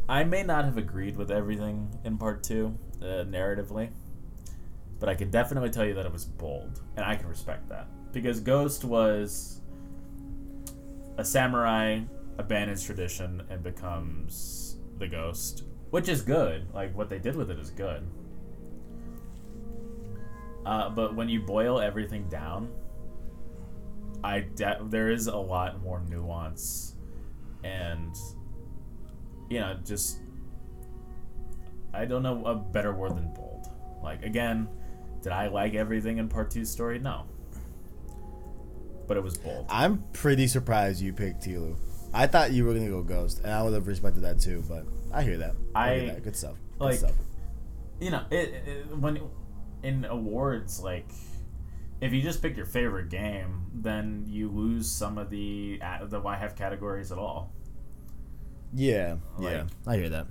I 0.09 0.25
may 0.25 0.43
not 0.43 0.65
have 0.65 0.79
agreed 0.79 1.17
with 1.17 1.31
everything 1.31 1.99
in 2.05 2.17
part 2.17 2.43
two, 2.45 2.79
uh, 3.03 3.25
narratively, 3.25 3.91
but 5.01 5.09
I 5.09 5.15
can 5.15 5.31
definitely 5.31 5.71
tell 5.71 5.85
you 5.85 5.95
that 5.95 6.07
it 6.07 6.13
was 6.13 6.25
bold, 6.25 6.81
and 6.97 7.05
I 7.05 7.17
can 7.17 7.29
respect 7.29 7.69
that 7.69 7.89
because 8.13 8.41
Ghost 8.41 8.85
was 8.85 9.61
a 11.19 11.25
samurai 11.25 12.01
abandons 12.39 12.85
tradition 12.85 13.43
and 13.51 13.63
becomes 13.63 14.77
the 14.99 15.09
ghost, 15.09 15.65
which 15.91 16.09
is 16.09 16.23
good. 16.23 16.73
Like 16.73 16.97
what 16.97 17.09
they 17.09 17.19
did 17.19 17.37
with 17.37 17.51
it 17.51 17.59
is 17.59 17.71
good. 17.71 18.07
Uh, 20.65 20.91
but 20.91 21.15
when 21.15 21.29
you 21.29 21.41
boil 21.41 21.81
everything 21.81 22.29
down, 22.29 22.69
I 24.25 24.41
de- 24.41 24.81
there 24.85 25.11
is 25.11 25.27
a 25.27 25.37
lot 25.37 25.81
more 25.83 26.03
nuance 26.09 26.95
and 27.63 28.17
you 29.49 29.61
know 29.61 29.77
just 29.85 30.21
I 31.93 32.05
don't 32.05 32.23
know 32.23 32.45
a 32.45 32.55
better 32.55 32.93
word 32.93 33.17
than 33.17 33.33
bold. 33.33 33.69
Like 34.03 34.23
again, 34.23 34.69
did 35.23 35.33
I 35.33 35.49
like 35.49 35.75
everything 35.75 36.19
in 36.19 36.29
part 36.29 36.51
two's 36.51 36.71
story? 36.71 36.99
No. 36.99 37.25
But 39.07 39.17
it 39.17 39.23
was 39.23 39.37
bold. 39.37 39.67
I'm 39.69 40.05
pretty 40.13 40.47
surprised 40.47 41.01
you 41.01 41.13
picked 41.13 41.43
Tilu. 41.43 41.77
I 42.13 42.27
thought 42.27 42.53
you 42.53 42.65
were 42.65 42.75
gonna 42.75 42.89
go 42.89 43.03
Ghost, 43.03 43.41
and 43.43 43.53
I 43.53 43.63
would 43.63 43.73
have 43.73 43.87
respected 43.87 44.23
that 44.23 44.41
too. 44.41 44.65
But 44.69 44.85
I 45.13 45.23
hear 45.23 45.39
that. 45.39 45.55
I, 45.75 45.95
hear 45.95 46.07
that. 46.07 46.23
good 46.25 46.37
stuff. 46.37 46.57
Good 46.79 46.85
like, 46.85 46.99
stuff. 46.99 47.13
You 48.01 48.11
know, 48.11 48.25
it, 48.31 48.55
it 48.67 48.97
when 48.97 49.21
in 49.83 50.05
awards 50.05 50.81
like 50.81 51.09
if 52.01 52.13
you 52.13 52.21
just 52.21 52.43
pick 52.43 52.57
your 52.57 52.67
favorite 52.67 53.09
game, 53.09 53.63
then 53.75 54.25
you 54.29 54.49
lose 54.51 54.91
some 54.91 55.19
of 55.19 55.31
the 55.31 55.81
the 56.09 56.21
why 56.21 56.37
have 56.37 56.57
categories 56.57 57.11
at 57.13 57.19
all. 57.19 57.53
Yeah, 58.75 59.17
like- 59.39 59.53
yeah, 59.53 59.65
I 59.87 59.97
hear 59.97 60.09
that. 60.11 60.27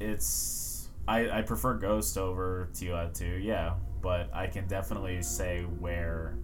it's 0.00 0.88
I, 1.06 1.28
I 1.38 1.42
prefer 1.42 1.74
Ghost 1.74 2.16
over 2.16 2.68
TUA 2.74 3.10
2, 3.14 3.24
yeah, 3.26 3.74
but 4.00 4.30
I 4.32 4.46
can 4.46 4.66
definitely 4.68 5.20
say 5.22 5.62
where 5.62 6.36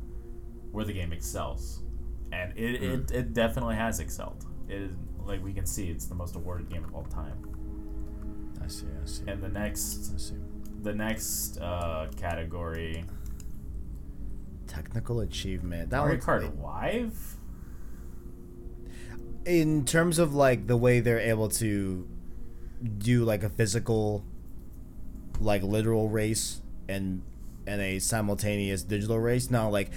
where 0.72 0.84
the 0.84 0.92
game 0.92 1.12
excels, 1.12 1.80
and 2.32 2.56
it, 2.58 2.82
it, 2.82 3.10
it 3.10 3.32
definitely 3.32 3.76
has 3.76 4.00
excelled. 4.00 4.44
It 4.68 4.90
like 5.24 5.42
we 5.42 5.52
can 5.52 5.64
see 5.66 5.88
it's 5.90 6.06
the 6.06 6.14
most 6.14 6.34
awarded 6.36 6.68
game 6.68 6.84
of 6.84 6.94
all 6.94 7.04
time. 7.04 7.44
I 8.62 8.66
see. 8.68 8.86
I 8.86 9.06
see. 9.06 9.22
And 9.28 9.42
the 9.42 9.48
next 9.48 10.12
I 10.14 10.18
see. 10.18 10.34
the 10.82 10.92
next 10.94 11.58
uh, 11.58 12.08
category 12.16 13.04
Technical 14.66 15.20
achievement. 15.20 15.90
That 15.90 16.00
Mario 16.00 16.18
Kart 16.20 16.62
Live. 16.62 17.37
In 19.44 19.84
terms 19.84 20.18
of 20.18 20.34
like 20.34 20.66
the 20.66 20.76
way 20.76 21.00
they're 21.00 21.20
able 21.20 21.48
to 21.48 22.08
do 22.98 23.24
like 23.24 23.42
a 23.42 23.48
physical, 23.48 24.24
like 25.40 25.62
literal 25.62 26.08
race 26.08 26.60
and 26.88 27.22
and 27.66 27.80
a 27.82 27.98
simultaneous 27.98 28.82
digital 28.82 29.18
race. 29.18 29.50
now 29.50 29.68
like 29.68 29.90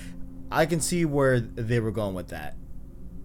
I 0.51 0.65
can 0.65 0.81
see 0.81 1.05
where 1.05 1.39
they 1.39 1.79
were 1.79 1.91
going 1.91 2.13
with 2.13 2.27
that. 2.29 2.55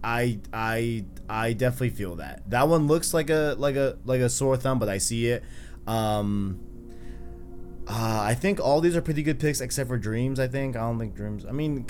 I 0.03 0.39
I 0.53 1.05
I 1.29 1.53
definitely 1.53 1.89
feel 1.89 2.15
that. 2.15 2.49
That 2.49 2.69
one 2.69 2.87
looks 2.87 3.13
like 3.13 3.29
a 3.29 3.55
like 3.57 3.75
a 3.75 3.97
like 4.05 4.21
a 4.21 4.29
sore 4.29 4.55
thumb, 4.55 4.79
but 4.79 4.87
I 4.89 4.97
see 4.97 5.27
it. 5.27 5.43
Um 5.85 6.59
uh, 7.89 8.19
I 8.21 8.33
think 8.33 8.59
all 8.59 8.81
these 8.81 8.97
are 8.97 9.01
pretty 9.01 9.23
good 9.23 9.39
picks 9.39 9.61
except 9.61 9.87
for 9.87 9.97
Dreams, 9.97 10.41
I 10.41 10.47
think. 10.47 10.75
I 10.75 10.81
don't 10.81 10.99
think 10.99 11.15
Dreams. 11.15 11.45
I 11.45 11.51
mean, 11.53 11.85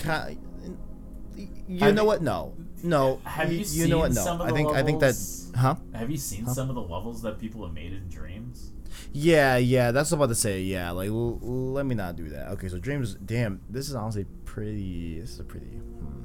you 1.68 1.78
Have 1.80 1.94
know 1.94 2.04
what? 2.04 2.22
No. 2.22 2.54
No. 2.82 3.20
Have 3.24 3.52
you, 3.52 3.58
you 3.58 3.64
seen 3.64 3.90
know 3.90 3.98
what? 3.98 4.12
No. 4.12 4.24
some 4.24 4.40
of 4.40 4.46
I 4.46 4.50
the 4.50 4.56
think 4.56 4.70
I 4.70 4.82
think 4.82 5.00
that 5.00 5.14
huh? 5.56 5.76
Have 5.94 6.10
you 6.10 6.16
seen 6.16 6.46
some 6.46 6.68
of 6.68 6.74
the 6.74 6.82
levels 6.82 7.22
that 7.22 7.38
people 7.38 7.64
have 7.64 7.74
made 7.74 7.92
in 7.92 8.08
Dreams? 8.08 8.72
Yeah, 9.12 9.56
yeah, 9.56 9.90
that's 9.90 10.10
what 10.10 10.18
I 10.18 10.20
was 10.20 10.26
about 10.26 10.34
to 10.34 10.40
say. 10.40 10.62
Yeah, 10.62 10.90
like 10.90 11.08
l- 11.08 11.38
let 11.40 11.86
me 11.86 11.94
not 11.94 12.16
do 12.16 12.28
that. 12.30 12.48
Okay, 12.52 12.68
so 12.68 12.78
Dreams, 12.78 13.14
damn, 13.14 13.60
this 13.68 13.88
is 13.88 13.94
honestly 13.94 14.26
pretty. 14.44 15.20
This 15.20 15.30
is 15.30 15.40
a 15.40 15.44
pretty. 15.44 15.66
Hmm. 15.66 16.22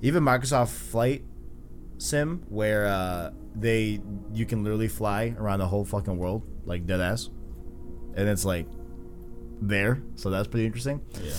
Even 0.00 0.24
Microsoft 0.24 0.70
Flight 0.70 1.24
Sim, 1.98 2.42
where 2.48 2.86
uh, 2.86 3.30
they 3.54 4.00
you 4.32 4.44
can 4.46 4.64
literally 4.64 4.88
fly 4.88 5.34
around 5.38 5.60
the 5.60 5.68
whole 5.68 5.84
fucking 5.84 6.18
world 6.18 6.42
like 6.64 6.84
dead 6.86 7.00
ass, 7.00 7.30
and 8.16 8.28
it's 8.28 8.44
like 8.44 8.66
there. 9.60 10.02
So 10.16 10.28
that's 10.30 10.48
pretty 10.48 10.66
interesting. 10.66 11.00
Yeah. 11.22 11.32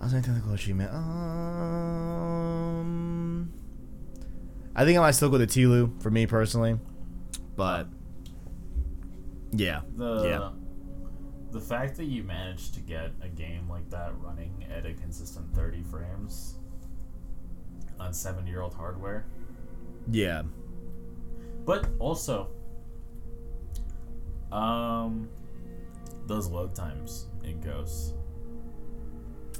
I 0.00 0.04
was 0.04 0.12
saying 0.12 0.24
technical 0.24 0.52
achievement. 0.52 0.90
Um, 2.14 3.52
I 4.76 4.84
think 4.84 4.98
I 4.98 5.00
might 5.00 5.12
still 5.12 5.30
go 5.30 5.38
to 5.38 5.46
Tilu 5.46 5.92
for 6.02 6.10
me 6.10 6.26
personally, 6.26 6.78
but 7.56 7.86
yeah, 9.52 9.80
the 9.96 10.24
yeah. 10.24 10.50
the 11.52 11.60
fact 11.60 11.96
that 11.96 12.04
you 12.06 12.22
managed 12.24 12.74
to 12.74 12.80
get 12.80 13.12
a 13.22 13.28
game 13.28 13.68
like 13.70 13.88
that 13.90 14.12
running 14.18 14.66
at 14.70 14.84
a 14.84 14.92
consistent 14.94 15.54
30 15.54 15.82
frames 15.84 16.56
on 18.00 18.12
7 18.12 18.44
year 18.48 18.60
old 18.60 18.74
hardware 18.74 19.24
Yeah. 20.10 20.42
but 21.64 21.88
also 22.00 22.48
um 24.50 25.28
those 26.26 26.48
load 26.48 26.74
times 26.74 27.26
in 27.44 27.60
ghosts 27.60 28.12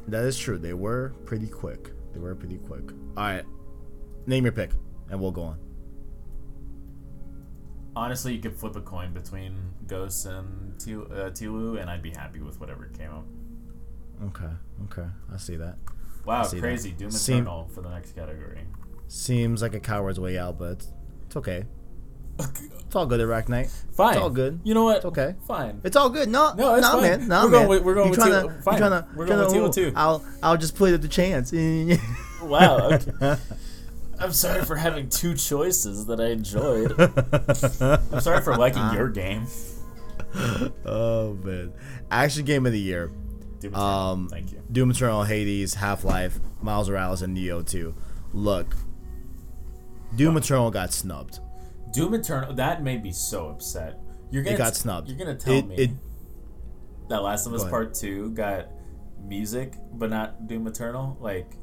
That 0.09 0.25
is 0.25 0.39
true. 0.39 0.59
They 0.59 0.75
were 0.75 1.15
pretty 1.25 1.47
quick. 1.47 1.91
They 2.13 2.21
were 2.21 2.35
pretty 2.35 2.59
quick. 2.59 2.91
All 3.17 3.25
right. 3.25 3.45
Name 4.27 4.45
your 4.45 4.53
pick, 4.53 4.71
and 5.11 5.21
we'll 5.21 5.31
go 5.33 5.43
on. 5.43 5.59
honestly 7.97 8.35
you 8.35 8.41
could 8.41 8.57
flip 8.57 8.75
a 8.77 8.81
coin 8.81 9.13
between 9.13 9.57
ghosts 9.87 10.25
and 10.25 10.73
uh, 11.13 11.31
Tilu 11.31 11.81
and 11.81 11.89
I'd 11.89 12.03
be 12.03 12.11
happy 12.11 12.41
with 12.41 12.59
whatever 12.59 12.87
came 12.99 13.11
up 13.11 13.25
Okay. 14.27 14.51
Okay. 14.85 15.09
I 15.33 15.37
see 15.39 15.57
that. 15.57 15.77
Wow, 16.25 16.45
see 16.45 16.57
that. 16.57 16.63
crazy. 16.63 16.93
Doom 16.93 17.11
Seem- 17.11 17.37
Eternal 17.43 17.69
for 17.75 17.83
the 17.83 17.91
next 17.91 18.13
category. 18.15 18.61
Seems 19.09 19.61
like 19.61 19.75
a 19.75 19.81
coward's 19.81 20.19
way 20.21 20.39
out, 20.39 20.57
but 20.57 20.87
it's 21.27 21.37
okay. 21.37 21.67
It's 22.39 22.95
all 22.97 23.07
good 23.07 23.21
Arachnite. 23.21 23.71
Fine. 23.97 24.15
It's 24.15 24.23
all 24.23 24.31
good. 24.31 24.61
You 24.63 24.75
know 24.75 24.85
what? 24.85 24.97
It's 24.99 25.05
okay. 25.07 25.35
Fine. 25.49 25.81
It's 25.85 25.97
all 25.97 26.11
good. 26.11 26.29
No, 26.29 26.53
No, 26.55 26.75
it's 26.77 26.83
nah, 26.83 26.93
fine. 26.93 27.03
man. 27.03 27.29
Nah, 27.29 27.45
We're 27.45 27.51
man. 27.51 27.59
going 27.61 27.69
with- 27.69 27.83
we're 27.83 27.95
going 27.95 28.07
You 28.07 28.11
with 28.13 28.21
tryna- 28.21 28.43
Teal- 28.43 28.53
you 28.57 28.63
fine. 28.63 28.81
tryna- 28.81 29.15
We're 29.17 29.27
going 29.27 29.41
with 29.41 29.53
Teal 29.53 29.65
oh, 29.65 29.73
too. 29.73 29.93
I'll 29.97 30.25
I'll 30.43 30.57
just 30.57 30.77
play 30.77 30.91
it 30.91 30.95
at 30.95 31.03
the 31.03 31.09
chance. 31.09 31.53
Wow. 32.43 32.91
Okay. 32.93 33.37
I'm 34.21 34.33
sorry 34.33 34.65
for 34.65 34.77
having 34.77 35.09
two 35.09 35.35
choices 35.35 36.07
that 36.07 36.21
I 36.21 36.27
enjoyed. 36.27 36.93
I'm 38.13 38.21
sorry 38.21 38.43
for 38.43 38.55
liking 38.57 38.93
your 38.93 39.09
game. 39.09 39.47
oh 40.85 41.35
man, 41.43 41.73
action 42.11 42.45
game 42.45 42.67
of 42.67 42.73
the 42.73 42.79
year. 42.81 43.11
Doom 43.61 43.73
Eternal. 43.73 43.81
Um, 43.83 44.29
Thank 44.29 44.53
you. 44.53 44.63
Doom 44.71 44.91
Eternal, 44.91 45.25
Hades, 45.25 45.75
Half 45.75 46.05
Life, 46.05 46.39
Miles 46.61 46.91
Morales, 46.91 47.23
and 47.23 47.37
Nioh 47.37 47.67
2. 47.67 47.95
Look, 48.35 48.77
Doom 50.15 50.37
Eternal 50.37 50.71
got 50.71 50.93
snubbed. 50.93 51.41
Doom 51.95 52.15
Eternal. 52.15 52.53
That 52.55 52.83
made 52.83 53.03
me 53.03 53.13
so 53.13 53.49
upset. 53.49 53.99
You're 54.31 54.43
gonna 54.43 54.57
It 54.57 54.59
got 54.59 54.75
t- 54.75 54.81
snubbed. 54.81 55.09
You're 55.09 55.17
gonna 55.19 55.37
tell 55.37 55.55
It- 55.55 55.67
me 55.67 55.75
it- 55.77 55.91
that 57.09 57.23
Last 57.23 57.47
of 57.47 57.55
Us 57.55 57.65
Part 57.65 57.95
Two 57.95 58.31
got 58.33 58.69
music, 59.23 59.75
but 59.93 60.11
not 60.11 60.47
Doom 60.47 60.67
Eternal. 60.67 61.17
Like, 61.21 61.57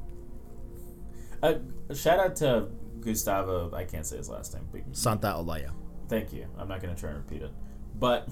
uh, 1.44 1.56
shout 1.94 2.20
out 2.20 2.36
to 2.38 2.70
Gustavo. 3.02 3.74
I 3.76 3.84
can't 3.84 4.06
say 4.06 4.18
his 4.18 4.30
last 4.30 4.54
name, 4.54 4.68
but 4.72 4.92
Santaolalla. 4.94 5.72
Thank 6.08 6.32
you. 6.34 6.46
I'm 6.58 6.68
not 6.68 6.82
going 6.82 6.94
to 6.94 7.00
try 7.00 7.10
and 7.12 7.20
repeat 7.20 7.42
it. 7.42 7.52
But 7.98 8.30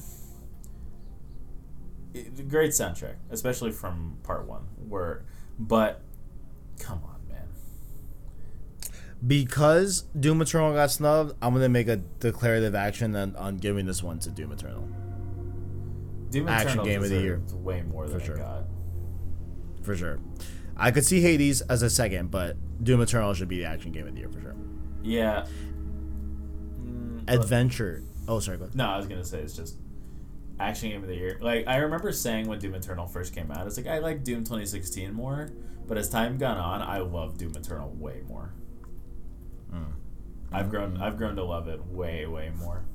it, 2.14 2.48
great 2.50 2.72
soundtrack, 2.72 3.16
especially 3.30 3.72
from 3.72 4.18
part 4.24 4.48
one. 4.48 4.64
Where, 4.88 5.26
but 5.58 6.02
come 6.80 7.02
on. 7.06 7.19
Because 9.26 10.04
Doom 10.18 10.42
Eternal 10.42 10.74
got 10.74 10.92
snubbed, 10.92 11.36
I'm 11.42 11.54
gonna 11.54 11.70
make 11.70 11.88
a 11.88 11.98
declarative 11.98 12.74
action 12.74 13.16
on, 13.16 13.36
on 13.36 13.58
giving 13.58 13.86
this 13.86 14.02
one 14.02 14.20
to 14.20 14.30
Doom 14.30 14.54
Eternal 14.54 14.88
Doom 16.30 16.48
Action 16.48 16.70
Eternal 16.70 16.86
game 16.86 17.04
of 17.04 17.10
the 17.10 17.20
year. 17.20 17.42
way 17.54 17.82
more 17.82 18.08
than 18.08 18.24
sure. 18.24 18.38
got. 18.38 18.66
for 19.82 19.96
sure. 19.96 20.20
I 20.78 20.92
could 20.92 21.06
see 21.06 21.20
Hades 21.22 21.62
as 21.62 21.82
a 21.82 21.90
second, 21.90 22.32
but 22.32 22.56
Doom 22.84 23.02
Eternal 23.02 23.34
should 23.34 23.50
be 23.50 23.58
the 23.58 23.66
action 23.66 23.92
game 23.92 24.08
of 24.08 24.14
the 24.14 24.20
year 24.20 24.30
for 24.30 24.40
sure. 24.40 24.56
Yeah. 25.04 25.46
Mm, 26.82 27.30
Adventure. 27.30 28.04
Oh, 28.28 28.40
sorry. 28.40 28.58
Go 28.58 28.66
ahead. 28.66 28.76
no, 28.76 28.86
I 28.86 28.98
was 28.98 29.08
gonna 29.08 29.26
say 29.26 29.40
it's 29.40 29.56
just 29.56 29.78
action 30.60 30.90
game 30.90 31.02
of 31.02 31.10
the 31.10 31.16
year. 31.16 31.38
Like 31.42 31.68
I 31.68 31.78
remember 31.78 32.12
saying 32.12 32.48
when 32.48 32.60
Doom 32.60 32.76
Eternal 32.76 33.08
first 33.08 33.34
came 33.34 33.52
out, 33.52 33.68
it's 33.68 33.78
like 33.78 33.88
I 33.88 34.00
like 34.00 34.24
Doom 34.24 34.40
2016 34.40 35.14
more, 35.14 35.52
but 35.88 35.98
as 35.98 36.10
time 36.10 36.38
gone 36.38 36.58
on, 36.58 36.82
I 36.82 37.00
love 37.00 37.38
Doom 37.38 37.56
Eternal 37.56 37.90
way 37.92 38.22
more. 38.28 38.54
Mm. 39.74 39.94
I've 40.52 40.70
grown. 40.70 40.98
I've 40.98 41.18
grown 41.18 41.36
to 41.36 41.44
love 41.44 41.68
it 41.68 41.84
way, 41.86 42.26
way 42.26 42.52
more. 42.58 42.86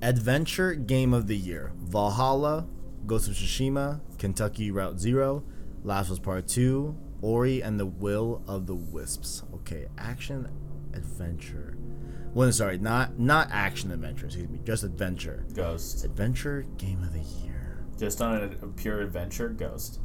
Adventure 0.00 0.74
Game 0.74 1.12
of 1.12 1.26
the 1.26 1.36
Year: 1.36 1.72
Valhalla, 1.76 2.66
Ghost 3.06 3.28
of 3.28 3.34
Tsushima, 3.34 4.00
Kentucky 4.18 4.70
Route 4.70 4.98
Zero, 5.00 5.44
Last 5.82 6.06
of 6.06 6.12
Us 6.12 6.18
Part 6.20 6.46
Two, 6.46 6.96
Ori 7.20 7.62
and 7.62 7.80
the 7.80 7.86
Will 7.86 8.42
of 8.46 8.66
the 8.66 8.74
Wisps. 8.74 9.42
Okay, 9.54 9.86
action 9.98 10.48
adventure. 10.94 11.76
Well, 12.34 12.52
sorry, 12.52 12.78
not 12.78 13.18
not 13.18 13.48
action 13.50 13.90
adventure. 13.90 14.26
Excuse 14.26 14.48
me, 14.48 14.60
just 14.64 14.84
adventure. 14.84 15.44
Ghost. 15.54 16.04
Adventure 16.04 16.64
Game 16.76 17.02
of 17.02 17.12
the 17.12 17.20
Year. 17.42 17.78
Just 17.98 18.22
on 18.22 18.36
a, 18.36 18.44
a 18.64 18.68
pure 18.68 19.00
adventure, 19.00 19.48
Ghost. 19.48 20.00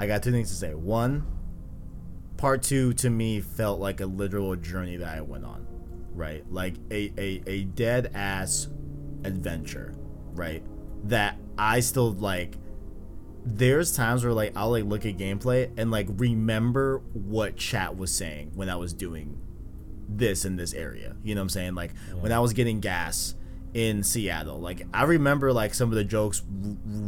I 0.00 0.06
got 0.06 0.22
two 0.22 0.32
things 0.32 0.48
to 0.48 0.54
say. 0.54 0.72
One, 0.72 1.26
part 2.38 2.62
two 2.62 2.94
to 2.94 3.10
me 3.10 3.42
felt 3.42 3.80
like 3.80 4.00
a 4.00 4.06
literal 4.06 4.56
journey 4.56 4.96
that 4.96 5.18
I 5.18 5.20
went 5.20 5.44
on, 5.44 5.66
right? 6.14 6.42
Like 6.50 6.76
a, 6.90 7.12
a, 7.18 7.42
a 7.46 7.64
dead 7.64 8.10
ass 8.14 8.68
adventure, 9.24 9.94
right? 10.32 10.64
That 11.04 11.36
I 11.58 11.80
still 11.80 12.12
like. 12.12 12.56
There's 13.44 13.94
times 13.94 14.24
where 14.24 14.32
like 14.32 14.52
I'll 14.56 14.70
like 14.70 14.84
look 14.84 15.04
at 15.04 15.18
gameplay 15.18 15.70
and 15.76 15.90
like 15.90 16.06
remember 16.16 17.02
what 17.12 17.56
chat 17.56 17.94
was 17.94 18.10
saying 18.10 18.52
when 18.54 18.70
I 18.70 18.76
was 18.76 18.94
doing 18.94 19.38
this 20.08 20.46
in 20.46 20.56
this 20.56 20.72
area. 20.72 21.14
You 21.22 21.34
know 21.34 21.42
what 21.42 21.44
I'm 21.44 21.48
saying? 21.50 21.74
Like 21.74 21.92
when 22.18 22.32
I 22.32 22.40
was 22.40 22.54
getting 22.54 22.80
gas 22.80 23.34
in 23.74 24.02
Seattle. 24.02 24.60
Like 24.60 24.86
I 24.94 25.04
remember 25.04 25.52
like 25.52 25.74
some 25.74 25.90
of 25.90 25.94
the 25.94 26.04
jokes 26.04 26.42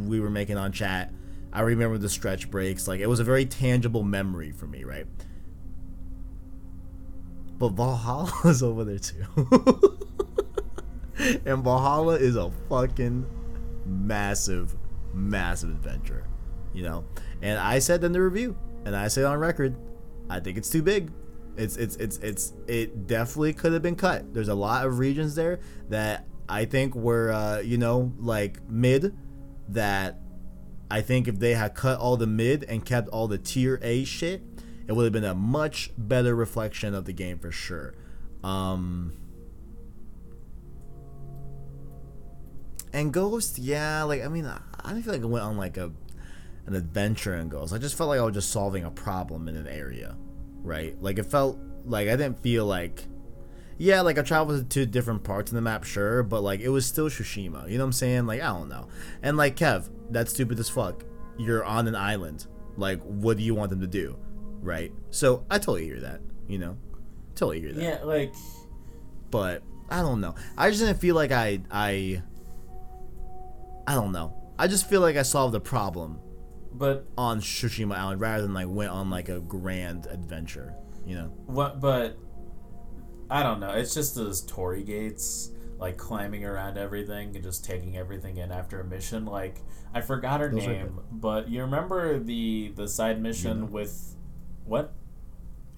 we 0.07 0.19
were 0.19 0.29
making 0.29 0.57
on 0.57 0.71
chat. 0.71 1.11
I 1.53 1.61
remember 1.61 1.99
the 1.99 2.09
stretch 2.09 2.49
breaks. 2.49 2.87
Like 2.87 2.99
it 2.99 3.07
was 3.07 3.19
a 3.19 3.23
very 3.23 3.45
tangible 3.45 4.01
memory 4.03 4.51
for 4.51 4.65
me, 4.65 4.83
right? 4.83 5.05
But 7.59 7.69
Valhalla 7.69 8.33
is 8.45 8.63
over 8.63 8.83
there 8.83 8.97
too. 8.97 9.99
and 11.45 11.63
Valhalla 11.63 12.15
is 12.15 12.35
a 12.35 12.51
fucking 12.69 13.25
massive, 13.85 14.75
massive 15.13 15.69
adventure. 15.69 16.25
You 16.73 16.83
know? 16.83 17.05
And 17.43 17.59
I 17.59 17.77
said 17.77 18.03
in 18.03 18.11
the 18.11 18.21
review, 18.21 18.57
and 18.85 18.95
I 18.95 19.07
said 19.07 19.25
on 19.25 19.37
record, 19.37 19.75
I 20.29 20.39
think 20.39 20.57
it's 20.57 20.69
too 20.69 20.81
big. 20.81 21.11
It's 21.55 21.77
it's 21.77 21.97
it's 21.97 22.17
it's 22.17 22.53
it 22.67 23.05
definitely 23.05 23.53
could 23.53 23.73
have 23.73 23.83
been 23.83 23.95
cut. 23.95 24.33
There's 24.33 24.49
a 24.49 24.55
lot 24.55 24.87
of 24.87 24.97
regions 24.97 25.35
there 25.35 25.59
that 25.89 26.25
I 26.49 26.65
think 26.65 26.95
were 26.95 27.31
uh, 27.31 27.59
you 27.59 27.77
know 27.77 28.11
like 28.17 28.67
mid 28.67 29.15
that 29.69 30.19
I 30.93 31.01
think 31.01 31.27
if 31.27 31.39
they 31.39 31.55
had 31.55 31.73
cut 31.73 31.97
all 31.97 32.17
the 32.17 32.27
mid 32.27 32.65
and 32.65 32.85
kept 32.85 33.09
all 33.09 33.27
the 33.27 33.39
tier 33.39 33.79
A 33.81 34.03
shit, 34.03 34.43
it 34.87 34.91
would 34.93 35.05
have 35.05 35.11
been 35.11 35.23
a 35.23 35.33
much 35.33 35.89
better 35.97 36.35
reflection 36.35 36.93
of 36.93 37.05
the 37.05 37.13
game 37.13 37.39
for 37.39 37.51
sure. 37.51 37.95
Um 38.43 39.13
and 42.93 43.11
Ghost, 43.11 43.57
yeah, 43.57 44.03
like 44.03 44.23
I 44.23 44.27
mean, 44.27 44.45
I 44.45 44.59
didn't 44.89 45.01
feel 45.01 45.13
like 45.13 45.23
I 45.23 45.25
went 45.25 45.43
on 45.43 45.57
like 45.57 45.77
a 45.77 45.91
an 46.67 46.75
adventure 46.75 47.33
in 47.37 47.49
Ghost. 47.49 47.73
I 47.73 47.79
just 47.79 47.97
felt 47.97 48.09
like 48.09 48.19
I 48.19 48.23
was 48.23 48.35
just 48.35 48.51
solving 48.51 48.83
a 48.83 48.91
problem 48.91 49.47
in 49.47 49.55
an 49.55 49.65
area, 49.65 50.15
right? 50.61 50.95
Like 51.01 51.17
it 51.17 51.25
felt 51.25 51.57
like 51.85 52.07
I 52.07 52.11
didn't 52.11 52.37
feel 52.37 52.67
like, 52.67 53.07
yeah, 53.77 54.01
like 54.01 54.17
I 54.17 54.21
traveled 54.21 54.69
to 54.69 54.85
different 54.85 55.23
parts 55.23 55.51
of 55.51 55.55
the 55.55 55.61
map, 55.61 55.83
sure, 55.83 56.23
but 56.23 56.41
like 56.41 56.59
it 56.59 56.69
was 56.69 56.85
still 56.85 57.09
Tsushima. 57.09 57.69
You 57.69 57.77
know 57.77 57.83
what 57.83 57.89
I'm 57.89 57.93
saying? 57.93 58.25
Like 58.25 58.41
I 58.41 58.47
don't 58.47 58.69
know. 58.69 58.87
And 59.21 59.37
like 59.37 59.55
Kev, 59.55 59.89
that's 60.09 60.31
stupid 60.31 60.59
as 60.59 60.69
fuck. 60.69 61.03
You're 61.37 61.63
on 61.63 61.87
an 61.87 61.95
island. 61.95 62.47
Like, 62.77 63.01
what 63.03 63.37
do 63.37 63.43
you 63.43 63.55
want 63.55 63.69
them 63.69 63.81
to 63.81 63.87
do, 63.87 64.17
right? 64.61 64.91
So 65.09 65.45
I 65.49 65.57
totally 65.57 65.85
hear 65.85 65.99
that. 66.01 66.21
You 66.47 66.57
know, 66.57 66.77
totally 67.35 67.59
hear 67.61 67.73
that 67.73 67.81
Yeah, 67.81 68.03
like 68.03 68.33
but 69.31 69.63
I 69.89 70.01
don't 70.01 70.21
know. 70.21 70.35
I 70.57 70.69
just 70.69 70.81
didn't 70.81 70.99
feel 70.99 71.15
like 71.15 71.31
I 71.31 71.61
I 71.71 72.21
I 73.87 73.95
don't 73.95 74.11
know. 74.11 74.35
I 74.57 74.67
just 74.67 74.87
feel 74.89 75.01
like 75.01 75.17
I 75.17 75.23
solved 75.23 75.53
the 75.53 75.59
problem 75.59 76.19
but 76.73 77.05
on 77.17 77.39
Tsushima 77.39 77.95
Island 77.95 78.19
rather 78.19 78.41
than 78.41 78.53
like 78.53 78.67
went 78.67 78.89
on 78.89 79.09
like 79.09 79.29
a 79.29 79.39
grand 79.39 80.07
adventure. 80.07 80.73
You 81.05 81.15
know? 81.15 81.25
what? 81.47 81.79
But 81.81 82.17
I 83.29 83.43
don't 83.43 83.59
know. 83.59 83.71
It's 83.71 83.93
just 83.93 84.15
those 84.15 84.41
Torii 84.41 84.83
gates, 84.83 85.51
like 85.79 85.97
climbing 85.97 86.45
around 86.45 86.77
everything 86.77 87.35
and 87.35 87.43
just 87.43 87.65
taking 87.65 87.97
everything 87.97 88.37
in 88.37 88.51
after 88.51 88.79
a 88.81 88.83
mission. 88.83 89.25
Like 89.25 89.61
I 89.93 90.01
forgot 90.01 90.39
her 90.41 90.49
Those 90.49 90.65
name, 90.65 90.99
but 91.11 91.49
you 91.49 91.61
remember 91.61 92.19
the 92.19 92.73
the 92.75 92.87
side 92.87 93.21
mission 93.21 93.67
Yuna. 93.67 93.71
with 93.71 94.15
what? 94.65 94.93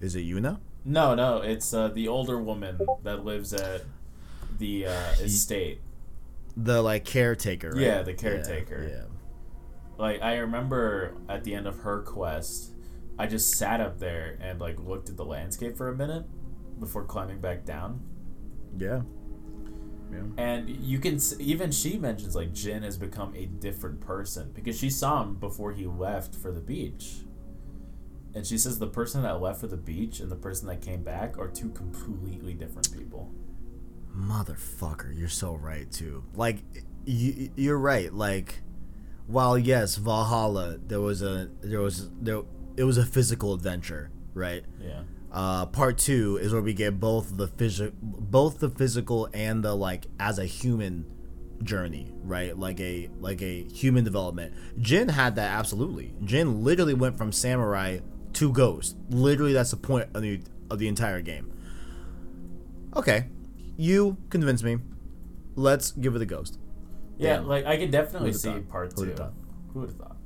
Is 0.00 0.14
it 0.14 0.24
Yuna? 0.26 0.60
No, 0.84 1.14
no, 1.14 1.38
it's 1.38 1.74
uh, 1.74 1.88
the 1.88 2.08
older 2.08 2.38
woman 2.38 2.78
that 3.02 3.24
lives 3.24 3.52
at 3.52 3.82
the 4.58 4.86
uh, 4.86 5.10
estate. 5.20 5.80
The 6.56 6.80
like 6.82 7.04
caretaker. 7.04 7.70
Right? 7.70 7.80
Yeah, 7.80 8.02
the 8.02 8.14
caretaker. 8.14 8.88
Yeah. 8.88 9.04
Like 9.98 10.22
I 10.22 10.36
remember 10.36 11.14
at 11.28 11.44
the 11.44 11.54
end 11.54 11.66
of 11.66 11.80
her 11.80 12.02
quest, 12.02 12.72
I 13.18 13.26
just 13.26 13.54
sat 13.56 13.80
up 13.80 13.98
there 13.98 14.38
and 14.40 14.60
like 14.60 14.78
looked 14.78 15.08
at 15.08 15.16
the 15.16 15.24
landscape 15.24 15.76
for 15.76 15.88
a 15.88 15.94
minute 15.94 16.24
before 16.78 17.04
climbing 17.04 17.40
back 17.40 17.64
down. 17.64 18.00
Yeah. 18.76 19.02
Yeah. 20.12 20.22
And 20.36 20.68
you 20.68 20.98
can 20.98 21.18
even 21.40 21.72
she 21.72 21.98
mentions 21.98 22.36
like 22.36 22.52
Jin 22.52 22.82
has 22.82 22.96
become 22.96 23.34
a 23.34 23.46
different 23.46 24.00
person 24.00 24.52
because 24.54 24.78
she 24.78 24.88
saw 24.88 25.22
him 25.22 25.34
before 25.34 25.72
he 25.72 25.86
left 25.86 26.34
for 26.34 26.52
the 26.52 26.60
beach. 26.60 27.24
And 28.34 28.46
she 28.46 28.58
says 28.58 28.78
the 28.78 28.86
person 28.86 29.22
that 29.22 29.40
left 29.40 29.60
for 29.60 29.66
the 29.66 29.78
beach 29.78 30.20
and 30.20 30.30
the 30.30 30.36
person 30.36 30.68
that 30.68 30.82
came 30.82 31.02
back 31.02 31.38
are 31.38 31.48
two 31.48 31.70
completely 31.70 32.52
different 32.52 32.92
people. 32.92 33.32
Motherfucker, 34.14 35.16
you're 35.18 35.28
so 35.28 35.54
right 35.54 35.90
too. 35.90 36.22
Like, 36.34 36.58
you, 37.06 37.50
you're 37.56 37.78
right. 37.78 38.12
Like, 38.12 38.60
while 39.26 39.58
yes, 39.58 39.96
Valhalla, 39.96 40.78
there 40.78 41.00
was 41.00 41.22
a 41.22 41.48
there 41.62 41.80
was 41.80 42.10
there 42.20 42.42
it 42.76 42.84
was 42.84 42.98
a 42.98 43.06
physical 43.06 43.54
adventure, 43.54 44.10
right? 44.34 44.64
Yeah. 44.82 45.02
Uh, 45.36 45.66
part 45.66 45.98
two 45.98 46.38
is 46.38 46.50
where 46.50 46.62
we 46.62 46.72
get 46.72 46.98
both 46.98 47.36
the 47.36 47.46
physical, 47.46 47.94
both 48.00 48.58
the 48.58 48.70
physical 48.70 49.28
and 49.34 49.62
the 49.62 49.74
like 49.74 50.06
as 50.18 50.38
a 50.38 50.46
human 50.46 51.04
journey, 51.62 52.10
right? 52.22 52.58
Like 52.58 52.80
a 52.80 53.10
like 53.20 53.42
a 53.42 53.64
human 53.64 54.02
development. 54.02 54.54
Jin 54.80 55.10
had 55.10 55.36
that 55.36 55.50
absolutely. 55.50 56.14
Jin 56.24 56.64
literally 56.64 56.94
went 56.94 57.18
from 57.18 57.32
samurai 57.32 57.98
to 58.32 58.50
ghost. 58.50 58.96
Literally, 59.10 59.52
that's 59.52 59.72
the 59.72 59.76
point 59.76 60.08
of 60.14 60.22
the 60.22 60.40
of 60.70 60.78
the 60.78 60.88
entire 60.88 61.20
game. 61.20 61.52
Okay, 62.96 63.26
you 63.76 64.16
convince 64.30 64.62
me. 64.62 64.78
Let's 65.54 65.90
give 65.90 66.16
it 66.16 66.22
a 66.22 66.26
ghost. 66.26 66.58
Yeah, 67.18 67.36
Damn. 67.36 67.46
like 67.46 67.66
I 67.66 67.76
could 67.76 67.90
definitely 67.90 68.32
see 68.32 68.52
thought? 68.52 68.70
part 68.70 68.94
Who'da 68.94 69.14
two. 69.14 69.24
Who 69.74 69.80
would 69.80 69.90
have 69.90 69.98
thought? 69.98 70.16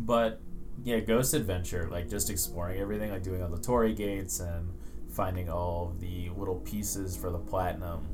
But 0.00 0.40
yeah, 0.84 1.00
Ghost 1.00 1.34
Adventure, 1.34 1.88
like 1.90 2.08
just 2.08 2.30
exploring 2.30 2.80
everything, 2.80 3.10
like 3.10 3.22
doing 3.22 3.42
all 3.42 3.48
the 3.48 3.60
Torii 3.60 3.94
gates 3.94 4.40
and 4.40 4.72
finding 5.10 5.50
all 5.50 5.94
the 5.98 6.30
little 6.36 6.56
pieces 6.56 7.16
for 7.16 7.30
the 7.30 7.38
platinum. 7.38 8.06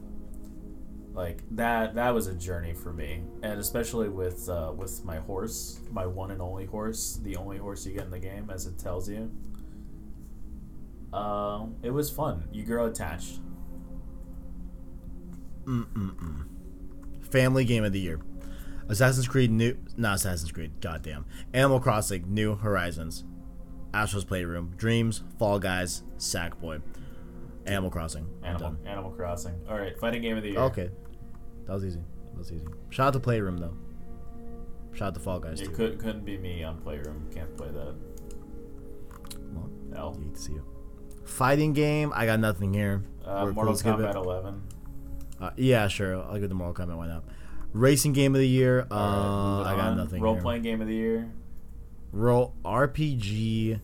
Like 1.12 1.42
that, 1.52 1.94
that 1.94 2.12
was 2.12 2.26
a 2.26 2.34
journey 2.34 2.74
for 2.74 2.92
me, 2.92 3.22
and 3.42 3.60
especially 3.60 4.08
with 4.08 4.48
uh, 4.48 4.72
with 4.76 5.04
my 5.04 5.18
horse, 5.18 5.78
my 5.92 6.06
one 6.06 6.32
and 6.32 6.42
only 6.42 6.66
horse, 6.66 7.20
the 7.22 7.36
only 7.36 7.58
horse 7.58 7.86
you 7.86 7.92
get 7.92 8.04
in 8.04 8.10
the 8.10 8.18
game, 8.18 8.50
as 8.50 8.66
it 8.66 8.78
tells 8.78 9.08
you. 9.08 9.30
Um, 11.12 11.76
it 11.84 11.90
was 11.90 12.10
fun. 12.10 12.48
You 12.50 12.64
grow 12.64 12.86
attached. 12.86 13.38
Mm-mm-mm. 15.64 16.46
Family 17.30 17.64
game 17.64 17.84
of 17.84 17.92
the 17.92 18.00
year. 18.00 18.20
Assassin's 18.88 19.26
Creed 19.28 19.50
New, 19.50 19.76
not 19.96 20.16
Assassin's 20.16 20.52
Creed. 20.52 20.72
Goddamn. 20.80 21.24
Animal 21.52 21.80
Crossing 21.80 22.32
New 22.32 22.54
Horizons. 22.56 23.24
Astro's 23.92 24.24
Playroom. 24.24 24.74
Dreams. 24.76 25.22
Fall 25.38 25.58
Guys. 25.58 26.02
Sackboy. 26.18 26.82
Animal 27.66 27.90
Crossing. 27.90 28.26
Animal. 28.42 28.76
Animal 28.84 29.10
Crossing. 29.12 29.54
All 29.68 29.78
right, 29.78 29.98
fighting 29.98 30.20
game 30.22 30.36
of 30.36 30.42
the 30.42 30.50
year. 30.50 30.60
Okay, 30.60 30.90
that 31.66 31.72
was 31.72 31.84
easy. 31.84 32.00
That 32.32 32.38
was 32.38 32.52
easy. 32.52 32.66
Shout 32.90 33.08
out 33.08 33.12
to 33.14 33.20
Playroom 33.20 33.56
though. 33.56 33.74
Shout 34.92 35.08
out 35.08 35.14
to 35.14 35.20
Fall 35.20 35.40
Guys 35.40 35.60
It 35.60 35.66
too. 35.66 35.70
could 35.72 35.98
couldn't 35.98 36.24
be 36.24 36.36
me 36.36 36.62
on 36.62 36.80
Playroom. 36.82 37.28
Can't 37.34 37.56
play 37.56 37.68
that. 37.68 37.94
Well, 39.52 39.70
L. 39.96 40.16
you 40.18 40.24
hate 40.26 40.34
to 40.34 40.40
see 40.40 40.52
you. 40.52 40.64
Fighting 41.24 41.72
game. 41.72 42.12
I 42.14 42.26
got 42.26 42.38
nothing 42.40 42.74
here. 42.74 43.02
Uh, 43.24 43.46
Mortal. 43.46 43.74
Kombat 43.74 44.14
11. 44.14 44.62
Uh, 45.40 45.50
yeah, 45.56 45.88
sure. 45.88 46.22
I'll 46.22 46.38
give 46.38 46.48
the 46.48 46.54
Mortal 46.54 46.86
Kombat 46.86 46.96
one 46.96 47.10
up. 47.10 47.24
Racing 47.74 48.12
game 48.14 48.34
of 48.34 48.40
the 48.40 48.48
year. 48.48 48.86
Uh, 48.90 49.58
moving 49.58 49.66
I 49.66 49.76
got 49.76 49.96
nothing. 49.96 50.22
Role 50.22 50.34
here. 50.34 50.42
playing 50.42 50.62
game 50.62 50.80
of 50.80 50.86
the 50.86 50.94
year. 50.94 51.30
Role 52.12 52.54
RPG 52.64 53.80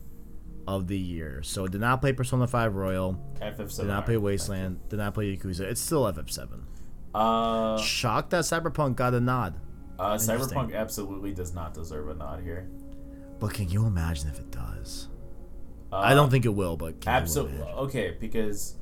of 0.69 0.87
the 0.87 0.97
year. 0.99 1.43
So 1.43 1.67
did 1.67 1.81
not 1.81 2.01
play 2.01 2.13
Persona 2.13 2.47
5 2.47 2.77
Royal. 2.77 3.21
FF7. 3.43 3.77
Did 3.79 3.87
not 3.89 4.07
play 4.07 4.17
Wasteland. 4.17 4.79
Did 4.89 4.99
not 4.99 5.13
play 5.13 5.37
Yakuza. 5.37 5.63
It's 5.63 5.81
still 5.81 6.05
FF7. 6.05 6.61
Uh, 7.13 7.77
Shocked 7.79 8.31
that 8.31 8.45
Cyberpunk 8.45 8.95
got 8.95 9.13
a 9.15 9.21
nod. 9.21 9.59
uh, 9.99 10.15
Cyberpunk 10.15 10.73
absolutely 10.75 11.33
does 11.33 11.53
not 11.53 11.75
deserve 11.75 12.09
a 12.09 12.15
nod 12.15 12.41
here. 12.43 12.69
But 13.41 13.55
can 13.55 13.69
you 13.69 13.87
imagine 13.87 14.29
if 14.29 14.39
it 14.39 14.53
does? 14.53 15.09
Uh, 15.93 15.97
I 15.97 16.15
don't 16.15 16.31
think 16.31 16.45
it 16.45 16.55
will, 16.55 16.77
but 16.77 17.01
can 17.01 17.13
absolutely 17.13 17.61
okay 17.63 18.17
because 18.21 18.77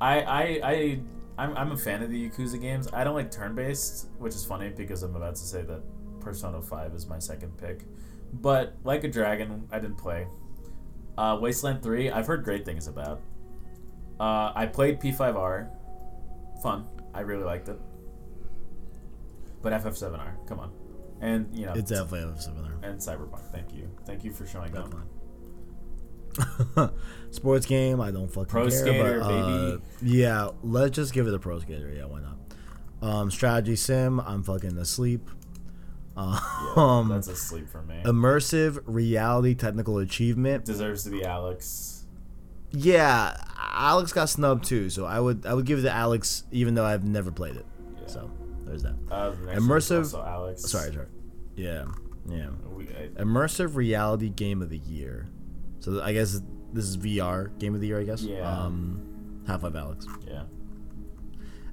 I 0.00 0.20
I 0.20 0.60
I 0.62 1.00
I'm, 1.36 1.56
I'm 1.56 1.72
a 1.72 1.76
fan 1.76 2.02
of 2.02 2.10
the 2.10 2.28
Yakuza 2.30 2.60
games. 2.60 2.88
I 2.92 3.02
don't 3.04 3.14
like 3.14 3.30
turn 3.30 3.54
based, 3.54 4.08
which 4.18 4.34
is 4.34 4.44
funny 4.44 4.68
because 4.68 5.02
I'm 5.02 5.16
about 5.16 5.34
to 5.36 5.42
say 5.42 5.62
that 5.62 5.82
Persona 6.20 6.62
Five 6.62 6.94
is 6.94 7.06
my 7.06 7.18
second 7.18 7.56
pick. 7.58 7.84
But 8.32 8.74
like 8.84 9.04
a 9.04 9.08
Dragon, 9.08 9.68
I 9.72 9.78
didn't 9.78 9.96
play. 9.98 10.26
Uh, 11.18 11.38
Wasteland 11.40 11.82
Three, 11.82 12.10
I've 12.10 12.26
heard 12.26 12.44
great 12.44 12.64
things 12.64 12.86
about. 12.86 13.20
Uh, 14.18 14.52
I 14.54 14.66
played 14.66 15.00
P5R, 15.00 15.70
fun. 16.62 16.86
I 17.12 17.20
really 17.20 17.44
liked 17.44 17.68
it. 17.68 17.78
But 19.62 19.72
FF7R, 19.72 20.46
come 20.46 20.60
on, 20.60 20.72
and 21.20 21.48
you 21.56 21.66
know 21.66 21.72
It's 21.72 21.90
definitely 21.90 22.20
FF7R. 22.32 22.82
and 22.84 22.98
Cyberpunk. 23.00 23.50
Thank 23.50 23.72
you, 23.72 23.88
thank 24.04 24.24
you 24.24 24.32
for 24.32 24.46
showing 24.46 24.76
up. 24.76 24.92
Sports 27.30 27.66
game, 27.66 28.00
I 28.00 28.10
don't 28.10 28.28
fucking 28.28 28.46
Pro 28.46 28.68
care. 28.68 28.70
Skater, 28.70 29.20
but, 29.20 29.26
uh, 29.26 29.70
baby. 29.70 29.82
Yeah, 30.02 30.50
let's 30.62 30.94
just 30.94 31.12
give 31.12 31.26
it 31.26 31.34
a 31.34 31.38
pro 31.38 31.58
skater. 31.58 31.92
Yeah, 31.92 32.04
why 32.04 32.20
not? 32.20 32.36
Um, 33.02 33.30
strategy 33.30 33.76
sim, 33.76 34.20
I'm 34.20 34.42
fucking 34.42 34.76
asleep. 34.78 35.28
Yeah, 36.16 36.38
um, 36.76 37.08
that's 37.08 37.26
a 37.26 37.34
sleep 37.34 37.68
for 37.68 37.82
me. 37.82 38.00
immersive 38.04 38.80
reality 38.86 39.54
technical 39.54 39.98
achievement. 39.98 40.64
Deserves 40.64 41.02
to 41.04 41.10
be 41.10 41.20
Alyx. 41.22 42.02
Yeah, 42.70 43.36
Alyx 43.58 44.14
got 44.14 44.28
snubbed 44.28 44.64
too, 44.64 44.90
so 44.90 45.04
I 45.04 45.18
would 45.18 45.44
I 45.44 45.54
would 45.54 45.66
give 45.66 45.80
it 45.80 45.82
to 45.82 45.90
Alyx, 45.90 46.44
even 46.52 46.74
though 46.74 46.84
I've 46.84 47.04
never 47.04 47.30
played 47.32 47.56
it. 47.56 47.66
Yeah. 48.00 48.06
So 48.06 48.30
there's 48.64 48.82
that. 48.84 48.94
Uh, 49.10 49.30
the 49.30 49.36
next 49.36 49.68
one 49.68 49.78
is 49.78 49.88
Immersive-. 49.90 50.58
Sorry, 50.58 50.92
sorry. 50.92 51.06
Yeah, 51.56 51.84
yeah. 52.28 52.48
We, 52.74 52.84
I, 52.88 53.08
Immersive 53.20 53.74
reality 53.74 54.28
game 54.28 54.62
of 54.62 54.70
the 54.70 54.78
year. 54.78 55.26
So 55.84 56.00
I 56.02 56.14
guess 56.14 56.40
this 56.72 56.86
is 56.86 56.96
VR 56.96 57.56
game 57.58 57.74
of 57.74 57.82
the 57.82 57.86
year. 57.88 58.00
I 58.00 58.04
guess. 58.04 58.22
Yeah. 58.22 58.40
Um, 58.50 59.42
Half 59.46 59.62
Life 59.64 59.74
Alyx. 59.74 60.06
yeah. 60.26 60.44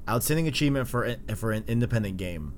Outstanding 0.09 0.47
achievement 0.49 0.89
for 0.89 1.15
for 1.35 1.51
an 1.53 1.63
independent 1.67 2.17
game. 2.17 2.53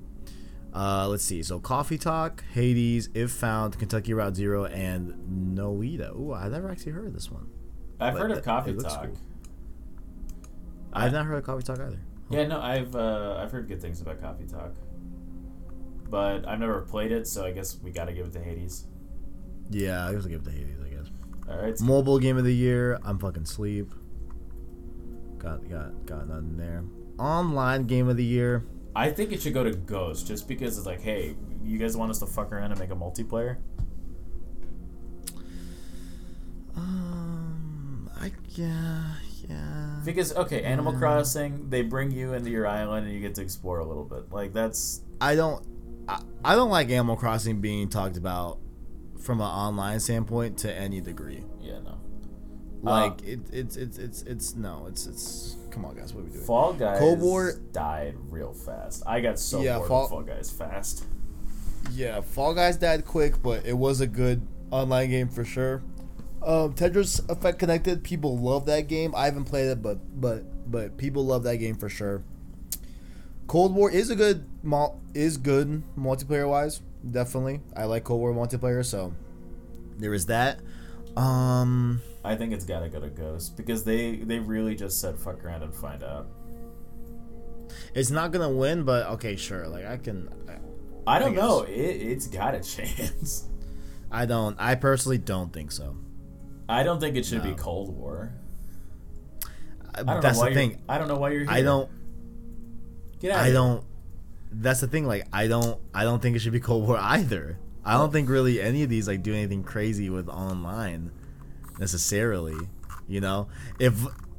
Uh, 0.74 1.06
let's 1.06 1.22
see. 1.22 1.40
So 1.44 1.60
Coffee 1.60 1.96
Talk, 1.98 2.42
Hades, 2.52 3.08
If 3.14 3.30
Found, 3.30 3.78
Kentucky 3.78 4.12
Route 4.12 4.34
Zero, 4.34 4.64
and 4.64 5.56
Noita. 5.56 6.16
Ooh, 6.18 6.32
I've 6.32 6.50
never 6.50 6.68
actually 6.68 6.90
heard 6.90 7.06
of 7.06 7.14
this 7.14 7.30
one. 7.30 7.46
I've 8.00 8.14
But 8.14 8.22
heard 8.22 8.30
of 8.32 8.42
Coffee 8.42 8.74
Talk. 8.74 9.04
cool. 9.04 9.16
I've 10.92 11.12
not 11.12 11.26
heard 11.26 11.36
of 11.38 11.44
Coffee 11.44 11.62
Talk 11.62 11.78
either. 11.78 12.00
Yeah, 12.30 12.46
no, 12.48 12.60
I've 12.60 12.96
uh, 12.96 13.36
I've 13.40 13.52
heard 13.52 13.68
good 13.68 13.80
things 13.80 14.00
about 14.00 14.20
Coffee 14.20 14.46
Talk. 14.46 14.72
But 16.10 16.48
I've 16.48 16.58
never 16.58 16.80
played 16.80 17.12
it, 17.12 17.28
so 17.28 17.44
I 17.44 17.52
guess 17.52 17.78
we 17.80 17.92
got 17.92 18.06
to 18.06 18.12
give 18.12 18.26
it 18.26 18.32
to 18.32 18.40
Hades. 18.42 18.86
Yeah, 19.70 20.08
I 20.08 20.12
guess 20.12 20.24
I'll 20.24 20.28
give 20.30 20.40
it 20.40 20.44
to 20.46 20.50
Hades. 20.50 20.78
I 20.84 20.88
guess. 20.88 20.93
All 21.48 21.58
right. 21.58 21.78
Mobile 21.80 22.18
game 22.18 22.36
of 22.36 22.44
the 22.44 22.54
year. 22.54 22.98
I'm 23.04 23.18
fucking 23.18 23.44
sleep. 23.46 23.92
Got 25.38 25.68
got 25.68 26.06
got 26.06 26.28
nothing 26.28 26.56
there. 26.56 26.84
Online 27.18 27.84
game 27.86 28.08
of 28.08 28.16
the 28.16 28.24
year. 28.24 28.64
I 28.96 29.10
think 29.10 29.32
it 29.32 29.42
should 29.42 29.54
go 29.54 29.64
to 29.64 29.72
Ghost, 29.72 30.26
just 30.26 30.46
because 30.46 30.78
it's 30.78 30.86
like, 30.86 31.00
hey, 31.00 31.36
you 31.62 31.78
guys 31.78 31.96
want 31.96 32.10
us 32.10 32.20
to 32.20 32.26
fuck 32.26 32.52
around 32.52 32.70
and 32.70 32.80
make 32.80 32.90
a 32.90 32.94
multiplayer? 32.94 33.56
Um, 36.76 38.10
I 38.20 38.32
yeah 38.50 39.14
yeah. 39.48 40.00
Because 40.04 40.34
okay, 40.34 40.62
Animal 40.62 40.92
Crossing, 40.92 41.68
they 41.70 41.82
bring 41.82 42.10
you 42.10 42.34
into 42.34 42.50
your 42.50 42.66
island 42.66 43.06
and 43.06 43.14
you 43.14 43.20
get 43.20 43.34
to 43.36 43.42
explore 43.42 43.78
a 43.78 43.84
little 43.84 44.04
bit. 44.04 44.32
Like 44.32 44.52
that's 44.52 45.02
I 45.20 45.34
don't 45.34 45.64
I, 46.08 46.20
I 46.44 46.54
don't 46.54 46.70
like 46.70 46.90
Animal 46.90 47.16
Crossing 47.16 47.60
being 47.60 47.88
talked 47.88 48.16
about 48.16 48.58
from 49.24 49.40
an 49.40 49.46
online 49.46 49.98
standpoint 50.00 50.58
to 50.58 50.72
any 50.72 51.00
degree. 51.00 51.42
yeah, 51.60 51.78
no. 51.80 51.98
Like 52.82 53.22
it, 53.24 53.40
it's 53.50 53.76
it's 53.76 53.96
it's 53.96 54.22
it's 54.22 54.54
no, 54.54 54.84
it's 54.88 55.06
it's 55.06 55.56
come 55.70 55.86
on 55.86 55.96
guys, 55.96 56.12
what 56.12 56.20
are 56.20 56.24
we 56.24 56.30
doing? 56.32 56.44
Fall 56.44 56.74
Guys 56.74 56.98
Cold 56.98 57.18
War- 57.20 57.54
died 57.72 58.14
real 58.28 58.52
fast. 58.52 59.02
I 59.06 59.20
got 59.22 59.38
so 59.38 59.62
Yeah, 59.62 59.78
bored 59.78 59.88
Fall- 59.88 60.08
Fall 60.08 60.22
Guys 60.22 60.50
fast. 60.50 61.06
Yeah, 61.92 62.20
Fall 62.20 62.52
Guys 62.54 62.76
died 62.76 63.06
quick, 63.06 63.42
but 63.42 63.64
it 63.64 63.72
was 63.78 64.02
a 64.02 64.06
good 64.06 64.46
online 64.70 65.08
game 65.10 65.28
for 65.28 65.44
sure. 65.44 65.82
Um, 66.42 66.74
Tetris 66.74 67.26
Effect 67.30 67.58
Connected, 67.58 68.04
people 68.04 68.36
love 68.36 68.66
that 68.66 68.82
game. 68.86 69.14
I 69.16 69.24
haven't 69.24 69.44
played 69.44 69.68
it, 69.68 69.80
but 69.82 70.20
but 70.20 70.70
but 70.70 70.98
people 70.98 71.24
love 71.24 71.42
that 71.44 71.56
game 71.56 71.76
for 71.76 71.88
sure. 71.88 72.22
Cold 73.46 73.74
War 73.74 73.90
is 73.90 74.10
a 74.10 74.16
good 74.16 74.44
is 75.14 75.38
good 75.38 75.82
multiplayer 75.98 76.48
wise, 76.48 76.82
definitely. 77.10 77.60
I 77.76 77.84
like 77.84 78.04
Cold 78.04 78.20
War 78.20 78.32
multiplayer, 78.32 78.84
so 78.84 79.12
there 79.98 80.14
is 80.14 80.26
that. 80.26 80.60
Um, 81.16 82.00
I 82.24 82.34
think 82.34 82.52
it's 82.52 82.64
gotta 82.64 82.88
go 82.88 83.00
to 83.00 83.08
Ghost 83.08 83.56
because 83.56 83.84
they 83.84 84.16
they 84.16 84.38
really 84.38 84.74
just 84.74 85.00
said 85.00 85.18
fuck 85.18 85.44
around 85.44 85.62
and 85.62 85.74
find 85.74 86.02
out. 86.02 86.26
it's 87.94 88.10
not 88.10 88.32
gonna 88.32 88.50
win, 88.50 88.82
but 88.84 89.06
okay, 89.10 89.36
sure. 89.36 89.68
Like 89.68 89.86
I 89.86 89.96
can, 89.96 90.28
I 91.06 91.18
don't 91.18 91.34
guess. 91.34 91.42
know. 91.42 91.62
It, 91.62 91.72
it's 91.72 92.26
got 92.26 92.54
a 92.54 92.60
chance. 92.62 93.44
I 94.10 94.26
don't. 94.26 94.56
I 94.58 94.74
personally 94.74 95.18
don't 95.18 95.52
think 95.52 95.70
so. 95.72 95.96
I 96.68 96.82
don't 96.82 96.98
think 97.00 97.16
it 97.16 97.26
should 97.26 97.42
be 97.42 97.52
Cold 97.54 97.96
War. 97.96 98.32
I- 99.94 100.00
I 100.00 100.02
don't 100.02 100.20
That's 100.22 100.38
know 100.38 100.44
why 100.44 100.48
the 100.48 100.54
thing. 100.56 100.82
I 100.88 100.98
don't 100.98 101.06
know 101.08 101.16
why 101.16 101.30
you're 101.30 101.40
here. 101.42 101.50
I 101.50 101.62
don't. 101.62 101.88
Get 103.20 103.30
out. 103.30 103.44
I 103.44 103.52
don't. 103.52 103.84
That's 104.56 104.80
the 104.80 104.86
thing. 104.86 105.06
Like, 105.06 105.26
I 105.32 105.46
don't. 105.46 105.80
I 105.92 106.04
don't 106.04 106.20
think 106.20 106.36
it 106.36 106.40
should 106.40 106.52
be 106.52 106.60
Cold 106.70 106.86
War 106.86 106.98
either. 106.98 107.58
I 107.84 107.94
don't 107.94 108.12
think 108.12 108.28
really 108.28 108.60
any 108.60 108.82
of 108.82 108.88
these 108.88 109.06
like 109.06 109.22
do 109.22 109.34
anything 109.34 109.62
crazy 109.62 110.08
with 110.08 110.28
online 110.28 111.10
necessarily. 111.78 112.56
You 113.06 113.20
know, 113.20 113.48
if 113.78 113.94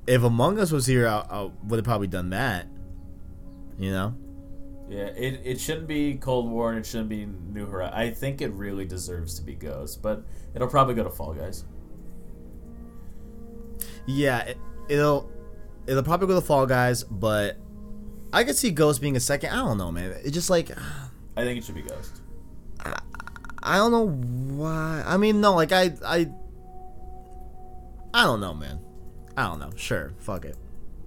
if 0.08 0.24
Among 0.24 0.60
Us 0.60 0.72
was 0.72 0.86
here, 0.86 1.08
I, 1.08 1.20
I 1.30 1.52
would 1.64 1.78
have 1.78 1.86
probably 1.86 2.08
done 2.08 2.32
that. 2.32 2.68
You 3.78 3.92
know. 3.92 4.16
Yeah, 4.88 5.06
it, 5.06 5.42
it 5.44 5.60
shouldn't 5.60 5.88
be 5.88 6.16
Cold 6.16 6.50
War 6.50 6.70
and 6.70 6.80
it 6.80 6.86
shouldn't 6.86 7.10
be 7.10 7.26
New 7.26 7.66
Horizons. 7.66 7.98
I 7.98 8.12
think 8.12 8.42
it 8.42 8.52
really 8.52 8.86
deserves 8.86 9.34
to 9.36 9.42
be 9.42 9.56
Ghost, 9.56 10.04
but 10.04 10.24
it'll 10.54 10.68
probably 10.68 10.94
go 10.94 11.04
to 11.04 11.10
Fall 11.10 11.34
Guys. 11.34 11.66
Yeah, 14.06 14.42
it, 14.42 14.58
it'll 14.88 15.32
it'll 15.88 16.04
probably 16.04 16.28
go 16.28 16.36
to 16.36 16.46
Fall 16.46 16.68
Guys, 16.68 17.04
but 17.04 17.58
I 18.36 18.44
could 18.44 18.58
see 18.58 18.70
Ghost 18.70 19.00
being 19.00 19.16
a 19.16 19.20
second. 19.22 19.52
I 19.52 19.56
don't 19.66 19.78
know, 19.78 19.94
man. 19.94 20.12
It's 20.22 20.32
just 20.32 20.50
like 20.50 20.70
I 21.38 21.44
think 21.44 21.58
it 21.58 21.64
should 21.64 21.76
be 21.76 21.84
Ghost. 21.84 22.22
I 23.64 23.78
don't 23.78 23.92
know 23.92 24.10
why. 24.10 25.02
I 25.08 25.16
mean, 25.16 25.40
no, 25.40 25.54
like 25.54 25.72
I 25.72 25.94
I 26.06 26.30
I 28.14 28.26
don't 28.26 28.42
know, 28.42 28.54
man. 28.54 28.82
I 29.38 29.48
don't 29.48 29.60
know. 29.60 29.72
Sure, 29.78 30.14
fuck 30.20 30.44
it. 30.44 30.58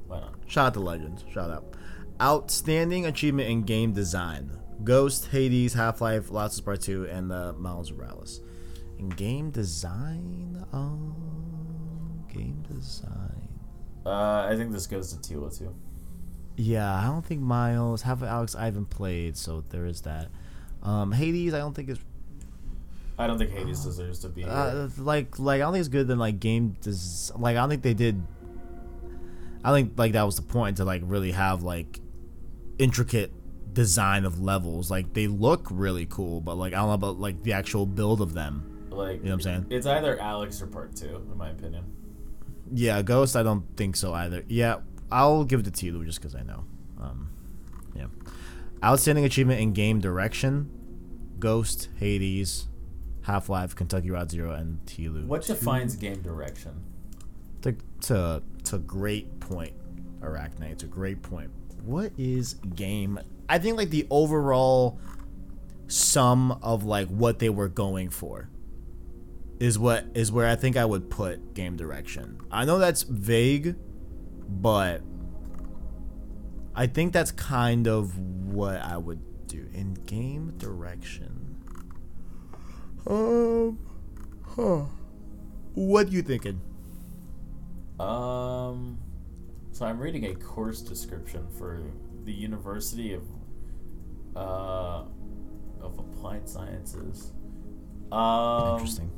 Why 0.07 0.21
not? 0.21 0.37
Shout 0.47 0.69
out 0.69 0.75
to 0.75 0.81
Legends. 0.81 1.23
Shout 1.31 1.51
out. 1.51 1.77
Outstanding 2.19 3.05
achievement 3.05 3.51
in 3.51 3.63
game 3.63 3.93
design. 3.93 4.51
Ghost, 4.83 5.27
Hades, 5.27 5.75
Half 5.75 6.01
Life, 6.01 6.31
Last 6.31 6.55
of 6.55 6.61
Us 6.61 6.65
Part 6.65 6.81
2, 6.81 7.09
and 7.09 7.31
uh, 7.31 7.53
Miles 7.59 7.93
Morales. 7.93 8.41
In 8.99 9.11
game 9.11 9.51
design? 9.51 10.65
Oh, 10.73 11.15
game 12.33 12.65
design. 12.73 13.49
Uh, 14.07 14.47
I 14.51 14.55
think 14.57 14.73
this 14.73 14.87
goes 14.87 15.13
to 15.13 15.19
Tila 15.19 15.57
too. 15.57 15.75
Yeah, 16.61 16.93
I 16.93 17.05
don't 17.05 17.25
think 17.25 17.41
Miles. 17.41 18.03
Half 18.03 18.23
of 18.23 18.29
Alyx 18.29 18.57
I 18.57 18.65
haven't 18.65 18.91
played, 18.91 19.37
so 19.37 19.63
there 19.71 19.87
is 19.87 20.01
that. 20.03 20.29
Um, 20.83 21.13
Hades, 21.13 21.55
I 21.55 21.59
don't 21.59 21.73
think 21.73 21.89
is 21.89 21.99
I 23.17 23.29
don't 23.29 23.39
think 23.39 23.53
Hades 23.53 23.85
deserves 23.85 24.19
to 24.21 24.29
be 24.29 24.45
uh, 24.45 24.89
like 24.99 25.39
like 25.39 25.57
I 25.57 25.65
don't 25.65 25.73
think 25.73 25.81
it's 25.81 25.89
good 25.89 26.09
than 26.09 26.19
like 26.19 26.41
game 26.41 26.77
des- 26.81 27.33
like 27.37 27.57
I 27.57 27.61
don't 27.61 27.69
think 27.71 27.83
they 27.83 27.95
did. 27.95 28.23
I 29.65 29.73
think 29.73 29.93
like 29.97 30.13
that 30.13 30.25
was 30.25 30.35
the 30.37 30.43
point 30.43 30.77
to 30.79 30.85
like 30.85 31.03
really 31.05 31.33
have 31.33 31.63
like 31.63 32.01
intricate 32.79 33.33
design 33.73 34.25
of 34.25 34.41
levels. 34.41 34.91
Like 34.91 35.15
they 35.15 35.29
look 35.29 35.67
really 35.71 36.07
cool, 36.07 36.41
but 36.41 36.57
like 36.57 36.73
I 36.73 36.77
don't 36.79 36.89
know 36.89 36.95
about 36.95 37.21
like 37.21 37.43
the 37.45 37.53
actual 37.53 37.87
build 37.87 38.21
of 38.21 38.35
them. 38.35 38.89
like, 38.91 39.19
You 39.19 39.25
know 39.25 39.31
what 39.31 39.35
I'm 39.35 39.41
saying? 39.41 39.67
It's 39.71 39.87
either 39.87 40.17
Alyx 40.17 40.61
or 40.61 40.67
Part 40.67 40.97
Two, 40.97 41.25
in 41.31 41.37
my 41.37 41.51
opinion. 41.51 41.85
Yeah, 42.73 43.03
Ghost, 43.03 43.37
I 43.37 43.43
don't 43.43 43.65
think 43.77 43.97
so 43.97 44.13
either. 44.13 44.45
Yeah, 44.47 44.81
I'll 45.11 45.45
give 45.45 45.61
it 45.61 45.65
to 45.65 45.71
Tilu 45.71 46.05
just 46.05 46.21
because 46.21 46.35
I 46.35 46.43
know. 46.43 46.65
Um, 47.01 47.31
yeah, 47.95 48.07
outstanding 48.85 49.25
achievement 49.25 49.61
in 49.61 49.73
game 49.73 50.01
direction: 50.01 50.71
Ghost, 51.39 51.89
Hades, 51.99 52.69
Half 53.23 53.49
Life, 53.49 53.75
Kentucky 53.75 54.11
Route 54.11 54.31
Zero, 54.31 54.53
and 54.53 54.85
Tilu. 54.87 55.27
What 55.27 55.43
defines 55.43 55.97
game 55.97 56.21
direction? 56.23 56.83
To, 57.63 57.75
to, 58.03 58.43
to 58.65 58.77
a 58.77 58.79
great 58.79 59.41
point, 59.41 59.75
Arachnite. 60.21 60.71
It's 60.71 60.85
a 60.85 60.87
great 60.87 61.23
point. 61.23 61.51
What 61.85 62.13
is 62.17 62.55
game? 62.55 63.19
I 63.49 63.59
think 63.59 63.77
like 63.77 63.91
the 63.91 64.07
overall 64.11 65.01
sum 65.89 66.53
of 66.63 66.85
like 66.85 67.09
what 67.09 67.39
they 67.39 67.49
were 67.49 67.69
going 67.69 68.11
for 68.11 68.49
is 69.59 69.79
what 69.79 70.05
is 70.15 70.31
where 70.31 70.47
I 70.47 70.55
think 70.55 70.77
I 70.77 70.85
would 70.85 71.11
put 71.11 71.55
game 71.55 71.77
direction. 71.77 72.41
I 72.51 72.65
know 72.65 72.79
that's 72.79 73.03
vague, 73.03 73.75
but 74.49 75.03
I 76.75 76.87
think 76.87 77.13
that's 77.13 77.31
kind 77.33 77.87
of 77.87 78.19
what 78.19 78.81
I 78.81 78.97
would 78.97 79.47
do 79.47 79.69
in 79.73 79.95
game 79.95 80.53
direction. 80.59 81.57
Um, 83.07 83.79
huh. 84.47 84.85
What 85.75 86.11
you 86.13 86.23
thinking? 86.23 86.61
Um, 87.99 88.99
so 89.73 89.87
I'm 89.87 89.99
reading 89.99 90.27
a 90.27 90.35
course 90.35 90.81
description 90.81 91.47
for 91.59 91.81
the 92.25 92.33
University 92.33 93.15
of 93.15 93.23
uh 94.37 95.03
of 95.81 95.99
Applied 95.99 96.49
Sciences. 96.49 97.33
Um, 98.13 98.75
Interesting. 98.75 99.11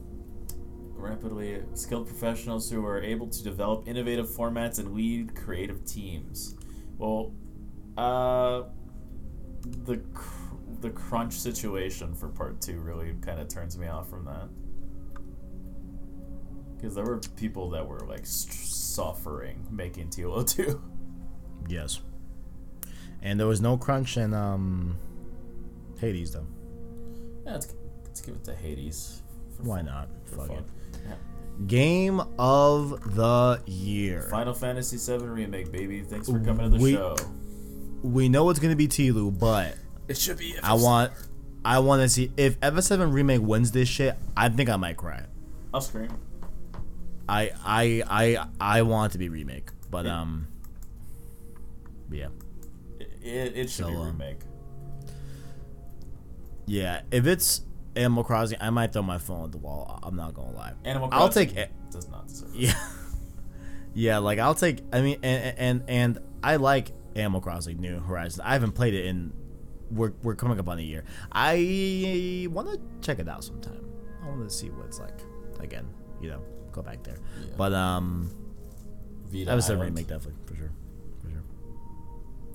Rapidly 1.00 1.62
skilled 1.74 2.06
professionals 2.06 2.70
who 2.70 2.84
are 2.84 3.00
able 3.02 3.26
to 3.28 3.42
develop 3.42 3.88
innovative 3.88 4.28
formats 4.28 4.78
and 4.78 4.94
lead 4.94 5.34
creative 5.34 5.84
teams. 5.84 6.54
Well, 6.98 7.32
uh, 7.96 8.64
the 9.84 9.96
cr- 10.14 10.54
the 10.80 10.90
crunch 10.90 11.32
situation 11.34 12.14
for 12.14 12.28
part 12.28 12.60
two 12.60 12.80
really 12.80 13.14
kind 13.22 13.40
of 13.40 13.48
turns 13.48 13.76
me 13.78 13.86
off 13.88 14.08
from 14.08 14.24
that. 14.26 14.48
Because 16.76 16.94
there 16.94 17.04
were 17.04 17.18
people 17.36 17.70
that 17.70 17.86
were 17.86 18.00
like 18.00 18.24
st- 18.26 18.54
suffering 18.54 19.66
making 19.70 20.08
TLO2. 20.08 20.80
Yes. 21.68 22.00
And 23.22 23.38
there 23.38 23.46
was 23.46 23.60
no 23.60 23.76
crunch 23.76 24.16
in 24.16 24.32
um 24.32 24.96
Hades 25.98 26.32
though. 26.32 26.46
Yeah, 27.44 27.52
let's, 27.52 27.74
let's 28.04 28.20
give 28.20 28.34
it 28.34 28.44
to 28.44 28.54
Hades. 28.54 29.22
for 29.56 29.62
Why 29.64 29.82
not? 29.82 30.08
Fuck 30.24 30.48
fun. 30.48 30.56
it. 30.58 30.64
Yeah. 31.60 31.66
Game 31.66 32.20
of 32.38 33.14
the 33.14 33.60
year. 33.66 34.22
Final 34.30 34.54
Fantasy 34.54 34.96
VII 34.96 35.24
Remake, 35.26 35.70
baby. 35.70 36.00
Thanks 36.02 36.28
for 36.28 36.40
coming 36.40 36.70
to 36.70 36.76
the 36.78 36.82
We- 36.82 36.92
show. 36.94 37.16
We 38.02 38.28
know 38.30 38.48
it's 38.48 38.58
gonna 38.58 38.76
be 38.76 38.88
Tilu, 38.88 39.30
but 39.38 39.76
It 40.08 40.16
should 40.16 40.38
be. 40.38 40.54
I 40.62 40.74
want 40.74 41.12
I 41.64 41.78
want 41.80 42.00
to 42.02 42.08
see 42.08 42.32
if 42.38 42.58
FF7 42.60 43.12
remake 43.12 43.42
wins 43.42 43.72
this 43.72 43.88
shit. 43.88 44.16
I 44.36 44.48
think 44.48 44.70
I 44.70 44.76
might 44.76 44.96
cry. 44.96 45.24
I'll 45.74 45.82
scream. 45.82 46.08
I 47.28 47.50
I 47.64 48.02
I 48.08 48.46
I 48.58 48.82
want 48.82 49.10
it 49.10 49.12
to 49.12 49.18
be 49.18 49.28
remake, 49.28 49.68
but 49.90 50.06
um, 50.06 50.48
yeah, 52.10 52.28
It, 52.98 53.08
it, 53.22 53.56
it 53.56 53.70
should 53.70 53.84
So, 53.84 53.90
be 53.90 53.96
um, 53.96 54.06
remake. 54.06 54.38
yeah. 56.66 57.02
If 57.10 57.26
it's 57.26 57.60
Animal 58.00 58.24
Crossing, 58.24 58.58
I 58.60 58.70
might 58.70 58.92
throw 58.92 59.02
my 59.02 59.18
phone 59.18 59.44
at 59.44 59.52
the 59.52 59.58
wall. 59.58 59.98
I'm 60.02 60.16
not 60.16 60.34
gonna 60.34 60.52
lie. 60.56 60.72
Animal 60.84 61.08
I'll 61.12 61.26
Crossing 61.28 61.48
take 61.48 61.56
it. 61.56 61.70
does 61.90 62.08
not 62.08 62.26
deserve 62.28 62.54
it. 62.54 62.60
Yeah. 62.60 62.72
Yeah, 63.92 64.18
like 64.18 64.38
I'll 64.38 64.54
take. 64.54 64.82
I 64.92 65.00
mean, 65.00 65.18
and 65.24 65.58
and 65.58 65.82
and 65.88 66.18
I 66.44 66.56
like 66.56 66.92
Animal 67.16 67.40
Crossing 67.40 67.80
New 67.80 67.98
Horizons. 67.98 68.38
I 68.44 68.52
haven't 68.52 68.72
played 68.72 68.94
it 68.94 69.04
in. 69.06 69.32
We're 69.90 70.12
we're 70.22 70.36
coming 70.36 70.60
up 70.60 70.68
on 70.68 70.78
a 70.78 70.82
year. 70.82 71.02
I 71.32 72.46
want 72.52 72.70
to 72.70 72.80
check 73.00 73.18
it 73.18 73.28
out 73.28 73.42
sometime. 73.42 73.84
I 74.22 74.28
want 74.28 74.48
to 74.48 74.54
see 74.54 74.70
what 74.70 74.86
it's 74.86 75.00
like 75.00 75.18
again. 75.58 75.88
You 76.22 76.28
know, 76.30 76.40
go 76.70 76.82
back 76.82 77.02
there. 77.02 77.16
Yeah. 77.42 77.54
But 77.56 77.72
um, 77.72 78.30
Vita 79.26 79.46
that 79.46 79.56
was 79.56 79.68
a 79.70 79.76
remake, 79.76 80.06
definitely 80.06 80.40
for 80.46 80.54
sure, 80.54 80.70
for 81.20 81.28
sure. 81.30 81.42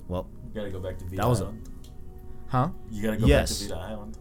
Well, 0.08 0.30
You 0.48 0.54
gotta 0.54 0.70
go 0.70 0.80
back 0.80 0.96
to 1.00 1.04
Vita 1.04 1.16
That 1.16 1.28
was 1.28 1.40
a- 1.42 1.44
Island. 1.44 1.68
huh? 2.48 2.68
You 2.90 3.02
gotta 3.02 3.18
go 3.18 3.26
Yes. 3.26 3.60
back 3.60 3.68
to 3.68 3.74
Vita 3.74 3.86
Island. 3.92 4.18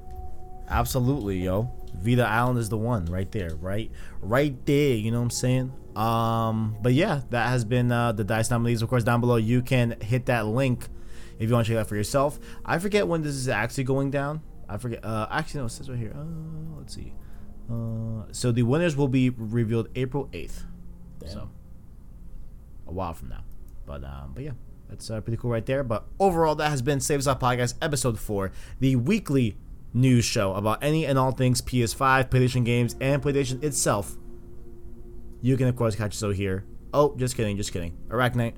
Absolutely, 0.67 1.43
yo. 1.43 1.71
Vita 1.93 2.27
Island 2.27 2.59
is 2.59 2.69
the 2.69 2.77
one 2.77 3.05
right 3.05 3.31
there, 3.31 3.55
right, 3.55 3.91
right 4.21 4.65
there. 4.65 4.95
You 4.95 5.11
know 5.11 5.19
what 5.19 5.25
I'm 5.25 5.29
saying? 5.31 5.73
Um, 5.95 6.75
but 6.81 6.93
yeah, 6.93 7.21
that 7.29 7.47
has 7.49 7.63
been 7.63 7.91
uh, 7.91 8.11
the 8.11 8.23
Dice 8.23 8.49
nominees. 8.49 8.81
Of 8.81 8.89
course, 8.89 9.03
down 9.03 9.21
below 9.21 9.37
you 9.37 9.61
can 9.61 9.99
hit 10.01 10.25
that 10.25 10.45
link 10.45 10.87
if 11.39 11.47
you 11.47 11.53
want 11.53 11.67
to 11.67 11.71
check 11.73 11.79
that 11.79 11.87
for 11.87 11.95
yourself. 11.95 12.39
I 12.65 12.79
forget 12.79 13.07
when 13.07 13.21
this 13.21 13.35
is 13.35 13.47
actually 13.47 13.85
going 13.85 14.11
down. 14.11 14.41
I 14.67 14.77
forget. 14.77 15.05
Uh, 15.05 15.27
actually, 15.31 15.61
no, 15.61 15.65
it 15.67 15.69
says 15.69 15.89
right 15.89 15.97
here. 15.97 16.13
Uh, 16.15 16.77
let's 16.77 16.93
see. 16.93 17.13
Uh, 17.71 18.23
so 18.31 18.51
the 18.51 18.63
winners 18.63 18.95
will 18.95 19.07
be 19.07 19.29
revealed 19.29 19.89
April 19.95 20.27
8th. 20.33 20.63
Damn. 21.19 21.29
So 21.29 21.49
a 22.87 22.91
while 22.91 23.13
from 23.13 23.29
now. 23.29 23.43
But 23.85 24.03
um, 24.03 24.31
but 24.33 24.43
yeah, 24.43 24.51
that's 24.89 25.09
uh, 25.09 25.21
pretty 25.21 25.37
cool 25.37 25.51
right 25.51 25.65
there. 25.65 25.83
But 25.83 26.05
overall, 26.19 26.55
that 26.55 26.69
has 26.69 26.81
been 26.81 26.99
Saves 26.99 27.27
Up 27.27 27.39
Podcast 27.39 27.75
episode 27.81 28.19
four, 28.19 28.51
the 28.79 28.95
weekly 28.95 29.57
news 29.95 30.25
show 30.25 30.53
about 30.53 30.83
any 30.83 31.05
and 31.05 31.17
all 31.17 31.31
things 31.31 31.61
PS5, 31.61 32.29
PlayStation 32.29 32.65
games, 32.65 32.95
and 33.01 33.21
PlayStation 33.21 33.63
itself. 33.63 34.15
You 35.41 35.57
can 35.57 35.67
of 35.67 35.75
course 35.75 35.95
catch 35.95 36.13
us 36.13 36.23
over 36.23 36.33
here. 36.33 36.65
Oh, 36.93 37.15
just 37.17 37.35
kidding, 37.35 37.57
just 37.57 37.73
kidding. 37.73 37.97
Arachnite, 38.09 38.53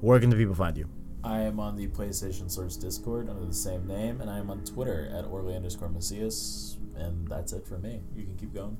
where 0.00 0.18
can 0.18 0.30
the 0.30 0.36
people 0.36 0.54
find 0.54 0.76
you? 0.76 0.88
I 1.22 1.40
am 1.40 1.60
on 1.60 1.76
the 1.76 1.88
PlayStation 1.88 2.50
Source 2.50 2.76
Discord 2.76 3.28
under 3.28 3.44
the 3.44 3.52
same 3.52 3.86
name, 3.86 4.22
and 4.22 4.30
I 4.30 4.38
am 4.38 4.50
on 4.50 4.64
Twitter 4.64 5.12
at 5.14 5.26
Orly 5.26 5.54
underscore 5.54 5.90
Macias, 5.90 6.78
and 6.96 7.28
that's 7.28 7.52
it 7.52 7.66
for 7.66 7.78
me. 7.78 8.00
You 8.14 8.24
can 8.24 8.36
keep 8.36 8.54
going. 8.54 8.78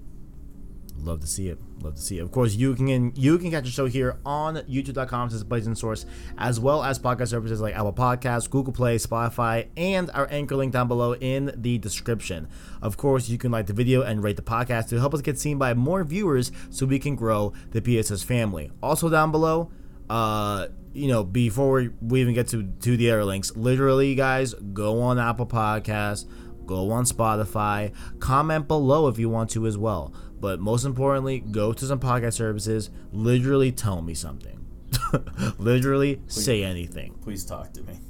Love 0.96 1.20
to 1.20 1.26
see 1.26 1.48
it. 1.48 1.58
Love 1.82 1.94
to 1.94 2.00
see 2.02 2.18
it. 2.18 2.22
Of 2.22 2.30
course, 2.30 2.54
you 2.54 2.74
can 2.74 3.14
you 3.14 3.38
can 3.38 3.50
catch 3.50 3.64
the 3.64 3.70
show 3.70 3.86
here 3.86 4.18
on 4.26 4.56
YouTube.com 4.56 5.28
as 5.28 5.42
Blazing 5.44 5.74
Source, 5.74 6.04
as 6.36 6.60
well 6.60 6.82
as 6.82 6.98
podcast 6.98 7.28
services 7.28 7.60
like 7.60 7.74
Apple 7.74 7.92
Podcasts, 7.92 8.50
Google 8.50 8.72
Play, 8.72 8.96
Spotify, 8.96 9.68
and 9.76 10.10
our 10.12 10.28
anchor 10.30 10.56
link 10.56 10.72
down 10.72 10.88
below 10.88 11.14
in 11.14 11.52
the 11.56 11.78
description. 11.78 12.48
Of 12.82 12.96
course, 12.96 13.28
you 13.28 13.38
can 13.38 13.50
like 13.50 13.66
the 13.66 13.72
video 13.72 14.02
and 14.02 14.22
rate 14.22 14.36
the 14.36 14.42
podcast 14.42 14.88
to 14.88 14.98
help 15.00 15.14
us 15.14 15.22
get 15.22 15.38
seen 15.38 15.58
by 15.58 15.74
more 15.74 16.04
viewers 16.04 16.52
so 16.68 16.86
we 16.86 16.98
can 16.98 17.14
grow 17.14 17.52
the 17.70 17.80
PSS 17.80 18.22
family. 18.22 18.70
Also 18.82 19.08
down 19.08 19.30
below, 19.30 19.70
uh, 20.10 20.68
you 20.92 21.08
know, 21.08 21.24
before 21.24 21.72
we, 21.72 21.90
we 22.00 22.20
even 22.20 22.34
get 22.34 22.48
to, 22.48 22.64
to 22.80 22.96
the 22.96 23.10
other 23.10 23.24
links, 23.24 23.56
literally, 23.56 24.14
guys, 24.14 24.54
go 24.54 25.00
on 25.00 25.18
Apple 25.18 25.46
Podcasts, 25.46 26.26
go 26.66 26.90
on 26.90 27.04
Spotify, 27.04 27.92
comment 28.18 28.68
below 28.68 29.08
if 29.08 29.18
you 29.18 29.28
want 29.28 29.50
to 29.50 29.66
as 29.66 29.78
well. 29.78 30.12
But 30.40 30.58
most 30.60 30.84
importantly, 30.84 31.40
go 31.40 31.72
to 31.72 31.84
some 31.84 32.00
podcast 32.00 32.34
services, 32.34 32.90
literally 33.12 33.72
tell 33.72 34.00
me 34.02 34.14
something. 34.14 34.64
literally 35.58 36.20
say 36.26 36.64
anything. 36.64 37.14
Please 37.22 37.44
talk 37.44 37.72
to 37.74 37.82
me. 37.82 38.00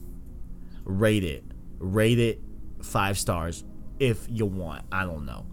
Rate 0.85 1.25
it. 1.25 1.45
Rate 1.79 2.19
it 2.19 2.41
five 2.83 3.19
stars 3.19 3.65
if 3.99 4.27
you 4.29 4.47
want. 4.47 4.85
I 4.93 5.05
don't 5.05 5.27
know. 5.27 5.47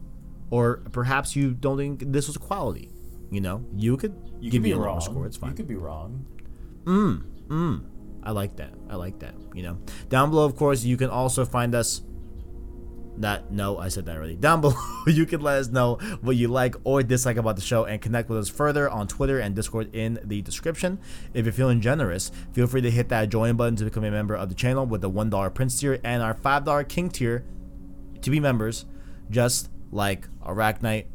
Or 0.50 0.78
perhaps 0.92 1.36
you 1.36 1.52
don't 1.54 1.78
think 1.78 2.04
this 2.12 2.28
was 2.28 2.38
quality. 2.38 2.92
You 3.32 3.42
know, 3.42 3.66
you 3.76 3.98
could 3.98 4.16
You 4.40 4.50
give 4.52 4.60
could 4.60 4.64
be 4.64 4.74
me 4.74 4.78
a 4.78 4.82
wrong. 4.82 5.02
score. 5.02 5.26
It's 5.26 5.36
fine. 5.36 5.50
You 5.52 5.56
could 5.58 5.68
be 5.68 5.76
wrong. 5.76 6.26
Mm, 6.86 7.24
mm. 7.48 7.84
I 8.24 8.32
like 8.32 8.56
that. 8.58 8.74
I 8.90 8.96
like 8.96 9.20
that. 9.20 9.34
You 9.54 9.64
know, 9.64 9.78
down 10.10 10.30
below, 10.30 10.46
of 10.46 10.56
course, 10.56 10.84
you 10.84 10.96
can 10.96 11.10
also 11.10 11.44
find 11.44 11.76
us. 11.76 12.02
Not 13.18 13.52
no, 13.52 13.78
I 13.78 13.88
said 13.88 14.06
that 14.06 14.16
already. 14.16 14.36
Down 14.36 14.62
below, 14.62 14.76
you 15.08 15.26
can 15.26 15.42
let 15.42 15.58
us 15.58 15.70
know 15.70 15.96
what 16.22 16.36
you 16.36 16.48
like 16.48 16.76
or 16.84 17.02
dislike 17.02 17.38
about 17.38 17.56
the 17.56 17.62
show 17.62 17.86
and 17.86 18.02
connect 18.02 18.30
with 18.30 18.40
us 18.40 18.50
further 18.50 18.90
on 18.90 19.08
Twitter 19.08 19.40
and 19.40 19.56
Discord 19.56 19.94
in 19.94 20.20
the 20.24 20.42
description. 20.42 21.00
If 21.34 21.46
you're 21.46 21.54
feeling 21.54 21.82
generous, 21.82 22.32
feel 22.54 22.68
free 22.68 22.82
to 22.82 22.92
hit 22.92 23.10
that 23.10 23.30
join 23.30 23.56
button 23.56 23.76
to 23.78 23.86
become 23.86 24.04
a 24.04 24.12
member 24.12 24.36
of 24.36 24.50
the 24.50 24.56
channel 24.56 24.86
with 24.86 25.02
the 25.02 25.10
one 25.10 25.30
dollar 25.30 25.50
Prince 25.50 25.80
tier 25.80 26.00
and 26.04 26.22
our 26.22 26.36
five 26.36 26.64
dollar 26.64 26.84
King 26.84 27.10
tier 27.10 27.44
to 28.22 28.30
be 28.30 28.40
members, 28.40 28.86
just 29.30 29.70
like 29.92 30.28
Arachnite, 30.46 31.06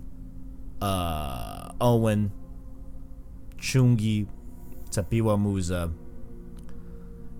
uh, 0.81 1.73
Owen, 1.81 2.33
Chungi, 3.59 4.27
Tapiwa 4.91 5.93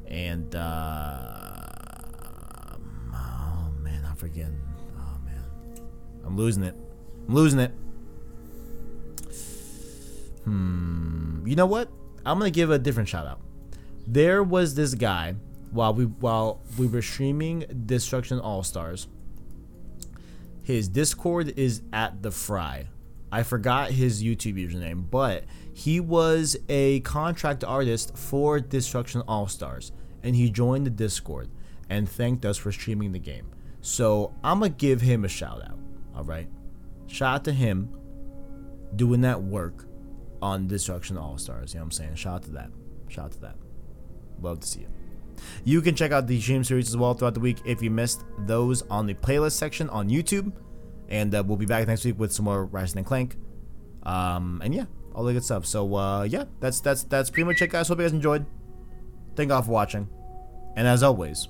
and 0.07 0.55
uh, 0.55 1.52
I'm. 4.23 4.59
Oh 4.97 5.19
man, 5.25 5.45
I'm 6.25 6.37
losing 6.37 6.63
it. 6.63 6.75
I'm 7.29 7.35
losing 7.35 7.59
it. 7.59 7.73
Hmm. 10.45 11.47
You 11.47 11.57
know 11.57 11.67
what? 11.67 11.89
I'm 12.25 12.39
gonna 12.39 12.51
give 12.51 12.71
a 12.71 12.79
different 12.79 13.09
shout 13.09 13.27
out. 13.27 13.41
There 14.07 14.43
was 14.43 14.75
this 14.75 14.95
guy 14.95 15.35
while 15.71 15.95
we 15.95 16.05
while 16.05 16.61
we 16.79 16.87
were 16.87 17.03
streaming 17.03 17.65
Destruction 17.87 18.39
All 18.39 18.63
Stars. 18.63 19.09
His 20.63 20.89
Discord 20.89 21.55
is 21.57 21.83
at 21.93 22.23
the 22.23 22.31
Fry. 22.31 22.87
I 23.33 23.43
forgot 23.43 23.91
his 23.91 24.23
YouTube 24.23 24.55
username, 24.55 25.11
but 25.11 25.45
he 25.73 26.01
was 26.01 26.57
a 26.69 27.01
contract 27.01 27.65
artist 27.65 28.17
for 28.17 28.61
Destruction 28.61 29.23
All 29.27 29.49
Stars, 29.49 29.91
and 30.23 30.37
he 30.37 30.51
joined 30.51 30.87
the 30.87 30.91
Discord 30.91 31.49
and 31.89 32.09
thanked 32.09 32.45
us 32.45 32.59
for 32.59 32.71
streaming 32.71 33.13
the 33.13 33.19
game. 33.19 33.47
So 33.83 34.33
I'm 34.43 34.61
gonna 34.61 34.71
give 34.71 35.01
him 35.01 35.25
a 35.25 35.29
shout 35.29 35.63
out. 35.63 35.79
All 36.17 36.25
right, 36.25 36.49
shout 37.07 37.35
out 37.35 37.45
to 37.45 37.53
him 37.53 37.91
doing 38.97 39.21
that 39.23 39.43
work 39.43 39.87
on 40.41 40.67
Destruction 40.67 41.17
All 41.19 41.37
Stars. 41.39 41.75
You 41.75 41.79
know 41.79 41.85
what 41.85 41.87
I'm 41.87 41.91
saying? 41.93 42.15
Shout 42.15 42.35
out 42.37 42.43
to 42.45 42.51
that. 42.53 42.71
Shout 43.09 43.27
out 43.27 43.33
to 43.33 43.41
that. 43.41 43.57
Love 44.41 44.61
to 44.61 44.67
see 44.67 44.81
it. 44.81 44.89
You 45.65 45.81
can 45.83 45.95
check 45.95 46.13
out 46.13 46.27
the 46.27 46.41
stream 46.41 46.63
series 46.63 46.89
as 46.89 46.97
well 46.97 47.15
throughout 47.15 47.35
the 47.35 47.41
week 47.41 47.59
if 47.65 47.83
you 47.83 47.91
missed 47.91 48.23
those 48.39 48.83
on 48.83 49.07
the 49.07 49.15
playlist 49.15 49.53
section 49.53 49.89
on 49.91 50.09
YouTube. 50.09 50.53
And 51.09 51.35
uh, 51.35 51.43
we'll 51.47 51.57
be 51.57 51.67
back 51.67 51.87
next 51.87 52.05
week 52.05 52.19
with 52.19 52.33
some 52.33 52.45
more 52.45 52.65
Ratchet 52.67 52.97
and 52.97 53.07
Clank. 53.07 53.37
Um, 54.05 54.61
and 54.65 54.75
yeah, 54.75 54.85
all 55.15 55.25
the 55.25 55.33
good 55.33 55.45
stuff. 55.45 55.67
So 55.67 55.95
uh, 55.95 56.23
yeah, 56.23 56.45
that's 56.61 56.81
that's 56.81 57.03
that's 57.05 57.31
pretty 57.31 57.45
much 57.45 57.61
it, 57.63 57.71
guys. 57.71 57.89
Hope 57.89 57.99
you 57.99 58.05
guys 58.05 58.13
enjoyed. 58.13 58.47
Thank 59.37 59.49
you 59.49 59.55
all 59.55 59.63
for 59.63 59.71
watching. 59.73 60.09
And 60.77 60.87
as 60.87 61.03
always, 61.03 61.49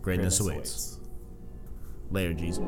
greatness, 0.00 0.38
Greatness 0.38 0.40
awaits. 0.40 0.56
awaits. 0.56 0.97
Later, 2.10 2.32
Jesus. 2.32 2.64